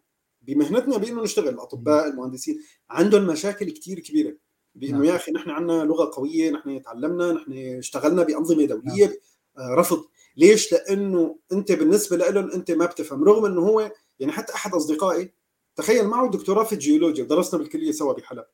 بمهنتنا 0.54 0.96
بانه 0.96 1.22
نشتغل. 1.22 1.48
الأطباء 1.48 2.08
المهندسين 2.08 2.60
عندهم 2.90 3.26
مشاكل 3.26 3.70
كثير 3.70 4.00
كبيرة. 4.00 4.36
بإنه 4.74 4.92
نعم. 4.92 5.04
يا 5.04 5.16
أخي 5.16 5.32
نحن 5.32 5.50
عندنا 5.50 5.84
لغة 5.84 6.10
قوية 6.14 6.50
نحن 6.50 6.82
تعلمنا 6.82 7.32
نحن 7.32 7.52
اشتغلنا 7.52 8.22
بأنظمة 8.22 8.64
دولية 8.64 9.06
نعم. 9.06 9.14
آه، 9.58 9.74
رفض. 9.74 10.04
ليش؟ 10.36 10.72
لأنه 10.72 11.38
أنت 11.52 11.72
بالنسبة 11.72 12.16
لهم 12.16 12.50
أنت 12.50 12.70
ما 12.70 12.86
بتفهم 12.86 13.24
رغم 13.24 13.44
إنه 13.44 13.60
هو 13.60 13.92
يعني 14.20 14.32
حتى 14.32 14.54
أحد 14.54 14.74
أصدقائي 14.74 15.32
تخيل 15.76 16.06
معه 16.06 16.30
دكتوراه 16.30 16.64
في 16.64 16.72
الجيولوجيا 16.72 17.24
درسنا 17.24 17.60
بالكلية 17.60 17.92
سوا 17.92 18.12
بحلب. 18.12 18.44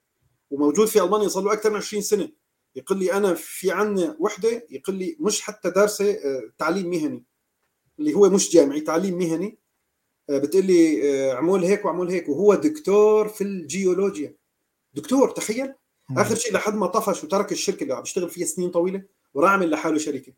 وموجود 0.50 0.86
في 0.86 1.02
ألمانيا 1.02 1.28
صار 1.28 1.44
له 1.44 1.52
أكثر 1.52 1.70
من 1.70 1.76
20 1.76 2.02
سنة. 2.02 2.28
يقول 2.76 2.98
لي 2.98 3.12
أنا 3.12 3.34
في 3.34 3.70
عندنا 3.70 4.16
وحدة 4.20 4.66
يقول 4.70 4.96
لي 4.96 5.16
مش 5.20 5.40
حتى 5.40 5.70
دارسه 5.70 6.10
آه، 6.10 6.42
تعليم 6.58 6.90
مهني. 6.90 7.24
اللي 7.98 8.14
هو 8.14 8.30
مش 8.30 8.50
جامعي 8.50 8.80
تعليم 8.80 9.18
مهني. 9.18 9.58
بتقول 10.28 10.64
لي 10.64 11.10
آه، 11.10 11.34
اعمل 11.34 11.64
هيك 11.64 11.84
واعمل 11.84 12.10
هيك 12.10 12.28
وهو 12.28 12.54
دكتور 12.54 13.28
في 13.28 13.44
الجيولوجيا. 13.44 14.36
دكتور 14.94 15.30
تخيل. 15.30 15.74
آخر 16.16 16.34
شيء 16.34 16.52
لحد 16.52 16.74
ما 16.74 16.86
طفش 16.86 17.24
وترك 17.24 17.52
الشركة 17.52 17.82
اللي 17.82 17.94
عم 17.94 18.00
بيشتغل 18.00 18.30
فيها 18.30 18.46
سنين 18.46 18.70
طويلة 18.70 19.02
وراح 19.34 19.50
عمل 19.50 19.70
لحاله 19.70 19.98
شركة. 19.98 20.32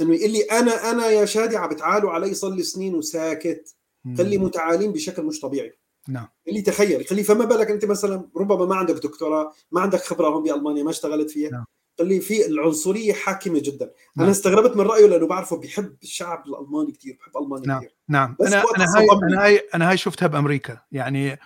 إنه 0.00 0.14
يقول 0.14 0.30
لي 0.30 0.42
أنا 0.42 0.90
أنا 0.90 1.06
يا 1.06 1.24
شادي 1.24 1.56
عم 1.56 1.68
بتعالوا 1.68 2.10
علي 2.10 2.34
صار 2.34 2.50
لي 2.50 2.62
سنين 2.62 2.94
وساكت. 2.94 3.74
خلي 4.18 4.38
متعالين 4.38 4.92
بشكل 4.92 5.22
مش 5.22 5.40
طبيعي. 5.40 5.78
نعم. 6.08 6.28
اللي 6.48 6.62
تخيل 6.62 7.06
خلي 7.06 7.22
فما 7.22 7.44
بالك 7.44 7.70
أنت 7.70 7.84
مثلا 7.84 8.28
ربما 8.36 8.66
ما 8.66 8.74
عندك 8.74 8.94
دكتوراه 8.94 9.52
ما 9.72 9.80
عندك 9.80 9.98
خبرة 9.98 10.28
هون 10.28 10.42
بألمانيا 10.42 10.82
ما 10.82 10.90
اشتغلت 10.90 11.30
فيها. 11.30 11.50
نعم. 11.50 11.64
اللي 12.00 12.20
في 12.20 12.46
العنصرية 12.46 13.12
حاكمة 13.12 13.58
جدا. 13.58 13.84
نعم. 13.84 14.24
أنا 14.24 14.30
استغربت 14.30 14.76
من 14.76 14.80
رأيه 14.84 15.06
لأنه 15.06 15.26
بعرفه 15.26 15.56
بيحب 15.56 15.96
الشعب 16.02 16.46
الألماني 16.46 16.92
كثير 16.92 17.18
بحب 17.20 17.42
ألمانيا 17.42 17.66
نعم. 17.66 17.78
كثير 17.78 17.96
نعم. 18.10 18.36
أنا 18.40 18.62
أنا 18.76 18.96
هاي 18.96 19.06
أنا 19.22 19.44
هاي 19.44 19.68
أنا 19.74 19.90
هاي 19.90 19.96
شفتها 19.96 20.26
بأمريكا. 20.26 20.80
يعني 20.92 21.38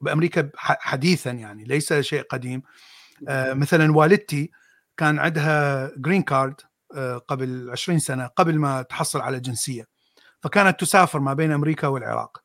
بأمريكا 0.00 0.50
حديثا 0.56 1.30
يعني 1.30 1.64
ليس 1.64 1.92
شيء 1.92 2.22
قديم. 2.22 2.62
آه 3.28 3.52
مثلا 3.52 3.92
والدتي 3.96 4.50
كان 4.96 5.18
عندها 5.18 5.90
green 5.96 6.22
card 6.22 6.60
آه 6.94 7.18
قبل 7.18 7.70
20 7.70 7.98
سنة 7.98 8.26
قبل 8.26 8.58
ما 8.58 8.82
تحصل 8.82 9.20
على 9.20 9.40
جنسية. 9.40 9.86
فكانت 10.42 10.80
تسافر 10.80 11.20
ما 11.20 11.34
بين 11.34 11.52
أمريكا 11.52 11.86
والعراق. 11.86 12.44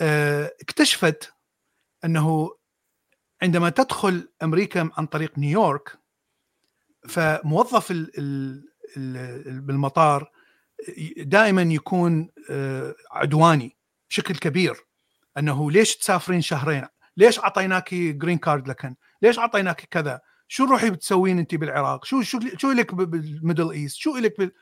آه، 0.00 0.52
اكتشفت 0.60 1.32
أنه 2.04 2.50
عندما 3.42 3.70
تدخل 3.70 4.28
أمريكا 4.42 4.90
عن 4.96 5.06
طريق 5.06 5.38
نيويورك 5.38 5.98
فموظف 7.08 7.92
بالمطار 9.46 10.30
دائما 11.16 11.62
يكون 11.62 12.30
آه، 12.50 12.94
عدواني 13.10 13.76
بشكل 14.10 14.34
كبير 14.34 14.76
أنه 15.38 15.70
ليش 15.70 15.96
تسافرين 15.96 16.40
شهرين؟ 16.40 16.86
ليش 17.16 17.38
اعطيناك 17.38 17.94
green 17.94 18.38
card 18.38 18.68
لكن؟ 18.68 18.94
ليش 19.22 19.38
اعطيناك 19.38 19.80
كذا؟ 19.80 20.20
شو 20.48 20.64
روحي 20.64 20.90
بتسوين 20.90 21.38
انت 21.38 21.54
بالعراق؟ 21.54 22.04
شو 22.04 22.22
شو 22.22 22.40
شو 22.56 22.70
لك 22.70 22.94
بال 22.94 23.13
Middle 23.13 23.70
East؟ 23.70 23.96
شو 23.96 24.16
لك 24.16 24.38
بال... 24.38 24.52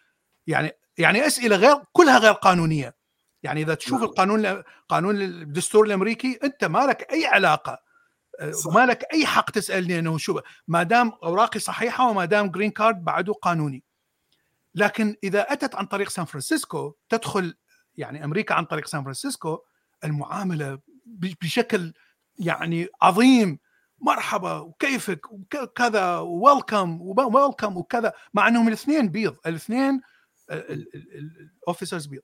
يعني 0.47 0.73
يعني 0.99 1.27
أسئلة 1.27 1.57
غير 1.57 1.77
كلها 1.93 2.19
غير 2.19 2.33
قانونية 2.33 2.97
يعني 3.43 3.63
إذا 3.63 3.75
تشوف 3.75 4.01
نعم. 4.01 4.05
القانون 4.05 4.63
قانون 4.89 5.23
الدستور 5.23 5.87
الأمريكي 5.87 6.39
أنت 6.45 6.65
ما 6.65 6.87
لك 6.87 7.13
أي 7.13 7.27
علاقة 7.27 7.79
آه، 8.41 8.51
صح. 8.51 8.75
ما 8.75 8.87
لك 8.87 9.05
أي 9.13 9.27
حق 9.27 9.51
تسألني 9.51 9.99
انه 9.99 10.19
شو 10.19 10.41
ما 10.69 10.83
دام 10.83 11.13
أوراقي 11.23 11.61
صحيحة 11.61 12.11
وما 12.11 12.25
دام 12.25 12.51
green 12.51 12.71
card 12.71 13.05
بعده 13.05 13.33
قانوني 13.33 13.85
لكن 14.77 15.17
إذا 15.25 15.53
أتت 15.53 15.75
عن 15.75 15.87
طريق 15.87 16.09
سان 16.09 16.25
فرانسيسكو 16.25 16.95
تدخل 17.09 17.55
يعني 17.95 18.25
أمريكا 18.25 18.55
عن 18.55 18.65
طريق 18.65 18.87
سان 18.87 19.03
فرانسيسكو 19.03 19.59
المعاملة 20.05 20.79
بشكل 21.43 21.93
يعني 22.39 22.89
عظيم. 23.03 23.59
مرحبا 23.99 24.59
وكيفك؟ 24.59 25.33
وكذا 25.33 26.19
welcome 26.19 27.01
welcome 27.03 27.77
وكذا. 27.77 28.13
مع 28.35 28.49
إنهم 28.49 28.69
الاثنين 28.69 29.09
بيض. 29.09 29.37
الاثنين 29.47 30.01
ال 30.51 30.68
officers 30.68 32.07
بيض. 32.07 32.23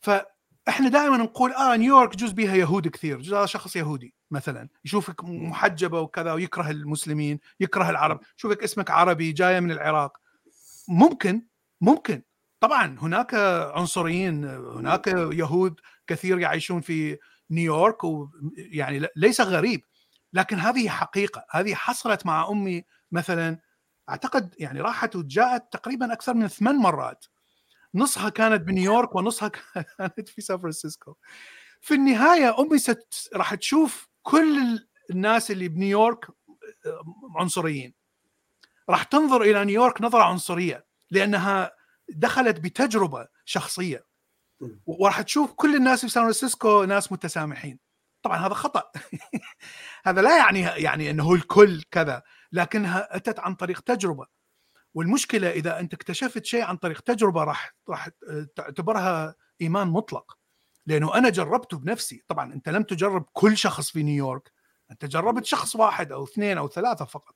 فإحنا 0.00 0.88
دائما 0.88 1.16
نقول 1.16 1.52
آه 1.52 1.76
نيويورك 1.76 2.16
جزء 2.16 2.34
بها 2.34 2.54
يهود 2.54 2.88
كثير 2.88 3.20
جزء 3.20 3.46
شخص 3.46 3.76
يهودي 3.76 4.14
مثلا. 4.30 4.68
يشوفك 4.84 5.24
محجبة 5.24 6.00
وكذا 6.00 6.32
ويكره 6.32 6.70
المسلمين 6.70 7.40
يكره 7.60 7.90
العرب. 7.90 8.20
يشوفك 8.38 8.62
اسمك 8.62 8.90
عربي 8.90 9.32
جاية 9.32 9.60
من 9.60 9.70
العراق. 9.70 10.18
ممكن 10.88 11.49
ممكن. 11.80 12.22
طبعا 12.60 12.98
هناك 13.02 13.34
عنصريين 13.74 14.44
هناك 14.44 15.06
يهود 15.32 15.80
كثير 16.06 16.38
يعيشون 16.38 16.80
في 16.80 17.18
نيويورك 17.50 18.04
ويعني 18.04 19.06
ليس 19.16 19.40
غريب 19.40 19.84
لكن 20.32 20.58
هذه 20.58 20.88
حقيقة. 20.88 21.44
هذه 21.50 21.74
حصلت 21.74 22.26
مع 22.26 22.48
أمي 22.48 22.84
مثلا 23.12 23.58
أعتقد 24.08 24.54
يعني 24.58 24.80
راحت 24.80 25.16
وجاءت 25.16 25.72
تقريبا 25.72 26.12
أكثر 26.12 26.34
من 26.34 26.48
ثمان 26.48 26.76
مرات. 26.76 27.24
نصها 27.94 28.28
كانت 28.28 28.62
بنيويورك 28.62 29.14
ونصها 29.14 29.48
كانت 29.98 30.28
في 30.28 30.42
سان 30.42 30.58
فرانسيسكو. 30.58 31.14
في 31.80 31.94
النهاية 31.94 32.60
أمي 32.60 32.78
ست 32.78 33.30
راح 33.34 33.54
تشوف 33.54 34.08
كل 34.22 34.80
الناس 35.10 35.50
اللي 35.50 35.68
بنيويورك 35.68 36.26
عنصريين. 37.36 37.94
راح 38.90 39.02
تنظر 39.02 39.42
إلى 39.42 39.64
نيويورك 39.64 40.02
نظرة 40.02 40.22
عنصرية. 40.22 40.89
لأنها 41.10 41.72
دخلت 42.08 42.60
بتجربة 42.60 43.28
شخصية. 43.44 44.04
وراح 44.86 45.22
تشوف 45.22 45.52
كل 45.52 45.76
الناس 45.76 46.00
في 46.00 46.08
سان 46.08 46.22
فرانسيسكو 46.22 46.84
ناس 46.84 47.12
متسامحين. 47.12 47.78
طبعا 48.22 48.36
هذا 48.46 48.54
خطأ. 48.54 48.90
هذا 50.06 50.22
لا 50.22 50.38
يعني 50.38 50.60
يعني 50.60 51.10
إنه 51.10 51.32
الكل 51.32 51.82
كذا 51.90 52.22
لكنها 52.52 53.16
أتت 53.16 53.38
عن 53.40 53.54
طريق 53.54 53.80
تجربة. 53.80 54.26
والمشكلة 54.94 55.50
إذا 55.50 55.80
أنت 55.80 55.94
اكتشفت 55.94 56.44
شيء 56.44 56.62
عن 56.62 56.76
طريق 56.76 57.00
تجربة 57.00 57.44
راح 57.44 57.74
راح 57.88 58.08
تعتبرها 58.56 59.34
إيمان 59.60 59.88
مطلق. 59.88 60.38
لأنه 60.86 61.14
أنا 61.14 61.28
جربته 61.28 61.78
بنفسي. 61.78 62.24
طبعا 62.28 62.54
أنت 62.54 62.68
لم 62.68 62.82
تجرب 62.82 63.26
كل 63.32 63.56
شخص 63.56 63.90
في 63.90 64.02
نيويورك. 64.02 64.52
أنت 64.90 65.04
جربت 65.04 65.44
شخص 65.44 65.76
واحد 65.76 66.12
أو 66.12 66.24
اثنين 66.24 66.58
أو 66.58 66.68
ثلاثة 66.68 67.04
فقط. 67.04 67.34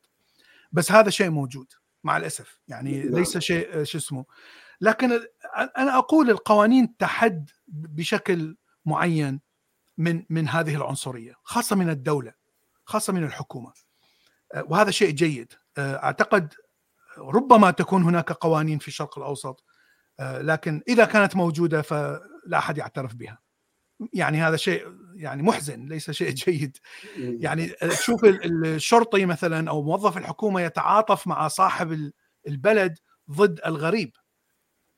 بس 0.72 0.92
هذا 0.92 1.10
شيء 1.10 1.30
موجود. 1.30 1.72
مع 2.04 2.16
الأسف. 2.16 2.60
يعني. 2.68 3.02
ليس 3.02 3.38
شيء 3.38 3.84
شو 3.84 3.98
اسمه. 3.98 4.24
لكن 4.80 5.12
أنا 5.78 5.98
أقول 5.98 6.30
القوانين 6.30 6.96
تحد 6.96 7.50
بشكل 7.68 8.56
معين 8.84 9.40
من 9.98 10.24
من 10.30 10.48
هذه 10.48 10.74
العنصرية 10.74 11.34
خاصة 11.42 11.76
من 11.76 11.90
الدولة 11.90 12.32
خاصة 12.84 13.12
من 13.12 13.24
الحكومة. 13.24 13.72
وهذا 14.54 14.90
شيء 14.90 15.10
جيد. 15.10 15.52
أعتقد 15.78 16.54
ربما 17.18 17.70
تكون 17.70 18.02
هناك 18.02 18.32
قوانين 18.32 18.78
في 18.78 18.88
الشرق 18.88 19.18
الأوسط 19.18 19.64
لكن 20.20 20.82
إذا 20.88 21.04
كانت 21.04 21.36
موجودة 21.36 21.82
فلا 21.82 22.58
أحد 22.58 22.78
يعترف 22.78 23.14
بها. 23.14 23.43
يعني 24.12 24.38
هذا 24.38 24.56
شيء 24.56 24.86
يعني 25.14 25.42
محزن 25.42 25.86
ليس 25.86 26.10
شيء 26.10 26.30
جيد. 26.30 26.76
يعني 27.16 27.66
تشوف 27.68 28.24
الشرطي 28.24 29.26
مثلا 29.26 29.70
أو 29.70 29.82
موظف 29.82 30.16
الحكومة 30.16 30.60
يتعاطف 30.60 31.26
مع 31.26 31.48
صاحب 31.48 32.12
البلد 32.48 32.98
ضد 33.30 33.60
الغريب. 33.66 34.12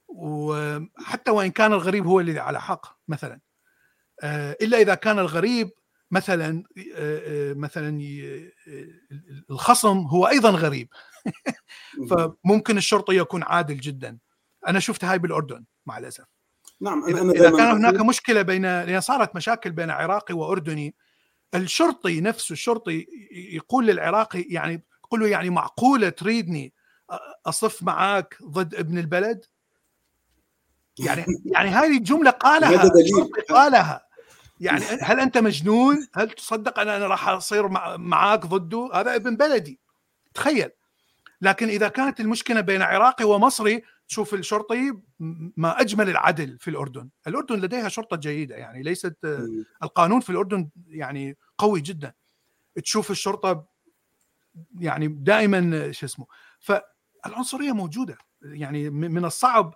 وحتى 0.09 1.31
وإن 1.31 1.51
كان 1.51 1.73
الغريب 1.73 2.06
هو 2.06 2.20
اللي 2.20 2.40
على 2.40 2.60
حق 2.60 2.86
مثلا. 3.09 3.40
آه، 4.23 4.56
إلا 4.60 4.78
إذا 4.78 4.94
كان 4.94 5.18
الغريب 5.18 5.70
مثلا 6.10 6.64
آه، 6.78 7.51
آه، 7.51 7.55
مثلا 7.55 8.01
الخصم 9.51 9.98
هو 9.98 10.28
أيضا 10.28 10.51
غريب. 10.51 10.89
فممكن 12.10 12.78
الشرطي 12.78 13.16
يكون 13.16 13.43
عادل 13.43 13.77
جدا. 13.77 14.18
أنا 14.68 14.81
شفت 14.81 15.05
هاي 15.05 15.18
بالأردن 15.18 15.64
مع 15.86 15.98
الأسف. 15.98 16.35
نعم 16.81 17.05
أنا 17.05 17.20
أنا 17.20 17.32
إذا 17.32 17.51
كان 17.51 17.61
هناك 17.61 18.01
مشكلة 18.01 18.43
بين 18.43 19.01
صارت 19.01 19.36
مشاكل 19.36 19.73
بين 19.73 19.90
عراقي 19.90 20.35
وأردني 20.35 20.94
الشرطي 21.55 22.20
نفسه 22.20 22.53
الشرطي 22.53 23.07
يقول 23.32 23.86
للعراقي 23.86 24.40
يعني 24.40 24.82
يقول 25.05 25.20
له 25.20 25.28
يعني 25.28 25.51
معقولة 25.51 26.09
تريدني 26.09 26.73
أصف 27.47 27.82
معاك 27.82 28.39
ضد 28.43 28.74
ابن 28.74 28.98
البلد؟ 28.98 29.44
يعني 30.98 31.24
يعني 31.44 31.69
هذه 31.69 31.97
الجملة 31.97 32.31
قالها 32.31 32.90
قالها. 33.51 34.07
يعني 34.61 34.85
هل 34.85 35.20
أنت 35.20 35.39
مجنون؟ 35.39 36.09
هل 36.15 36.31
تصدق 36.31 36.78
أن 36.78 36.89
أنا 36.89 37.07
راح 37.07 37.28
أصير 37.28 37.69
معاك 37.98 38.47
ضده؟ 38.47 38.90
هذا 38.94 39.15
ابن 39.15 39.36
بلدي. 39.36 39.81
تخيل. 40.35 40.70
لكن 41.40 41.69
إذا 41.69 41.89
كانت 41.89 42.20
المشكلة 42.20 42.61
بين 42.61 42.82
عراقي 42.82 43.24
ومصري 43.24 43.82
تشوف 44.09 44.35
الشرطي 44.35 44.93
ما 45.57 45.81
أجمل 45.81 46.09
العدل 46.09 46.59
في 46.59 46.70
الأردن، 46.70 47.09
الأردن 47.27 47.57
لديها 47.57 47.89
شرطة 47.89 48.16
جيدة 48.16 48.57
يعني 48.57 48.83
ليست 48.83 49.16
القانون 49.83 50.20
في 50.20 50.31
الأردن 50.31 50.69
يعني 50.87 51.37
قوي 51.59 51.81
جدا. 51.81 52.12
تشوف 52.83 53.11
الشرطة 53.11 53.66
يعني 54.78 55.09
دائما 55.09 55.93
شو 55.93 56.07
اسمه 56.07 56.27
فالعنصرية 56.61 57.73
موجودة 57.73 58.19
يعني 58.43 58.91
من 58.91 59.24
الصعب 59.24 59.74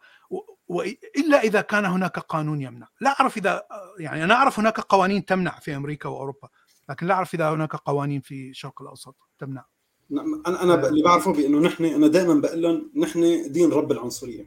إلا 1.17 1.41
إذا 1.43 1.61
كان 1.61 1.85
هناك 1.85 2.19
قانون 2.19 2.63
يمنع. 2.63 2.89
لا 3.01 3.21
أعرف 3.21 3.37
إذا 3.37 3.63
يعني 3.99 4.25
أنا 4.25 4.35
أعرف 4.35 4.59
هناك 4.59 4.81
قوانين 4.81 5.25
تمنع 5.25 5.59
في 5.59 5.77
أمريكا 5.77 6.09
وأوروبا 6.09 6.49
لكن 6.89 7.07
لا 7.07 7.15
أعرف 7.15 7.35
إذا 7.35 7.51
هناك 7.51 7.77
قوانين 7.77 8.21
في 8.21 8.51
الشرق 8.51 8.83
الأوسط 8.83 9.17
تمنع. 9.39 9.65
أنا 10.13 10.63
أنا 10.63 10.89
اللي 10.89 11.03
بعرفه 11.03 11.33
بإنه 11.33 11.59
نحن 11.59 11.85
أنا 11.85 12.09
دائما 12.09 12.35
بقول 12.35 12.63
لهم 12.63 12.91
نحن 12.97 13.53
دين 13.53 13.71
رب 13.71 13.93
العنصرية 13.93 14.47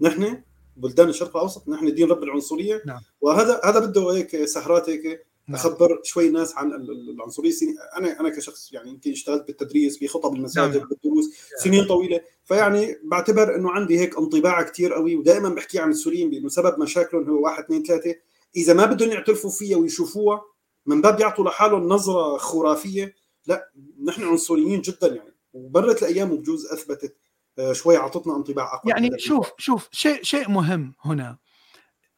نحن 0.00 0.42
بلدان 0.76 1.08
الشرق 1.08 1.36
الأوسط 1.36 1.68
نحن 1.68 1.94
دين 1.94 2.10
رب 2.10 2.22
العنصرية 2.22 2.82
نعم. 2.86 3.00
وهذا 3.20 3.60
هذا 3.64 3.78
بده 3.78 4.10
هيك 4.10 4.44
سهرات 4.44 4.90
هيك 4.90 5.26
نعم. 5.48 5.56
اخبر 5.58 6.00
شوي 6.02 6.28
ناس 6.28 6.56
عن 6.56 6.72
العنصرية 6.72 7.52
أنا 7.98 8.20
أنا 8.20 8.28
كشخص 8.28 8.72
يعني 8.72 8.90
يمكن 8.90 9.10
اشتغلت 9.10 9.46
بالتدريس 9.46 9.98
في 9.98 10.08
خطب 10.08 10.34
المساجد 10.34 10.76
نعم. 10.76 10.88
بالدروس 10.88 11.24
نعم. 11.24 11.64
سنين 11.64 11.84
طويلة 11.84 12.20
فيعني 12.44 12.96
بعتبر 13.04 13.54
إنه 13.54 13.70
عندي 13.70 13.98
هيك 13.98 14.18
انطباع 14.18 14.62
كثير 14.62 14.92
قوي 14.92 15.16
ودائما 15.16 15.48
بحكي 15.48 15.78
عن 15.78 15.90
السوريين 15.90 16.30
بإنه 16.30 16.48
سبب 16.48 16.78
مشاكلهم 16.78 17.30
هو 17.30 17.44
واحد 17.44 17.64
اثنين 17.64 17.82
ثلاثة 17.82 18.14
إذا 18.56 18.74
ما 18.74 18.86
بدهم 18.86 19.10
يعترفوا 19.10 19.50
فيها 19.50 19.76
ويشوفوها 19.76 20.42
من 20.86 21.00
باب 21.00 21.20
يعطوا 21.20 21.44
لحالهم 21.44 21.88
نظرة 21.88 22.36
خرافية 22.36 23.14
لا 23.46 23.70
نحن 24.04 24.24
عنصريين 24.24 24.80
جدا 24.80 25.06
يعني. 25.06 25.34
ومرت 25.52 26.02
الأيام 26.02 26.32
وبجوز 26.32 26.66
أثبتت 26.66 27.16
آه، 27.58 27.72
شوي 27.72 27.96
اعطتنا 27.96 28.36
انطباع 28.36 28.74
أقوى 28.74 28.92
يعني 28.92 29.18
شوف 29.18 29.52
شوف 29.58 29.88
شيء 29.92 30.22
شيء 30.22 30.50
مهم 30.50 30.94
هنا. 31.04 31.38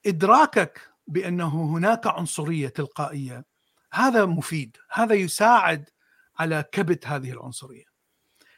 إدراكك 0.07 0.81
بأنه 1.07 1.65
هناك 1.77 2.07
عنصرية 2.07 2.69
تلقائية 2.69 3.45
هذا 3.93 4.25
مفيد 4.25 4.77
هذا 4.91 5.15
يساعد 5.15 5.91
على 6.39 6.65
كبت 6.73 7.07
هذه 7.07 7.33
العنصرية. 7.33 7.85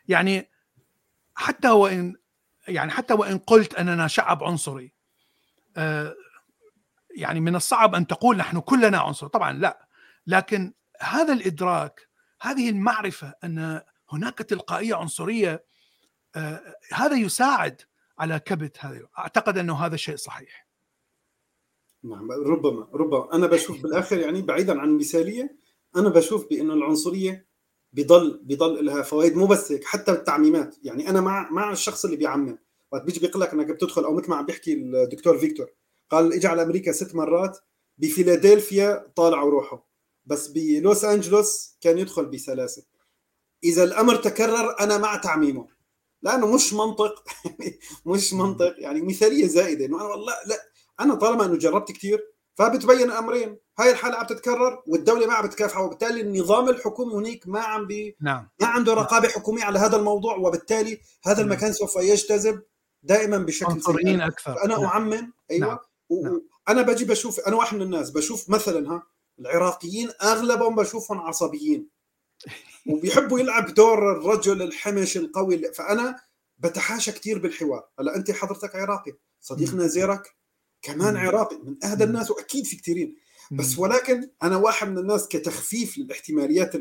يعني 0.09 0.51
حتى 1.35 1.71
وإن 1.71 2.15
يعني 2.69 2.91
حتى 2.91 3.15
وإن 3.15 3.39
قلت 3.39 3.75
أننا 3.75 4.09
شعب 4.09 4.45
عنصري 4.45 4.93
آه، 5.77 6.15
يعني 7.17 7.41
من 7.41 7.57
الصعب 7.57 7.95
أن 7.95 8.07
تقول 8.07 8.37
نحن 8.37 8.61
كلنا 8.61 8.99
عنصر. 8.99 9.27
طبعا 9.27 9.53
لا. 9.53 9.89
لكن 10.27 10.73
هذا 11.01 11.33
الإدراك 11.33 12.09
هذه 12.41 12.71
المعرفة 12.71 13.35
أن 13.45 13.81
هناك 14.11 14.39
تلقائية 14.39 14.95
عنصرية 14.95 15.65
آه، 16.37 16.77
هذا 16.93 17.17
يساعد 17.17 17.83
على 18.19 18.39
كبت 18.39 18.77
هذه. 18.85 19.09
أعتقد 19.19 19.59
أنه 19.59 19.75
هذا 19.75 19.97
شيء 19.97 20.17
صحيح. 20.17 20.69
نعم 22.05 22.33
ربما 22.33 22.89
ربما. 22.95 23.35
أنا 23.35 23.47
بشوف 23.47 23.83
بالآخر 23.83 24.19
يعني 24.19 24.43
بعيدا 24.43 24.81
عن 24.81 24.89
المثالية 24.89 25.57
أنا 25.97 26.09
بشوف 26.09 26.49
بانه 26.49 26.75
العنصرية 26.75 27.47
بضل 27.93 28.41
بضل 28.43 28.85
لها 28.85 29.03
فوائد 29.03 29.37
مو 29.37 29.47
بس 29.47 29.73
هيك 29.73 29.85
حتى 29.85 30.13
التعميمات. 30.13 30.77
يعني 30.83 31.11
أنا 31.11 31.21
مع 31.21 31.51
مع 31.51 31.73
الشخص 31.73 32.05
اللي 32.05 32.17
بيعمم. 32.17 32.59
وقت 32.93 33.03
بيجي 33.03 33.21
بيقول 33.21 33.43
لك 33.43 33.53
أنك 33.53 33.67
بتدخل 33.67 34.05
أو 34.05 34.15
مثل 34.15 34.31
ما 34.31 34.37
عم 34.37 34.47
بيحكي 34.47 34.73
الدكتور 34.73 35.39
فيكتور 35.39 35.71
قال 36.11 36.33
إجى 36.33 36.47
على 36.47 36.63
أمريكا 36.63 36.93
ست 36.93 37.15
مرات 37.15 37.59
بفيلادلفيا 37.99 39.13
طالع 39.17 39.43
وروحه 39.43 39.94
بس 40.27 40.47
بلوس 40.47 41.05
أنجلوس 41.05 41.77
كان 41.81 41.99
يدخل 41.99 42.27
بسلاسة. 42.27 42.83
إذا 43.65 43.85
الأمر 43.85 44.17
تكرر 44.17 44.81
أنا 44.81 44.99
مع 44.99 45.17
تعميمه. 45.17 45.69
لأنه 46.23 46.55
مش 46.55 46.73
منطق 46.73 47.25
مش 48.07 48.33
منطق. 48.33 48.75
يعني 48.79 49.03
مثالية 49.03 49.47
زائدة 49.47 49.87
إنه 49.87 49.97
أنا 49.97 50.05
والله 50.05 50.33
لا 50.47 50.57
أنا 51.01 51.15
طالما 51.15 51.45
إنه 51.45 51.57
جربت 51.57 51.93
كثير 51.93 52.35
فبتبين 52.55 53.11
امرين 53.11 53.59
هاي 53.79 53.91
الحاله 53.91 54.17
عم 54.17 54.27
تتكرر 54.27 54.83
والدولة 54.87 55.27
ما 55.27 55.35
عم 55.35 55.47
بتكافحها 55.47 55.83
وبالتالي 55.83 56.21
النظام 56.21 56.69
الحكومي 56.69 57.15
هنيك 57.15 57.49
ما 57.49 57.61
عم 57.61 57.87
بي 57.87 58.17
نعم. 58.21 58.49
ما 58.61 58.67
عنده 58.67 58.95
رقابة 58.95 59.29
حكومية 59.29 59.65
على 59.65 59.79
هذا 59.79 59.97
الموضوع. 59.97 60.37
وبالتالي 60.37 61.01
هذا 61.25 61.43
نعم. 61.43 61.53
المكان 61.53 61.73
سوف 61.73 61.97
يجتذب 61.97 62.63
دائما 63.03 63.39
بشكل 63.39 63.73
عنصريين 63.73 64.21
أكثر. 64.21 64.65
أنا 64.65 64.85
أعمم 64.85 65.33
أيوه. 65.51 65.67
نعم. 65.67 65.79
نعم. 66.23 66.43
وأنا 66.69 66.83
بجي 66.83 67.05
بشوف 67.05 67.41
أنا 67.41 67.57
واحد 67.57 67.77
من 67.77 67.83
الناس 67.83 68.11
بشوف 68.11 68.51
مثلا 68.51 68.91
ها 68.91 69.03
العراقيين 69.39 70.11
أغلبهم 70.23 70.75
بشوفهم 70.75 71.19
عصبيين. 71.19 71.89
وبيحبوا 72.87 73.41
يلعب 73.41 73.75
دور 73.75 74.13
الرجل 74.13 74.63
الحمش 74.63 75.17
القوي 75.17 75.73
فأنا 75.73 76.21
بتحاشى 76.59 77.13
كثير 77.13 77.39
بالحوار. 77.39 77.89
هلا 77.99 78.17
أنت 78.17 78.31
حضرتك 78.31 78.77
عراقي 78.77 79.13
صديقنا 79.41 79.87
زيرك 79.87 80.37
كمان 80.83 81.17
عراقي 81.17 81.57
من 81.57 81.85
أهدى 81.85 82.05
الناس 82.05 82.31
وأكيد 82.31 82.67
في 82.67 82.77
كثيرين 82.77 83.17
بس 83.53 83.79
ولكن 83.79 84.31
أنا 84.43 84.57
واحد 84.57 84.89
من 84.89 84.99
الناس 84.99 85.29
كتخفيف 85.29 85.99
للاحتماليات 85.99 86.73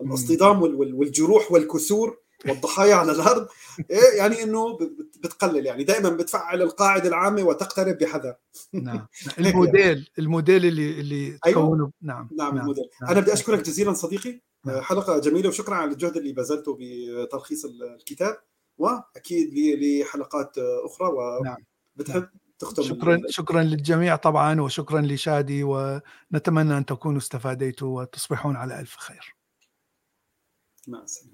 الاصطدام 0.00 0.62
والجروح 0.62 1.52
والكسور 1.52 2.18
والضحايا 2.48 2.94
على 2.94 3.12
الأرض 3.12 3.48
إيه 3.90 4.18
يعني 4.18 4.42
إنه 4.42 4.78
بتقلل 5.22 5.66
يعني 5.66 5.84
دائما 5.84 6.08
بتفعل 6.08 6.62
القاعدة 6.62 7.08
العامة 7.08 7.42
وتقترب 7.42 7.98
بحذر 7.98 8.34
نعم 8.72 9.06
الموديل 9.38 10.10
الموديل 10.18 10.64
اللي 10.66 11.00
اللي 11.00 11.38
أيوة. 11.46 11.66
تكونه 11.66 11.90
نعم 12.02 12.28
نعم, 12.38 12.54
نعم. 12.54 12.58
الموديل 12.58 12.84
نعم. 13.02 13.10
أنا 13.10 13.20
بدي 13.20 13.32
أشكرك 13.32 13.60
جزيلا 13.60 13.92
صديقي 13.92 14.40
نعم. 14.64 14.80
حلقة 14.80 15.18
جميلة 15.18 15.48
وشكرا 15.48 15.74
على 15.74 15.90
الجهد 15.90 16.16
اللي 16.16 16.32
بذلته 16.32 16.78
بتلخيص 16.80 17.64
الكتاب 17.64 18.36
وأكيد 18.78 19.54
لحلقات 19.54 20.58
أخرى. 20.58 21.08
وبتحب 21.08 22.20
نعم. 22.20 22.30
تختم 22.58 22.82
شكرا 22.82 23.20
شكرا 23.28 23.62
للجميع 23.62 24.16
طبعا 24.16 24.60
وشكرا 24.60 25.00
لشادي 25.00 25.64
ونتمنى 25.64 26.78
أن 26.78 26.86
تكونوا 26.86 27.18
استفاديتوا 27.18 28.00
وتصبحون 28.00 28.56
على 28.56 28.80
ألف 28.80 28.96
خير 28.96 29.36
مع 30.88 31.02
السلامة 31.02 31.33